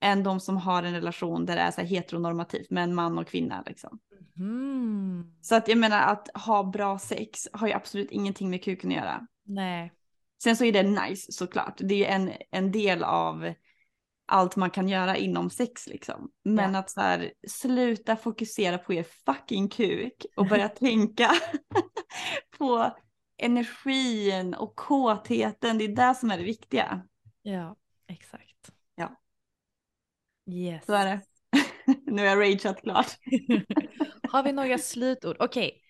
än 0.00 0.22
de 0.22 0.40
som 0.40 0.56
har 0.56 0.82
en 0.82 0.94
relation 0.94 1.46
där 1.46 1.56
det 1.56 1.62
är 1.62 1.70
så 1.70 1.80
heteronormativt 1.80 2.70
med 2.70 2.84
en 2.84 2.94
man 2.94 3.18
och 3.18 3.28
kvinna 3.28 3.62
liksom. 3.66 3.98
Mm. 4.38 5.24
Så 5.40 5.54
att 5.54 5.68
jag 5.68 5.78
menar 5.78 6.12
att 6.12 6.28
ha 6.34 6.64
bra 6.64 6.98
sex 6.98 7.40
har 7.52 7.66
ju 7.66 7.72
absolut 7.72 8.10
ingenting 8.10 8.50
med 8.50 8.64
kuken 8.64 8.90
att 8.90 8.96
göra. 8.96 9.26
Nej. 9.44 9.92
Sen 10.42 10.56
så 10.56 10.64
är 10.64 10.72
det 10.72 10.82
nice 10.82 11.32
såklart. 11.32 11.74
Det 11.78 12.06
är 12.06 12.14
en, 12.14 12.32
en 12.50 12.72
del 12.72 13.04
av 13.04 13.52
allt 14.28 14.56
man 14.56 14.70
kan 14.70 14.88
göra 14.88 15.16
inom 15.16 15.50
sex 15.50 15.86
liksom. 15.86 16.30
Men 16.44 16.72
Ja. 16.72 16.78
att 16.78 16.90
så 16.90 17.00
här, 17.00 17.32
sluta 17.48 18.16
fokusera 18.16 18.78
på 18.78 18.92
er 18.94 19.06
fucking 19.26 19.68
kuk 19.68 20.26
och 20.36 20.46
börja 20.50 20.68
tänka 20.68 21.30
på 22.58 22.96
energin 23.38 24.54
och 24.54 24.76
kåtheten. 24.76 25.78
Det 25.78 25.84
är 25.84 25.88
det 26.08 26.14
som 26.14 26.30
är 26.30 26.38
det 26.38 26.44
viktiga. 26.44 27.02
Ja, 27.42 27.76
exakt. 28.08 28.45
Yes. 30.50 30.86
Så 30.86 30.92
är 30.94 31.04
det. 31.06 31.20
nu 32.06 32.22
har 32.22 32.28
jag 32.28 32.40
rageat 32.40 32.82
klart. 32.82 33.06
Har 34.32 34.42
vi 34.42 34.52
några 34.52 34.78
slutord? 34.78 35.36
Okej, 35.38 35.82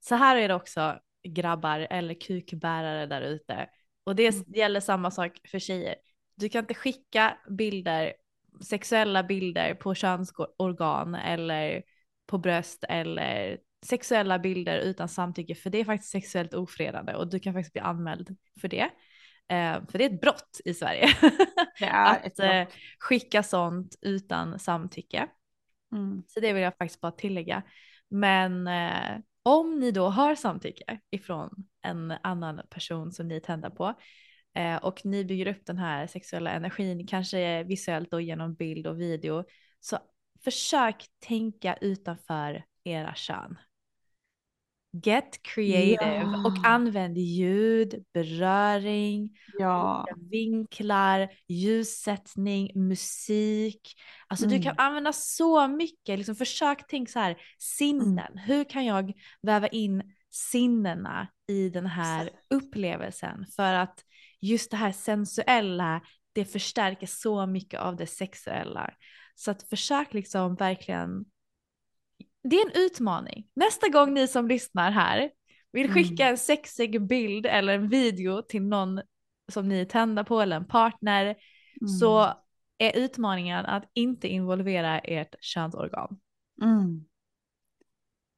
så 0.00 0.14
här 0.14 0.36
är 0.36 0.48
det 0.48 0.54
också 0.54 0.98
grabbar 1.28 1.86
eller 1.90 2.14
kukbärare 2.14 3.06
där 3.06 3.22
ute. 3.22 3.68
Och 4.04 4.16
det 4.16 4.28
Mm. 4.34 4.44
gäller 4.54 4.80
samma 4.80 5.10
sak 5.10 5.38
för 5.50 5.58
tjejer. 5.58 5.94
Du 6.34 6.48
kan 6.48 6.64
inte 6.64 6.74
skicka 6.74 7.38
bilder, 7.50 8.12
sexuella 8.64 9.22
bilder 9.22 9.74
på 9.74 9.94
könsorgan 9.94 11.14
eller 11.14 11.82
på 12.26 12.38
bröst 12.38 12.84
eller 12.88 13.58
sexuella 13.86 14.38
bilder 14.38 14.78
utan 14.78 15.08
samtycke 15.08 15.54
för 15.54 15.70
det 15.70 15.78
är 15.80 15.84
faktiskt 15.84 16.12
sexuellt 16.12 16.54
ofredande 16.54 17.14
och 17.14 17.30
du 17.30 17.40
kan 17.40 17.54
faktiskt 17.54 17.72
bli 17.72 17.82
anmäld 17.82 18.36
för 18.60 18.68
det. 18.68 18.90
Eh, 19.50 19.86
för 19.88 19.98
det 19.98 20.04
är 20.04 20.10
ett 20.10 20.20
brott 20.20 20.60
i 20.64 20.74
Sverige 20.74 21.08
att 21.90 22.38
eh, 22.38 22.66
skicka 22.98 23.42
sånt 23.42 23.96
utan 24.00 24.58
samtycke. 24.58 25.28
Mm. 25.92 26.22
Så 26.26 26.40
det 26.40 26.52
vill 26.52 26.62
jag 26.62 26.76
faktiskt 26.76 27.00
bara 27.00 27.12
tillägga. 27.12 27.62
Men 28.08 28.66
eh, 28.66 29.18
om 29.42 29.80
ni 29.80 29.90
då 29.90 30.08
har 30.08 30.34
samtycke 30.34 31.00
ifrån 31.10 31.66
en 31.82 32.14
annan 32.22 32.60
person 32.70 33.12
som 33.12 33.28
ni 33.28 33.40
tänder 33.40 33.70
på 33.70 33.94
eh, 34.54 34.76
och 34.76 35.06
ni 35.06 35.24
bygger 35.24 35.46
upp 35.46 35.66
den 35.66 35.78
här 35.78 36.06
sexuella 36.06 36.50
energin, 36.50 37.06
kanske 37.06 37.64
visuellt 37.64 38.14
och 38.14 38.22
genom 38.22 38.54
bild 38.54 38.86
och 38.86 39.00
video, 39.00 39.44
så 39.80 39.98
försök 40.44 41.06
tänka 41.18 41.74
utanför 41.80 42.64
era 42.84 43.14
kön. 43.14 43.58
Get 44.92 45.42
creative 45.42 46.20
Ja. 46.20 46.44
och 46.46 46.66
använd 46.66 47.18
ljud, 47.18 48.04
beröring, 48.14 49.30
Ja. 49.58 50.06
vinklar, 50.30 51.28
ljussättning, 51.48 52.70
musik. 52.74 53.94
Alltså 54.28 54.46
du 54.46 54.56
kan 54.62 54.72
Mm. 54.72 54.86
använda 54.86 55.12
så 55.12 55.68
mycket. 55.68 56.18
Liksom 56.18 56.34
försök 56.34 56.86
tänka 56.86 57.12
så 57.12 57.18
här, 57.18 57.36
sinnen. 57.58 58.38
Hur 58.38 58.64
kan 58.64 58.84
jag 58.86 59.12
väva 59.42 59.68
in 59.68 60.02
sinnena 60.30 61.28
i 61.48 61.68
den 61.68 61.86
här 61.86 62.30
upplevelsen? 62.50 63.46
För 63.56 63.74
att 63.74 64.04
just 64.40 64.70
det 64.70 64.76
här 64.76 64.92
sensuella, 64.92 66.00
det 66.32 66.44
förstärker 66.44 67.06
så 67.06 67.46
mycket 67.46 67.80
av 67.80 67.96
det 67.96 68.06
sexuella. 68.06 68.90
Så 69.34 69.50
att 69.50 69.62
försök 69.62 70.14
liksom 70.14 70.54
verkligen 70.54 71.24
det 72.42 72.56
är 72.56 72.66
en 72.66 72.82
utmaning. 72.84 73.46
Nästa 73.54 73.88
gång 73.88 74.14
ni 74.14 74.28
som 74.28 74.48
lyssnar 74.48 74.90
här 74.90 75.30
vill 75.72 75.92
skicka 75.92 76.22
Mm. 76.22 76.30
en 76.32 76.38
sexig 76.38 77.06
bild 77.06 77.46
eller 77.46 77.74
en 77.74 77.88
video 77.88 78.42
till 78.42 78.62
någon 78.62 79.00
som 79.52 79.68
ni 79.68 79.80
är 79.80 79.84
tända 79.84 80.24
på 80.24 80.40
eller 80.40 80.56
en 80.56 80.66
partner 80.68 81.24
Mm. 81.24 81.88
så 82.00 82.34
är 82.78 82.96
utmaningen 82.98 83.66
att 83.66 83.84
inte 83.94 84.28
involvera 84.28 84.98
ert 84.98 85.34
könsorgan. 85.40 86.20
Mm. 86.62 87.04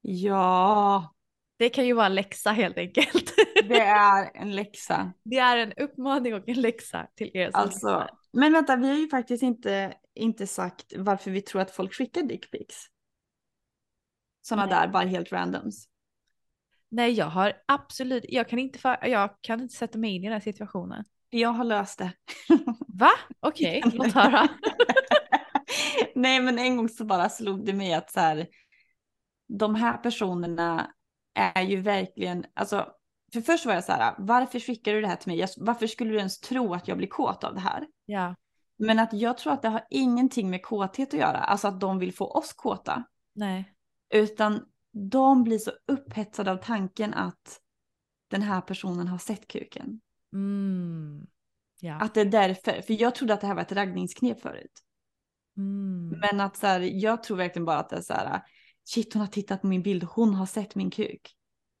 Ja, 0.01 1.13
Det 1.57 1.69
kan 1.69 1.85
ju 1.87 1.93
vara 1.93 2.09
läxa 2.09 2.51
helt 2.51 2.77
enkelt. 2.77 3.33
det 3.67 3.79
är 3.79 4.31
en 4.33 4.55
läxa. 4.55 5.13
det 5.23 5.37
är 5.37 5.57
en 5.57 5.73
uppmaning 5.73 6.33
och 6.33 6.49
en 6.49 6.61
läxa 6.61 7.07
till 7.15 7.31
er 7.33 7.51
som 7.51 7.59
Alltså, 7.59 7.87
lyssnar. 7.87 8.09
men 8.33 8.53
vänta, 8.53 8.75
vi 8.75 8.87
har 8.89 8.95
ju 8.97 9.07
faktiskt 9.09 9.43
inte, 9.43 9.93
inte 10.15 10.47
sagt 10.47 10.93
varför 10.97 11.31
vi 11.31 11.41
tror 11.41 11.61
att 11.61 11.71
folk 11.71 11.93
skickar 11.93 12.21
dickpics. 12.21 12.85
Sådana 14.45 14.67
där, 14.67 14.87
bara 14.87 15.05
helt 15.05 15.31
randoms. 15.31 15.87
Nej 16.89 17.11
jag 17.11 17.25
har 17.25 17.53
absolut, 17.65 18.25
jag 18.29 18.49
kan 18.49 18.59
inte, 18.59 18.79
för, 18.79 19.07
jag 19.07 19.29
kan 19.41 19.61
inte 19.61 19.75
sätta 19.75 19.97
mig 19.97 20.15
in 20.15 20.23
i 20.23 20.25
den 20.25 20.33
här 20.33 20.39
situationen. 20.39 21.03
Jag 21.29 21.49
har 21.49 21.63
löst 21.63 21.99
det. 21.99 22.11
Va? 22.87 23.09
Okej, 23.39 23.83
låt 23.93 24.11
höra. 24.13 24.47
Nej 26.15 26.41
men 26.41 26.59
en 26.59 26.77
gång 26.77 26.89
så 26.89 27.05
bara 27.05 27.29
slog 27.29 27.65
det 27.65 27.73
mig 27.73 27.93
att 27.93 28.11
så 28.11 28.19
här, 28.19 28.47
de 29.47 29.75
här 29.75 29.97
personerna 29.97 30.91
är 31.33 31.61
ju 31.61 31.81
verkligen, 31.81 32.45
alltså 32.53 32.87
för 33.33 33.41
först 33.41 33.65
var 33.65 33.73
jag 33.73 33.83
så 33.83 33.91
här, 33.91 34.15
varför 34.17 34.59
skickar 34.59 34.93
du 34.93 35.01
det 35.01 35.07
här 35.07 35.15
till 35.15 35.27
mig? 35.27 35.39
Jag, 35.39 35.49
varför 35.57 35.87
skulle 35.87 36.11
du 36.11 36.17
ens 36.17 36.39
tro 36.39 36.73
att 36.73 36.87
jag 36.87 36.97
blir 36.97 37.07
kåt 37.07 37.43
av 37.43 37.53
det 37.53 37.59
här? 37.59 37.87
Ja, 38.05 38.35
Men 38.77 38.99
att 38.99 39.13
jag 39.13 39.37
tror 39.37 39.53
att 39.53 39.61
det 39.61 39.69
har 39.69 39.87
ingenting 39.89 40.49
med 40.49 40.63
kåthet 40.63 41.13
att 41.13 41.19
göra, 41.19 41.37
alltså 41.37 41.67
att 41.67 41.79
de 41.79 41.99
vill 41.99 42.13
få 42.13 42.25
oss 42.25 42.53
kåta. 42.53 43.03
nej. 43.35 43.72
Utan 44.13 44.65
de 44.91 45.43
blir 45.43 45.57
så 45.57 45.71
upphetsade 45.87 46.51
av 46.51 46.57
tanken 46.57 47.13
att 47.13 47.59
den 48.27 48.41
här 48.41 48.61
personen 48.61 49.07
har 49.07 49.17
sett 49.17 49.47
kuken. 49.47 50.01
Mm. 50.33 51.27
Ja. 51.79 51.95
Att 51.95 52.13
det 52.13 52.21
är 52.21 52.25
därför, 52.25 52.81
för 52.81 53.01
jag 53.01 53.15
trodde 53.15 53.33
att 53.33 53.41
det 53.41 53.47
här 53.47 53.55
var 53.55 53.61
ett 53.61 53.71
raggningsknep 53.71 54.41
förut. 54.41 54.83
Mm. 55.57 56.19
Men 56.19 56.41
att 56.41 56.57
så 56.57 56.67
här, 56.67 56.79
jag 56.79 57.23
tror 57.23 57.37
verkligen 57.37 57.65
bara 57.65 57.79
att 57.79 57.89
det 57.89 57.95
är 57.95 58.01
så 58.01 58.13
här, 58.13 58.41
shit 58.83 59.13
hon 59.13 59.21
har 59.21 59.27
tittat 59.27 59.61
på 59.61 59.67
min 59.67 59.83
bild, 59.83 60.03
hon 60.03 60.33
har 60.33 60.45
sett 60.45 60.75
min 60.75 60.91
kuk. 60.91 61.35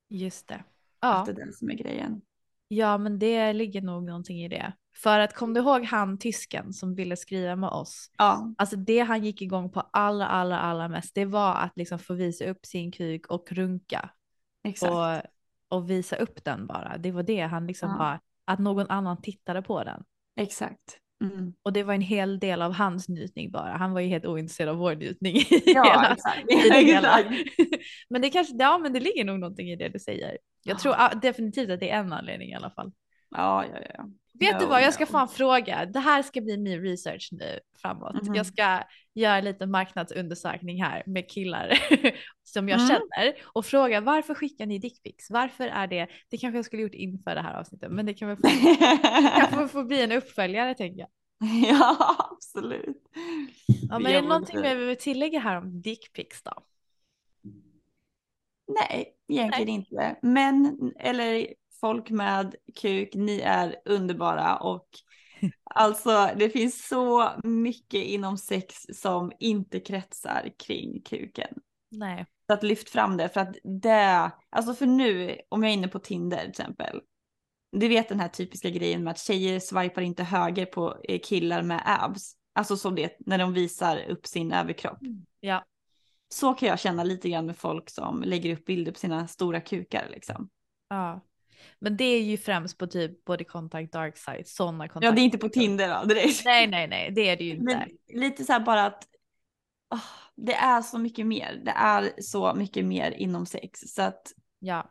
Just 0.09 0.47
det. 0.47 0.55
Att 0.55 0.65
Ja. 0.99 1.23
det 1.25 1.41
är 1.41 1.45
det 1.45 1.53
som 1.53 1.69
är 1.69 1.75
grejen. 1.75 2.21
Ja, 2.73 2.97
men 2.97 3.19
det 3.19 3.53
ligger 3.53 3.81
nog 3.81 4.03
någonting 4.05 4.43
i 4.43 4.47
det. 4.47 4.73
För 4.95 5.19
att 5.19 5.33
kom 5.35 5.53
du 5.53 5.59
ihåg 5.59 5.83
han 5.85 6.17
tysken 6.17 6.73
som 6.73 6.95
ville 6.95 7.15
skriva 7.17 7.55
med 7.55 7.69
oss? 7.69 8.11
Ja, 8.17 8.53
Alltså 8.57 8.75
det 8.75 8.99
han 8.99 9.23
gick 9.23 9.41
igång 9.41 9.69
på 9.71 9.79
allra, 9.81 10.27
allra, 10.27 10.59
allra 10.59 10.87
mest, 10.87 11.15
det 11.15 11.25
var 11.25 11.55
att 11.55 11.77
liksom 11.77 11.99
få 11.99 12.13
visa 12.13 12.45
upp 12.45 12.65
sin 12.65 12.91
kuk 12.91 13.27
och 13.27 13.51
runka 13.51 14.09
exakt. 14.63 14.91
och, 14.93 15.77
och 15.77 15.89
visa 15.89 16.15
upp 16.15 16.43
den 16.43 16.67
bara. 16.67 16.97
Det 16.97 17.11
var 17.11 17.23
det 17.23 17.41
han 17.41 17.67
liksom 17.67 17.89
Ja. 17.89 17.97
bara, 17.97 18.19
att 18.45 18.59
någon 18.59 18.89
annan 18.89 19.21
tittade 19.21 19.61
på 19.61 19.83
den. 19.83 20.03
Exakt. 20.35 20.99
Mm. 21.23 21.53
Och 21.63 21.73
det 21.73 21.83
var 21.83 21.93
en 21.93 22.01
hel 22.01 22.39
del 22.39 22.61
av 22.61 22.73
hans 22.73 23.09
njutning 23.09 23.51
bara. 23.51 23.77
Han 23.77 23.93
var 23.93 24.01
ju 24.01 24.07
helt 24.07 24.25
ointresserad 24.25 24.69
av 24.69 24.75
vår 24.77 24.95
njutning. 24.95 25.35
Ja, 25.65 26.11
exakt. 26.13 26.45
exakt. 26.73 27.29
men 28.09 28.21
det 28.21 28.29
kanske, 28.29 28.55
ja 28.59 28.77
men 28.77 28.93
det 28.93 28.99
ligger 28.99 29.25
nog 29.25 29.39
någonting 29.39 29.69
i 29.71 29.75
det 29.75 29.89
du 29.89 29.99
säger. 29.99 30.37
Jag 30.63 30.75
Ja. 30.75 30.79
tror 30.79 31.19
definitivt 31.21 31.69
att 31.69 31.79
det 31.79 31.89
är 31.89 31.99
en 31.99 32.13
anledning 32.13 32.49
i 32.49 32.55
alla 32.55 32.69
fall. 32.69 32.91
Ja, 33.29 33.65
ja, 33.65 33.79
ja. 33.97 34.05
Vet 34.39 34.59
du 34.59 34.65
No, 34.65 34.69
vad, 34.69 34.83
jag 34.83 34.93
ska 34.93 35.05
fan 35.05 35.27
fråga. 35.29 35.85
Det 35.85 35.99
här 35.99 36.23
ska 36.23 36.41
bli 36.41 36.57
min 36.57 36.81
research 36.81 37.29
nu 37.31 37.59
framåt. 37.81 38.23
Mhm. 38.23 38.35
Jag 38.35 38.45
ska 38.45 38.83
göra 39.13 39.41
lite 39.41 39.65
marknadsundersökning 39.65 40.83
här 40.83 41.03
med 41.05 41.29
killar 41.29 41.79
som 42.43 42.69
jag 42.69 42.79
Mm. 42.79 42.89
känner 42.89 43.33
och 43.43 43.65
fråga 43.65 44.01
varför 44.01 44.35
skickar 44.35 44.65
ni 44.65 44.79
dickpics? 44.79 45.29
Varför 45.31 45.67
är 45.67 45.87
det? 45.87 46.07
Det 46.29 46.37
kanske 46.37 46.57
jag 46.57 46.65
skulle 46.65 46.81
gjort 46.81 46.93
inför 46.93 47.35
det 47.35 47.41
här 47.41 47.59
avsnittet, 47.59 47.91
men 47.91 48.05
det 48.05 48.13
kan 48.13 48.27
väl 48.27 48.37
få, 48.37 48.47
kan 49.49 49.69
få, 49.69 49.83
bli 49.83 50.01
en 50.01 50.11
uppföljare 50.11 50.73
tänker 50.73 50.99
jag. 50.99 51.09
ja, 51.69 52.15
absolut. 52.31 53.03
Ja, 53.89 53.99
men 53.99 54.11
är 54.11 54.21
det 54.21 54.27
någonting 54.27 54.61
mer 54.61 54.75
vi 54.75 54.85
vill 54.85 54.97
tillägga 54.97 55.39
här 55.39 55.57
om 55.57 55.81
dickpics 55.81 56.43
då? 56.43 56.53
Nej, 58.67 59.13
egentligen 59.27 59.69
inte. 59.69 60.15
Men, 60.21 60.77
eller 60.99 61.47
folk 61.83 62.09
med 62.09 62.55
kuk, 62.75 63.15
ni 63.15 63.39
är 63.39 63.75
underbara 63.85 64.57
och 64.57 64.87
alltså 65.63 66.29
det 66.35 66.49
finns 66.49 66.87
så 66.87 67.29
mycket 67.43 68.03
inom 68.03 68.37
sex 68.37 68.75
som 68.93 69.31
inte 69.39 69.79
kretsar 69.79 70.49
kring 70.59 71.01
kuken. 71.01 71.53
Nej. 71.91 72.25
Så 72.47 72.53
att 72.53 72.63
lyft 72.63 72.89
fram 72.89 73.17
det 73.17 73.29
för 73.29 73.41
att 73.41 73.55
det, 73.63 74.31
alltså 74.49 74.73
för 74.73 74.85
nu, 74.85 75.37
om 75.49 75.63
jag 75.63 75.69
är 75.69 75.73
inne 75.73 75.87
på 75.87 75.99
Tinder 75.99 76.39
till 76.39 76.49
exempel. 76.49 77.01
Du 77.71 77.87
vet 77.87 78.09
den 78.09 78.19
här 78.19 78.27
typiska 78.27 78.69
grejen 78.69 79.03
med 79.03 79.11
att 79.11 79.19
tjejer 79.19 79.59
swipar 79.59 80.01
inte 80.01 80.23
höger 80.23 80.65
på 80.65 80.97
eh, 81.03 81.19
killar 81.19 81.61
med 81.61 81.81
abs. 81.85 82.35
Alltså 82.53 82.77
som 82.77 82.95
det 82.95 83.15
när 83.19 83.37
de 83.37 83.53
visar 83.53 84.05
upp 84.09 84.27
sin 84.27 84.51
överkropp. 84.51 84.99
Ja. 85.39 85.65
Så 86.29 86.53
kan 86.53 86.69
jag 86.69 86.79
känna 86.79 87.03
lite 87.03 87.29
grann 87.29 87.45
med 87.45 87.57
folk 87.57 87.89
som 87.89 88.23
lägger 88.23 88.53
upp 88.53 88.65
bilder 88.65 88.91
på 88.91 88.99
sina 88.99 89.27
stora 89.27 89.61
kukar 89.61 90.07
liksom. 90.09 90.49
ja. 90.89 91.21
Men 91.79 91.97
det 91.97 92.03
är 92.03 92.21
ju 92.21 92.37
främst 92.37 92.77
på 92.77 92.87
typ 92.87 93.25
body 93.25 93.43
contact, 93.43 93.93
dark 93.93 94.17
side, 94.17 94.47
sådana 94.47 94.87
kontakter. 94.87 95.07
Ja 95.07 95.11
det 95.11 95.21
är 95.21 95.23
inte 95.23 95.37
på 95.37 95.49
Tinder 95.49 95.99
då 95.99 96.05
direkt. 96.05 96.45
Nej, 96.45 96.67
nej, 96.67 96.87
nej, 96.87 97.11
det 97.11 97.29
är 97.29 97.37
det 97.37 97.43
ju 97.43 97.51
inte. 97.51 97.87
Men 98.09 98.21
lite 98.21 98.43
så 98.43 98.53
här 98.53 98.59
bara 98.59 98.85
att 98.85 99.03
åh, 99.93 99.99
det 100.35 100.53
är 100.53 100.81
så 100.81 100.97
mycket 100.97 101.25
mer. 101.25 101.61
Det 101.65 101.71
är 101.71 102.21
så 102.21 102.53
mycket 102.53 102.85
mer 102.85 103.11
inom 103.11 103.45
sex. 103.45 103.79
Så 103.79 104.01
att 104.01 104.33
Ja. 104.63 104.89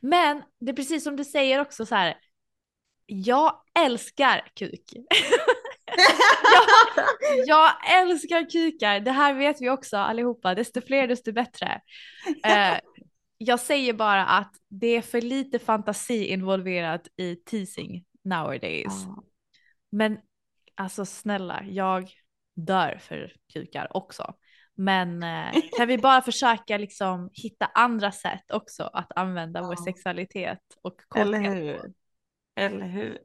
Men 0.00 0.42
det 0.60 0.70
är 0.70 0.76
precis 0.76 1.04
som 1.04 1.16
du 1.16 1.24
säger 1.24 1.60
också 1.60 1.86
så 1.86 1.94
här. 1.94 2.16
Jag 3.06 3.62
älskar 3.78 4.48
kuk. 4.54 4.84
jag, 6.52 7.46
jag 7.46 8.00
älskar 8.00 8.50
kukar. 8.50 9.00
Det 9.00 9.10
här 9.10 9.34
vet 9.34 9.60
vi 9.60 9.70
också 9.70 9.96
allihopa. 9.96 10.54
Desto 10.54 10.80
fler 10.80 11.08
desto 11.08 11.32
bättre. 11.32 11.80
Eh, 12.44 12.78
jag 13.38 13.60
säger 13.60 13.92
bara 13.92 14.26
att 14.26 14.56
det 14.68 14.86
är 14.86 15.02
för 15.02 15.20
lite 15.20 15.58
fantasi 15.58 16.24
involverat 16.26 17.08
i 17.16 17.36
teasing 17.36 18.04
nowadays. 18.24 19.06
Ja. 19.06 19.22
Men 19.90 20.18
alltså 20.74 21.04
snälla, 21.04 21.64
jag 21.64 22.10
dör 22.56 22.98
för 23.02 23.32
kukar 23.52 23.96
också. 23.96 24.34
Men 24.74 25.22
eh, 25.22 25.52
kan 25.78 25.88
vi 25.88 25.98
bara 25.98 26.22
försöka 26.22 26.78
liksom 26.78 27.30
hitta 27.32 27.66
andra 27.66 28.12
sätt 28.12 28.50
också 28.52 28.82
att 28.92 29.12
använda 29.16 29.62
vår 29.62 29.76
Ja. 29.78 29.84
sexualitet 29.84 30.60
och 30.82 31.00
Eller 31.14 31.38
kåthet 31.38 31.52
hur? 31.54 31.74
på? 31.76 31.92
Eller 32.56 32.86
hur? 32.88 33.18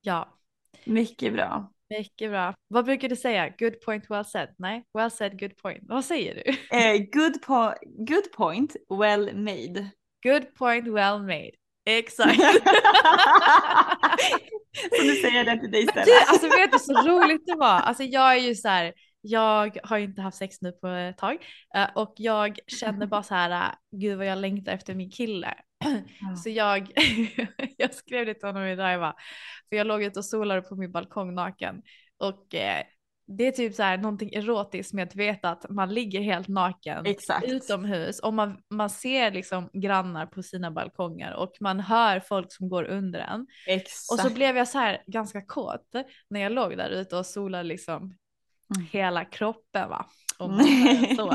Ja, 0.00 0.38
Mycket 0.84 1.32
bra. 1.32 1.71
Mycket 1.98 2.30
bra. 2.30 2.54
Vad 2.68 2.84
brukar 2.84 3.08
du 3.08 3.16
säga? 3.16 3.54
Good 3.58 3.80
point, 3.80 4.04
well 4.10 4.24
said? 4.24 4.54
Nej, 4.58 4.84
well 4.98 5.10
said, 5.10 5.40
good 5.40 5.56
point. 5.56 5.82
Vad 5.82 6.04
säger 6.04 6.34
du? 6.34 6.42
Eh, 6.76 6.98
good, 7.12 7.42
po 7.42 7.72
good 7.98 8.32
point, 8.36 8.76
well 9.00 9.34
made. 9.34 9.90
Good 10.22 10.54
point, 10.54 10.86
well 10.86 11.18
made. 11.18 11.52
Exakt. 11.86 12.40
så 14.98 15.04
nu 15.04 15.14
säger 15.14 15.36
jag 15.36 15.46
det 15.46 15.60
till 15.60 15.70
dig 15.70 15.84
istället. 15.84 16.06
du, 16.06 16.12
alltså 16.28 16.46
vet 16.46 16.72
du 16.72 16.78
så 16.78 16.92
roligt 16.92 17.46
det 17.46 17.56
var? 17.56 17.80
Alltså 17.80 18.02
jag 18.02 18.32
är 18.32 18.40
ju 18.40 18.54
så 18.54 18.68
här, 18.68 18.92
jag 19.20 19.78
har 19.82 19.98
ju 19.98 20.04
inte 20.04 20.22
haft 20.22 20.36
sex 20.36 20.60
nu 20.60 20.72
på 20.72 20.86
ett 20.88 21.18
tag 21.18 21.36
eh, 21.74 21.88
och 21.94 22.14
jag 22.16 22.58
känner 22.66 23.06
bara 23.06 23.22
så 23.22 23.34
här, 23.34 23.74
gud 23.96 24.18
vad 24.18 24.26
jag 24.26 24.38
längtar 24.38 24.72
efter 24.72 24.94
min 24.94 25.10
kille. 25.10 25.54
Så 26.36 26.50
jag, 26.50 26.90
jag 27.76 27.94
skrev 27.94 28.26
det 28.26 28.34
till 28.34 28.48
honom 28.48 28.62
idag, 28.64 28.92
jag 28.92 29.00
bara, 29.00 29.16
för 29.68 29.76
jag 29.76 29.86
låg 29.86 30.02
ute 30.02 30.18
och 30.18 30.24
solade 30.24 30.62
på 30.62 30.76
min 30.76 30.92
balkong 30.92 31.34
naken 31.34 31.82
och 32.18 32.54
eh, 32.54 32.82
det 33.26 33.46
är 33.46 33.52
typ 33.52 33.74
så 33.74 33.82
här 33.82 33.98
någonting 33.98 34.34
erotiskt 34.34 34.92
med 34.92 35.08
att 35.08 35.16
veta 35.16 35.50
att 35.50 35.70
man 35.70 35.94
ligger 35.94 36.20
helt 36.20 36.48
naken 36.48 37.06
Exakt. 37.06 37.46
utomhus 37.48 38.20
och 38.20 38.34
man, 38.34 38.58
man 38.70 38.90
ser 38.90 39.30
liksom 39.30 39.70
grannar 39.72 40.26
på 40.26 40.42
sina 40.42 40.70
balkonger 40.70 41.34
och 41.34 41.52
man 41.60 41.80
hör 41.80 42.20
folk 42.20 42.52
som 42.52 42.68
går 42.68 42.84
under 42.84 43.20
en. 43.20 43.46
Exakt. 43.66 44.12
Och 44.12 44.28
så 44.28 44.34
blev 44.34 44.56
jag 44.56 44.68
så 44.68 44.78
här 44.78 45.02
ganska 45.06 45.40
kåt 45.40 45.88
när 46.30 46.40
jag 46.40 46.52
låg 46.52 46.76
där 46.76 46.90
ute 46.90 47.16
och 47.16 47.26
solade 47.26 47.64
liksom 47.64 48.14
Mm. 48.76 48.86
hela 48.92 49.24
kroppen 49.24 49.88
va. 49.88 50.06
Säger 50.38 51.14
så. 51.16 51.32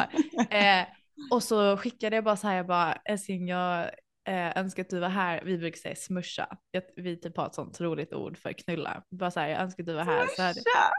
Eh, 0.55 0.85
och 1.31 1.43
så 1.43 1.77
skickade 1.77 2.15
jag 2.15 2.23
bara 2.23 2.35
så 2.35 2.47
här, 2.47 2.55
jag 2.55 2.67
bara 2.67 2.93
älskling 2.93 3.47
jag 3.47 3.89
eh, 4.27 4.57
önskar 4.57 4.83
att 4.83 4.89
du 4.89 4.99
var 4.99 5.09
här. 5.09 5.41
Vi 5.45 5.57
brukar 5.57 5.77
säga 5.77 5.95
smusha. 5.95 6.57
Jag, 6.71 6.83
vi 6.95 7.17
typ 7.17 7.37
har 7.37 7.45
ett 7.45 7.55
sånt 7.55 7.81
roligt 7.81 8.13
ord 8.13 8.37
för 8.37 8.53
knulla. 8.53 9.03
Bara 9.09 9.31
så 9.31 9.39
här, 9.39 9.47
jag 9.47 9.61
önskar 9.61 9.83
att 9.83 9.87
du 9.87 9.93
var 9.93 10.03
här. 10.03 10.27
Så 10.27 10.53
Tja. 10.53 10.91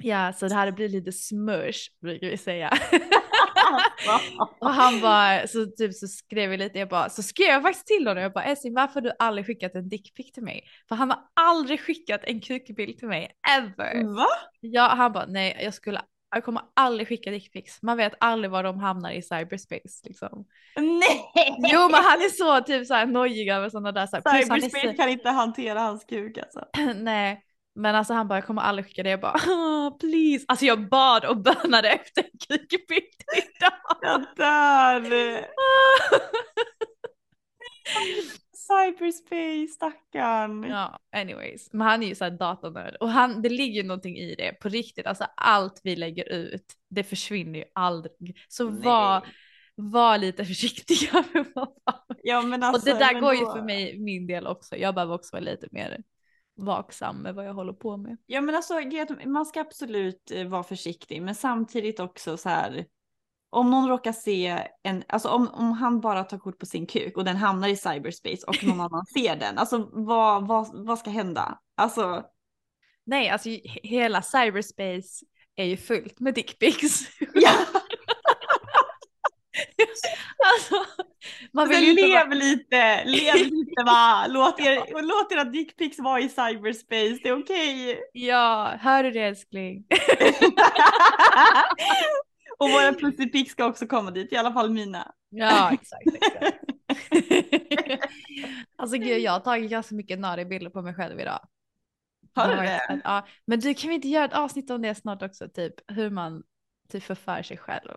ja, 0.00 0.32
så 0.32 0.48
det 0.48 0.54
hade 0.54 0.72
blivit 0.72 0.92
lite 0.92 1.12
smush 1.12 1.78
brukar 2.00 2.26
vi 2.26 2.36
säga. 2.36 2.70
och 4.60 4.70
han 4.70 5.00
bara, 5.00 5.46
så 5.46 5.66
typ 5.66 5.94
så 5.94 6.08
skrev 6.08 6.50
vi 6.50 6.56
lite, 6.56 6.78
jag 6.78 6.88
bara, 6.88 7.08
så 7.10 7.22
skrev 7.22 7.48
jag 7.48 7.62
faktiskt 7.62 7.86
till 7.86 8.06
honom, 8.08 8.22
jag 8.22 8.32
bara 8.32 8.44
älskling 8.44 8.74
varför 8.74 8.94
har 8.94 9.00
du 9.00 9.12
aldrig 9.18 9.46
skickat 9.46 9.74
en 9.74 9.88
dickpic 9.88 10.32
till 10.32 10.42
mig? 10.42 10.64
För 10.88 10.96
han 10.96 11.10
har 11.10 11.20
aldrig 11.34 11.80
skickat 11.80 12.20
en 12.24 12.40
kukbild 12.40 12.98
till 12.98 13.08
mig, 13.08 13.32
ever. 13.58 14.14
Va? 14.16 14.26
Ja, 14.60 14.94
han 14.96 15.12
bara 15.12 15.26
nej, 15.26 15.60
jag 15.62 15.74
skulle, 15.74 16.02
jag 16.30 16.44
kommer 16.44 16.62
aldrig 16.74 17.08
skicka 17.08 17.30
dickpics. 17.30 17.82
Man 17.82 17.96
vet 17.96 18.12
aldrig 18.20 18.50
var 18.50 18.62
de 18.62 18.78
hamnar 18.78 19.10
i 19.10 19.22
cyberspace 19.22 20.00
liksom. 20.04 20.44
Nej! 20.76 21.32
Jo, 21.58 21.80
men 21.80 22.04
han 22.04 22.20
är 22.20 22.28
så 22.28 22.60
typ 22.60 22.86
så 22.86 22.94
här 22.94 23.06
nojig 23.06 23.48
över 23.48 23.68
sådana 23.68 23.92
där. 23.92 24.06
Så 24.06 24.20
här, 24.24 24.42
Cyberspace 24.42 24.94
kan 24.94 25.08
inte 25.08 25.30
hantera 25.30 25.80
hans 25.80 26.04
kuk 26.04 26.38
alltså. 26.38 26.64
så, 26.76 26.92
nej, 26.96 27.44
men 27.74 27.94
alltså 27.94 28.14
han 28.14 28.28
bara 28.28 28.38
jag 28.38 28.46
kommer 28.46 28.62
aldrig 28.62 28.86
skicka 28.86 29.02
det. 29.02 29.10
Jag 29.10 29.20
bara 29.20 29.36
oh, 29.36 29.98
please. 29.98 30.44
Alltså 30.48 30.64
jag 30.64 30.88
bad 30.88 31.24
och 31.24 31.36
bönade 31.36 31.88
efter 31.88 32.22
en 32.22 32.38
kukbild 32.48 33.04
idag. 33.36 33.98
Jag 34.00 34.24
dör! 34.36 35.44
Cyberspace, 38.70 39.66
stackarn. 39.74 40.64
Ja, 40.64 40.98
anyways. 41.16 41.72
Men 41.72 41.86
han 41.86 42.02
är 42.02 42.06
ju 42.06 42.14
såhär 42.14 42.30
datanörd 42.30 42.96
och 43.00 43.08
han, 43.08 43.42
det 43.42 43.48
ligger 43.48 43.82
ju 43.82 43.88
någonting 43.88 44.16
i 44.16 44.34
det 44.34 44.52
på 44.52 44.68
riktigt. 44.68 45.06
Alltså 45.06 45.24
allt 45.36 45.80
vi 45.84 45.96
lägger 45.96 46.28
ut, 46.32 46.64
det 46.90 47.04
försvinner 47.04 47.58
ju 47.58 47.64
aldrig. 47.74 48.36
Så 48.48 48.70
Nej. 48.70 48.82
var, 48.84 49.26
var 49.74 50.18
lite 50.18 50.44
försiktiga 50.44 51.24
med 51.34 51.46
vad. 51.54 51.68
Ja, 52.22 52.42
men 52.42 52.62
alltså, 52.62 52.90
och 52.90 52.98
det 52.98 53.04
där 53.04 53.12
men 53.12 53.22
går 53.22 53.34
ju 53.34 53.40
då- 53.40 53.52
för 53.52 53.62
mig, 53.62 53.98
min 53.98 54.26
del 54.26 54.46
också. 54.46 54.76
Jag 54.76 54.94
behöver 54.94 55.14
också 55.14 55.36
vara 55.36 55.44
lite 55.44 55.68
mer 55.70 56.02
vaksam 56.56 57.16
med 57.16 57.34
vad 57.34 57.46
jag 57.46 57.54
håller 57.54 57.72
på 57.72 57.96
med. 57.96 58.16
Ja 58.26 58.40
men 58.40 58.54
alltså 58.54 58.74
man 59.26 59.46
ska 59.46 59.60
absolut 59.60 60.30
eh, 60.30 60.48
vara 60.48 60.62
försiktig 60.62 61.22
men 61.22 61.34
samtidigt 61.34 62.00
också 62.00 62.36
så 62.36 62.48
här. 62.48 62.86
Om 63.50 63.70
någon 63.70 63.88
råkar 63.88 64.12
se 64.12 64.66
en, 64.82 65.04
alltså 65.08 65.28
om, 65.28 65.48
om 65.48 65.72
han 65.72 66.00
bara 66.00 66.24
tar 66.24 66.38
kort 66.38 66.58
på 66.58 66.66
sin 66.66 66.86
kuk 66.86 67.16
och 67.16 67.24
den 67.24 67.36
hamnar 67.36 67.68
i 67.68 67.76
cyberspace 67.76 68.44
och 68.46 68.64
någon 68.64 68.80
annan 68.80 69.06
ser 69.14 69.36
den, 69.36 69.58
alltså 69.58 69.88
vad, 69.92 70.46
vad, 70.48 70.86
vad 70.86 70.98
ska 70.98 71.10
hända? 71.10 71.58
Alltså 71.76 72.24
Nej, 73.06 73.28
alltså 73.28 73.48
he- 73.48 73.80
hela 73.82 74.22
cyberspace 74.22 75.24
är 75.56 75.64
ju 75.64 75.76
fullt 75.76 76.20
med 76.20 76.34
dickpics. 76.34 77.00
ja, 77.34 77.50
alltså, 80.54 80.74
man 81.52 81.68
men 81.68 81.80
vill 81.80 81.88
ju 81.88 81.94
lev 81.94 82.10
vara... 82.14 82.24
lite, 82.24 83.04
lev 83.04 83.34
lite 83.36 83.82
va, 83.86 84.26
låt, 84.28 84.60
er, 84.60 84.94
och 84.94 85.02
låt 85.02 85.32
era 85.32 85.44
dickpics 85.44 85.98
vara 85.98 86.20
i 86.20 86.28
cyberspace, 86.28 87.18
det 87.22 87.28
är 87.28 87.42
okej. 87.42 88.00
Ja, 88.12 88.72
hör 88.80 89.02
du 89.02 89.10
det 89.10 89.20
älskling? 89.20 89.84
Och 92.60 92.70
våra 92.70 92.92
pussipics 92.92 93.52
ska 93.52 93.66
också 93.66 93.86
komma 93.86 94.10
dit, 94.10 94.32
i 94.32 94.36
alla 94.36 94.52
fall 94.52 94.70
mina. 94.70 95.14
Ja, 95.28 95.72
exakt. 95.72 96.06
exakt. 96.06 96.56
alltså 98.76 98.96
gud, 98.96 99.18
jag 99.18 99.32
har 99.32 99.40
tagit 99.40 99.70
ganska 99.70 99.94
mycket 99.94 100.18
nariga 100.18 100.44
bilder 100.48 100.70
på 100.70 100.82
mig 100.82 100.94
själv 100.94 101.20
idag. 101.20 101.48
Har 102.34 102.48
du 102.48 102.56
det? 102.56 103.00
Ja, 103.04 103.26
men 103.44 103.60
du 103.60 103.74
kan 103.74 103.88
vi 103.88 103.94
inte 103.94 104.08
göra 104.08 104.24
ett 104.24 104.32
avsnitt 104.32 104.70
om 104.70 104.82
det 104.82 104.94
snart 104.94 105.22
också, 105.22 105.48
typ 105.48 105.74
hur 105.92 106.10
man 106.10 106.42
typ 106.88 107.02
förför 107.02 107.42
sig 107.42 107.56
själv. 107.56 107.96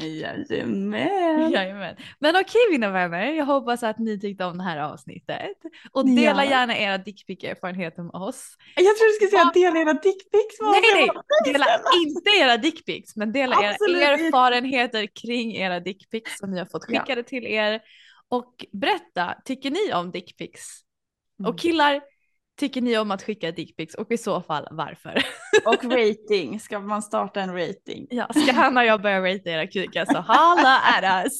Jajamän. 0.00 1.50
Jajamän. 1.52 1.96
Men 2.18 2.36
okej 2.36 2.60
mina 2.70 2.90
vänner, 2.90 3.32
jag 3.32 3.44
hoppas 3.44 3.82
att 3.82 3.98
ni 3.98 4.20
tyckte 4.20 4.44
om 4.44 4.58
det 4.58 4.64
här 4.64 4.78
avsnittet 4.78 5.56
och 5.92 6.06
dela 6.06 6.44
Ja. 6.44 6.50
gärna 6.50 6.76
era 6.78 6.98
dickpic-erfarenheter 6.98 8.02
med 8.02 8.14
oss. 8.14 8.56
Jag 8.76 8.96
tror 8.96 9.06
du 9.08 9.12
skulle 9.12 9.30
säga 9.30 9.50
dela 9.54 9.80
era 9.80 9.92
dickpics. 9.92 10.60
Nej, 10.60 10.80
det 10.80 10.94
nej, 11.00 11.08
var. 11.14 11.52
dela 11.52 11.66
inte 12.06 12.30
era 12.30 12.56
dickpics, 12.56 13.16
men 13.16 13.32
dela 13.32 13.56
Absolut 13.56 14.02
era 14.02 14.12
erfarenheter 14.12 15.06
kring 15.06 15.56
era 15.56 15.80
dickpics 15.80 16.38
som 16.38 16.50
ni 16.50 16.58
har 16.58 16.66
fått 16.66 16.84
Ja. 16.88 17.00
skickade 17.00 17.22
till 17.22 17.46
er. 17.46 17.80
Och 18.28 18.66
berätta, 18.72 19.34
tycker 19.44 19.70
ni 19.70 19.92
om 19.94 20.10
dickpics? 20.10 20.80
Mm. 21.40 21.50
Och 21.50 21.58
killar, 21.58 22.00
tycker 22.62 22.82
ni 22.82 22.98
om 22.98 23.10
att 23.10 23.22
skicka 23.22 23.52
dickpics 23.52 23.94
och 23.94 24.12
i 24.12 24.18
så 24.18 24.40
fall 24.40 24.68
varför? 24.70 25.22
Och 25.66 25.84
rating, 25.84 26.60
ska 26.60 26.78
man 26.78 27.02
starta 27.02 27.40
en 27.40 27.54
rating? 27.54 28.06
ja, 28.10 28.28
ska 28.34 28.52
Hanna 28.52 28.80
och 28.80 28.86
jag 28.86 29.02
börja 29.02 29.20
rata 29.20 29.50
era 29.50 29.66
kukar 29.66 30.04
så 30.04 30.18
holla 30.18 30.78
at 30.78 31.24
us! 31.24 31.38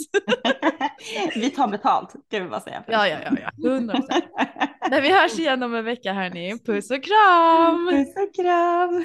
Vi 1.34 1.50
tar 1.50 1.68
betalt, 1.68 2.10
ska 2.10 2.40
vi 2.40 2.48
bara 2.48 2.60
säga. 2.60 2.84
ja, 2.86 3.08
ja, 3.08 3.18
ja, 3.24 3.32
ja, 3.40 3.70
100%. 3.70 4.22
Men 4.90 5.02
vi 5.02 5.12
hörs 5.12 5.38
igen 5.38 5.62
om 5.62 5.74
en 5.74 5.84
vecka 5.84 6.12
hörni. 6.12 6.58
Puss 6.66 6.90
och 6.90 7.02
kram! 7.04 7.88
Puss 7.90 8.16
och 8.16 8.34
kram. 8.34 9.04